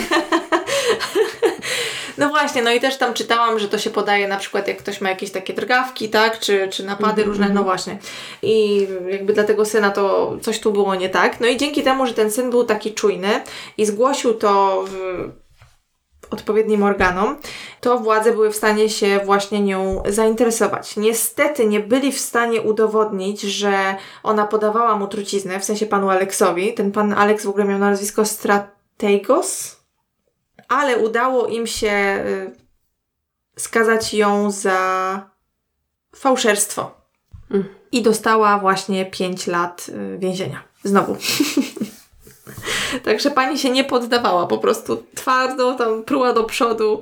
No 2.17 2.29
właśnie, 2.29 2.61
no 2.61 2.71
i 2.71 2.79
też 2.79 2.97
tam 2.97 3.13
czytałam, 3.13 3.59
że 3.59 3.69
to 3.69 3.77
się 3.77 3.89
podaje 3.89 4.27
na 4.27 4.37
przykład 4.37 4.67
jak 4.67 4.77
ktoś 4.77 5.01
ma 5.01 5.09
jakieś 5.09 5.31
takie 5.31 5.53
drgawki, 5.53 6.09
tak, 6.09 6.39
czy, 6.39 6.67
czy 6.71 6.85
napady 6.85 7.21
Mhm, 7.21 7.27
różne, 7.27 7.49
no 7.49 7.63
właśnie. 7.63 7.97
I 8.41 8.87
jakby 9.09 9.33
dla 9.33 9.43
tego 9.43 9.65
syna 9.65 9.91
to 9.91 10.37
coś 10.41 10.59
tu 10.59 10.71
było 10.71 10.95
nie 10.95 11.09
tak. 11.09 11.39
No 11.39 11.47
i 11.47 11.57
dzięki 11.57 11.83
temu, 11.83 12.07
że 12.07 12.13
ten 12.13 12.31
syn 12.31 12.49
był 12.49 12.63
taki 12.63 12.93
czujny 12.93 13.41
i 13.77 13.85
zgłosił 13.85 14.33
to 14.33 14.83
w 14.87 15.29
odpowiednim 16.31 16.83
organom, 16.83 17.35
to 17.81 17.97
władze 17.99 18.31
były 18.31 18.51
w 18.51 18.55
stanie 18.55 18.89
się 18.89 19.19
właśnie 19.25 19.61
nią 19.61 20.03
zainteresować. 20.05 20.97
Niestety 20.97 21.65
nie 21.65 21.79
byli 21.79 22.11
w 22.11 22.19
stanie 22.19 22.61
udowodnić, 22.61 23.41
że 23.41 23.95
ona 24.23 24.47
podawała 24.47 24.95
mu 24.95 25.07
truciznę, 25.07 25.59
w 25.59 25.65
sensie 25.65 25.85
panu 25.85 26.09
Aleksowi. 26.09 26.73
Ten 26.73 26.91
pan 26.91 27.13
Aleks 27.13 27.45
w 27.45 27.49
ogóle 27.49 27.65
miał 27.65 27.79
nazwisko 27.79 28.25
Strategos, 28.25 29.76
ale 30.67 30.97
udało 30.97 31.47
im 31.47 31.67
się 31.67 32.23
y, 32.27 32.51
skazać 33.59 34.13
ją 34.13 34.51
za 34.51 35.29
fałszerstwo. 36.15 36.91
Mm. 37.51 37.65
I 37.91 38.01
dostała 38.01 38.59
właśnie 38.59 39.05
5 39.05 39.47
lat 39.47 39.89
y, 39.89 40.17
więzienia. 40.17 40.63
Znowu. 40.83 41.17
Także 43.05 43.31
pani 43.31 43.59
się 43.59 43.69
nie 43.69 43.83
poddawała, 43.83 44.47
po 44.47 44.57
prostu 44.57 45.03
twardo 45.15 45.73
tam 45.73 46.03
pruła 46.03 46.33
do 46.33 46.43
przodu. 46.43 47.01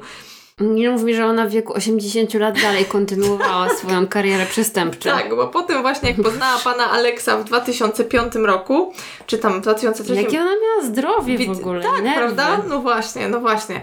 Nie 0.60 0.90
mów 0.90 1.04
mi, 1.04 1.16
że 1.16 1.26
ona 1.26 1.46
w 1.46 1.50
wieku 1.50 1.74
80 1.74 2.34
lat 2.34 2.62
dalej 2.62 2.86
kontynuowała 2.86 3.70
swoją 3.78 4.08
karierę 4.08 4.46
przestępczą. 4.46 5.10
Tak, 5.10 5.36
bo 5.36 5.48
potem 5.48 5.82
właśnie 5.82 6.10
jak 6.10 6.22
poznała 6.22 6.58
pana 6.64 6.92
Aleksa 6.92 7.38
w 7.38 7.44
2005 7.44 8.36
roku, 8.36 8.94
czy 9.26 9.38
tam 9.38 9.54
w 9.60 9.62
2003 9.62 10.16
Jakie 10.16 10.40
ona 10.42 10.52
miała 10.52 10.92
zdrowie 10.92 11.38
w 11.38 11.50
ogóle. 11.60 11.84
Tak, 11.84 12.02
nerwy. 12.04 12.20
prawda? 12.20 12.62
No 12.70 12.80
właśnie, 12.80 13.28
no 13.28 13.40
właśnie. 13.40 13.82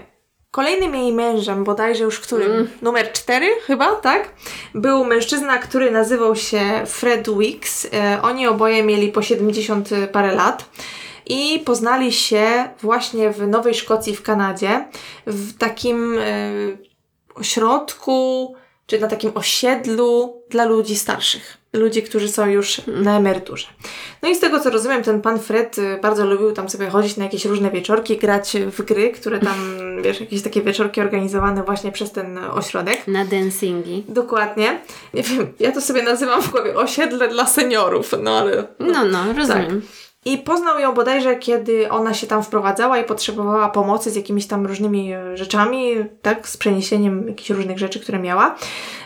Kolejnym 0.51 0.95
jej 0.95 1.11
mężem, 1.13 1.63
bodajże 1.63 2.03
już 2.03 2.19
którym, 2.19 2.51
Mm. 2.51 2.67
numer 2.81 3.11
4 3.11 3.47
chyba, 3.67 3.95
tak? 3.95 4.29
Był 4.75 5.05
mężczyzna, 5.05 5.57
który 5.57 5.91
nazywał 5.91 6.35
się 6.35 6.61
Fred 6.85 7.29
Wicks. 7.37 7.87
E, 7.93 8.19
oni 8.21 8.47
oboje 8.47 8.83
mieli 8.83 9.11
po 9.11 9.21
70 9.21 9.89
parę 10.11 10.35
lat 10.35 10.65
i 11.25 11.59
poznali 11.59 12.13
się 12.13 12.69
właśnie 12.81 13.31
w 13.31 13.47
Nowej 13.47 13.73
Szkocji 13.73 14.15
w 14.15 14.21
Kanadzie, 14.21 14.85
w 15.27 15.57
takim 15.57 16.17
e, 16.19 16.23
ośrodku, 17.35 18.55
czy 18.85 18.99
na 18.99 19.07
takim 19.07 19.31
osiedlu 19.35 20.41
dla 20.49 20.65
ludzi 20.65 20.95
starszych. 20.95 21.57
Ludzi, 21.73 22.03
którzy 22.03 22.29
są 22.29 22.47
już 22.47 22.81
na 22.87 23.17
emeryturze. 23.17 23.67
No 24.21 24.29
i 24.29 24.35
z 24.35 24.39
tego 24.39 24.59
co 24.59 24.69
rozumiem, 24.69 25.03
ten 25.03 25.21
pan 25.21 25.39
Fred 25.39 25.77
y, 25.77 25.99
bardzo 26.01 26.25
lubił 26.25 26.51
tam 26.51 26.69
sobie 26.69 26.89
chodzić 26.89 27.17
na 27.17 27.23
jakieś 27.23 27.45
różne 27.45 27.71
wieczorki, 27.71 28.17
grać 28.17 28.57
w 28.71 28.81
gry, 28.81 29.11
które 29.11 29.39
tam, 29.39 29.77
wiesz, 30.03 30.19
jakieś 30.19 30.41
takie 30.41 30.61
wieczorki 30.61 31.01
organizowane 31.01 31.63
właśnie 31.63 31.91
przez 31.91 32.11
ten 32.11 32.37
ośrodek. 32.37 33.07
Na 33.07 33.25
dancingi. 33.25 34.03
Dokładnie. 34.07 34.79
Nie 35.13 35.23
wiem, 35.23 35.53
ja 35.59 35.71
to 35.71 35.81
sobie 35.81 36.03
nazywam 36.03 36.41
w 36.41 36.51
głowie 36.51 36.75
osiedle 36.75 37.27
dla 37.27 37.45
seniorów, 37.45 38.11
no 38.23 38.37
ale... 38.37 38.67
No, 38.79 39.05
no, 39.05 39.33
rozumiem. 39.37 39.81
I 40.25 40.37
poznał 40.37 40.79
ją 40.79 40.93
bodajże, 40.93 41.35
kiedy 41.35 41.89
ona 41.89 42.13
się 42.13 42.27
tam 42.27 42.43
wprowadzała 42.43 42.97
i 42.97 43.03
potrzebowała 43.03 43.69
pomocy 43.69 44.11
z 44.11 44.15
jakimiś 44.15 44.45
tam 44.45 44.65
różnymi 44.65 45.13
e, 45.13 45.37
rzeczami, 45.37 45.95
tak, 46.21 46.47
z 46.47 46.57
przeniesieniem 46.57 47.27
jakichś 47.27 47.49
różnych 47.49 47.79
rzeczy, 47.79 47.99
które 47.99 48.19
miała. 48.19 48.55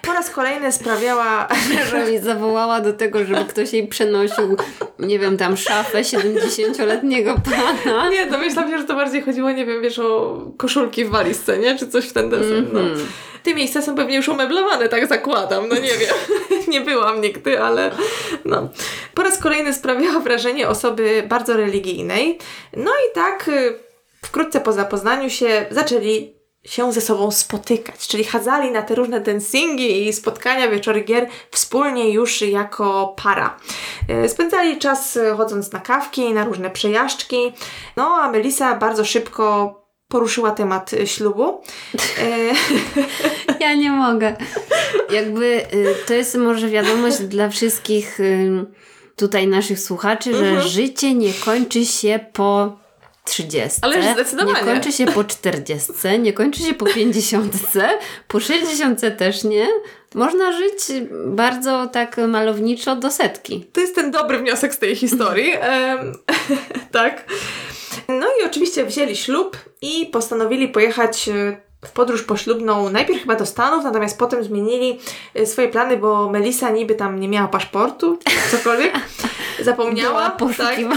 Po 0.02 0.14
raz 0.14 0.30
kolejny 0.30 0.72
sprawiała... 0.72 1.48
Że 1.92 2.12
mi 2.12 2.20
zawołała 2.20 2.82
do 2.82 2.94
tego, 2.94 3.26
żeby 3.26 3.46
ktoś 3.46 3.74
jej 3.74 3.88
przenosił, 3.88 4.58
nie 5.00 5.20
wiem, 5.20 5.38
tam 5.38 5.58
szafę 5.58 6.02
70-letniego 6.02 7.36
pana. 7.46 8.10
Nie, 8.10 8.26
domyślam 8.26 8.72
się, 8.72 8.78
że 8.78 8.84
to 8.84 8.96
bardziej 8.96 9.22
chodziło, 9.22 9.52
nie 9.52 9.66
wiem, 9.66 9.82
wiesz, 9.82 10.00
o 10.00 10.42
koszulki 10.58 11.06
w 11.06 11.10
walizce, 11.10 11.58
nie? 11.58 11.76
Czy 11.76 11.88
coś 11.88 12.06
w 12.06 12.14
ten 12.14 12.30
desen, 12.30 12.68
no. 12.74 12.80
Mhm. 12.80 13.08
Te 13.48 13.54
miejsca 13.54 13.82
są 13.82 13.96
pewnie 13.96 14.16
już 14.16 14.28
umeblowane, 14.28 14.90
tak 14.90 15.08
zakładam, 15.08 15.68
no 15.68 15.76
nie 15.76 15.98
wiem. 15.98 16.16
nie 16.74 16.82
byłam 16.82 17.22
nigdy, 17.22 17.62
ale 17.62 17.92
no. 18.46 18.70
Po 19.14 19.24
raz 19.24 19.38
kolejny 19.38 19.74
sprawiała 19.74 20.20
wrażenie 20.20 20.70
osoby 20.70 21.07
bardzo 21.28 21.58
religijnej. 21.58 22.40
No 22.78 22.92
i 22.92 23.16
tak 23.16 23.48
y, 23.48 23.80
wkrótce 24.22 24.60
po 24.60 24.74
zapoznaniu 24.74 25.30
się 25.30 25.66
zaczęli 25.72 26.38
się 26.66 26.94
ze 26.94 27.02
sobą 27.02 27.32
spotykać, 27.32 28.08
czyli 28.08 28.24
chadzali 28.24 28.72
na 28.72 28.82
te 28.82 28.96
różne 28.96 29.22
dancingi 29.22 30.08
i 30.08 30.14
spotkania, 30.14 30.70
wieczory 30.70 31.02
gier 31.02 31.28
wspólnie 31.52 32.12
już 32.12 32.42
jako 32.42 33.16
para. 33.24 33.58
Y, 34.26 34.30
Spędzali 34.30 34.78
czas 34.78 35.16
y, 35.16 35.34
chodząc 35.38 35.72
na 35.72 35.80
kawki, 35.80 36.34
na 36.34 36.46
różne 36.46 36.70
przejażdżki, 36.70 37.54
no 37.98 38.04
a 38.22 38.32
Melisa 38.32 38.76
bardzo 38.76 39.06
szybko 39.06 39.74
poruszyła 40.08 40.52
temat 40.52 40.94
y, 40.94 41.08
ślubu. 41.08 41.62
Y, 41.96 42.54
Ja 43.60 43.74
nie 43.74 43.92
mogę. 43.92 44.36
Jakby 45.10 45.46
y, 45.74 45.96
to 46.08 46.14
jest 46.14 46.36
może 46.36 46.70
wiadomość 46.70 47.20
dla 47.20 47.50
wszystkich 47.50 48.20
y, 48.20 48.66
tutaj 49.18 49.48
naszych 49.48 49.80
słuchaczy, 49.80 50.34
że 50.36 50.46
Mhm. 50.46 50.68
życie 50.68 51.14
nie 51.14 51.34
kończy 51.34 51.86
się 51.86 52.20
po 52.34 52.78
30. 53.26 53.80
Ależ 53.82 54.06
zdecydowanie. 54.14 54.60
Nie 54.60 54.66
kończy 54.66 54.92
się 54.92 55.06
po 55.06 55.24
40, 55.24 55.92
nie 56.20 56.34
kończy 56.34 56.60
się 56.64 56.74
po 56.74 56.86
50, 56.86 57.54
po 58.28 58.40
60 58.40 59.02
też 59.18 59.44
nie. 59.44 59.68
Można 60.16 60.52
żyć 60.52 60.80
bardzo 61.26 61.88
tak 61.88 62.18
malowniczo 62.28 62.96
do 62.96 63.12
setki. 63.12 63.66
To 63.74 63.82
jest 63.82 63.96
ten 63.96 64.12
dobry 64.12 64.40
wniosek 64.40 64.74
z 64.74 64.78
tej 64.78 64.96
historii. 64.96 65.52
Em, 65.60 66.14
tak. 66.92 67.26
No 68.10 68.28
i 68.42 68.46
oczywiście 68.46 68.86
wzięli 68.86 69.16
ślub 69.16 69.58
i 69.82 70.06
postanowili 70.06 70.68
pojechać 70.68 71.30
e, 71.30 71.58
w 71.86 71.92
podróż 71.92 72.24
poślubną 72.24 72.90
najpierw 72.90 73.22
chyba 73.22 73.36
do 73.36 73.46
Stanów, 73.46 73.84
natomiast 73.84 74.20
potem 74.20 74.44
zmienili 74.44 75.00
e, 75.36 75.46
swoje 75.46 75.68
plany, 75.68 75.98
bo 75.98 76.30
Melisa 76.30 76.70
niby 76.70 76.96
tam 76.96 77.20
nie 77.20 77.30
miała 77.30 77.48
paszportu, 77.48 78.20
cokolwiek. 78.52 78.94
Zapomniała. 79.60 80.30
Była 80.30 80.54
tak. 80.54 80.78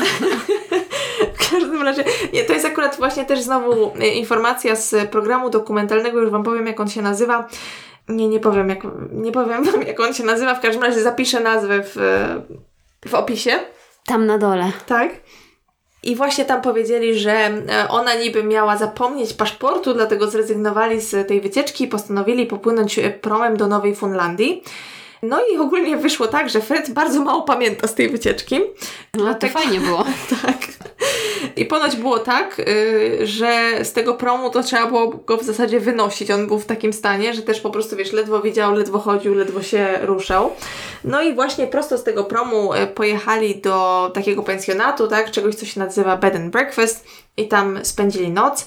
W 1.35 1.51
każdym 1.51 1.83
razie, 1.83 2.05
nie, 2.33 2.45
to 2.45 2.53
jest 2.53 2.67
akurat 2.67 2.97
właśnie 2.97 3.25
też 3.25 3.41
znowu 3.41 3.93
e, 4.01 4.09
informacja 4.09 4.77
z 4.77 5.11
programu 5.11 5.51
dokumentalnego, 5.51 6.21
już 6.21 6.31
Wam 6.31 6.43
powiem 6.43 6.67
jak 6.67 6.81
on 6.81 6.89
się 6.89 7.03
nazywa. 7.03 7.49
Nie, 8.09 8.29
nie 8.29 8.41
powiem 8.41 8.69
jak, 8.69 8.79
nie 9.13 9.33
powiem 9.33 9.65
Wam 9.65 9.83
jak 9.83 10.01
on 10.01 10.15
się 10.15 10.25
nazywa, 10.25 10.55
w 10.55 10.61
każdym 10.61 10.83
razie 10.83 11.03
zapiszę 11.03 11.41
nazwę 11.41 11.83
w, 11.83 11.97
e, 11.97 13.09
w 13.09 13.15
opisie. 13.15 13.51
Tam 14.07 14.27
na 14.27 14.39
dole. 14.39 14.73
Tak. 14.87 15.11
I 16.03 16.17
właśnie 16.17 16.45
tam 16.45 16.63
powiedzieli, 16.63 17.19
że 17.19 17.33
e, 17.33 17.89
ona 17.89 18.15
niby 18.15 18.45
miała 18.45 18.77
zapomnieć 18.77 19.33
paszportu, 19.33 19.95
dlatego 19.95 20.31
zrezygnowali 20.31 21.01
z 21.01 21.29
tej 21.29 21.41
wycieczki 21.41 21.85
i 21.85 21.89
postanowili 21.89 22.47
popłynąć 22.47 22.99
e, 22.99 23.11
promem 23.11 23.57
do 23.57 23.67
Nowej 23.67 23.97
Funlandii. 23.97 24.63
No 25.23 25.41
i 25.55 25.59
ogólnie 25.59 25.97
wyszło 25.97 26.27
tak, 26.27 26.51
że 26.51 26.61
Fred 26.61 26.91
bardzo 26.91 27.21
mało 27.25 27.43
pamięta 27.43 27.87
z 27.87 27.95
tej 27.95 28.09
wycieczki. 28.09 28.59
No 28.59 28.65
to 29.13 29.19
Dlatego- 29.19 29.59
fajnie 29.59 29.81
było. 29.81 30.05
Tak. 30.43 30.57
I 31.57 31.65
ponoć 31.65 31.97
było 31.97 32.19
tak, 32.19 32.59
y, 32.59 33.27
że 33.27 33.71
z 33.85 33.93
tego 33.93 34.15
promu 34.15 34.51
to 34.51 34.63
trzeba 34.63 34.87
było 34.87 35.09
go 35.09 35.37
w 35.37 35.43
zasadzie 35.43 35.81
wynosić. 35.81 36.31
On 36.31 36.47
był 36.47 36.59
w 36.59 36.67
takim 36.67 36.93
stanie, 36.93 37.35
że 37.35 37.43
też 37.43 37.61
po 37.61 37.71
prostu, 37.71 37.97
wiesz, 37.97 38.13
ledwo 38.13 38.41
widział, 38.41 38.75
ledwo 38.75 38.99
chodził, 38.99 39.35
ledwo 39.35 39.63
się 39.63 39.99
ruszał. 40.03 40.51
No 41.05 41.23
i 41.23 41.35
właśnie 41.35 41.67
prosto 41.67 41.99
z 41.99 42.05
tego 42.05 42.25
promu 42.25 42.75
y, 42.75 42.87
pojechali 42.87 43.61
do 43.61 44.11
takiego 44.15 44.43
pensjonatu, 44.43 45.09
tak, 45.09 45.31
czegoś, 45.31 45.55
co 45.55 45.67
się 45.67 45.81
nazywa 45.81 46.17
bed 46.17 46.37
and 46.37 46.53
breakfast 46.53 47.05
i 47.37 47.49
tam 47.49 47.79
spędzili 47.85 48.31
noc. 48.31 48.67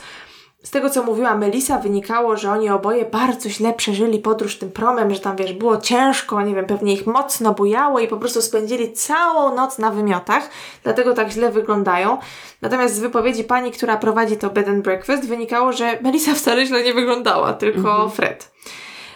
Z 0.64 0.70
tego, 0.70 0.90
co 0.90 1.04
mówiła 1.04 1.36
Melisa, 1.36 1.80
wynikało, 1.80 2.38
że 2.38 2.52
oni 2.52 2.70
oboje 2.70 3.06
bardzo 3.06 3.50
źle 3.50 3.74
przeżyli 3.74 4.20
podróż 4.20 4.58
tym 4.58 4.72
promem, 4.72 5.14
że 5.14 5.20
tam, 5.20 5.36
wiesz, 5.36 5.54
było 5.54 5.78
ciężko, 5.78 6.42
nie 6.42 6.56
wiem, 6.56 6.66
pewnie 6.66 6.94
ich 6.94 7.08
mocno 7.08 7.54
bujało 7.54 8.00
i 8.00 8.08
po 8.08 8.18
prostu 8.18 8.42
spędzili 8.42 8.94
całą 8.94 9.56
noc 9.56 9.78
na 9.78 9.92
wymiotach, 9.92 10.50
dlatego 10.84 11.14
tak 11.14 11.30
źle 11.30 11.52
wyglądają. 11.52 12.18
Natomiast 12.62 12.96
z 12.96 13.00
wypowiedzi 13.00 13.44
pani, 13.44 13.72
która 13.72 13.98
prowadzi 13.98 14.38
to 14.38 14.50
bed 14.50 14.68
and 14.68 14.84
breakfast, 14.84 15.28
wynikało, 15.28 15.74
że 15.74 16.00
Melisa 16.02 16.34
wcale 16.34 16.66
źle 16.66 16.84
nie 16.84 16.94
wyglądała, 16.94 17.54
tylko 17.54 18.10
Fred. 18.10 18.52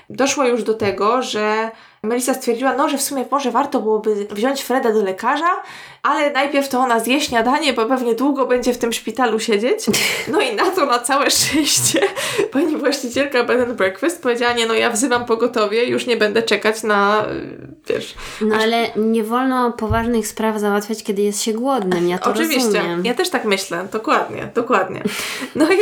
Doszło 0.09 0.45
już 0.45 0.63
do 0.63 0.73
tego, 0.73 1.21
że 1.21 1.71
Melisa 2.07 2.33
stwierdziła, 2.33 2.73
no, 2.75 2.89
że 2.89 2.97
w 2.97 3.01
sumie 3.01 3.25
może 3.31 3.51
warto 3.51 3.81
byłoby 3.81 4.27
wziąć 4.31 4.61
Freda 4.61 4.93
do 4.93 5.03
lekarza, 5.03 5.61
ale 6.03 6.31
najpierw 6.31 6.69
to 6.69 6.79
ona 6.79 6.99
zje 6.99 7.21
śniadanie, 7.21 7.73
bo 7.73 7.85
pewnie 7.85 8.15
długo 8.15 8.45
będzie 8.45 8.73
w 8.73 8.77
tym 8.77 8.93
szpitalu 8.93 9.39
siedzieć. 9.39 9.85
No 10.27 10.41
i 10.41 10.55
na 10.55 10.71
to, 10.71 10.85
na 10.85 10.99
całe 10.99 11.31
szczęście, 11.31 11.99
pani 12.53 12.77
właścicielka 12.77 13.43
bed 13.43 13.61
and 13.61 13.73
breakfast 13.73 14.21
powiedziała, 14.21 14.53
nie 14.53 14.65
no, 14.65 14.73
ja 14.73 14.89
wzywam 14.89 15.25
pogotowie, 15.25 15.85
już 15.85 16.05
nie 16.05 16.17
będę 16.17 16.43
czekać 16.43 16.83
na, 16.83 17.25
wiesz... 17.87 18.15
No 18.41 18.55
ale 18.55 18.87
nie 18.95 19.23
wolno 19.23 19.71
poważnych 19.71 20.27
spraw 20.27 20.59
załatwiać, 20.59 21.03
kiedy 21.03 21.21
jest 21.21 21.41
się 21.41 21.53
głodnym. 21.53 22.09
Ja 22.09 22.17
to 22.17 22.29
Oczywiście, 22.31 22.65
rozumiem. 22.65 23.05
ja 23.05 23.13
też 23.13 23.29
tak 23.29 23.45
myślę, 23.45 23.87
dokładnie, 23.91 24.49
dokładnie. 24.55 25.03
No 25.55 25.65
i, 25.65 25.77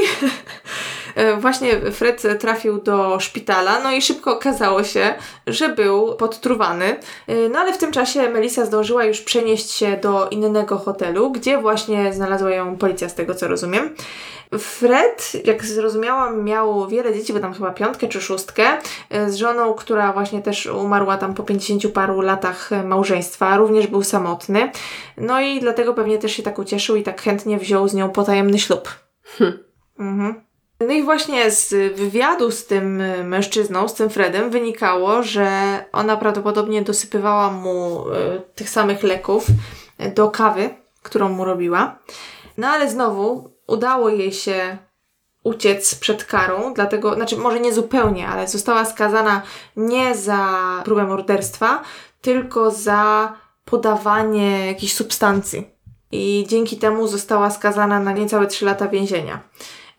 właśnie 1.40 1.92
Fred 1.92 2.24
trafił 2.40 2.82
do 2.82 3.20
szpitala, 3.20 3.80
no 3.84 3.92
i 3.92 4.02
szybko 4.02 4.34
okazało 4.34 4.84
się, 4.84 5.14
że 5.48 5.70
był 5.70 6.16
podtruwany. 6.16 6.86
E, 7.28 7.50
no 7.50 7.60
ale 7.60 7.74
w 7.74 7.78
tym 7.78 7.92
czasie 7.92 8.30
Melissa 8.30 8.66
zdążyła 8.66 9.06
już 9.06 9.22
przenieść 9.22 9.72
się 9.72 9.98
do 9.98 10.30
innego 10.30 10.78
hotelu, 10.78 11.32
gdzie 11.32 11.58
właśnie 11.58 12.14
znalazła 12.14 12.50
ją 12.50 12.78
policja, 12.78 13.10
z 13.10 13.16
tego 13.16 13.36
co 13.36 13.48
rozumiem. 13.48 13.96
Fred, 14.60 15.32
jak 15.46 15.66
zrozumiałam, 15.66 16.44
miał 16.44 16.88
wiele 16.88 17.14
dzieci, 17.14 17.34
bo 17.34 17.40
tam 17.40 17.54
chyba 17.54 17.72
piątkę 17.72 18.08
czy 18.08 18.22
szóstkę, 18.22 18.64
e, 19.10 19.30
z 19.30 19.36
żoną, 19.36 19.74
która 19.74 20.14
właśnie 20.14 20.42
też 20.42 20.66
umarła 20.66 21.18
tam 21.18 21.34
po 21.34 21.44
50 21.44 21.88
paru 21.88 22.22
latach 22.22 22.70
małżeństwa, 22.86 23.58
również 23.58 23.88
był 23.88 24.04
samotny. 24.04 24.72
No 25.18 25.42
i 25.42 25.60
dlatego 25.60 25.94
pewnie 25.94 26.18
też 26.18 26.32
się 26.32 26.44
tak 26.44 26.60
ucieszył 26.60 26.96
i 26.96 27.04
tak 27.04 27.22
chętnie 27.22 27.58
wziął 27.58 27.88
z 27.88 27.94
nią 27.94 28.10
potajemny 28.10 28.60
ślub. 28.60 28.90
Mhm. 30.00 30.46
No 30.80 30.93
i 30.93 31.03
właśnie 31.03 31.52
z 31.52 31.95
wywiadu 31.95 32.52
z 32.52 32.65
tym 32.65 33.03
mężczyzną, 33.23 33.88
z 33.88 33.93
tym 33.93 34.10
Fredem, 34.10 34.49
wynikało, 34.49 35.23
że 35.23 35.49
ona 35.91 36.18
prawdopodobnie 36.18 36.81
dosypywała 36.81 37.52
mu 37.52 38.06
y, 38.10 38.41
tych 38.56 38.69
samych 38.69 39.03
leków 39.03 39.47
do 40.15 40.31
kawy, 40.31 40.69
którą 41.03 41.30
mu 41.30 41.45
robiła. 41.45 41.99
No 42.57 42.68
ale 42.68 42.89
znowu 42.89 43.49
udało 43.68 44.10
jej 44.10 44.31
się 44.31 44.77
uciec 45.43 45.95
przed 45.95 46.23
karą, 46.26 46.73
dlatego, 46.73 47.15
znaczy 47.15 47.38
może 47.38 47.60
nie 47.60 47.73
zupełnie, 47.73 48.27
ale 48.27 48.47
została 48.47 48.85
skazana 48.85 49.41
nie 49.76 50.15
za 50.15 50.47
próbę 50.85 51.03
morderstwa, 51.03 51.81
tylko 52.22 52.72
za 52.72 53.34
podawanie 53.65 54.68
jakichś 54.68 54.93
substancji. 54.93 55.68
I 56.11 56.45
dzięki 56.47 56.77
temu 56.77 57.07
została 57.07 57.52
skazana 57.52 57.99
na 57.99 58.11
niecałe 58.11 58.47
3 58.47 58.65
lata 58.65 58.88
więzienia. 58.88 59.39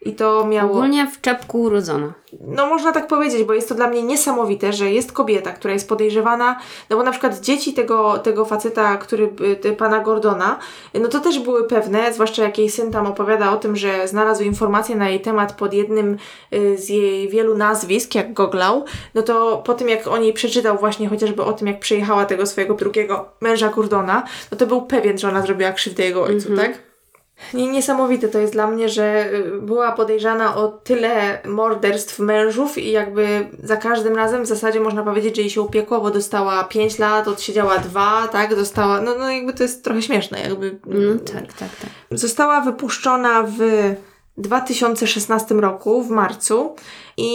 I 0.06 0.12
to 0.12 0.46
miało. 0.46 0.70
Ogólnie 0.70 1.06
w 1.06 1.20
czepku 1.20 1.60
urodzona. 1.60 2.12
No 2.40 2.66
można 2.66 2.92
tak 2.92 3.06
powiedzieć, 3.06 3.44
bo 3.44 3.54
jest 3.54 3.68
to 3.68 3.74
dla 3.74 3.88
mnie 3.88 4.02
niesamowite, 4.02 4.72
że 4.72 4.90
jest 4.90 5.12
kobieta, 5.12 5.52
która 5.52 5.74
jest 5.74 5.88
podejrzewana, 5.88 6.58
no 6.90 6.96
bo 6.96 7.02
na 7.02 7.10
przykład 7.10 7.40
dzieci 7.40 7.74
tego, 7.74 8.18
tego 8.18 8.44
faceta, 8.44 8.96
który, 8.96 9.30
y, 9.64 9.72
pana 9.72 10.00
Gordona, 10.00 10.58
no 10.94 11.08
to 11.08 11.20
też 11.20 11.38
były 11.38 11.68
pewne, 11.68 12.12
zwłaszcza 12.12 12.42
jak 12.42 12.58
jej 12.58 12.70
syn 12.70 12.90
tam 12.90 13.06
opowiada 13.06 13.52
o 13.52 13.56
tym, 13.56 13.76
że 13.76 14.08
znalazł 14.08 14.42
informacje 14.42 14.96
na 14.96 15.08
jej 15.08 15.20
temat 15.20 15.52
pod 15.52 15.74
jednym 15.74 16.16
y, 16.52 16.78
z 16.78 16.88
jej 16.88 17.28
wielu 17.28 17.56
nazwisk, 17.56 18.14
jak 18.14 18.32
goglał, 18.32 18.84
no 19.14 19.22
to 19.22 19.62
po 19.64 19.74
tym 19.74 19.88
jak 19.88 20.06
on 20.06 20.22
jej 20.22 20.32
przeczytał 20.32 20.78
właśnie 20.78 21.08
chociażby 21.08 21.42
o 21.42 21.52
tym, 21.52 21.66
jak 21.66 21.80
przejechała 21.80 22.24
tego 22.24 22.46
swojego 22.46 22.74
drugiego 22.74 23.28
męża 23.40 23.68
Gordona, 23.68 24.22
no 24.50 24.58
to 24.58 24.66
był 24.66 24.82
pewien, 24.82 25.18
że 25.18 25.28
ona 25.28 25.42
zrobiła 25.42 25.72
krzywdę 25.72 26.04
jego 26.04 26.22
ojcu, 26.22 26.48
mm 26.52 26.58
-hmm. 26.58 26.66
tak? 26.66 26.85
Niesamowite 27.54 28.28
to 28.28 28.38
jest 28.38 28.52
dla 28.52 28.66
mnie, 28.66 28.88
że 28.88 29.32
y, 29.32 29.60
była 29.60 29.92
podejrzana 29.92 30.56
o 30.56 30.68
tyle 30.68 31.38
morderstw 31.44 32.18
mężów 32.18 32.78
i 32.78 32.90
jakby 32.90 33.48
za 33.62 33.76
każdym 33.76 34.16
razem 34.16 34.42
w 34.42 34.46
zasadzie 34.46 34.80
można 34.80 35.02
powiedzieć, 35.02 35.36
że 35.36 35.42
jej 35.42 35.50
się 35.50 35.62
upiekło, 35.62 36.00
bo 36.00 36.10
dostała 36.10 36.64
5 36.64 36.98
lat, 36.98 37.28
odsiedziała 37.28 37.78
2, 37.78 38.28
tak, 38.28 38.54
dostała, 38.54 39.00
no, 39.00 39.14
no 39.18 39.30
jakby 39.30 39.52
to 39.52 39.62
jest 39.62 39.84
trochę 39.84 40.02
śmieszne, 40.02 40.40
jakby. 40.40 40.78
Mm, 40.86 41.18
tak, 41.18 41.52
tak, 41.52 41.76
tak. 41.76 41.90
Została 42.10 42.60
wypuszczona 42.60 43.42
w 43.42 43.60
2016 44.38 45.54
roku, 45.54 46.02
w 46.02 46.10
marcu 46.10 46.74
i 47.16 47.28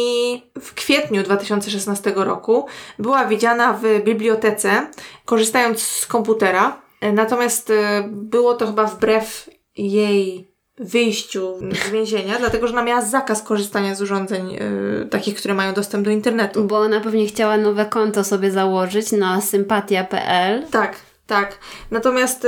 w 0.61 0.73
kwietniu 0.73 1.23
2016 1.23 2.13
roku 2.15 2.65
była 2.99 3.25
widziana 3.25 3.79
w 3.81 4.03
bibliotece, 4.03 4.87
korzystając 5.25 5.81
z 5.81 6.05
komputera. 6.05 6.81
Natomiast 7.13 7.69
y, 7.69 7.73
było 8.07 8.53
to 8.53 8.67
chyba 8.67 8.85
wbrew 8.85 9.49
jej 9.87 10.51
wyjściu 10.77 11.53
z 11.87 11.89
więzienia, 11.89 12.39
dlatego 12.39 12.67
że 12.67 12.73
ona 12.73 12.83
miała 12.83 13.01
zakaz 13.01 13.43
korzystania 13.43 13.95
z 13.95 14.01
urządzeń 14.01 14.51
yy, 14.51 15.07
takich, 15.09 15.35
które 15.35 15.53
mają 15.53 15.73
dostęp 15.73 16.05
do 16.05 16.11
internetu. 16.11 16.63
Bo 16.63 16.79
ona 16.79 16.99
pewnie 16.99 17.27
chciała 17.27 17.57
nowe 17.57 17.85
konto 17.85 18.23
sobie 18.23 18.51
założyć 18.51 19.11
na 19.11 19.41
sympatia.pl. 19.41 20.63
Tak, 20.71 20.95
tak. 21.31 21.57
Natomiast 21.91 22.47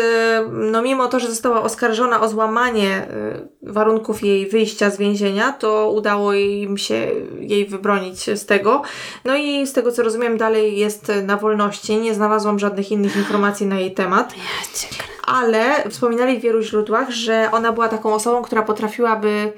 no 0.51 0.81
mimo 0.81 1.07
to, 1.07 1.19
że 1.19 1.27
została 1.27 1.61
oskarżona 1.61 2.21
o 2.21 2.29
złamanie 2.29 3.07
warunków 3.61 4.23
jej 4.23 4.49
wyjścia 4.49 4.89
z 4.89 4.97
więzienia, 4.97 5.51
to 5.51 5.91
udało 5.91 6.33
im 6.33 6.77
się 6.77 7.11
jej 7.39 7.65
wybronić 7.65 8.25
z 8.39 8.45
tego. 8.45 8.81
No 9.25 9.35
i 9.35 9.67
z 9.67 9.73
tego 9.73 9.91
co 9.91 10.03
rozumiem 10.03 10.37
dalej 10.37 10.77
jest 10.77 11.11
na 11.23 11.37
wolności. 11.37 11.97
Nie 11.97 12.13
znalazłam 12.13 12.59
żadnych 12.59 12.91
innych 12.91 13.15
informacji 13.15 13.65
na 13.65 13.79
jej 13.79 13.93
temat. 13.93 14.33
Ale 15.27 15.89
wspominali 15.89 16.39
w 16.39 16.41
wielu 16.41 16.61
źródłach, 16.61 17.09
że 17.09 17.49
ona 17.51 17.71
była 17.71 17.89
taką 17.89 18.13
osobą, 18.13 18.41
która 18.41 18.61
potrafiłaby 18.61 19.53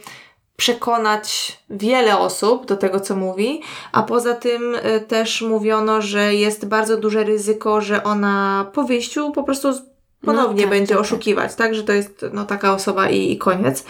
przekonać 0.56 1.58
wiele 1.70 2.18
osób 2.18 2.66
do 2.66 2.78
tego, 2.78 3.00
co 3.00 3.16
mówi, 3.16 3.62
a 3.92 4.04
poza 4.04 4.34
tym 4.34 4.76
y, 4.76 5.02
też 5.08 5.42
mówiono, 5.42 6.02
że 6.02 6.36
jest 6.36 6.66
bardzo 6.66 6.98
duże 6.98 7.24
ryzyko, 7.24 7.82
że 7.82 8.04
ona 8.04 8.66
po 8.74 8.84
wyjściu 8.84 9.32
po 9.32 9.44
prostu 9.44 9.74
ponownie 10.22 10.66
no, 10.66 10.70
tak, 10.70 10.70
będzie 10.70 10.96
tak, 10.96 10.98
tak. 10.98 11.06
oszukiwać, 11.06 11.56
tak. 11.56 11.76
że 11.76 11.84
to 11.84 11.94
jest 11.94 12.26
no, 12.34 12.46
taka 12.46 12.74
osoba 12.74 13.10
i, 13.10 13.32
i 13.32 13.38
koniec. 13.38 13.86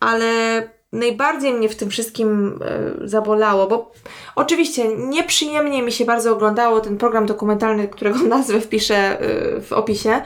Ale 0.00 0.62
najbardziej 0.92 1.54
mnie 1.54 1.68
w 1.68 1.76
tym 1.76 1.90
wszystkim 1.90 2.60
y, 3.02 3.08
zabolało, 3.08 3.66
bo 3.66 3.92
oczywiście 4.34 4.96
nieprzyjemnie 4.96 5.82
mi 5.82 5.92
się 5.92 6.04
bardzo 6.04 6.32
oglądało 6.32 6.80
ten 6.80 6.98
program 6.98 7.26
dokumentalny, 7.26 7.88
którego 7.88 8.18
nazwę 8.36 8.60
wpiszę 8.60 9.22
y, 9.22 9.60
w 9.60 9.72
opisie, 9.72 10.22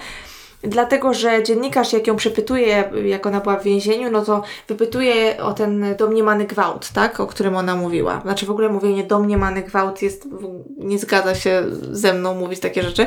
Dlatego, 0.62 1.14
że 1.14 1.42
dziennikarz, 1.42 1.92
jak 1.92 2.06
ją 2.06 2.16
przepytuje, 2.16 2.90
jak 3.04 3.26
ona 3.26 3.40
była 3.40 3.56
w 3.56 3.62
więzieniu, 3.62 4.10
no 4.10 4.24
to 4.24 4.42
wypytuje 4.68 5.42
o 5.42 5.52
ten 5.52 5.96
domniemany 5.96 6.44
gwałt, 6.44 6.88
tak? 6.92 7.20
O 7.20 7.26
którym 7.26 7.56
ona 7.56 7.76
mówiła. 7.76 8.20
Znaczy 8.20 8.46
w 8.46 8.50
ogóle 8.50 8.68
mówienie 8.68 9.04
domniemany 9.04 9.62
gwałt 9.62 10.02
jest, 10.02 10.28
nie 10.78 10.98
zgadza 10.98 11.34
się 11.34 11.64
ze 11.92 12.12
mną 12.12 12.34
mówić 12.34 12.60
takie 12.60 12.82
rzeczy. 12.82 13.06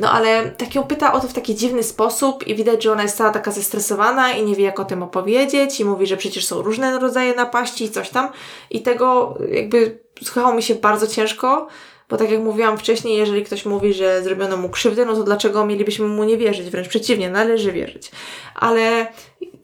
No 0.00 0.10
ale 0.10 0.50
tak 0.50 0.74
ją 0.74 0.82
pyta 0.82 1.12
o 1.12 1.20
to 1.20 1.28
w 1.28 1.32
taki 1.32 1.54
dziwny 1.54 1.82
sposób 1.82 2.46
i 2.46 2.54
widać, 2.54 2.82
że 2.84 2.92
ona 2.92 3.02
jest 3.02 3.16
cała 3.16 3.30
taka 3.30 3.50
zestresowana 3.50 4.32
i 4.32 4.44
nie 4.44 4.54
wie, 4.54 4.64
jak 4.64 4.80
o 4.80 4.84
tym 4.84 5.02
opowiedzieć 5.02 5.80
i 5.80 5.84
mówi, 5.84 6.06
że 6.06 6.16
przecież 6.16 6.46
są 6.46 6.62
różne 6.62 6.98
rodzaje 6.98 7.34
napaści 7.34 7.84
i 7.84 7.90
coś 7.90 8.10
tam. 8.10 8.28
I 8.70 8.82
tego 8.82 9.34
jakby 9.52 9.98
słuchało 10.22 10.54
mi 10.54 10.62
się 10.62 10.74
bardzo 10.74 11.06
ciężko, 11.06 11.68
bo 12.10 12.16
tak 12.16 12.30
jak 12.30 12.40
mówiłam 12.40 12.78
wcześniej, 12.78 13.16
jeżeli 13.16 13.44
ktoś 13.44 13.64
mówi, 13.66 13.94
że 13.94 14.22
zrobiono 14.22 14.56
mu 14.56 14.68
krzywdę, 14.68 15.04
no 15.04 15.14
to 15.14 15.22
dlaczego 15.22 15.66
mielibyśmy 15.66 16.06
mu 16.06 16.24
nie 16.24 16.36
wierzyć? 16.36 16.70
Wręcz 16.70 16.88
przeciwnie, 16.88 17.30
należy 17.30 17.72
wierzyć. 17.72 18.10
Ale 18.54 19.06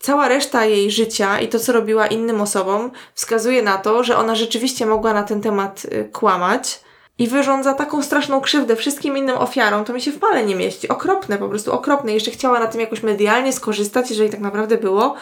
cała 0.00 0.28
reszta 0.28 0.64
jej 0.64 0.90
życia 0.90 1.40
i 1.40 1.48
to, 1.48 1.58
co 1.58 1.72
robiła 1.72 2.06
innym 2.06 2.40
osobom, 2.40 2.90
wskazuje 3.14 3.62
na 3.62 3.78
to, 3.78 4.04
że 4.04 4.16
ona 4.16 4.34
rzeczywiście 4.34 4.86
mogła 4.86 5.12
na 5.12 5.22
ten 5.22 5.40
temat 5.40 5.84
y, 5.84 6.08
kłamać 6.12 6.80
i 7.18 7.28
wyrządza 7.28 7.74
taką 7.74 8.02
straszną 8.02 8.40
krzywdę 8.40 8.76
wszystkim 8.76 9.16
innym 9.16 9.36
ofiarom, 9.36 9.84
to 9.84 9.92
mi 9.92 10.00
się 10.00 10.12
w 10.12 10.18
pale 10.18 10.44
nie 10.44 10.56
mieści. 10.56 10.88
Okropne, 10.88 11.38
po 11.38 11.48
prostu 11.48 11.72
okropne. 11.72 12.14
Jeszcze 12.14 12.30
chciała 12.30 12.60
na 12.60 12.66
tym 12.66 12.80
jakoś 12.80 13.02
medialnie 13.02 13.52
skorzystać, 13.52 14.10
jeżeli 14.10 14.30
tak 14.30 14.40
naprawdę 14.40 14.76
było, 14.76 15.14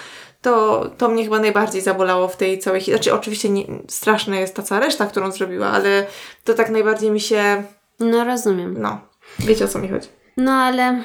to, 0.44 0.84
to 0.98 1.08
mnie 1.08 1.24
chyba 1.24 1.38
najbardziej 1.38 1.82
zabolało 1.82 2.28
w 2.28 2.36
tej 2.36 2.58
całej 2.58 2.80
historii. 2.80 2.98
Znaczy, 2.98 3.14
oczywiście 3.14 3.48
nie, 3.48 3.64
straszna 3.88 4.40
jest 4.40 4.54
ta 4.54 4.62
cała 4.62 4.80
reszta, 4.80 5.06
którą 5.06 5.32
zrobiła, 5.32 5.66
ale 5.66 6.06
to 6.44 6.54
tak 6.54 6.70
najbardziej 6.70 7.10
mi 7.10 7.20
się. 7.20 7.62
No, 8.00 8.24
rozumiem. 8.24 8.76
No, 8.78 9.00
wiecie 9.38 9.64
o 9.64 9.68
co 9.68 9.78
mi 9.78 9.88
chodzi. 9.88 10.08
No, 10.36 10.52
ale 10.52 11.02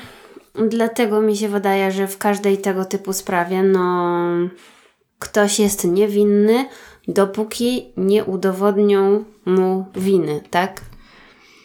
dlatego 0.55 1.21
mi 1.21 1.37
się 1.37 1.49
wydaje, 1.49 1.91
że 1.91 2.07
w 2.07 2.17
każdej 2.17 2.57
tego 2.57 2.85
typu 2.85 3.13
sprawie, 3.13 3.63
no, 3.63 4.25
ktoś 5.19 5.59
jest 5.59 5.85
niewinny, 5.85 6.65
dopóki 7.07 7.93
nie 7.97 8.25
udowodnią 8.25 9.23
mu 9.45 9.85
winy, 9.95 10.41
tak? 10.49 10.81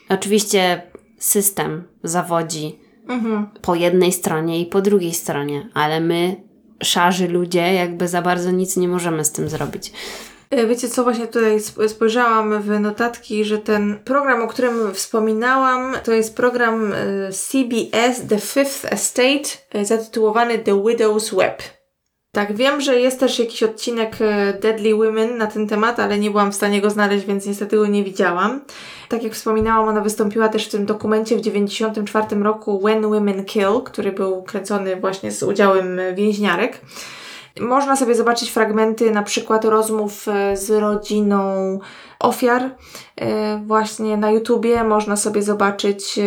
Oczywiście 0.09 0.82
system 1.18 1.84
zawodzi 2.02 2.78
mhm. 3.09 3.46
po 3.62 3.74
jednej 3.74 4.12
stronie 4.12 4.60
i 4.60 4.66
po 4.66 4.80
drugiej 4.80 5.14
stronie, 5.14 5.68
ale 5.74 6.01
my 6.01 6.44
szarzy 6.85 7.28
ludzie, 7.28 7.74
jakby 7.74 8.09
za 8.09 8.23
bardzo 8.23 8.51
nic 8.51 8.77
nie 8.77 8.89
możemy 8.89 9.24
z 9.24 9.32
tym 9.32 9.48
zrobić. 9.48 9.93
E, 10.51 10.66
wiecie 10.66 10.89
co, 10.89 11.02
właśnie 11.02 11.27
tutaj 11.27 11.61
spojrzałam 11.89 12.62
w 12.62 12.81
notatki, 12.81 13.44
że 13.44 13.59
ten 13.59 13.98
program, 14.05 14.43
o 14.43 14.47
którym 14.47 14.94
wspominałam, 14.94 15.97
to 16.05 16.12
jest 16.12 16.36
program 16.36 16.93
e, 16.93 16.97
CBS 17.32 18.27
The 18.28 18.39
Fifth 18.39 18.93
Estate 18.93 19.48
e, 19.73 19.85
zatytułowany 19.85 20.59
The 20.59 20.73
Widow's 20.73 21.36
Web. 21.36 21.62
Tak, 22.35 22.56
wiem, 22.56 22.81
że 22.81 23.01
jest 23.01 23.20
też 23.20 23.39
jakiś 23.39 23.62
odcinek 23.62 24.16
Deadly 24.61 24.94
Women 24.94 25.39
na 25.39 25.47
ten 25.47 25.69
temat, 25.69 26.01
ale 26.01 26.19
nie 26.19 26.31
byłam 26.31 26.52
w 26.52 26.55
stanie 26.55 26.81
go 26.81 26.90
znaleźć, 26.90 27.27
więc 27.27 27.47
niestety 27.47 27.77
go 27.77 27.86
nie 27.86 28.05
widziałam. 28.05 28.61
Tak 29.09 29.23
jak 29.23 29.32
wspominałam, 29.32 29.89
ona 29.89 30.01
wystąpiła 30.01 30.48
też 30.48 30.66
w 30.66 30.70
tym 30.70 30.86
dokumencie 30.86 31.36
w 31.36 31.39
1994 31.39 32.43
roku 32.43 32.81
When 32.81 33.02
Women 33.02 33.44
Kill, 33.44 33.81
który 33.85 34.12
był 34.12 34.43
kręcony 34.43 34.97
właśnie 34.97 35.32
z 35.32 35.43
udziałem 35.43 36.01
więźniarek. 36.15 36.81
Można 37.60 37.97
sobie 37.97 38.14
zobaczyć 38.14 38.51
fragmenty 38.51 39.10
na 39.10 39.22
przykład 39.22 39.64
rozmów 39.64 40.28
e, 40.28 40.56
z 40.56 40.70
rodziną 40.70 41.78
ofiar. 42.20 42.70
E, 43.16 43.62
właśnie 43.66 44.16
na 44.16 44.31
YouTubie 44.31 44.85
można 44.85 45.16
sobie 45.16 45.43
zobaczyć 45.43 46.18
e, 46.18 46.22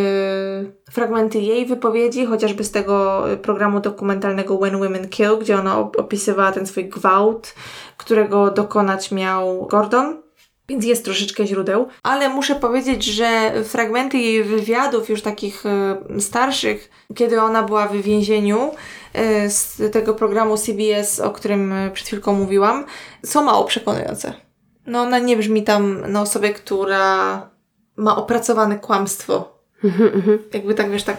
fragmenty 0.92 1.40
jej 1.40 1.66
wypowiedzi, 1.66 2.26
chociażby 2.26 2.64
z 2.64 2.72
tego 2.72 3.24
programu 3.42 3.80
dokumentalnego 3.80 4.58
When 4.58 4.80
Women 4.80 5.10
Kill, 5.10 5.38
gdzie 5.42 5.60
ona 5.60 5.80
opisywała 5.80 6.52
ten 6.52 6.68
swój 6.68 6.90
gwałt, 6.90 7.56
którego 7.98 8.52
dokonać 8.52 9.12
miał 9.12 9.66
Gordon. 9.66 10.22
Więc 10.70 10.86
jest 10.86 11.06
troszeczkę 11.06 11.48
źródeł, 11.48 11.88
ale 12.04 12.30
muszę 12.30 12.56
powiedzieć, 12.56 13.04
że 13.06 13.52
fragmenty 13.64 14.18
jej 14.18 14.44
wywiadów, 14.44 15.10
już 15.10 15.22
takich 15.22 15.64
starszych, 16.20 16.90
kiedy 17.16 17.42
ona 17.42 17.64
była 17.64 17.88
w 17.88 17.96
więzieniu, 17.96 18.72
z 19.48 19.92
tego 19.92 20.14
programu 20.14 20.58
CBS, 20.58 21.20
o 21.20 21.30
którym 21.30 21.74
przed 21.94 22.08
chwilką 22.08 22.34
mówiłam, 22.34 22.86
są 23.26 23.44
mało 23.44 23.66
przekonujące. 23.66 24.34
No 24.88 25.02
ona 25.02 25.20
nie 25.20 25.38
brzmi 25.38 25.64
tam 25.64 26.12
na 26.12 26.22
osobę, 26.22 26.50
która 26.50 27.42
ma 27.96 28.16
opracowane 28.16 28.80
kłamstwo. 28.80 29.58
Mhm, 29.84 30.14
mhm. 30.14 30.40
Jakby 30.54 30.74
tak, 30.74 30.92
wiesz, 30.92 31.04
tak 31.04 31.18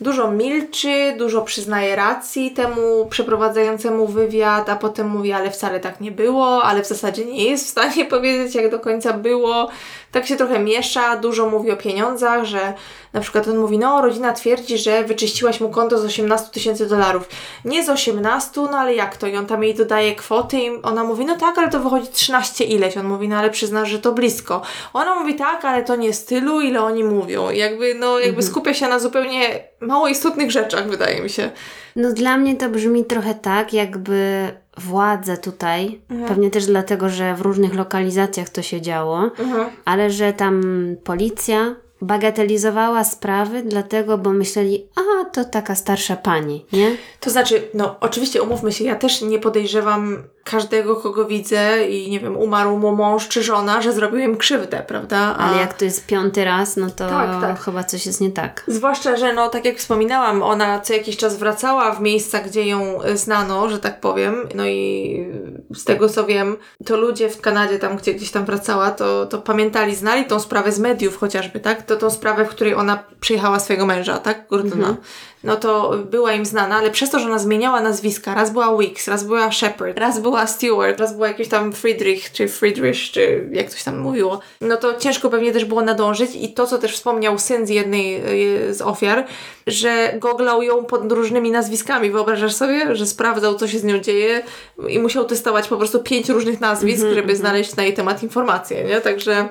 dużo 0.00 0.30
milczy, 0.30 1.14
dużo 1.18 1.42
przyznaje 1.42 1.96
racji 1.96 2.50
temu 2.50 3.06
przeprowadzającemu 3.10 4.06
wywiad, 4.06 4.68
a 4.68 4.76
potem 4.76 5.08
mówi, 5.08 5.32
ale 5.32 5.50
wcale 5.50 5.80
tak 5.80 6.00
nie 6.00 6.12
było, 6.12 6.62
ale 6.62 6.82
w 6.82 6.88
zasadzie 6.88 7.24
nie 7.24 7.44
jest 7.44 7.66
w 7.66 7.70
stanie 7.70 8.04
powiedzieć, 8.14 8.54
jak 8.54 8.70
do 8.70 8.80
końca 8.80 9.12
było. 9.12 9.68
Tak 10.12 10.26
się 10.26 10.36
trochę 10.36 10.58
miesza, 10.58 11.16
dużo 11.16 11.50
mówi 11.50 11.70
o 11.70 11.76
pieniądzach, 11.76 12.44
że 12.44 12.74
na 13.12 13.20
przykład 13.20 13.48
on 13.48 13.58
mówi, 13.58 13.78
no 13.78 14.02
rodzina 14.02 14.32
twierdzi, 14.32 14.78
że 14.78 15.04
wyczyściłaś 15.04 15.60
mu 15.60 15.68
konto 15.68 15.98
z 15.98 16.04
18 16.04 16.50
tysięcy 16.50 16.86
dolarów. 16.86 17.28
Nie 17.64 17.84
z 17.84 17.88
18, 17.88 18.60
no 18.60 18.78
ale 18.78 18.94
jak 18.94 19.16
to? 19.16 19.26
I 19.26 19.36
on 19.36 19.46
tam 19.46 19.64
jej 19.64 19.74
dodaje 19.74 20.14
kwoty 20.14 20.58
i 20.58 20.70
ona 20.82 21.04
mówi, 21.04 21.24
no 21.24 21.36
tak, 21.36 21.58
ale 21.58 21.68
to 21.68 21.80
wychodzi 21.80 22.08
13 22.08 22.64
ileś. 22.64 22.96
On 22.96 23.06
mówi, 23.06 23.28
no 23.28 23.36
ale 23.36 23.50
przyznasz, 23.50 23.88
że 23.88 23.98
to 23.98 24.12
blisko. 24.12 24.62
Ona 24.92 25.14
mówi, 25.14 25.34
tak, 25.34 25.64
ale 25.64 25.84
to 25.84 25.96
nie 25.96 26.12
z 26.12 26.24
tylu, 26.24 26.60
ile 26.60 26.82
oni 26.82 27.04
mówią. 27.04 27.50
I 27.50 27.58
jakby, 27.58 27.94
no 27.94 28.18
jakby 28.18 28.36
mhm. 28.36 28.46
skupia 28.46 28.74
się 28.74 28.88
na 28.88 28.98
zupełnie 28.98 29.64
mało 29.80 30.08
istotnych 30.08 30.50
rzeczach, 30.50 30.88
wydaje 30.88 31.20
mi 31.22 31.30
się. 31.30 31.50
No 31.96 32.12
dla 32.12 32.36
mnie 32.36 32.56
to 32.56 32.68
brzmi 32.68 33.04
trochę 33.04 33.34
tak, 33.34 33.72
jakby 33.72 34.48
władze 34.78 35.36
tutaj, 35.36 36.00
mhm. 36.10 36.28
pewnie 36.28 36.50
też 36.50 36.66
dlatego, 36.66 37.08
że 37.08 37.34
w 37.34 37.40
różnych 37.40 37.74
lokalizacjach 37.74 38.48
to 38.48 38.62
się 38.62 38.80
działo, 38.80 39.30
mhm. 39.38 39.70
ale 39.84 40.10
że 40.10 40.32
tam 40.32 40.62
policja 41.04 41.74
bagatelizowała 42.02 43.04
sprawy, 43.04 43.62
dlatego, 43.62 44.18
bo 44.18 44.30
myśleli, 44.32 44.86
a 44.96 45.24
to 45.24 45.44
taka 45.44 45.74
starsza 45.74 46.16
pani, 46.16 46.66
nie? 46.72 46.96
To 47.20 47.30
znaczy, 47.30 47.68
no 47.74 47.96
oczywiście 48.00 48.42
umówmy 48.42 48.72
się, 48.72 48.84
ja 48.84 48.94
też 48.94 49.22
nie 49.22 49.38
podejrzewam 49.38 50.22
każdego, 50.50 50.96
kogo 50.96 51.24
widzę 51.24 51.88
i 51.88 52.10
nie 52.10 52.20
wiem, 52.20 52.36
umarł 52.36 52.78
mu 52.78 52.96
mąż 52.96 53.28
czy 53.28 53.42
żona, 53.42 53.82
że 53.82 53.92
zrobił 53.92 54.18
im 54.18 54.36
krzywdę, 54.36 54.84
prawda? 54.88 55.18
A... 55.18 55.36
Ale 55.36 55.60
jak 55.60 55.74
to 55.74 55.84
jest 55.84 56.06
piąty 56.06 56.44
raz, 56.44 56.76
no 56.76 56.90
to 56.90 57.08
tak, 57.08 57.40
tak. 57.40 57.60
chyba 57.60 57.84
coś 57.84 58.06
jest 58.06 58.20
nie 58.20 58.30
tak. 58.30 58.64
Zwłaszcza, 58.66 59.16
że 59.16 59.32
no 59.32 59.48
tak 59.48 59.64
jak 59.64 59.76
wspominałam, 59.76 60.42
ona 60.42 60.80
co 60.80 60.92
jakiś 60.92 61.16
czas 61.16 61.36
wracała 61.36 61.92
w 61.92 62.00
miejsca, 62.00 62.38
gdzie 62.38 62.66
ją 62.66 63.02
e, 63.02 63.16
znano, 63.16 63.68
że 63.68 63.78
tak 63.78 64.00
powiem, 64.00 64.34
no 64.54 64.66
i 64.66 65.26
z 65.74 65.84
tego 65.84 66.08
co 66.08 66.26
wiem, 66.26 66.56
to 66.86 66.96
ludzie 66.96 67.28
w 67.28 67.40
Kanadzie 67.40 67.78
tam, 67.78 67.96
gdzie 67.96 68.14
gdzieś 68.14 68.30
tam 68.30 68.44
wracała, 68.44 68.90
to, 68.90 69.26
to 69.26 69.38
pamiętali, 69.38 69.94
znali 69.94 70.24
tą 70.24 70.40
sprawę 70.40 70.72
z 70.72 70.78
mediów 70.78 71.16
chociażby, 71.16 71.60
tak? 71.60 71.82
To 71.82 71.96
tą 71.96 72.10
sprawę, 72.10 72.44
w 72.44 72.48
której 72.48 72.74
ona 72.74 73.04
przyjechała 73.20 73.60
swojego 73.60 73.86
męża, 73.86 74.18
tak? 74.18 74.48
Gordona. 74.48 74.88
Mhm 74.88 74.96
no 75.44 75.56
to 75.56 75.98
była 76.10 76.32
im 76.32 76.46
znana, 76.46 76.76
ale 76.76 76.90
przez 76.90 77.10
to, 77.10 77.18
że 77.18 77.26
ona 77.26 77.38
zmieniała 77.38 77.80
nazwiska, 77.80 78.34
raz 78.34 78.50
była 78.50 78.70
Weeks, 78.70 79.08
raz 79.08 79.24
była 79.24 79.52
Shepard, 79.52 79.98
raz 79.98 80.20
była 80.20 80.46
Stewart, 80.46 81.00
raz 81.00 81.14
była 81.14 81.28
jakiś 81.28 81.48
tam 81.48 81.72
Friedrich, 81.72 82.32
czy 82.32 82.48
Friedrich, 82.48 82.98
czy 82.98 83.48
jak 83.52 83.70
coś 83.70 83.84
tam 83.84 83.98
mówiło, 83.98 84.40
no 84.60 84.76
to 84.76 84.94
ciężko 84.94 85.30
pewnie 85.30 85.52
też 85.52 85.64
było 85.64 85.82
nadążyć 85.82 86.30
i 86.34 86.52
to, 86.52 86.66
co 86.66 86.78
też 86.78 86.94
wspomniał 86.94 87.38
syn 87.38 87.66
z 87.66 87.70
jednej 87.70 88.16
e, 88.16 88.74
z 88.74 88.82
ofiar, 88.82 89.26
że 89.66 90.14
goglał 90.18 90.62
ją 90.62 90.84
pod 90.84 91.12
różnymi 91.12 91.50
nazwiskami. 91.50 92.10
Wyobrażasz 92.10 92.54
sobie, 92.54 92.96
że 92.96 93.06
sprawdzał, 93.06 93.54
co 93.54 93.68
się 93.68 93.78
z 93.78 93.84
nią 93.84 93.98
dzieje 93.98 94.42
i 94.88 94.98
musiał 94.98 95.24
testować 95.24 95.68
po 95.68 95.76
prostu 95.76 96.02
pięć 96.02 96.28
różnych 96.28 96.60
nazwisk, 96.60 97.00
mm 97.00 97.12
-hmm, 97.12 97.14
żeby 97.14 97.24
mm 97.28 97.36
-hmm. 97.36 97.40
znaleźć 97.40 97.76
na 97.76 97.82
jej 97.82 97.94
temat 97.94 98.22
informacje, 98.22 98.84
nie? 98.84 99.00
Także... 99.00 99.48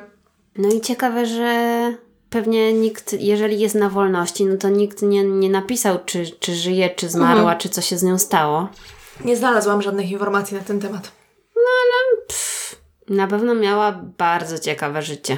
No 0.58 0.70
i 0.74 0.82
ciekawe, 0.82 1.26
że 1.26 2.09
pewnie 2.30 2.74
nikt, 2.74 3.14
jeżeli 3.14 3.60
jest 3.60 3.76
na 3.76 3.90
wolności, 3.90 4.46
no 4.46 4.58
to 4.58 4.70
nikt 4.70 5.02
nie, 5.02 5.24
nie 5.24 5.50
napisał, 5.50 6.00
czy, 6.06 6.26
czy 6.40 6.56
żyje, 6.56 6.90
czy 6.90 7.10
zmarła, 7.10 7.42
mhm. 7.42 7.58
czy 7.58 7.70
co 7.70 7.82
się 7.82 7.98
z 7.98 8.04
nią 8.04 8.18
stało. 8.18 8.70
Nie 9.26 9.36
znalazłam 9.36 9.82
żadnych 9.82 10.12
informacji 10.12 10.58
na 10.58 10.64
ten 10.64 10.80
temat. 10.80 11.12
No 11.56 11.62
ale 11.84 12.26
pff, 12.28 12.76
na 13.10 13.28
pewno 13.28 13.56
miała 13.56 13.92
bardzo 14.18 14.60
ciekawe 14.60 15.02
życie. 15.02 15.38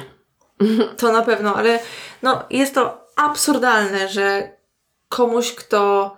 To 0.96 1.12
na 1.12 1.22
pewno, 1.22 1.54
ale 1.56 1.78
no, 2.22 2.42
jest 2.50 2.74
to 2.74 3.06
absurdalne, 3.16 4.08
że 4.08 4.56
komuś, 5.08 5.52
kto, 5.52 6.16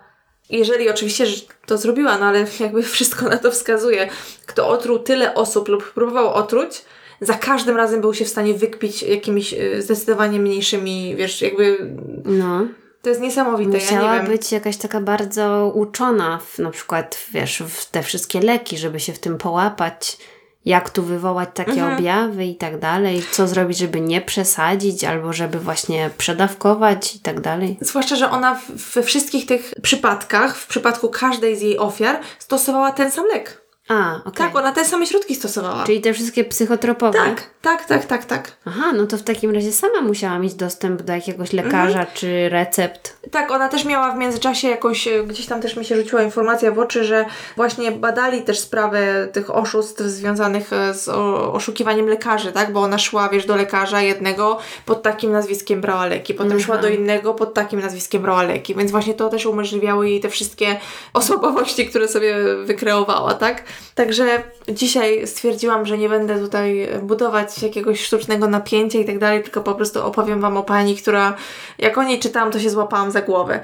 jeżeli 0.49 0.89
oczywiście 0.89 1.25
to 1.65 1.77
zrobiła, 1.77 2.17
no 2.17 2.25
ale 2.25 2.45
jakby 2.59 2.83
wszystko 2.83 3.29
na 3.29 3.37
to 3.37 3.51
wskazuje, 3.51 4.09
kto 4.45 4.67
otruł 4.67 4.99
tyle 4.99 5.33
osób 5.33 5.67
lub 5.67 5.93
próbował 5.93 6.33
otruć, 6.33 6.85
za 7.21 7.33
każdym 7.33 7.77
razem 7.77 8.01
był 8.01 8.13
się 8.13 8.25
w 8.25 8.29
stanie 8.29 8.53
wykpić 8.53 9.03
jakimiś 9.03 9.53
y, 9.53 9.81
zdecydowanie 9.81 10.39
mniejszymi, 10.39 11.15
wiesz, 11.15 11.41
jakby... 11.41 11.77
No. 12.25 12.67
To 13.01 13.09
jest 13.09 13.21
niesamowite. 13.21 13.71
Musiała 13.71 14.15
ja 14.15 14.23
być 14.23 14.51
jakaś 14.51 14.77
taka 14.77 15.01
bardzo 15.01 15.71
uczona, 15.75 16.39
w, 16.45 16.59
na 16.59 16.71
przykład, 16.71 17.25
wiesz, 17.31 17.63
w 17.67 17.85
te 17.85 18.03
wszystkie 18.03 18.39
leki, 18.41 18.77
żeby 18.77 18.99
się 18.99 19.13
w 19.13 19.19
tym 19.19 19.37
połapać, 19.37 20.17
jak 20.65 20.89
tu 20.89 21.03
wywołać 21.03 21.49
takie 21.53 21.71
mhm. 21.71 21.93
objawy 21.93 22.45
i 22.45 22.55
tak 22.55 22.79
dalej, 22.79 23.23
co 23.31 23.47
zrobić, 23.47 23.77
żeby 23.77 24.01
nie 24.01 24.21
przesadzić, 24.21 25.03
albo 25.03 25.33
żeby 25.33 25.59
właśnie 25.59 26.09
przedawkować 26.17 27.15
i 27.15 27.19
tak 27.19 27.41
dalej. 27.41 27.77
Zwłaszcza, 27.81 28.15
że 28.15 28.29
ona 28.29 28.59
we 28.95 29.03
wszystkich 29.03 29.45
tych 29.45 29.73
przypadkach, 29.81 30.57
w 30.57 30.67
przypadku 30.67 31.09
każdej 31.09 31.55
z 31.55 31.61
jej 31.61 31.77
ofiar, 31.77 32.19
stosowała 32.39 32.91
ten 32.91 33.11
sam 33.11 33.25
lek. 33.33 33.64
A, 33.89 34.15
okay. 34.25 34.33
Tak, 34.33 34.55
ona 34.55 34.71
te 34.71 34.85
same 34.85 35.07
środki 35.07 35.35
stosowała. 35.35 35.83
Czyli 35.85 36.01
te 36.01 36.13
wszystkie 36.13 36.43
psychotropowe? 36.43 37.17
Tak, 37.17 37.43
tak, 37.61 37.85
tak, 37.85 38.05
tak, 38.05 38.25
tak. 38.25 38.51
Aha, 38.65 38.91
no 38.93 39.07
to 39.07 39.17
w 39.17 39.23
takim 39.23 39.51
razie 39.51 39.71
sama 39.71 40.01
musiała 40.01 40.39
mieć 40.39 40.53
dostęp 40.53 41.01
do 41.01 41.13
jakiegoś 41.13 41.53
lekarza 41.53 41.99
mhm. 41.99 42.07
czy 42.13 42.49
recept. 42.49 43.17
Tak, 43.31 43.51
ona 43.51 43.69
też 43.69 43.85
miała 43.85 44.11
w 44.11 44.17
międzyczasie 44.17 44.67
jakąś, 44.67 45.07
e, 45.07 45.23
gdzieś 45.23 45.45
tam 45.45 45.61
też 45.61 45.75
mi 45.75 45.85
się 45.85 45.95
rzuciła 45.95 46.23
informacja 46.23 46.71
w 46.71 46.79
oczy, 46.79 47.03
że 47.03 47.25
właśnie 47.55 47.91
badali 47.91 48.41
też 48.41 48.59
sprawę 48.59 49.27
tych 49.33 49.55
oszustw 49.55 50.01
związanych 50.01 50.73
e, 50.73 50.93
z 50.93 51.09
oszukiwaniem 51.53 52.07
lekarzy, 52.07 52.51
tak? 52.51 52.73
Bo 52.73 52.81
ona 52.81 52.97
szła, 52.97 53.29
wiesz, 53.29 53.45
do 53.45 53.55
lekarza 53.55 54.01
jednego 54.01 54.59
pod 54.85 55.03
takim 55.03 55.31
nazwiskiem 55.31 55.81
brała 55.81 56.05
leki, 56.05 56.33
potem 56.33 56.51
mhm. 56.51 56.65
szła 56.65 56.77
do 56.77 56.87
innego 56.87 57.33
pod 57.33 57.53
takim 57.53 57.79
nazwiskiem 57.79 58.21
brała 58.21 58.43
leki, 58.43 58.75
więc 58.75 58.91
właśnie 58.91 59.13
to 59.13 59.29
też 59.29 59.45
umożliwiało 59.45 60.03
jej 60.03 60.19
te 60.19 60.29
wszystkie 60.29 60.79
osobowości, 61.13 61.87
które 61.87 62.07
sobie 62.07 62.35
wykreowała, 62.63 63.33
tak? 63.33 63.63
Także 63.95 64.43
dzisiaj 64.69 65.27
stwierdziłam, 65.27 65.85
że 65.85 65.97
nie 65.97 66.09
będę 66.09 66.39
tutaj 66.39 66.89
budować 67.01 67.63
jakiegoś 67.63 68.01
sztucznego 68.01 68.47
napięcia 68.47 68.99
i 68.99 69.05
tak 69.05 69.19
dalej, 69.19 69.43
tylko 69.43 69.61
po 69.61 69.75
prostu 69.75 70.05
opowiem 70.05 70.41
Wam 70.41 70.57
o 70.57 70.63
pani, 70.63 70.95
która 70.95 71.35
jak 71.79 71.97
o 71.97 72.03
niej 72.03 72.19
czytałam, 72.19 72.51
to 72.51 72.59
się 72.59 72.69
złapałam 72.69 73.11
za 73.11 73.21
głowę. 73.21 73.59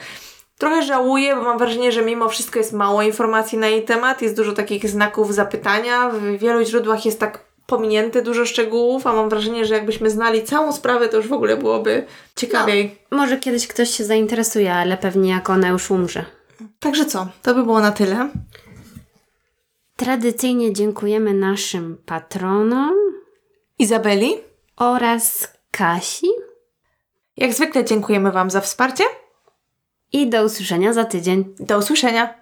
Trochę 0.58 0.84
żałuję, 0.84 1.36
bo 1.36 1.42
mam 1.42 1.58
wrażenie, 1.58 1.92
że 1.92 2.02
mimo 2.02 2.30
wszystko 2.30 2.60
jest 2.60 2.74
mało 2.74 3.02
informacji 3.02 3.58
na 3.58 3.68
jej 3.68 3.84
temat, 3.86 4.22
jest 4.22 4.36
dużo 4.36 4.52
takich 4.52 4.90
znaków 4.90 5.34
zapytania. 5.34 6.10
W 6.10 6.38
wielu 6.38 6.66
źródłach 6.66 7.06
jest 7.06 7.20
tak 7.20 7.52
pominięte 7.66 8.22
dużo 8.22 8.46
szczegółów, 8.46 9.08
a 9.08 9.14
mam 9.14 9.30
wrażenie, 9.30 9.66
że 9.66 9.74
jakbyśmy 9.74 10.10
znali 10.10 10.44
całą 10.44 10.74
sprawę, 10.74 11.10
to 11.10 11.18
już 11.18 11.28
w 11.28 11.34
ogóle 11.34 11.58
byłoby 11.58 12.06
ciekawiej. 12.36 12.96
No, 13.12 13.18
może 13.18 13.38
kiedyś 13.38 13.68
ktoś 13.68 13.90
się 13.90 14.04
zainteresuje, 14.04 14.74
ale 14.74 14.98
pewnie 14.98 15.30
jak 15.30 15.50
ona 15.50 15.68
już 15.70 15.92
umrze. 15.92 16.26
Także 16.80 17.06
co, 17.06 17.28
to 17.42 17.56
by 17.56 17.64
było 17.64 17.80
na 17.80 17.92
tyle. 17.92 18.30
Tradycyjnie 20.02 20.74
dziękujemy 20.74 21.34
naszym 21.34 21.98
patronom 22.06 22.94
Izabeli 23.80 24.34
oraz 24.78 25.54
Kasi. 25.72 26.28
Jak 27.38 27.54
zwykle 27.54 27.86
dziękujemy 27.86 28.32
Wam 28.32 28.50
za 28.50 28.62
wsparcie 28.62 29.04
i 30.12 30.30
do 30.30 30.44
usłyszenia 30.44 30.94
za 30.94 31.06
tydzień. 31.06 31.56
Do 31.60 31.78
usłyszenia. 31.78 32.41